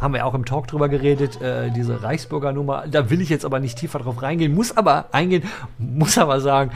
haben 0.00 0.14
wir 0.14 0.26
auch 0.26 0.34
im 0.34 0.44
Talk 0.44 0.66
drüber 0.66 0.88
geredet, 0.88 1.40
äh, 1.40 1.70
diese 1.70 2.02
Reichsbürger 2.02 2.52
Nummer. 2.52 2.84
Da 2.88 3.08
will 3.08 3.20
ich 3.20 3.28
jetzt 3.28 3.44
aber 3.44 3.60
nicht 3.60 3.78
tiefer 3.78 4.00
drauf 4.00 4.20
reingehen, 4.20 4.52
muss 4.54 4.76
aber 4.76 5.06
eingehen, 5.12 5.44
muss 5.78 6.18
aber 6.18 6.40
sagen, 6.40 6.72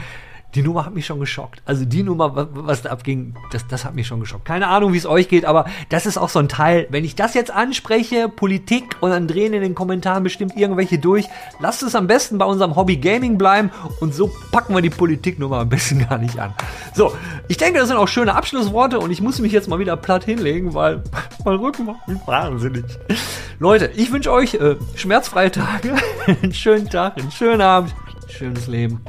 die 0.55 0.63
Nummer 0.63 0.85
hat 0.85 0.93
mich 0.93 1.05
schon 1.05 1.19
geschockt. 1.19 1.61
Also 1.65 1.85
die 1.85 2.03
Nummer, 2.03 2.47
was 2.51 2.81
da 2.81 2.89
abging, 2.89 3.35
das, 3.51 3.67
das 3.67 3.83
hat 3.83 3.95
mich 3.95 4.07
schon 4.07 4.19
geschockt. 4.19 4.45
Keine 4.45 4.67
Ahnung, 4.67 4.93
wie 4.93 4.97
es 4.97 5.05
euch 5.05 5.27
geht, 5.27 5.45
aber 5.45 5.65
das 5.89 6.05
ist 6.05 6.17
auch 6.17 6.29
so 6.29 6.39
ein 6.39 6.47
Teil. 6.47 6.87
Wenn 6.89 7.03
ich 7.03 7.15
das 7.15 7.33
jetzt 7.33 7.51
anspreche, 7.51 8.29
Politik 8.29 8.95
und 9.01 9.09
dann 9.09 9.27
drehen 9.27 9.53
in 9.53 9.61
den 9.61 9.75
Kommentaren 9.75 10.23
bestimmt 10.23 10.55
irgendwelche 10.55 10.99
durch, 10.99 11.25
lasst 11.59 11.83
es 11.83 11.95
am 11.95 12.07
besten 12.07 12.37
bei 12.37 12.45
unserem 12.45 12.75
Hobby 12.75 12.97
Gaming 12.97 13.37
bleiben 13.37 13.71
und 13.99 14.15
so 14.15 14.31
packen 14.51 14.73
wir 14.73 14.81
die 14.81 14.89
Politiknummer 14.89 15.59
am 15.59 15.69
besten 15.69 16.07
gar 16.07 16.17
nicht 16.17 16.39
an. 16.39 16.53
So, 16.93 17.13
ich 17.49 17.57
denke, 17.57 17.79
das 17.79 17.89
sind 17.89 17.97
auch 17.97 18.07
schöne 18.07 18.33
Abschlussworte 18.33 18.99
und 18.99 19.11
ich 19.11 19.21
muss 19.21 19.39
mich 19.39 19.51
jetzt 19.51 19.67
mal 19.67 19.79
wieder 19.79 19.97
platt 19.97 20.23
hinlegen, 20.23 20.73
weil 20.73 21.03
mein 21.45 21.55
Rücken 21.55 21.85
macht 21.85 22.07
mich 22.07 22.19
wahnsinnig. 22.25 22.85
Leute, 23.59 23.91
ich 23.95 24.11
wünsche 24.11 24.31
euch 24.31 24.53
äh, 24.53 24.77
schmerzfreie 24.95 25.51
Tage, 25.51 25.95
einen 26.41 26.53
schönen 26.53 26.89
Tag, 26.89 27.17
einen 27.17 27.31
schönen 27.31 27.61
Abend, 27.61 27.93
schönes 28.29 28.67
Leben 28.67 29.01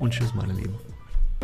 und 0.00 0.12
tschüss, 0.12 0.34
meine 0.34 0.52
Lieben. 0.52 0.74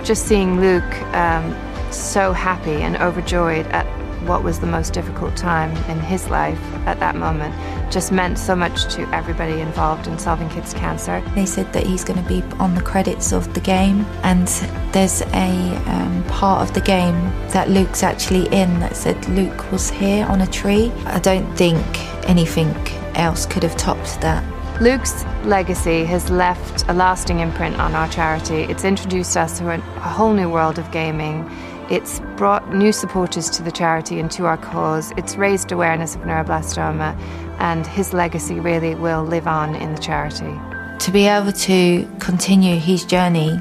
Just 0.04 0.26
seeing 0.26 0.60
Luke 0.60 0.82
um, 1.14 1.54
so 1.90 2.32
happy 2.32 2.82
and 2.82 2.96
overjoyed 2.96 3.66
at 3.72 3.86
what 4.26 4.42
was 4.42 4.58
the 4.58 4.66
most 4.66 4.94
difficult 4.94 5.36
time 5.36 5.70
in 5.88 6.00
his 6.00 6.28
life 6.28 6.60
at 6.86 6.98
that 7.00 7.16
moment 7.16 7.54
just 7.92 8.10
meant 8.10 8.38
so 8.38 8.56
much 8.56 8.86
to 8.94 9.02
everybody 9.14 9.60
involved 9.60 10.06
in 10.06 10.18
solving 10.18 10.48
kids' 10.48 10.72
cancer. 10.72 11.22
They 11.34 11.44
said 11.44 11.70
that 11.74 11.86
he's 11.86 12.04
going 12.04 12.20
to 12.20 12.28
be 12.28 12.42
on 12.56 12.74
the 12.74 12.80
credits 12.80 13.32
of 13.32 13.52
the 13.52 13.60
game, 13.60 14.06
and 14.22 14.48
there's 14.92 15.20
a 15.20 15.76
um, 15.86 16.24
part 16.28 16.66
of 16.66 16.74
the 16.74 16.80
game 16.80 17.14
that 17.50 17.68
Luke's 17.68 18.02
actually 18.02 18.46
in 18.46 18.80
that 18.80 18.96
said 18.96 19.28
Luke 19.28 19.70
was 19.70 19.90
here 19.90 20.24
on 20.26 20.40
a 20.40 20.46
tree. 20.46 20.90
I 21.04 21.18
don't 21.18 21.54
think 21.54 21.84
anything 22.28 22.74
else 23.14 23.44
could 23.44 23.62
have 23.62 23.76
topped 23.76 24.20
that. 24.22 24.42
Luke's 24.82 25.24
legacy 25.44 26.04
has 26.06 26.28
left 26.28 26.84
a 26.88 26.92
lasting 26.92 27.38
imprint 27.38 27.78
on 27.78 27.94
our 27.94 28.08
charity. 28.08 28.62
It's 28.62 28.82
introduced 28.82 29.36
us 29.36 29.58
to 29.60 29.70
a 29.70 29.78
whole 29.78 30.32
new 30.32 30.50
world 30.50 30.76
of 30.76 30.90
gaming. 30.90 31.48
It's 31.88 32.18
brought 32.36 32.74
new 32.74 32.90
supporters 32.90 33.48
to 33.50 33.62
the 33.62 33.70
charity 33.70 34.18
and 34.18 34.28
to 34.32 34.46
our 34.46 34.56
cause. 34.56 35.12
It's 35.16 35.36
raised 35.36 35.70
awareness 35.70 36.16
of 36.16 36.22
neuroblastoma, 36.22 37.16
and 37.60 37.86
his 37.86 38.12
legacy 38.12 38.58
really 38.58 38.96
will 38.96 39.22
live 39.22 39.46
on 39.46 39.76
in 39.76 39.94
the 39.94 40.00
charity. 40.00 40.52
To 40.98 41.12
be 41.12 41.28
able 41.28 41.52
to 41.52 42.04
continue 42.18 42.74
his 42.80 43.04
journey 43.04 43.60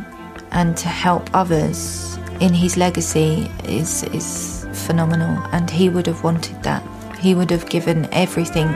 and 0.49 0.75
to 0.77 0.87
help 0.87 1.29
others 1.35 2.17
in 2.39 2.51
his 2.55 2.77
legacy 2.77 3.47
is, 3.65 4.01
is 4.05 4.65
phenomenal, 4.73 5.37
and 5.51 5.69
he 5.69 5.87
would 5.87 6.07
have 6.07 6.23
wanted 6.23 6.63
that. 6.63 6.81
He 7.19 7.35
would 7.35 7.51
have 7.51 7.69
given 7.69 8.11
everything 8.11 8.73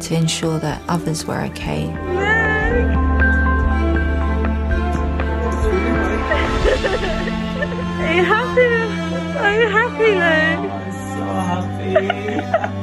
to 0.00 0.14
ensure 0.14 0.58
that 0.58 0.82
others 0.88 1.24
were 1.26 1.42
okay. 1.42 1.88
Are 8.00 8.14
you 8.14 8.24
happy? 8.24 8.66
Are 9.38 9.54
you 9.60 9.68
happy, 9.68 10.10
Luke? 10.14 10.70
I'm 10.72 10.92
so 10.92 11.24